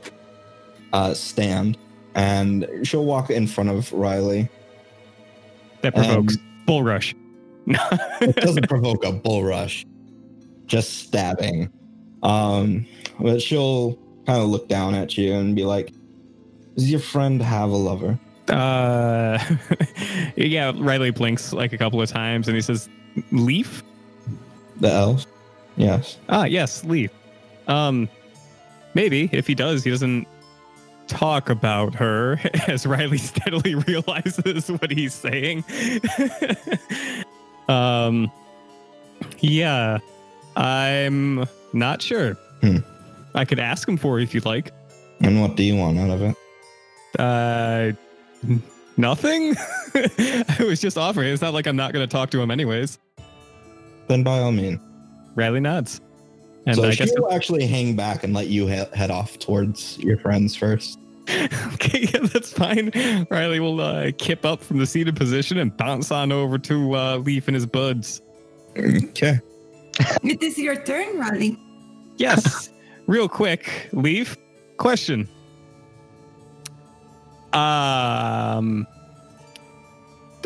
uh, 0.93 1.13
stand 1.13 1.77
and 2.15 2.67
she'll 2.83 3.05
walk 3.05 3.29
in 3.29 3.45
front 3.45 3.69
of 3.69 3.91
Riley. 3.91 4.49
That 5.81 5.93
provokes 5.93 6.37
bull 6.65 6.83
rush. 6.83 7.13
it 7.67 8.35
doesn't 8.37 8.69
provoke 8.69 9.03
a 9.05 9.11
bull 9.11 9.43
rush, 9.43 9.85
just 10.65 10.99
stabbing. 10.99 11.69
Um, 12.23 12.85
but 13.19 13.41
she'll 13.41 13.95
kind 14.25 14.41
of 14.41 14.49
look 14.49 14.67
down 14.67 14.95
at 14.95 15.17
you 15.17 15.33
and 15.33 15.55
be 15.55 15.65
like, 15.65 15.93
"Does 16.75 16.89
your 16.89 16.99
friend 16.99 17.41
have 17.41 17.69
a 17.69 17.75
lover?" 17.75 18.19
Uh, 18.49 19.39
yeah, 20.35 20.71
Riley 20.75 21.11
blinks 21.11 21.53
like 21.53 21.73
a 21.73 21.77
couple 21.77 22.01
of 22.01 22.09
times 22.09 22.47
and 22.47 22.55
he 22.55 22.61
says, 22.61 22.89
Leaf? 23.31 23.83
The 24.79 24.91
elf. 24.91 25.25
Yes. 25.77 26.17
Ah, 26.29 26.45
yes, 26.45 26.83
Leaf. 26.83 27.11
Um, 27.67 28.09
maybe 28.93 29.29
if 29.31 29.47
he 29.47 29.55
does, 29.55 29.83
he 29.83 29.89
doesn't 29.89 30.27
talk 31.07 31.49
about 31.49 31.95
her 31.95 32.39
as 32.67 32.85
Riley 32.85 33.17
steadily 33.19 33.75
realizes 33.75 34.69
what 34.69 34.91
he's 34.91 35.13
saying. 35.13 35.63
um, 37.67 38.31
yeah, 39.39 39.97
I'm 40.55 41.45
not 41.73 42.01
sure. 42.01 42.33
Hmm. 42.61 42.77
I 43.33 43.43
could 43.45 43.59
ask 43.59 43.87
him 43.87 43.97
for 43.97 44.19
it 44.19 44.23
if 44.23 44.33
you'd 44.33 44.45
like. 44.45 44.71
And 45.21 45.41
what 45.41 45.55
do 45.55 45.63
you 45.63 45.75
want 45.75 45.97
out 45.97 46.09
of 46.09 46.21
it? 46.21 46.35
Uh, 47.19 47.91
nothing. 48.97 49.55
I 49.95 50.63
was 50.65 50.79
just 50.81 50.97
offering. 50.97 51.31
It's 51.31 51.41
not 51.41 51.53
like 51.53 51.67
I'm 51.67 51.75
not 51.75 51.93
going 51.93 52.07
to 52.07 52.11
talk 52.11 52.29
to 52.31 52.41
him 52.41 52.51
anyways. 52.51 52.99
Then 54.07 54.23
by 54.23 54.39
all 54.39 54.51
means. 54.51 54.79
Riley 55.35 55.59
nods. 55.59 56.01
And 56.65 56.75
so 56.75 56.85
I 56.85 56.91
she 56.91 56.97
guess 57.05 57.13
will 57.17 57.31
actually 57.31 57.67
hang 57.67 57.95
back 57.95 58.23
and 58.23 58.33
let 58.33 58.47
you 58.47 58.67
he- 58.67 58.85
head 58.93 59.11
off 59.11 59.37
towards 59.37 59.99
your 59.99 60.17
friends 60.17 60.55
first. 60.55 60.97
okay, 61.73 62.07
yeah, 62.13 62.19
that's 62.21 62.53
fine. 62.53 62.91
Riley 63.29 63.59
will 63.59 63.81
uh, 63.81 64.11
kip 64.17 64.45
up 64.45 64.61
from 64.61 64.77
the 64.77 64.85
seated 64.85 65.15
position 65.15 65.57
and 65.57 65.75
bounce 65.75 66.11
on 66.11 66.31
over 66.31 66.57
to 66.59 66.95
uh, 66.95 67.17
Leaf 67.17 67.47
and 67.47 67.55
his 67.55 67.65
buds. 67.65 68.21
Okay. 68.77 69.39
It 70.23 70.43
is 70.43 70.57
your 70.57 70.75
turn, 70.75 71.17
Riley. 71.17 71.57
Yes, 72.17 72.69
real 73.07 73.29
quick, 73.29 73.89
Leaf. 73.91 74.37
Question. 74.77 75.27
Um, 77.55 78.85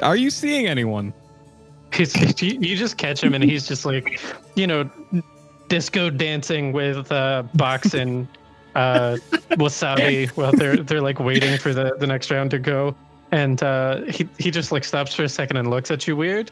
are 0.01 0.15
you 0.15 0.29
seeing 0.29 0.67
anyone? 0.67 1.13
He's 1.91 2.15
you, 2.41 2.75
just 2.75 2.97
catch 2.97 3.23
him 3.23 3.33
and 3.33 3.43
he's 3.43 3.67
just 3.67 3.83
like, 3.83 4.21
you 4.55 4.67
know, 4.67 4.89
disco 5.67 6.09
dancing 6.09 6.71
with 6.71 7.11
uh, 7.11 7.43
Box 7.55 7.93
and 7.93 8.27
uh, 8.75 9.17
Wasabi 9.51 10.29
while 10.29 10.51
they're 10.51 10.77
they're 10.77 11.01
like 11.01 11.19
waiting 11.19 11.57
for 11.57 11.73
the, 11.73 11.95
the 11.99 12.07
next 12.07 12.29
round 12.29 12.51
to 12.51 12.59
go. 12.59 12.95
and 13.31 13.61
uh, 13.63 14.01
he 14.03 14.27
he 14.37 14.51
just 14.51 14.71
like 14.71 14.83
stops 14.83 15.13
for 15.13 15.23
a 15.23 15.29
second 15.29 15.57
and 15.57 15.69
looks 15.69 15.91
at 15.91 16.07
you 16.07 16.15
weird, 16.15 16.51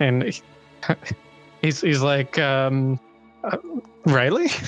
and 0.00 0.22
he, 0.22 0.42
he's 1.62 1.80
he's 1.80 2.02
like, 2.02 2.38
um, 2.38 2.98
uh, 3.44 3.56
Riley. 4.06 4.48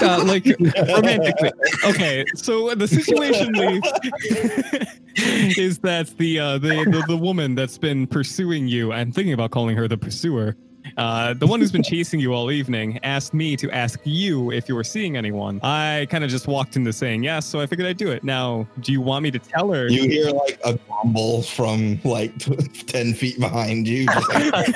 Uh, 0.00 0.24
like 0.24 0.46
romantically. 0.88 1.52
Okay, 1.84 2.24
so 2.34 2.74
the 2.74 2.88
situation 2.88 3.54
is 5.58 5.78
that 5.80 6.08
the, 6.16 6.38
uh, 6.38 6.56
the 6.56 6.84
the 6.90 7.04
the 7.08 7.16
woman 7.16 7.54
that's 7.54 7.76
been 7.76 8.06
pursuing 8.06 8.66
you. 8.68 8.90
I'm 8.90 9.12
thinking 9.12 9.34
about 9.34 9.50
calling 9.50 9.76
her 9.76 9.86
the 9.86 9.98
pursuer. 9.98 10.56
Uh, 10.96 11.34
the 11.34 11.46
one 11.46 11.60
who's 11.60 11.72
been 11.72 11.82
chasing 11.82 12.18
you 12.18 12.32
all 12.32 12.50
evening 12.50 12.98
asked 13.02 13.34
me 13.34 13.54
to 13.56 13.70
ask 13.70 14.00
you 14.04 14.50
if 14.50 14.68
you 14.68 14.74
were 14.74 14.84
seeing 14.84 15.16
anyone. 15.16 15.60
I 15.62 16.06
kind 16.10 16.24
of 16.24 16.30
just 16.30 16.46
walked 16.46 16.76
into 16.76 16.92
saying 16.92 17.22
yes, 17.22 17.44
so 17.46 17.60
I 17.60 17.66
figured 17.66 17.86
I'd 17.86 17.98
do 17.98 18.10
it. 18.10 18.24
Now, 18.24 18.66
do 18.80 18.92
you 18.92 19.00
want 19.02 19.22
me 19.22 19.30
to 19.30 19.38
tell 19.38 19.70
her? 19.72 19.88
You 19.88 20.08
hear 20.08 20.30
like 20.30 20.58
a 20.64 20.78
grumble 20.88 21.42
from 21.42 22.00
like 22.04 22.32
10 22.86 23.12
feet 23.14 23.38
behind 23.38 23.86
you. 23.86 24.06
Just 24.06 24.28
like, 24.52 24.74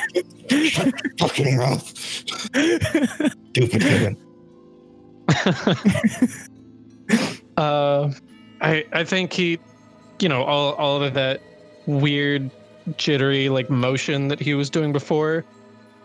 Shut 0.50 0.86
your 0.86 1.12
fucking 1.18 1.56
mouth. 1.56 1.96
Stupid 3.50 3.82
woman. 3.84 4.16
uh, 7.56 8.10
I 8.60 8.84
I 8.92 9.04
think 9.04 9.32
he, 9.32 9.58
you 10.20 10.28
know, 10.28 10.42
all 10.42 10.74
all 10.74 11.02
of 11.02 11.14
that 11.14 11.40
weird, 11.86 12.50
jittery 12.96 13.48
like 13.48 13.70
motion 13.70 14.28
that 14.28 14.40
he 14.40 14.54
was 14.54 14.68
doing 14.70 14.92
before, 14.92 15.44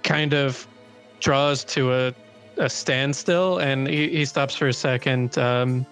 kind 0.06 0.34
of 0.34 0.66
draws 1.20 1.66
to 1.66 1.94
a 1.94 2.14
a 2.58 2.70
standstill, 2.70 3.58
and 3.58 3.86
he, 3.86 4.08
he 4.08 4.24
stops 4.24 4.56
for 4.56 4.70
a 4.70 4.74
second, 4.74 5.38
um, 5.38 5.86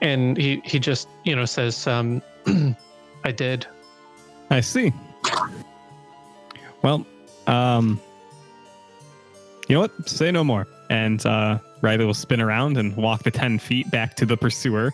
and 0.00 0.38
he 0.38 0.62
he 0.64 0.78
just 0.78 1.08
you 1.24 1.36
know 1.36 1.44
says, 1.44 1.86
um, 1.86 2.22
"I 3.24 3.32
did." 3.32 3.66
I 4.48 4.60
see. 4.60 4.92
Well, 6.82 7.06
um, 7.46 8.00
you 9.68 9.76
know 9.76 9.80
what? 9.80 10.08
Say 10.08 10.30
no 10.30 10.44
more. 10.44 10.66
And 10.90 11.24
uh, 11.24 11.58
Riley 11.80 12.04
will 12.04 12.12
spin 12.12 12.40
around 12.40 12.76
and 12.76 12.94
walk 12.96 13.22
the 13.22 13.30
10 13.30 13.58
feet 13.58 13.90
back 13.90 14.14
to 14.16 14.26
the 14.26 14.36
pursuer. 14.36 14.92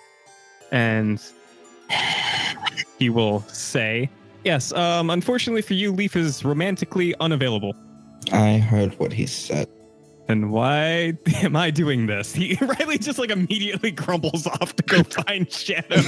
And 0.70 1.20
he 2.98 3.10
will 3.10 3.40
say, 3.48 4.08
Yes, 4.44 4.72
um, 4.72 5.10
unfortunately 5.10 5.62
for 5.62 5.74
you, 5.74 5.90
Leaf 5.90 6.14
is 6.14 6.44
romantically 6.44 7.14
unavailable. 7.18 7.74
I 8.32 8.58
heard 8.58 8.98
what 8.98 9.12
he 9.12 9.26
said. 9.26 9.68
And 10.28 10.50
why 10.52 11.14
am 11.42 11.56
I 11.56 11.70
doing 11.70 12.06
this? 12.06 12.34
He 12.38 12.56
Riley 12.60 12.98
just 12.98 13.18
like 13.18 13.30
immediately 13.30 13.92
crumbles 13.92 14.46
off 14.60 14.76
to 14.76 14.82
go 14.82 15.02
find 15.02 15.50
Shadow. 15.50 16.02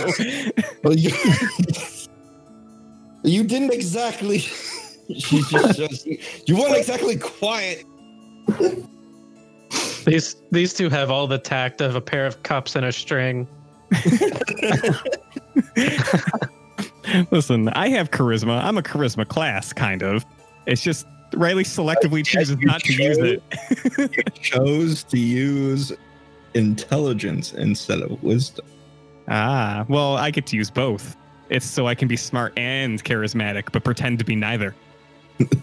Well, 0.84 0.94
you, 0.94 1.10
you 3.24 3.44
didn't 3.44 3.72
exactly. 3.72 4.44
You, 5.08 5.42
just, 5.72 6.06
you 6.46 6.56
weren't 6.56 6.76
exactly 6.76 7.16
quiet. 7.16 7.84
These 10.04 10.36
these 10.50 10.72
two 10.72 10.88
have 10.88 11.10
all 11.10 11.26
the 11.26 11.38
tact 11.38 11.80
of 11.80 11.96
a 11.96 12.00
pair 12.00 12.26
of 12.26 12.42
cups 12.42 12.76
and 12.76 12.86
a 12.86 12.92
string. 12.92 13.48
Listen, 17.30 17.68
I 17.70 17.88
have 17.88 18.10
charisma. 18.10 18.62
I'm 18.62 18.78
a 18.78 18.82
charisma 18.82 19.26
class, 19.26 19.72
kind 19.72 20.02
of. 20.02 20.24
It's 20.66 20.82
just 20.82 21.06
Riley 21.34 21.64
selectively 21.64 22.24
chooses 22.24 22.56
not 22.60 22.80
to 22.82 22.92
use 22.92 23.18
it. 23.18 23.42
You 23.98 24.22
chose 24.42 25.04
to 25.04 25.18
use 25.18 25.92
intelligence 26.54 27.52
instead 27.52 28.00
of 28.02 28.22
wisdom. 28.22 28.66
Ah, 29.28 29.84
well, 29.88 30.16
I 30.16 30.30
get 30.30 30.46
to 30.46 30.56
use 30.56 30.70
both. 30.70 31.16
It's 31.48 31.66
so 31.66 31.86
I 31.86 31.94
can 31.94 32.08
be 32.08 32.16
smart 32.16 32.52
and 32.56 33.02
charismatic, 33.04 33.70
but 33.72 33.84
pretend 33.84 34.18
to 34.20 34.24
be 34.24 34.34
neither. 34.36 34.74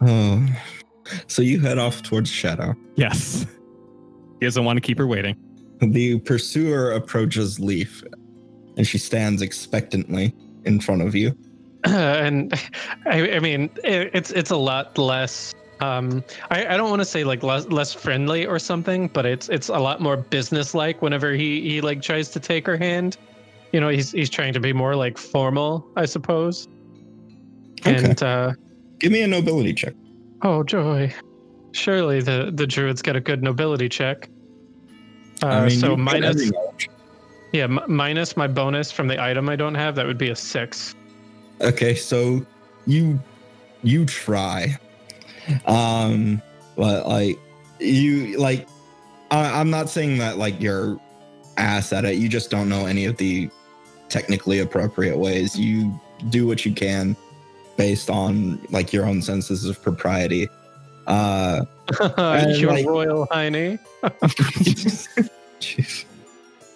Oh. 0.00 0.46
So 1.26 1.42
you 1.42 1.58
head 1.60 1.78
off 1.78 2.02
towards 2.02 2.30
Shadow. 2.30 2.76
yes. 2.94 3.46
He 4.38 4.46
doesn't 4.46 4.64
want 4.64 4.76
to 4.76 4.80
keep 4.80 4.98
her 4.98 5.06
waiting. 5.06 5.36
The 5.80 6.20
pursuer 6.20 6.92
approaches 6.92 7.58
Leaf, 7.58 8.04
and 8.76 8.86
she 8.86 8.98
stands 8.98 9.42
expectantly 9.42 10.32
in 10.64 10.80
front 10.80 11.02
of 11.02 11.16
you. 11.16 11.36
and 11.84 12.52
I, 13.06 13.32
I 13.32 13.38
mean, 13.40 13.70
it, 13.84 14.10
it's 14.12 14.30
it's 14.30 14.50
a 14.50 14.56
lot 14.56 14.98
less. 14.98 15.54
Um, 15.80 16.24
I, 16.50 16.74
I 16.74 16.76
don't 16.76 16.90
want 16.90 17.00
to 17.00 17.04
say 17.04 17.22
like 17.22 17.44
less, 17.44 17.66
less 17.68 17.94
friendly 17.94 18.44
or 18.44 18.58
something, 18.58 19.06
but 19.08 19.24
it's 19.24 19.48
it's 19.48 19.68
a 19.68 19.78
lot 19.78 20.00
more 20.00 20.16
businesslike. 20.16 21.02
Whenever 21.02 21.32
he 21.32 21.60
he 21.60 21.80
like 21.80 22.02
tries 22.02 22.30
to 22.30 22.40
take 22.40 22.66
her 22.66 22.76
hand, 22.76 23.16
you 23.72 23.80
know, 23.80 23.88
he's 23.88 24.10
he's 24.10 24.28
trying 24.30 24.52
to 24.54 24.60
be 24.60 24.72
more 24.72 24.96
like 24.96 25.16
formal, 25.18 25.86
I 25.96 26.06
suppose. 26.06 26.66
Okay. 27.80 27.94
And 27.94 28.22
uh, 28.22 28.52
Give 28.98 29.12
me 29.12 29.22
a 29.22 29.28
nobility 29.28 29.72
check. 29.72 29.94
oh 30.42 30.64
joy, 30.64 31.14
surely 31.72 32.20
the 32.20 32.50
the 32.52 32.66
druid's 32.66 33.02
got 33.02 33.14
a 33.14 33.20
good 33.20 33.44
nobility 33.44 33.88
check. 33.88 34.28
Uh, 35.44 35.46
I 35.46 35.68
mean, 35.68 35.78
so 35.78 35.96
minus 35.96 36.50
yeah 37.52 37.64
m- 37.64 37.80
minus 37.86 38.36
my 38.36 38.48
bonus 38.48 38.90
from 38.90 39.06
the 39.06 39.22
item 39.22 39.48
I 39.48 39.54
don't 39.54 39.76
have. 39.76 39.94
That 39.94 40.06
would 40.06 40.18
be 40.18 40.30
a 40.30 40.36
six. 40.36 40.96
Okay, 41.60 41.94
so 41.94 42.44
you 42.86 43.18
you 43.82 44.04
try. 44.06 44.78
Um 45.66 46.42
but 46.76 47.06
like 47.08 47.38
you 47.80 48.38
like 48.38 48.66
I, 49.30 49.60
I'm 49.60 49.70
not 49.70 49.88
saying 49.90 50.18
that 50.18 50.38
like 50.38 50.60
you're 50.60 50.98
ass 51.56 51.92
at 51.92 52.04
it. 52.04 52.16
You 52.16 52.28
just 52.28 52.50
don't 52.50 52.68
know 52.68 52.86
any 52.86 53.04
of 53.04 53.16
the 53.16 53.50
technically 54.08 54.60
appropriate 54.60 55.16
ways. 55.16 55.58
You 55.58 55.98
do 56.30 56.46
what 56.46 56.64
you 56.64 56.72
can 56.72 57.16
based 57.76 58.10
on 58.10 58.60
like 58.70 58.92
your 58.92 59.04
own 59.06 59.22
senses 59.22 59.64
of 59.64 59.80
propriety. 59.82 60.48
Uh 61.06 61.64
Your 62.56 62.72
like- 62.72 62.86
royal 62.86 63.26
hiney. 63.28 63.78
Jeez. 65.60 66.04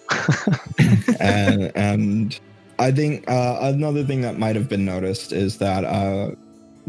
and 1.19 1.71
and 1.75 2.39
I 2.79 2.91
think 2.91 3.29
uh, 3.29 3.57
another 3.61 4.03
thing 4.03 4.21
that 4.21 4.37
might 4.39 4.55
have 4.55 4.67
been 4.69 4.85
noticed 4.85 5.31
is 5.31 5.57
that 5.59 5.83
uh, 5.85 6.31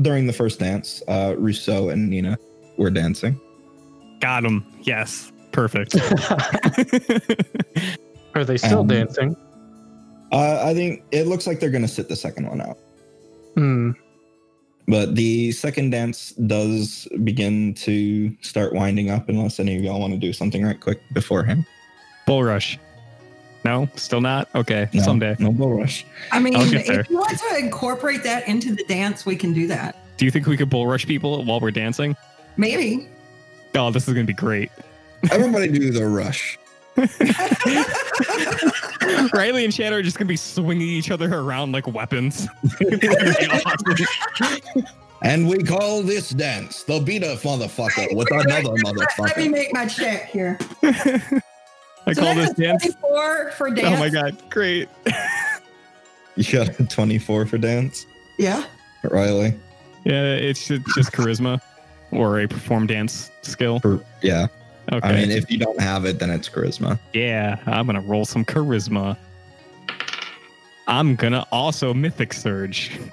during 0.02 0.26
the 0.26 0.32
first 0.32 0.58
dance, 0.58 1.02
uh, 1.08 1.34
Russo 1.38 1.88
and 1.90 2.08
Nina 2.10 2.36
were 2.78 2.90
dancing. 2.90 3.38
Got 4.20 4.44
him. 4.44 4.64
Yes. 4.82 5.30
Perfect. 5.52 5.94
Are 8.34 8.44
they 8.44 8.56
still 8.56 8.80
Um, 8.80 8.86
dancing? 8.88 9.36
Uh, 10.32 10.62
I 10.64 10.74
think 10.74 11.04
it 11.12 11.26
looks 11.28 11.46
like 11.46 11.60
they're 11.60 11.70
going 11.70 11.82
to 11.82 11.88
sit 11.88 12.08
the 12.08 12.16
second 12.16 12.48
one 12.48 12.60
out. 12.60 12.76
Hmm. 13.54 13.92
But 14.88 15.14
the 15.14 15.52
second 15.52 15.90
dance 15.90 16.32
does 16.32 17.06
begin 17.22 17.74
to 17.74 18.34
start 18.42 18.74
winding 18.74 19.10
up, 19.10 19.28
unless 19.28 19.60
any 19.60 19.76
of 19.76 19.82
y'all 19.82 20.00
want 20.00 20.12
to 20.12 20.18
do 20.18 20.32
something 20.32 20.64
right 20.64 20.78
quick 20.78 21.00
beforehand. 21.12 21.64
Bull 22.26 22.42
rush. 22.42 22.78
No, 23.64 23.88
still 23.96 24.20
not. 24.20 24.48
Okay, 24.54 24.88
No, 24.92 25.02
someday. 25.02 25.36
no 25.38 25.50
bull 25.50 25.72
rush. 25.78 26.04
I 26.32 26.38
mean, 26.38 26.54
I'll 26.54 26.64
there. 26.66 27.00
if 27.00 27.10
you 27.10 27.16
want 27.18 27.38
to 27.38 27.56
incorporate 27.58 28.22
that 28.24 28.46
into 28.46 28.74
the 28.74 28.84
dance, 28.84 29.24
we 29.24 29.36
can 29.36 29.54
do 29.54 29.66
that. 29.68 29.96
Do 30.18 30.24
you 30.26 30.30
think 30.30 30.46
we 30.46 30.56
could 30.56 30.68
bull 30.70 30.86
rush 30.86 31.06
people 31.06 31.42
while 31.44 31.60
we're 31.60 31.70
dancing? 31.70 32.14
Maybe. 32.56 33.08
Oh, 33.74 33.90
this 33.90 34.06
is 34.06 34.14
gonna 34.14 34.26
be 34.26 34.32
great. 34.34 34.70
Everybody 35.32 35.68
do 35.68 35.90
the 35.90 36.06
rush. 36.06 36.58
Riley 39.32 39.64
and 39.64 39.74
Shadow 39.74 39.96
are 39.96 40.02
just 40.02 40.16
gonna 40.18 40.28
be 40.28 40.36
swinging 40.36 40.86
each 40.86 41.10
other 41.10 41.32
around 41.34 41.72
like 41.72 41.86
weapons. 41.88 42.46
It's 42.62 42.74
gonna 42.76 42.98
be 42.98 43.08
awesome. 43.50 44.86
And 45.22 45.48
we 45.48 45.58
call 45.62 46.02
this 46.02 46.28
dance 46.30 46.82
the 46.84 47.00
beat 47.00 47.24
up 47.24 47.38
motherfucker 47.40 48.14
with 48.14 48.30
another 48.30 48.68
motherfucker. 48.84 49.18
Let 49.20 49.36
me 49.38 49.48
make 49.48 49.72
my 49.72 49.86
check 49.86 50.30
here. 50.30 50.58
I 52.06 52.12
So 52.12 52.20
call 52.22 52.34
this 52.34 52.48
that's 52.48 52.58
a 52.58 52.62
dance. 52.62 52.82
24 52.82 53.50
for 53.52 53.70
dance. 53.70 53.96
Oh 53.96 53.98
my 54.00 54.08
god, 54.10 54.36
great. 54.50 54.88
You 56.36 56.42
got 56.52 56.80
a 56.80 56.84
24 56.84 57.46
for 57.46 57.58
dance, 57.58 58.06
Yeah. 58.38 58.64
Riley. 59.04 59.54
Yeah, 60.04 60.32
it's 60.34 60.66
ju- 60.66 60.82
just 60.96 61.12
charisma 61.12 61.60
or 62.10 62.40
a 62.40 62.48
perform 62.48 62.88
dance 62.88 63.30
skill. 63.42 63.78
For, 63.78 64.00
yeah. 64.20 64.48
Okay. 64.92 65.06
I 65.08 65.12
mean, 65.14 65.30
if 65.30 65.48
you 65.48 65.58
don't 65.58 65.78
have 65.80 66.04
it, 66.04 66.18
then 66.18 66.30
it's 66.30 66.48
charisma. 66.48 66.98
yeah, 67.12 67.60
I'm 67.66 67.86
gonna 67.86 68.00
roll 68.00 68.24
some 68.24 68.44
charisma. 68.44 69.16
I'm 70.88 71.14
gonna 71.14 71.46
also 71.52 71.94
mythic 71.94 72.32
surge. 72.32 72.90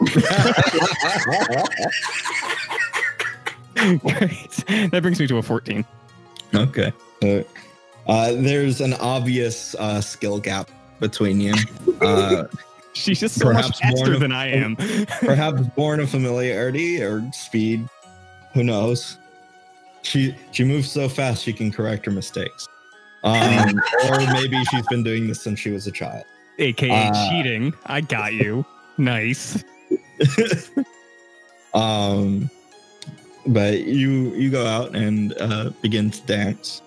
Great. 3.75 4.63
That 4.91 4.99
brings 5.03 5.19
me 5.19 5.27
to 5.27 5.37
a 5.37 5.41
14. 5.43 5.85
okay. 6.55 6.91
So, 7.21 7.45
uh, 8.11 8.33
there's 8.33 8.81
an 8.81 8.93
obvious 8.95 9.73
uh, 9.79 10.01
skill 10.01 10.37
gap 10.39 10.69
between 10.99 11.39
you. 11.39 11.53
Uh, 12.01 12.43
She's 12.93 13.21
just 13.21 13.39
so 13.39 13.53
much 13.53 13.79
faster 13.79 14.13
of- 14.15 14.19
than 14.19 14.33
I 14.33 14.47
am. 14.51 14.75
perhaps 15.21 15.61
born 15.77 16.01
of 16.01 16.09
familiarity 16.09 17.01
or 17.01 17.23
speed. 17.31 17.87
Who 18.53 18.63
knows? 18.65 19.17
She 20.03 20.35
she 20.51 20.65
moves 20.65 20.91
so 20.91 21.07
fast 21.07 21.41
she 21.41 21.53
can 21.53 21.71
correct 21.71 22.05
her 22.05 22.11
mistakes. 22.11 22.67
Um, 23.23 23.79
or 24.09 24.17
maybe 24.33 24.61
she's 24.65 24.85
been 24.87 25.03
doing 25.03 25.27
this 25.27 25.41
since 25.41 25.57
she 25.59 25.71
was 25.71 25.87
a 25.87 25.91
child. 25.91 26.25
AKA 26.59 26.91
Uh, 27.13 27.29
cheating. 27.29 27.73
I 27.85 28.01
got 28.01 28.33
you. 28.33 28.65
Nice. 28.97 29.63
um, 31.73 32.49
but 33.47 33.81
you 33.85 34.33
you 34.35 34.49
go 34.51 34.65
out 34.65 34.95
and 34.95 35.33
uh, 35.39 35.69
begin 35.81 36.11
to 36.11 36.21
dance. 36.25 36.81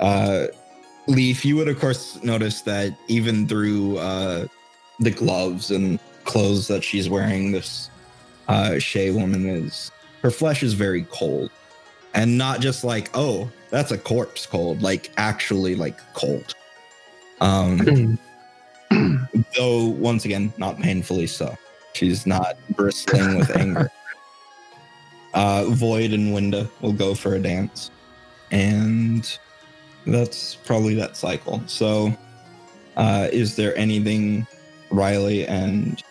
Uh, 0.00 0.46
Leaf, 1.06 1.44
you 1.44 1.56
would 1.56 1.68
of 1.68 1.78
course 1.78 2.22
notice 2.22 2.62
that 2.62 2.96
even 3.08 3.48
through 3.48 3.98
uh, 3.98 4.46
the 5.00 5.10
gloves 5.10 5.70
and 5.70 5.98
clothes 6.24 6.68
that 6.68 6.84
she's 6.84 7.08
wearing, 7.08 7.52
this 7.52 7.90
uh, 8.48 8.78
Shay 8.78 9.10
woman 9.10 9.46
is 9.48 9.90
her 10.22 10.30
flesh 10.30 10.62
is 10.62 10.74
very 10.74 11.04
cold, 11.10 11.50
and 12.14 12.38
not 12.38 12.60
just 12.60 12.84
like 12.84 13.10
oh 13.14 13.50
that's 13.70 13.90
a 13.90 13.98
corpse 13.98 14.46
cold, 14.46 14.82
like 14.82 15.10
actually 15.16 15.74
like 15.74 15.98
cold. 16.14 16.54
Um, 17.40 18.18
though 19.56 19.86
once 19.86 20.24
again 20.24 20.52
not 20.58 20.78
painfully 20.78 21.26
so. 21.26 21.56
She's 21.94 22.26
not 22.26 22.56
bristling 22.70 23.38
with 23.38 23.56
anger. 23.56 23.90
Uh, 25.34 25.64
Void 25.70 26.12
and 26.12 26.34
Winda 26.34 26.68
will 26.82 26.92
go 26.92 27.14
for 27.14 27.36
a 27.36 27.38
dance, 27.38 27.90
and 28.50 29.38
that's 30.06 30.54
probably 30.54 30.94
that 30.94 31.16
cycle. 31.16 31.62
So, 31.66 32.16
uh, 32.96 33.28
is 33.32 33.56
there 33.56 33.76
anything 33.76 34.46
Riley 34.90 35.46
and 35.46 36.02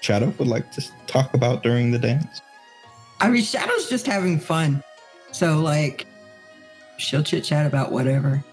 Shadow 0.00 0.32
would 0.38 0.48
like 0.48 0.70
to 0.72 0.84
talk 1.06 1.34
about 1.34 1.62
during 1.62 1.90
the 1.90 1.98
dance? 1.98 2.40
I 3.20 3.30
mean, 3.30 3.42
Shadow's 3.42 3.88
just 3.88 4.06
having 4.06 4.38
fun. 4.38 4.82
So, 5.32 5.58
like, 5.58 6.06
she'll 6.98 7.22
chit 7.22 7.44
chat 7.44 7.66
about 7.66 7.92
whatever. 7.92 8.44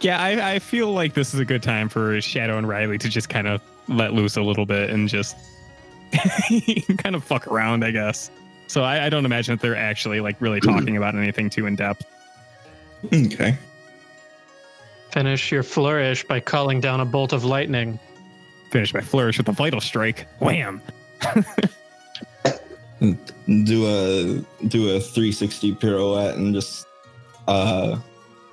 Yeah, 0.00 0.20
I, 0.20 0.54
I 0.54 0.58
feel 0.58 0.92
like 0.92 1.14
this 1.14 1.32
is 1.32 1.40
a 1.40 1.44
good 1.44 1.62
time 1.62 1.88
for 1.88 2.20
Shadow 2.20 2.58
and 2.58 2.68
Riley 2.68 2.98
to 2.98 3.08
just 3.08 3.28
kind 3.28 3.46
of 3.46 3.62
let 3.88 4.12
loose 4.12 4.36
a 4.36 4.42
little 4.42 4.66
bit 4.66 4.90
and 4.90 5.08
just 5.08 5.36
kind 6.98 7.16
of 7.16 7.24
fuck 7.24 7.46
around, 7.46 7.84
I 7.84 7.90
guess. 7.90 8.30
So 8.66 8.82
I, 8.82 9.06
I 9.06 9.08
don't 9.08 9.24
imagine 9.24 9.54
that 9.54 9.62
they're 9.62 9.76
actually 9.76 10.20
like 10.20 10.40
really 10.40 10.60
talking 10.60 10.96
about 10.96 11.14
anything 11.14 11.48
too 11.48 11.66
in 11.66 11.76
depth. 11.76 12.04
Okay. 13.12 13.56
Finish 15.10 15.50
your 15.50 15.62
flourish 15.62 16.24
by 16.24 16.40
calling 16.40 16.80
down 16.80 17.00
a 17.00 17.04
bolt 17.04 17.32
of 17.32 17.44
lightning. 17.44 17.98
Finish 18.70 18.92
my 18.92 19.00
flourish 19.00 19.38
with 19.38 19.48
a 19.48 19.52
vital 19.52 19.80
strike. 19.80 20.26
Wham! 20.40 20.82
Do 23.00 23.86
a 23.86 24.42
do 24.66 24.96
a 24.96 25.00
360 25.00 25.74
pirouette 25.74 26.36
and 26.36 26.54
just 26.54 26.86
uh 27.46 27.98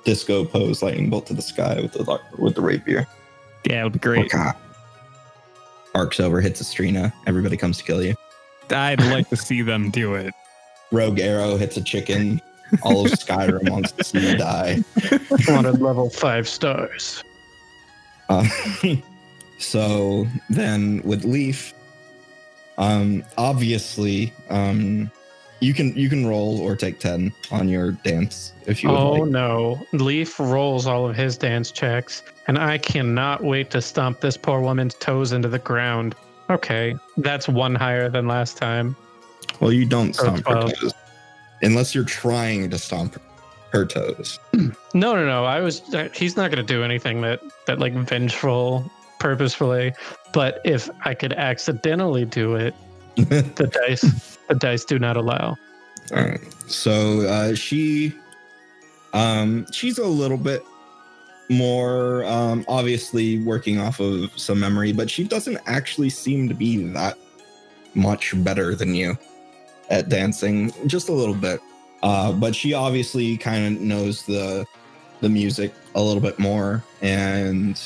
disco 0.04 0.44
pose 0.44 0.82
lightning 0.82 1.08
bolt 1.10 1.26
to 1.26 1.34
the 1.34 1.42
sky 1.42 1.80
with 1.80 1.92
the 1.92 2.20
with 2.38 2.54
the 2.54 2.60
rapier. 2.60 3.06
Yeah, 3.66 3.80
it 3.80 3.84
would 3.84 3.94
be 3.94 3.98
great. 3.98 4.32
Okay. 4.32 4.50
Arcs 5.94 6.20
over, 6.20 6.40
hits 6.40 6.62
Estrina. 6.62 7.12
Everybody 7.26 7.56
comes 7.56 7.78
to 7.78 7.84
kill 7.84 8.02
you. 8.02 8.14
I'd 8.70 9.02
like 9.04 9.28
to 9.30 9.36
see 9.36 9.62
them 9.62 9.90
do 9.90 10.14
it. 10.14 10.34
Rogue 10.92 11.20
arrow 11.20 11.56
hits 11.56 11.76
a 11.76 11.82
chicken. 11.82 12.40
All 12.82 13.06
of 13.06 13.12
Skyrim 13.12 13.68
wants 13.70 13.92
to 13.92 14.04
see 14.04 14.30
you 14.30 14.36
die. 14.36 14.82
Wanted 15.48 15.80
level 15.80 16.10
five 16.10 16.48
stars. 16.48 17.22
Uh, 18.28 18.46
so 19.58 20.26
then 20.50 21.00
with 21.04 21.24
Leaf, 21.24 21.74
um, 22.78 23.22
obviously, 23.38 24.32
um, 24.50 25.10
you 25.60 25.72
can 25.72 25.96
you 25.96 26.08
can 26.08 26.26
roll 26.26 26.60
or 26.60 26.74
take 26.76 26.98
ten 26.98 27.32
on 27.50 27.68
your 27.68 27.92
dance 27.92 28.52
if 28.66 28.82
you 28.82 28.90
Oh 28.90 29.12
like. 29.12 29.30
no. 29.30 29.86
Leaf 29.92 30.38
rolls 30.40 30.86
all 30.86 31.08
of 31.08 31.14
his 31.16 31.36
dance 31.38 31.70
checks, 31.70 32.22
and 32.48 32.58
I 32.58 32.78
cannot 32.78 33.42
wait 33.44 33.70
to 33.70 33.80
stomp 33.80 34.20
this 34.20 34.36
poor 34.36 34.60
woman's 34.60 34.94
toes 34.94 35.32
into 35.32 35.48
the 35.48 35.58
ground. 35.60 36.14
Okay, 36.50 36.94
that's 37.18 37.48
one 37.48 37.74
higher 37.74 38.08
than 38.08 38.26
last 38.26 38.56
time. 38.56 38.96
Well, 39.60 39.72
you 39.72 39.86
don't 39.86 40.14
stomp 40.14 40.46
her 40.48 40.62
toes 40.68 40.92
unless 41.62 41.94
you're 41.94 42.04
trying 42.04 42.70
to 42.70 42.78
stomp 42.78 43.20
her 43.72 43.84
toes. 43.84 44.38
No, 44.94 45.14
no, 45.14 45.26
no. 45.26 45.44
I 45.44 45.60
was. 45.60 45.82
He's 46.14 46.36
not 46.36 46.52
going 46.52 46.64
to 46.64 46.72
do 46.72 46.84
anything 46.84 47.20
that 47.22 47.40
that 47.66 47.80
like 47.80 47.92
vengeful, 47.92 48.88
purposefully. 49.18 49.92
But 50.32 50.60
if 50.64 50.88
I 51.04 51.14
could 51.14 51.32
accidentally 51.32 52.24
do 52.24 52.54
it, 52.54 52.74
the 53.16 53.70
dice, 53.86 54.38
the 54.48 54.54
dice 54.54 54.84
do 54.84 55.00
not 55.00 55.16
allow. 55.16 55.56
All 56.14 56.22
right. 56.22 56.40
So 56.68 57.22
uh, 57.22 57.54
she, 57.54 58.14
um, 59.12 59.66
she's 59.72 59.98
a 59.98 60.06
little 60.06 60.36
bit 60.36 60.62
more 61.50 62.24
um, 62.24 62.64
obviously 62.68 63.38
working 63.42 63.80
off 63.80 64.00
of 64.00 64.30
some 64.38 64.60
memory, 64.60 64.92
but 64.92 65.10
she 65.10 65.24
doesn't 65.24 65.58
actually 65.66 66.10
seem 66.10 66.48
to 66.48 66.54
be 66.54 66.84
that 66.92 67.18
much 67.94 68.32
better 68.44 68.74
than 68.74 68.94
you 68.94 69.18
at 69.90 70.08
dancing, 70.08 70.72
just 70.86 71.08
a 71.08 71.12
little 71.12 71.34
bit. 71.34 71.60
Uh, 72.02 72.32
but 72.32 72.54
she 72.54 72.74
obviously 72.74 73.36
kind 73.36 73.76
of 73.76 73.80
knows 73.80 74.24
the 74.26 74.66
the 75.20 75.28
music 75.28 75.72
a 75.94 76.02
little 76.02 76.20
bit 76.20 76.38
more 76.38 76.82
and 77.00 77.80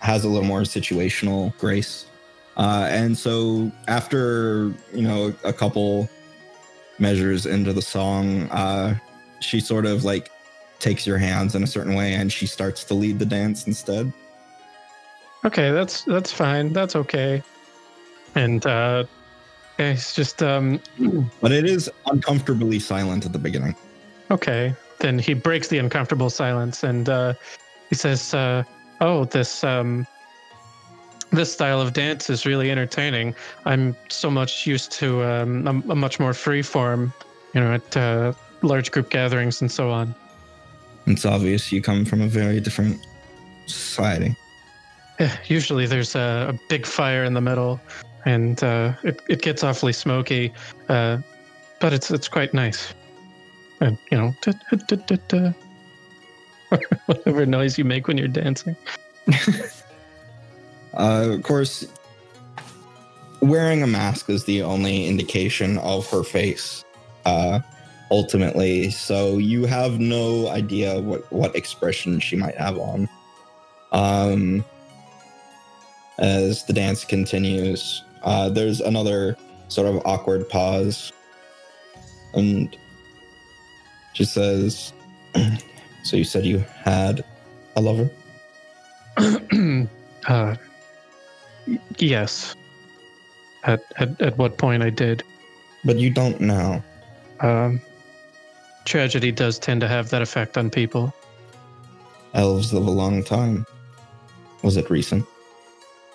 has 0.00 0.24
a 0.24 0.28
little 0.28 0.48
more 0.48 0.62
situational 0.62 1.56
grace. 1.58 2.06
Uh, 2.56 2.86
and 2.90 3.16
so 3.16 3.70
after 3.88 4.72
you 4.92 5.02
know 5.02 5.34
a 5.44 5.52
couple 5.52 6.08
measures 6.98 7.46
into 7.46 7.72
the 7.72 7.82
song, 7.82 8.48
uh, 8.50 8.94
she 9.40 9.60
sort 9.60 9.86
of 9.86 10.04
like 10.04 10.30
takes 10.78 11.06
your 11.06 11.18
hands 11.18 11.54
in 11.54 11.62
a 11.62 11.66
certain 11.66 11.94
way 11.94 12.14
and 12.14 12.32
she 12.32 12.46
starts 12.46 12.84
to 12.84 12.94
lead 12.94 13.18
the 13.18 13.26
dance 13.26 13.66
instead. 13.66 14.12
Okay, 15.44 15.70
that's 15.70 16.04
that's 16.04 16.32
fine. 16.32 16.72
That's 16.72 16.96
okay. 16.96 17.42
And 18.34 18.64
uh, 18.66 19.04
it's 19.78 20.14
just 20.14 20.42
um, 20.42 20.80
But 21.40 21.52
it 21.52 21.64
is 21.64 21.90
uncomfortably 22.06 22.78
silent 22.78 23.24
at 23.26 23.32
the 23.32 23.38
beginning. 23.38 23.74
Okay. 24.30 24.74
Then 24.98 25.18
he 25.18 25.34
breaks 25.34 25.68
the 25.68 25.78
uncomfortable 25.78 26.30
silence 26.30 26.84
and 26.84 27.08
uh, 27.08 27.34
he 27.88 27.96
says, 27.96 28.34
uh, 28.34 28.62
"Oh, 29.00 29.24
this 29.24 29.64
um, 29.64 30.06
this 31.32 31.52
style 31.52 31.80
of 31.80 31.92
dance 31.92 32.30
is 32.30 32.46
really 32.46 32.70
entertaining. 32.70 33.34
I'm 33.64 33.96
so 34.08 34.30
much 34.30 34.66
used 34.66 34.92
to 34.92 35.24
um, 35.24 35.66
a, 35.66 35.92
a 35.92 35.96
much 35.96 36.20
more 36.20 36.34
free 36.34 36.62
form, 36.62 37.12
you 37.54 37.60
know, 37.60 37.74
at 37.74 37.96
uh, 37.96 38.32
large 38.62 38.90
group 38.90 39.10
gatherings 39.10 39.60
and 39.60 39.70
so 39.70 39.90
on. 39.90 40.14
It's 41.06 41.24
obvious 41.24 41.72
you 41.72 41.82
come 41.82 42.04
from 42.04 42.20
a 42.20 42.28
very 42.28 42.60
different 42.60 43.04
society. 43.66 44.36
Yeah, 45.18 45.36
usually 45.46 45.86
there's 45.86 46.14
a, 46.14 46.54
a 46.54 46.58
big 46.68 46.86
fire 46.86 47.24
in 47.24 47.34
the 47.34 47.40
middle, 47.40 47.80
and 48.24 48.62
uh, 48.62 48.92
it 49.02 49.20
it 49.28 49.42
gets 49.42 49.64
awfully 49.64 49.92
smoky, 49.92 50.52
uh, 50.88 51.18
but 51.80 51.92
it's 51.92 52.10
it's 52.10 52.28
quite 52.28 52.54
nice. 52.54 52.94
And 53.80 53.98
you 54.10 54.18
know, 54.18 54.34
da- 54.42 54.52
da- 54.86 55.16
da- 55.28 55.52
whatever 57.06 57.46
noise 57.46 57.78
you 57.78 57.84
make 57.84 58.08
when 58.08 58.18
you're 58.18 58.28
dancing. 58.28 58.76
Uh, 60.94 61.36
of 61.36 61.42
course, 61.42 61.86
wearing 63.40 63.82
a 63.82 63.86
mask 63.86 64.28
is 64.28 64.44
the 64.44 64.62
only 64.62 65.06
indication 65.06 65.78
of 65.78 66.06
her 66.10 66.22
face. 66.22 66.84
Uh, 67.24 67.60
ultimately, 68.10 68.90
so 68.90 69.38
you 69.38 69.64
have 69.64 69.98
no 69.98 70.48
idea 70.48 71.00
what 71.00 71.30
what 71.32 71.56
expression 71.56 72.20
she 72.20 72.36
might 72.36 72.56
have 72.56 72.76
on. 72.78 73.08
Um, 73.92 74.64
as 76.18 76.64
the 76.66 76.74
dance 76.74 77.04
continues, 77.04 78.04
uh, 78.22 78.48
there's 78.48 78.80
another 78.80 79.36
sort 79.68 79.88
of 79.88 80.02
awkward 80.04 80.48
pause, 80.48 81.12
and 82.34 82.76
she 84.14 84.24
says, 84.24 84.92
"So 86.04 86.16
you 86.16 86.24
said 86.24 86.44
you 86.44 86.58
had 86.84 87.24
a 87.76 87.80
lover?" 87.80 88.10
uh, 90.28 90.56
yes. 91.98 92.54
At, 93.64 93.80
at 93.96 94.20
at 94.20 94.36
what 94.38 94.58
point 94.58 94.82
I 94.82 94.90
did. 94.90 95.22
But 95.84 95.96
you 95.98 96.10
don't 96.10 96.40
now. 96.40 96.82
Um, 97.40 97.80
tragedy 98.84 99.32
does 99.32 99.58
tend 99.58 99.80
to 99.80 99.88
have 99.88 100.10
that 100.10 100.22
effect 100.22 100.58
on 100.58 100.70
people. 100.70 101.14
Elves 102.34 102.72
live 102.72 102.86
a 102.86 102.90
long 102.90 103.22
time. 103.22 103.66
Was 104.62 104.76
it 104.76 104.90
recent? 104.90 105.26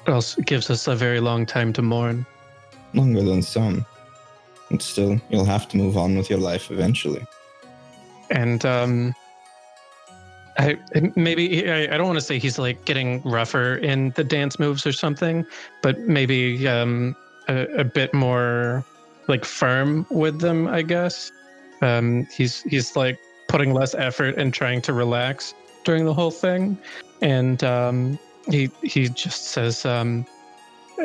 Else 0.07 0.35
gives 0.35 0.69
us 0.69 0.87
a 0.87 0.95
very 0.95 1.19
long 1.19 1.45
time 1.45 1.73
to 1.73 1.81
mourn. 1.81 2.25
Longer 2.93 3.21
than 3.23 3.41
some. 3.41 3.85
And 4.69 4.81
still, 4.81 5.19
you'll 5.29 5.45
have 5.45 5.67
to 5.69 5.77
move 5.77 5.97
on 5.97 6.17
with 6.17 6.29
your 6.29 6.39
life 6.39 6.71
eventually. 6.71 7.25
and 8.29 8.65
um 8.65 9.13
I 10.59 10.75
maybe 11.15 11.69
I, 11.69 11.83
I 11.93 11.97
don't 11.97 12.07
want 12.07 12.17
to 12.19 12.25
say 12.25 12.39
he's 12.39 12.57
like 12.57 12.83
getting 12.85 13.21
rougher 13.21 13.75
in 13.77 14.11
the 14.15 14.23
dance 14.23 14.57
moves 14.59 14.87
or 14.87 14.91
something, 14.91 15.45
but 15.83 15.99
maybe 15.99 16.67
um 16.67 17.15
a, 17.47 17.65
a 17.77 17.83
bit 17.83 18.13
more 18.13 18.83
like 19.27 19.45
firm 19.45 20.05
with 20.09 20.39
them, 20.39 20.67
I 20.67 20.81
guess. 20.81 21.31
Um 21.81 22.27
he's 22.35 22.63
he's 22.63 22.95
like 22.95 23.19
putting 23.47 23.73
less 23.73 23.93
effort 23.95 24.35
and 24.37 24.53
trying 24.53 24.81
to 24.83 24.93
relax 24.93 25.53
during 25.85 26.05
the 26.05 26.13
whole 26.13 26.31
thing. 26.31 26.77
And 27.21 27.63
um 27.63 28.19
he 28.49 28.69
he 28.83 29.09
just 29.09 29.47
says, 29.47 29.85
um, 29.85 30.25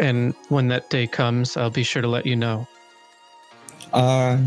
and 0.00 0.34
when 0.48 0.68
that 0.68 0.90
day 0.90 1.06
comes, 1.06 1.56
I'll 1.56 1.70
be 1.70 1.82
sure 1.82 2.02
to 2.02 2.08
let 2.08 2.26
you 2.26 2.36
know. 2.36 2.66
Uh, 3.92 4.38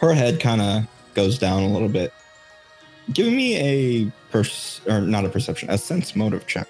her 0.00 0.12
head 0.12 0.40
kind 0.40 0.60
of 0.60 0.86
goes 1.14 1.38
down 1.38 1.62
a 1.62 1.68
little 1.68 1.88
bit. 1.88 2.12
Give 3.12 3.32
me 3.32 3.56
a 3.56 4.12
pers 4.30 4.80
or 4.86 5.00
not 5.00 5.24
a 5.24 5.28
perception, 5.28 5.70
a 5.70 5.78
sense 5.78 6.16
motive 6.16 6.46
check. 6.46 6.68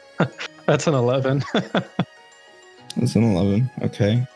That's 0.66 0.86
an 0.86 0.94
eleven. 0.94 1.42
That's 2.96 3.16
an 3.16 3.24
eleven. 3.24 3.70
Okay. 3.82 4.26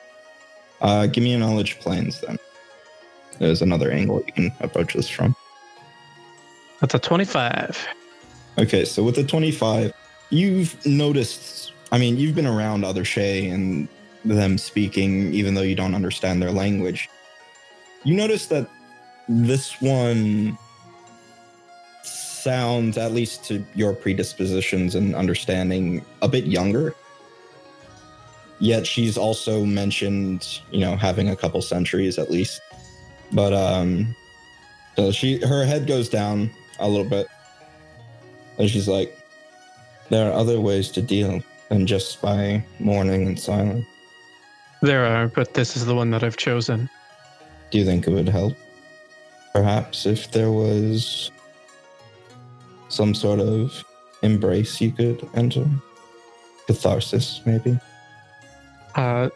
Uh, 0.80 1.06
give 1.06 1.24
me 1.24 1.32
a 1.35 1.39
knowledge 1.39 1.78
planes 1.80 2.20
then. 2.20 2.39
There's 3.39 3.62
another 3.62 3.90
angle 3.90 4.22
you 4.26 4.32
can 4.32 4.52
approach 4.60 4.94
this 4.94 5.09
from. 5.09 5.36
That's 6.80 6.94
a 6.94 6.98
twenty-five. 6.98 7.86
Okay, 8.59 8.85
so 8.85 9.05
with 9.05 9.14
the 9.14 9.24
25, 9.24 9.93
you've 10.30 10.85
noticed, 10.85 11.72
I 11.93 11.98
mean, 11.98 12.16
you've 12.16 12.35
been 12.35 12.47
around 12.47 12.85
other 12.85 13.05
Shae 13.05 13.52
and 13.52 13.86
them 14.24 14.59
speaking, 14.59 15.32
even 15.32 15.55
though 15.55 15.62
you 15.62 15.76
don't 15.76 15.94
understand 15.94 16.43
their 16.43 16.51
language. 16.51 17.09
You 18.05 18.14
notice 18.14 18.47
that 18.47 18.68
this 19.28 19.80
one 19.80 20.59
sounds, 22.02 22.98
at 22.98 23.12
least 23.12 23.44
to 23.44 23.64
your 23.74 23.93
predispositions 23.93 24.97
and 24.97 25.14
understanding, 25.14 26.05
a 26.22 26.28
bit 26.28 26.47
younger. 26.47 26.94
Yet 28.59 28.86
she's 28.86 29.16
also 29.16 29.64
mentioned, 29.64 30.60
you 30.72 30.80
know, 30.80 30.97
having 30.97 31.28
a 31.28 31.36
couple 31.36 31.62
centuries 31.62 32.18
at 32.18 32.30
least. 32.30 32.60
But 33.30 33.52
um 33.52 34.16
so 34.97 35.12
she 35.12 35.39
her 35.47 35.64
head 35.64 35.86
goes 35.86 36.09
down 36.09 36.51
a 36.80 36.89
little 36.89 37.09
bit. 37.09 37.28
And 38.59 38.68
she's 38.68 38.89
like, 38.89 39.16
there 40.10 40.28
are 40.28 40.32
other 40.32 40.60
ways 40.60 40.90
to 40.93 41.02
deal 41.02 41.40
than 41.68 41.86
just 41.86 42.20
by 42.20 42.64
mourning 42.78 43.26
and 43.26 43.39
silence. 43.39 43.86
There 44.82 45.05
are, 45.05 45.28
but 45.28 45.55
this 45.55 45.76
is 45.76 45.86
the 45.86 45.94
one 45.94 46.10
that 46.10 46.22
I've 46.22 46.36
chosen. 46.36 46.89
Do 47.70 47.78
you 47.78 47.85
think 47.85 48.06
it 48.06 48.10
would 48.10 48.28
help? 48.28 48.55
Perhaps 49.52 50.06
if 50.06 50.30
there 50.30 50.51
was 50.51 51.30
some 52.89 53.14
sort 53.14 53.40
of 53.40 53.85
embrace 54.22 54.80
you 54.80 54.93
could 54.93 55.28
enter? 55.35 55.66
Catharsis, 56.66 57.40
maybe? 57.44 57.78
Uh, 58.94 59.30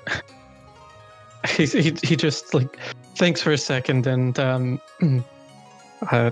he, 1.57 1.67
he 1.67 1.95
he 2.03 2.17
just 2.17 2.55
like 2.55 2.79
thinks 3.17 3.43
for 3.43 3.53
a 3.53 3.59
second, 3.59 4.07
and 4.07 4.39
um, 4.39 4.81
uh, 6.11 6.31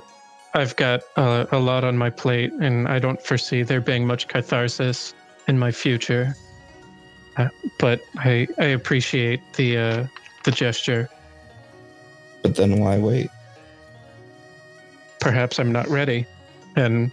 I've 0.55 0.75
got 0.77 1.03
uh, 1.17 1.47
a 1.53 1.59
lot 1.59 1.85
on 1.85 1.97
my 1.97 2.11
plate, 2.11 2.53
and 2.61 2.89
I 2.89 2.99
don't 2.99 3.23
foresee 3.23 3.63
there 3.63 3.81
being 3.81 4.07
much 4.07 4.29
catharsis 4.29 5.15
in 5.47 5.59
my 5.59 5.71
future. 5.71 6.35
Uh, 7.37 7.49
but 7.79 8.01
I 8.19 8.49
I 8.59 8.67
appreciate 8.67 9.41
the 9.55 9.79
uh, 9.79 10.07
the 10.45 10.51
gesture. 10.51 11.09
But 12.43 12.57
then 12.57 12.81
why 12.81 12.99
wait? 12.99 13.31
Perhaps 15.21 15.59
I'm 15.59 15.71
not 15.71 15.89
ready, 15.89 16.27
and 16.77 17.13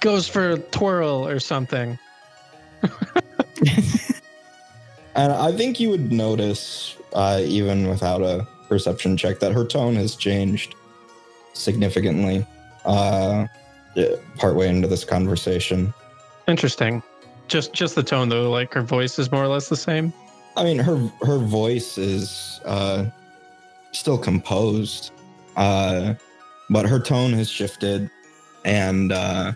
goes 0.00 0.28
for 0.28 0.50
a 0.50 0.58
twirl 0.58 1.26
or 1.26 1.38
something. 1.38 1.98
And 5.14 5.32
I 5.32 5.52
think 5.52 5.78
you 5.78 5.90
would 5.90 6.10
notice, 6.10 6.96
uh, 7.12 7.40
even 7.44 7.88
without 7.88 8.22
a 8.22 8.46
perception 8.68 9.16
check, 9.16 9.40
that 9.40 9.52
her 9.52 9.64
tone 9.64 9.94
has 9.96 10.16
changed 10.16 10.74
significantly 11.52 12.46
uh, 12.84 13.46
partway 14.36 14.68
into 14.68 14.88
this 14.88 15.04
conversation. 15.04 15.92
Interesting. 16.48 17.02
Just 17.48 17.72
just 17.72 17.94
the 17.94 18.02
tone 18.02 18.28
though, 18.28 18.50
like 18.50 18.72
her 18.74 18.82
voice 18.82 19.18
is 19.18 19.30
more 19.30 19.44
or 19.44 19.48
less 19.48 19.68
the 19.68 19.76
same. 19.76 20.12
I 20.56 20.64
mean, 20.64 20.78
her 20.78 20.96
her 21.22 21.38
voice 21.38 21.98
is 21.98 22.60
uh, 22.64 23.06
still 23.92 24.18
composed, 24.18 25.12
uh, 25.56 26.14
but 26.70 26.86
her 26.86 26.98
tone 26.98 27.32
has 27.34 27.48
shifted, 27.48 28.10
and 28.64 29.12
uh, 29.12 29.52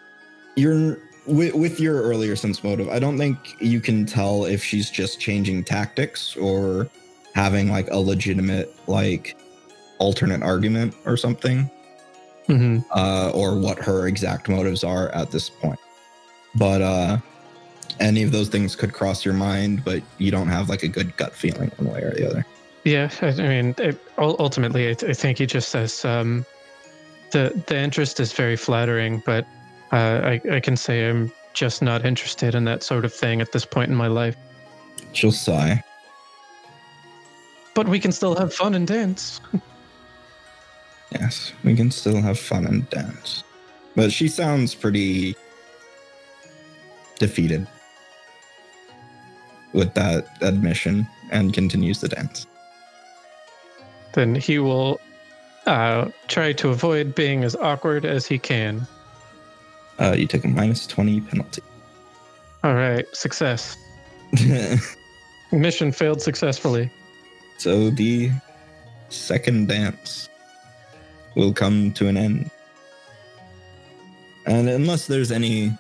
you're 0.57 0.99
with, 1.27 1.55
with 1.55 1.81
your 1.81 2.03
earlier 2.03 2.37
sense 2.37 2.63
motive. 2.63 2.89
I 2.89 2.99
don't 2.99 3.19
think 3.19 3.57
you 3.61 3.81
can 3.81 4.07
tell 4.07 4.45
if 4.45 4.63
she's 4.63 4.91
just 4.91 5.21
changing 5.21 5.65
tactics 5.65 6.37
or 6.37 6.89
having 7.35 7.71
like 7.71 7.89
a 7.91 7.99
legitimate 7.99 8.75
like 8.89 9.37
alternate 9.99 10.43
argument 10.43 10.95
or 11.05 11.17
something, 11.17 11.71
Mm-hmm. 12.49 12.79
uh, 12.93 13.31
or 13.35 13.59
what 13.59 13.79
her 13.79 14.07
exact 14.07 14.49
motives 14.49 14.85
are 14.85 15.09
at 15.09 15.33
this 15.33 15.51
point. 15.51 15.81
But 16.55 16.81
uh, 16.81 17.19
any 17.99 18.23
of 18.23 18.31
those 18.31 18.49
things 18.49 18.77
could 18.77 18.93
cross 18.93 19.25
your 19.25 19.35
mind, 19.35 19.85
but 19.85 20.03
you 20.19 20.31
don't 20.31 20.49
have 20.49 20.69
like 20.69 20.83
a 20.83 20.89
good 20.89 21.17
gut 21.17 21.35
feeling 21.35 21.71
one 21.77 21.93
way 21.93 22.03
or 22.03 22.13
the 22.13 22.29
other. 22.29 22.47
Yeah, 22.85 23.11
I, 23.21 23.27
I 23.27 23.33
mean, 23.49 23.75
it, 23.79 23.99
ultimately, 24.17 24.89
I, 24.89 24.91
I 24.91 25.13
think 25.13 25.39
he 25.39 25.47
just 25.47 25.71
says 25.71 26.05
um, 26.05 26.47
the 27.33 27.61
the 27.67 27.77
interest 27.77 28.21
is 28.21 28.33
very 28.33 28.57
flattering, 28.57 29.23
but 29.27 29.45
uh, 29.93 30.21
I 30.23 30.41
I 30.51 30.61
can 30.61 30.77
say 30.77 31.09
I'm 31.09 31.33
just 31.53 31.83
not 31.83 32.05
interested 32.05 32.55
in 32.55 32.65
that 32.65 32.83
sort 32.83 33.05
of 33.05 33.13
thing 33.13 33.41
at 33.41 33.51
this 33.51 33.65
point 33.65 33.91
in 33.91 33.97
my 33.97 34.07
life. 34.07 34.37
She'll 35.13 35.33
sigh. 35.33 35.83
But 37.75 37.89
we 37.89 37.99
can 37.99 38.13
still 38.13 38.37
have 38.37 38.55
fun 38.55 38.75
and 38.75 38.87
dance. 38.87 39.41
Yes, 41.21 41.53
we 41.65 41.75
can 41.75 41.91
still 41.91 42.21
have 42.21 42.39
fun 42.39 42.67
and 42.67 42.89
dance. 42.91 43.43
But 43.95 44.13
she 44.13 44.29
sounds 44.29 44.75
pretty 44.75 45.35
defeated 47.19 47.67
with 49.73 49.95
that 49.95 50.27
admission 50.43 51.07
and 51.31 51.55
continues 51.55 52.01
the 52.01 52.09
dance. 52.09 52.47
Then 54.13 54.35
he 54.35 54.59
will 54.59 55.01
uh, 55.67 56.11
try 56.29 56.53
to 56.55 56.69
avoid 56.69 57.15
being 57.15 57.45
as 57.45 57.57
awkward 57.57 58.05
as 58.05 58.27
he 58.27 58.39
can. 58.39 58.87
Uh, 59.99 60.15
you 60.17 60.27
take 60.27 60.45
a 60.45 60.49
minus 60.49 60.87
20 60.87 61.23
penalty. 61.23 61.63
All 62.63 62.75
right, 62.75 63.07
success. 63.15 63.77
Mission 65.53 65.93
failed 65.93 66.21
successfully. 66.21 66.91
so 67.59 67.89
the 67.91 68.31
second 69.09 69.69
dance 69.69 70.29
will 71.37 71.53
come 71.53 71.93
to 71.93 72.09
an 72.09 72.17
end. 72.17 72.51
And 74.47 74.69
unless 74.69 75.07
there's 75.07 75.31
any 75.31 75.73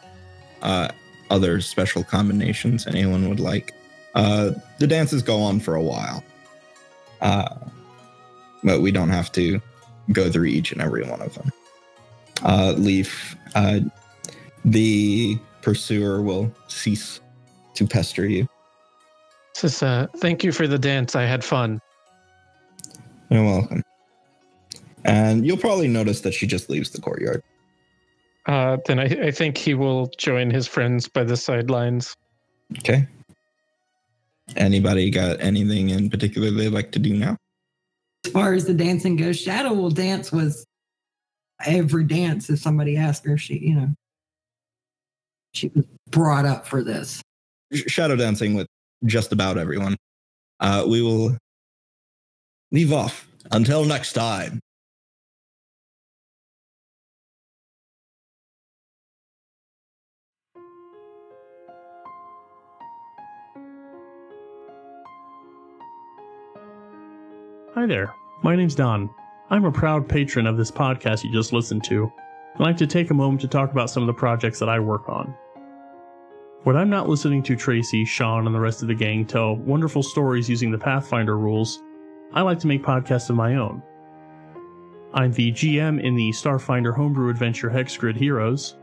uh, 0.62 0.88
other 1.30 1.60
special 1.60 2.04
combinations 2.04 2.86
anyone 2.86 3.28
would 3.28 3.40
like, 3.40 3.74
uh, 4.14 4.52
the 4.78 4.86
dances 4.86 5.22
go 5.22 5.40
on 5.40 5.58
for 5.58 5.74
a 5.74 5.82
while. 5.82 6.22
Uh, 7.20 7.56
but 8.62 8.80
we 8.80 8.90
don't 8.90 9.10
have 9.10 9.32
to 9.32 9.60
go 10.12 10.30
through 10.30 10.46
each 10.46 10.72
and 10.72 10.80
every 10.80 11.04
one 11.04 11.20
of 11.20 11.34
them. 11.34 11.52
Uh, 12.42 12.74
Leaf, 12.76 13.36
uh, 13.54 13.80
the 14.64 15.38
pursuer 15.62 16.22
will 16.22 16.52
cease 16.68 17.20
to 17.74 17.86
pester 17.86 18.26
you. 18.26 18.48
Uh, 19.62 20.06
thank 20.18 20.44
you 20.44 20.52
for 20.52 20.66
the 20.66 20.78
dance. 20.78 21.16
I 21.16 21.22
had 21.22 21.42
fun. 21.42 21.80
You're 23.30 23.44
welcome. 23.44 23.82
And 25.06 25.46
you'll 25.46 25.56
probably 25.56 25.86
notice 25.86 26.20
that 26.22 26.34
she 26.34 26.46
just 26.46 26.68
leaves 26.68 26.90
the 26.90 27.00
courtyard. 27.00 27.42
Uh, 28.46 28.76
then 28.86 28.98
I, 28.98 29.04
I 29.04 29.30
think 29.30 29.56
he 29.56 29.72
will 29.74 30.10
join 30.18 30.50
his 30.50 30.66
friends 30.66 31.08
by 31.08 31.22
the 31.22 31.36
sidelines. 31.36 32.14
Okay. 32.78 33.06
Anybody 34.56 35.10
got 35.10 35.40
anything 35.40 35.90
in 35.90 36.10
particular 36.10 36.50
they'd 36.50 36.70
like 36.70 36.90
to 36.92 36.98
do 36.98 37.14
now? 37.14 37.36
As 38.24 38.32
far 38.32 38.52
as 38.52 38.64
the 38.64 38.74
dancing 38.74 39.16
goes, 39.16 39.38
Shadow 39.40 39.72
will 39.72 39.90
dance 39.90 40.32
with 40.32 40.64
every 41.64 42.04
dance 42.04 42.50
if 42.50 42.58
somebody 42.58 42.96
asks 42.96 43.24
her. 43.26 43.38
She, 43.38 43.58
you 43.58 43.74
know, 43.76 43.94
she 45.54 45.68
was 45.68 45.84
brought 46.10 46.44
up 46.44 46.66
for 46.66 46.82
this. 46.82 47.22
Shadow 47.72 48.16
dancing 48.16 48.54
with 48.54 48.66
just 49.04 49.32
about 49.32 49.56
everyone. 49.56 49.96
Uh, 50.58 50.84
we 50.88 51.00
will 51.02 51.36
leave 52.72 52.92
off 52.92 53.28
until 53.52 53.84
next 53.84 54.12
time. 54.12 54.60
Hi 67.76 67.84
there, 67.84 68.14
my 68.42 68.56
name's 68.56 68.74
Don. 68.74 69.10
I'm 69.50 69.66
a 69.66 69.70
proud 69.70 70.08
patron 70.08 70.46
of 70.46 70.56
this 70.56 70.70
podcast 70.70 71.24
you 71.24 71.30
just 71.30 71.52
listened 71.52 71.84
to. 71.84 72.10
I'd 72.54 72.60
like 72.62 72.78
to 72.78 72.86
take 72.86 73.10
a 73.10 73.14
moment 73.14 73.42
to 73.42 73.48
talk 73.48 73.70
about 73.70 73.90
some 73.90 74.02
of 74.02 74.06
the 74.06 74.14
projects 74.14 74.58
that 74.60 74.70
I 74.70 74.80
work 74.80 75.10
on. 75.10 75.34
When 76.62 76.74
I'm 76.74 76.88
not 76.88 77.06
listening 77.06 77.42
to 77.42 77.54
Tracy, 77.54 78.06
Sean, 78.06 78.46
and 78.46 78.54
the 78.54 78.60
rest 78.60 78.80
of 78.80 78.88
the 78.88 78.94
gang 78.94 79.26
tell 79.26 79.56
wonderful 79.56 80.02
stories 80.02 80.48
using 80.48 80.70
the 80.70 80.78
Pathfinder 80.78 81.36
rules, 81.36 81.82
I 82.32 82.40
like 82.40 82.58
to 82.60 82.66
make 82.66 82.82
podcasts 82.82 83.28
of 83.28 83.36
my 83.36 83.56
own. 83.56 83.82
I'm 85.12 85.32
the 85.32 85.52
GM 85.52 86.02
in 86.02 86.16
the 86.16 86.30
Starfinder 86.30 86.96
homebrew 86.96 87.28
adventure 87.28 87.68
Hexgrid 87.68 88.16
Heroes. 88.16 88.78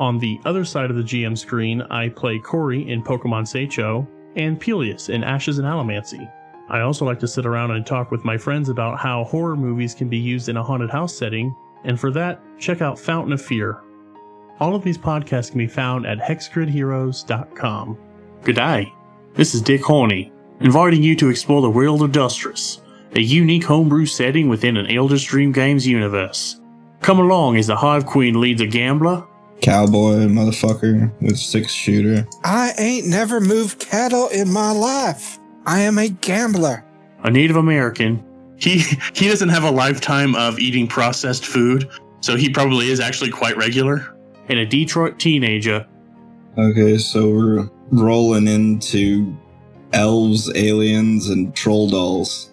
On 0.00 0.18
the 0.18 0.40
other 0.44 0.64
side 0.64 0.90
of 0.90 0.96
the 0.96 1.04
GM 1.04 1.38
screen, 1.38 1.82
I 1.82 2.08
play 2.08 2.40
Corey 2.40 2.90
in 2.90 3.04
Pokemon 3.04 3.44
Seicho 3.44 4.04
and 4.34 4.60
Peleus 4.60 5.10
in 5.10 5.22
Ashes 5.22 5.60
and 5.60 5.68
Allomancy. 5.68 6.28
I 6.70 6.80
also 6.82 7.04
like 7.04 7.18
to 7.20 7.28
sit 7.28 7.46
around 7.46 7.72
and 7.72 7.84
talk 7.84 8.10
with 8.10 8.24
my 8.24 8.38
friends 8.38 8.68
about 8.68 8.98
how 8.98 9.24
horror 9.24 9.56
movies 9.56 9.92
can 9.92 10.08
be 10.08 10.18
used 10.18 10.48
in 10.48 10.56
a 10.56 10.62
haunted 10.62 10.90
house 10.90 11.14
setting, 11.16 11.54
and 11.84 11.98
for 11.98 12.10
that, 12.12 12.40
check 12.58 12.80
out 12.80 12.98
Fountain 12.98 13.32
of 13.32 13.42
Fear. 13.42 13.82
All 14.60 14.76
of 14.76 14.84
these 14.84 14.98
podcasts 14.98 15.50
can 15.50 15.58
be 15.58 15.66
found 15.66 16.06
at 16.06 16.18
hexgridheroes.com. 16.18 17.98
Good 18.42 18.56
day. 18.56 18.92
This 19.34 19.54
is 19.54 19.62
Dick 19.62 19.82
Horney, 19.82 20.32
inviting 20.60 21.02
you 21.02 21.16
to 21.16 21.28
explore 21.28 21.60
the 21.60 21.70
world 21.70 22.02
of 22.02 22.12
Dustress, 22.12 22.80
a 23.16 23.20
unique 23.20 23.64
homebrew 23.64 24.06
setting 24.06 24.48
within 24.48 24.76
an 24.76 24.90
Eldritch 24.94 25.26
Dream 25.26 25.50
Games 25.50 25.86
universe. 25.86 26.60
Come 27.00 27.18
along 27.18 27.56
as 27.56 27.66
the 27.66 27.76
Hive 27.76 28.06
Queen 28.06 28.40
leads 28.40 28.60
a 28.60 28.66
gambler, 28.66 29.26
Cowboy 29.60 30.26
motherfucker 30.26 31.12
with 31.20 31.36
six 31.36 31.72
shooter. 31.72 32.26
I 32.44 32.72
ain't 32.78 33.06
never 33.06 33.40
moved 33.40 33.80
cattle 33.80 34.28
in 34.28 34.50
my 34.50 34.72
life. 34.72 35.39
I 35.70 35.80
am 35.82 35.98
a 35.98 36.08
gambler. 36.08 36.84
a 37.22 37.30
Native 37.30 37.54
American, 37.56 38.24
He 38.56 38.82
he 39.14 39.28
doesn't 39.28 39.50
have 39.50 39.62
a 39.62 39.70
lifetime 39.70 40.34
of 40.34 40.58
eating 40.58 40.88
processed 40.88 41.46
food, 41.46 41.88
so 42.20 42.34
he 42.36 42.50
probably 42.50 42.90
is 42.90 42.98
actually 42.98 43.30
quite 43.30 43.56
regular. 43.56 44.16
and 44.48 44.58
a 44.58 44.66
Detroit 44.66 45.20
teenager. 45.20 45.86
Okay, 46.58 46.98
so 46.98 47.30
we're 47.30 47.70
rolling 47.92 48.48
into 48.48 49.32
elves, 49.92 50.50
aliens, 50.56 51.30
and 51.30 51.54
troll 51.54 51.88
dolls. 51.88 52.50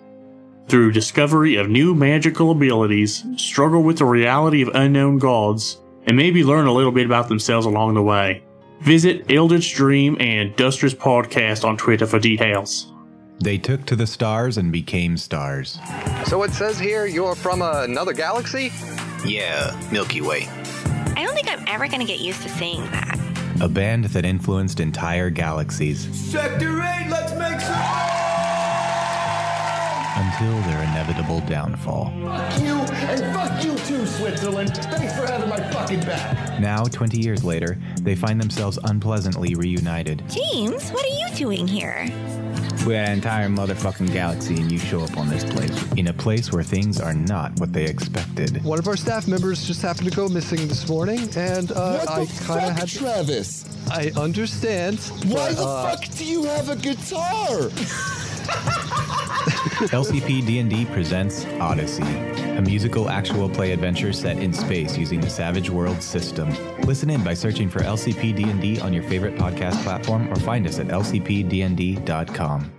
Through 0.67 0.91
discovery 0.91 1.55
of 1.55 1.69
new 1.69 1.95
magical 1.95 2.51
abilities, 2.51 3.23
struggle 3.37 3.81
with 3.81 3.97
the 3.97 4.05
reality 4.05 4.61
of 4.61 4.69
unknown 4.75 5.17
gods, 5.17 5.81
and 6.05 6.15
maybe 6.15 6.43
learn 6.43 6.67
a 6.67 6.73
little 6.73 6.91
bit 6.91 7.07
about 7.07 7.29
themselves 7.29 7.65
along 7.65 7.95
the 7.95 8.03
way. 8.03 8.43
Visit 8.81 9.31
Eldritch 9.31 9.73
Dream 9.73 10.17
and 10.19 10.55
Dustress 10.55 10.93
Podcast 10.93 11.65
on 11.65 11.77
Twitter 11.77 12.05
for 12.05 12.19
details. 12.19 12.93
They 13.39 13.57
took 13.57 13.85
to 13.85 13.95
the 13.95 14.07
stars 14.07 14.57
and 14.57 14.71
became 14.71 15.17
stars. 15.17 15.79
So 16.25 16.43
it 16.43 16.51
says 16.51 16.79
here 16.79 17.05
you're 17.05 17.35
from 17.35 17.61
another 17.61 18.13
galaxy? 18.13 18.71
Yeah, 19.25 19.79
Milky 19.91 20.21
Way. 20.21 20.47
I 21.15 21.23
don't 21.23 21.33
think 21.33 21.49
I'm 21.51 21.63
ever 21.67 21.87
going 21.87 21.99
to 21.99 22.05
get 22.05 22.19
used 22.19 22.41
to 22.43 22.49
saying 22.49 22.81
that. 22.91 23.17
A 23.61 23.67
band 23.67 24.05
that 24.05 24.25
influenced 24.25 24.79
entire 24.79 25.29
galaxies 25.31 26.07
Sector 26.31 26.81
8, 26.81 27.07
let's 27.09 27.33
make 27.33 27.59
some. 27.59 28.07
until 30.17 30.61
their 30.69 30.81
inevitable 30.83 31.39
downfall. 31.41 32.05
Fuck 32.23 32.61
you, 32.61 32.75
and 32.75 33.35
fuck 33.35 33.63
you 33.63 33.75
too, 33.85 34.05
Switzerland. 34.05 34.75
Thanks 34.75 35.15
for 35.17 35.25
having 35.25 35.49
my 35.49 35.57
fucking 35.71 36.01
back. 36.01 36.59
Now, 36.59 36.83
20 36.83 37.19
years 37.19 37.43
later, 37.43 37.77
they 38.01 38.15
find 38.15 38.39
themselves 38.41 38.77
unpleasantly 38.83 39.55
reunited. 39.55 40.23
James, 40.29 40.89
what 40.91 41.03
are 41.05 41.17
you 41.19 41.35
doing 41.35 41.67
here? 41.67 42.07
We're 42.85 43.01
an 43.03 43.11
entire 43.11 43.49
motherfucking 43.49 44.13
galaxy, 44.13 44.55
and 44.61 44.71
you 44.71 44.77
show 44.79 45.01
up 45.01 45.17
on 45.17 45.29
this 45.29 45.43
place. 45.43 45.91
In 45.93 46.07
a 46.07 46.13
place 46.13 46.51
where 46.51 46.63
things 46.63 47.01
are 47.01 47.13
not 47.13 47.59
what 47.59 47.73
they 47.73 47.85
expected. 47.85 48.63
One 48.63 48.79
of 48.79 48.87
our 48.87 48.95
staff 48.95 49.27
members 49.27 49.65
just 49.65 49.81
happened 49.81 50.09
to 50.09 50.15
go 50.15 50.27
missing 50.29 50.67
this 50.67 50.87
morning, 50.87 51.29
and 51.35 51.71
uh, 51.71 51.99
What 51.99 52.09
I 52.09 52.15
kind 52.15 52.29
of 52.29 52.37
fuck, 52.37 52.79
had. 52.79 52.87
Travis? 52.87 53.65
I 53.91 54.11
understand. 54.15 54.99
Why 55.25 55.49
but, 55.49 55.55
the 55.57 55.65
uh, 55.65 55.95
fuck 55.95 56.05
do 56.15 56.25
you 56.25 56.43
have 56.43 56.69
a 56.69 56.75
guitar? 56.75 57.69
LCP 59.77 60.43
D&D 60.43 60.85
presents 60.85 61.45
Odyssey, 61.59 62.01
a 62.01 62.61
musical 62.63 63.11
actual 63.11 63.47
play 63.47 63.73
adventure 63.73 64.11
set 64.11 64.39
in 64.39 64.51
space 64.51 64.97
using 64.97 65.21
the 65.21 65.29
Savage 65.29 65.69
Worlds 65.69 66.03
system. 66.03 66.49
Listen 66.81 67.11
in 67.11 67.23
by 67.23 67.35
searching 67.35 67.69
for 67.69 67.81
LCP 67.81 68.35
D&D 68.35 68.79
on 68.81 68.91
your 68.91 69.03
favorite 69.03 69.35
podcast 69.35 69.81
platform 69.83 70.31
or 70.33 70.35
find 70.37 70.65
us 70.65 70.79
at 70.79 70.87
lcpdnd.com. 70.87 72.71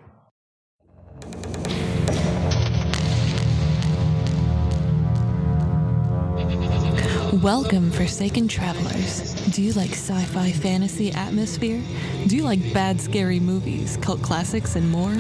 Welcome, 7.41 7.93
Forsaken 7.93 8.49
Travelers. 8.49 9.38
Do 9.51 9.63
you 9.63 9.73
like 9.73 9.93
sci 9.93 10.25
fi 10.25 10.53
fantasy 10.53 11.11
atmosphere? 11.13 11.83
Do 12.27 12.37
you 12.37 12.43
like 12.43 12.73
bad, 12.75 13.01
scary 13.01 13.41
movies, 13.41 13.97
cult 14.03 14.21
classics, 14.21 14.77
and 14.77 14.91
more? 14.91 15.15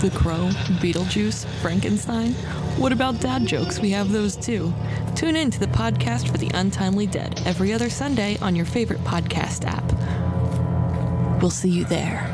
The 0.00 0.10
Crow, 0.14 0.48
Beetlejuice, 0.80 1.44
Frankenstein? 1.60 2.32
What 2.78 2.92
about 2.92 3.20
dad 3.20 3.44
jokes? 3.44 3.78
We 3.80 3.90
have 3.90 4.10
those 4.10 4.34
too. 4.34 4.72
Tune 5.14 5.36
in 5.36 5.50
to 5.50 5.60
the 5.60 5.66
podcast 5.66 6.30
for 6.30 6.38
the 6.38 6.50
untimely 6.54 7.06
dead 7.06 7.42
every 7.44 7.72
other 7.72 7.90
Sunday 7.90 8.38
on 8.38 8.56
your 8.56 8.64
favorite 8.64 9.00
podcast 9.00 9.64
app. 9.66 11.42
We'll 11.42 11.50
see 11.50 11.70
you 11.70 11.84
there. 11.84 12.32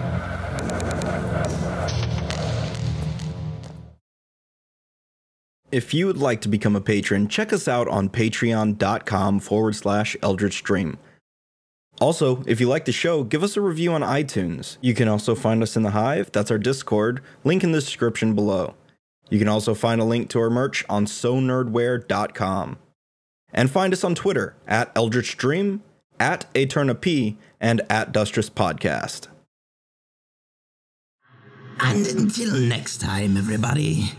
If 5.72 5.92
you 5.92 6.06
would 6.06 6.18
like 6.18 6.40
to 6.42 6.48
become 6.48 6.76
a 6.76 6.80
patron, 6.80 7.26
check 7.26 7.52
us 7.52 7.66
out 7.66 7.88
on 7.88 8.10
patreon.com 8.10 9.40
forward 9.40 9.74
slash 9.74 10.16
Eldritch 10.22 10.62
Dream. 10.62 10.98
Also, 12.00 12.42
if 12.46 12.60
you 12.60 12.68
like 12.68 12.84
the 12.84 12.92
show, 12.92 13.22
give 13.22 13.42
us 13.42 13.56
a 13.56 13.60
review 13.60 13.92
on 13.92 14.00
iTunes. 14.00 14.76
You 14.80 14.94
can 14.94 15.08
also 15.08 15.34
find 15.34 15.62
us 15.62 15.76
in 15.76 15.82
the 15.82 15.90
Hive, 15.90 16.32
that's 16.32 16.50
our 16.50 16.58
Discord, 16.58 17.22
link 17.44 17.62
in 17.62 17.72
the 17.72 17.80
description 17.80 18.34
below. 18.34 18.74
You 19.30 19.38
can 19.38 19.48
also 19.48 19.74
find 19.74 20.00
a 20.00 20.04
link 20.04 20.28
to 20.30 20.40
our 20.40 20.50
merch 20.50 20.84
on 20.88 21.06
sonerdware.com. 21.06 22.78
And 23.54 23.70
find 23.70 23.92
us 23.92 24.02
on 24.02 24.14
Twitter 24.14 24.56
at 24.66 24.90
Eldritch 24.96 25.36
Dream, 25.36 25.82
at 26.18 26.52
Eternap, 26.54 27.36
and 27.60 27.82
at 27.90 28.12
Dustress 28.12 28.50
Podcast. 28.50 29.28
And 31.80 32.06
until 32.06 32.54
next 32.56 33.00
time, 33.00 33.36
everybody, 33.36 34.12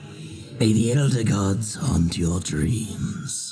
may 0.59 0.73
the 0.73 0.93
Elder 0.93 1.23
Gods 1.23 1.75
haunt 1.75 2.17
your 2.17 2.39
dreams. 2.39 3.42